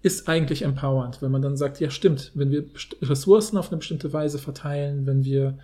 Ist 0.03 0.29
eigentlich 0.29 0.63
empowernd, 0.63 1.21
wenn 1.21 1.31
man 1.31 1.43
dann 1.43 1.57
sagt, 1.57 1.79
ja 1.81 1.91
stimmt, 1.91 2.31
wenn 2.35 2.51
wir 2.51 2.65
Ressourcen 3.03 3.59
auf 3.59 3.69
eine 3.69 3.79
bestimmte 3.79 4.13
Weise 4.13 4.39
verteilen, 4.39 5.07
wenn 5.07 5.25
wir 5.25 5.59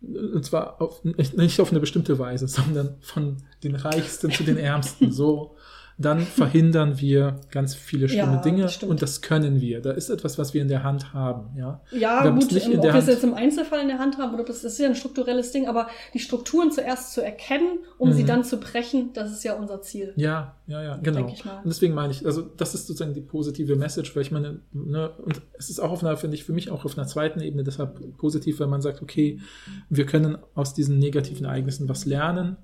und 0.00 0.44
zwar 0.44 0.80
auf, 0.80 1.02
nicht 1.02 1.60
auf 1.60 1.70
eine 1.70 1.80
bestimmte 1.80 2.18
Weise, 2.18 2.48
sondern 2.48 2.96
von 3.00 3.38
den 3.62 3.74
Reichsten 3.74 4.30
zu 4.30 4.44
den 4.44 4.56
Ärmsten. 4.56 5.12
So 5.12 5.56
dann 5.98 6.20
verhindern 6.26 7.00
wir 7.00 7.40
ganz 7.50 7.74
viele 7.74 8.08
schlimme 8.08 8.34
ja, 8.34 8.42
Dinge 8.42 8.62
das 8.62 8.82
und 8.82 9.02
das 9.02 9.20
können 9.20 9.60
wir. 9.60 9.82
Da 9.82 9.90
ist 9.90 10.08
etwas, 10.08 10.38
was 10.38 10.54
wir 10.54 10.62
in 10.62 10.68
der 10.68 10.84
Hand 10.84 11.12
haben. 11.12 11.56
Ja, 11.56 11.80
ja 11.90 12.28
gut, 12.30 12.52
nicht 12.52 12.68
in 12.68 12.78
ob 12.78 12.84
wir 12.84 12.94
es 12.94 13.06
jetzt 13.06 13.24
im 13.24 13.34
Einzelfall 13.34 13.80
in 13.80 13.88
der 13.88 13.98
Hand 13.98 14.16
haben 14.18 14.34
oder 14.34 14.44
das 14.44 14.64
ist 14.64 14.78
ja 14.78 14.86
ein 14.86 14.94
strukturelles 14.94 15.50
Ding, 15.50 15.66
aber 15.66 15.88
die 16.14 16.20
Strukturen 16.20 16.70
zuerst 16.70 17.12
zu 17.12 17.22
erkennen, 17.22 17.80
um 17.98 18.10
mhm. 18.10 18.12
sie 18.14 18.24
dann 18.24 18.44
zu 18.44 18.58
brechen, 18.58 19.12
das 19.12 19.32
ist 19.32 19.42
ja 19.44 19.54
unser 19.54 19.82
Ziel. 19.82 20.12
Ja, 20.16 20.54
ja, 20.66 20.82
ja, 20.82 20.96
genau. 20.96 21.26
Und 21.26 21.66
deswegen 21.66 21.94
meine 21.94 22.12
ich, 22.12 22.24
also 22.24 22.42
das 22.42 22.74
ist 22.74 22.86
sozusagen 22.86 23.14
die 23.14 23.20
positive 23.20 23.74
Message, 23.74 24.14
weil 24.14 24.22
ich 24.22 24.30
meine, 24.30 24.60
ne, 24.72 25.10
und 25.24 25.42
es 25.58 25.68
ist 25.68 25.80
auch 25.80 25.90
auf 25.90 26.04
einer, 26.04 26.16
finde 26.16 26.36
ich, 26.36 26.44
für 26.44 26.52
mich 26.52 26.70
auch 26.70 26.84
auf 26.84 26.96
einer 26.96 27.06
zweiten 27.06 27.40
Ebene 27.40 27.64
deshalb 27.64 28.16
positiv, 28.18 28.60
weil 28.60 28.68
man 28.68 28.82
sagt, 28.82 29.02
okay, 29.02 29.40
wir 29.88 30.06
können 30.06 30.38
aus 30.54 30.74
diesen 30.74 30.98
negativen 30.98 31.46
Ereignissen 31.46 31.88
was 31.88 32.06
lernen 32.06 32.56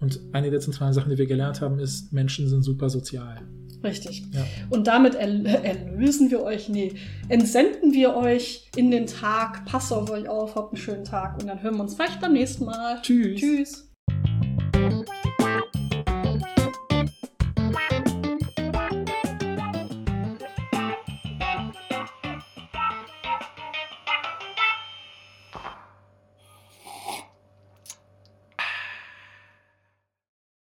und 0.00 0.20
eine 0.32 0.50
der 0.50 0.60
zentralen 0.60 0.92
Sachen, 0.92 1.10
die 1.10 1.18
wir 1.18 1.26
gelernt 1.26 1.60
haben, 1.60 1.78
ist, 1.78 2.12
Menschen 2.12 2.48
sind 2.48 2.62
super 2.62 2.88
sozial. 2.88 3.42
Richtig. 3.82 4.24
Ja. 4.32 4.44
Und 4.70 4.86
damit 4.86 5.14
erlösen 5.14 6.30
wir 6.30 6.42
euch, 6.42 6.68
nee, 6.68 6.94
entsenden 7.28 7.92
wir 7.92 8.16
euch 8.16 8.68
in 8.76 8.90
den 8.90 9.06
Tag. 9.06 9.64
Passt 9.66 9.92
auf 9.92 10.10
euch 10.10 10.28
auf, 10.28 10.56
habt 10.56 10.72
einen 10.72 10.82
schönen 10.82 11.04
Tag 11.04 11.40
und 11.40 11.48
dann 11.48 11.62
hören 11.62 11.76
wir 11.76 11.82
uns 11.82 11.94
vielleicht 11.94 12.20
beim 12.20 12.32
nächsten 12.32 12.64
Mal. 12.64 13.00
Tschüss. 13.02 13.40
Tschüss. 13.40 13.88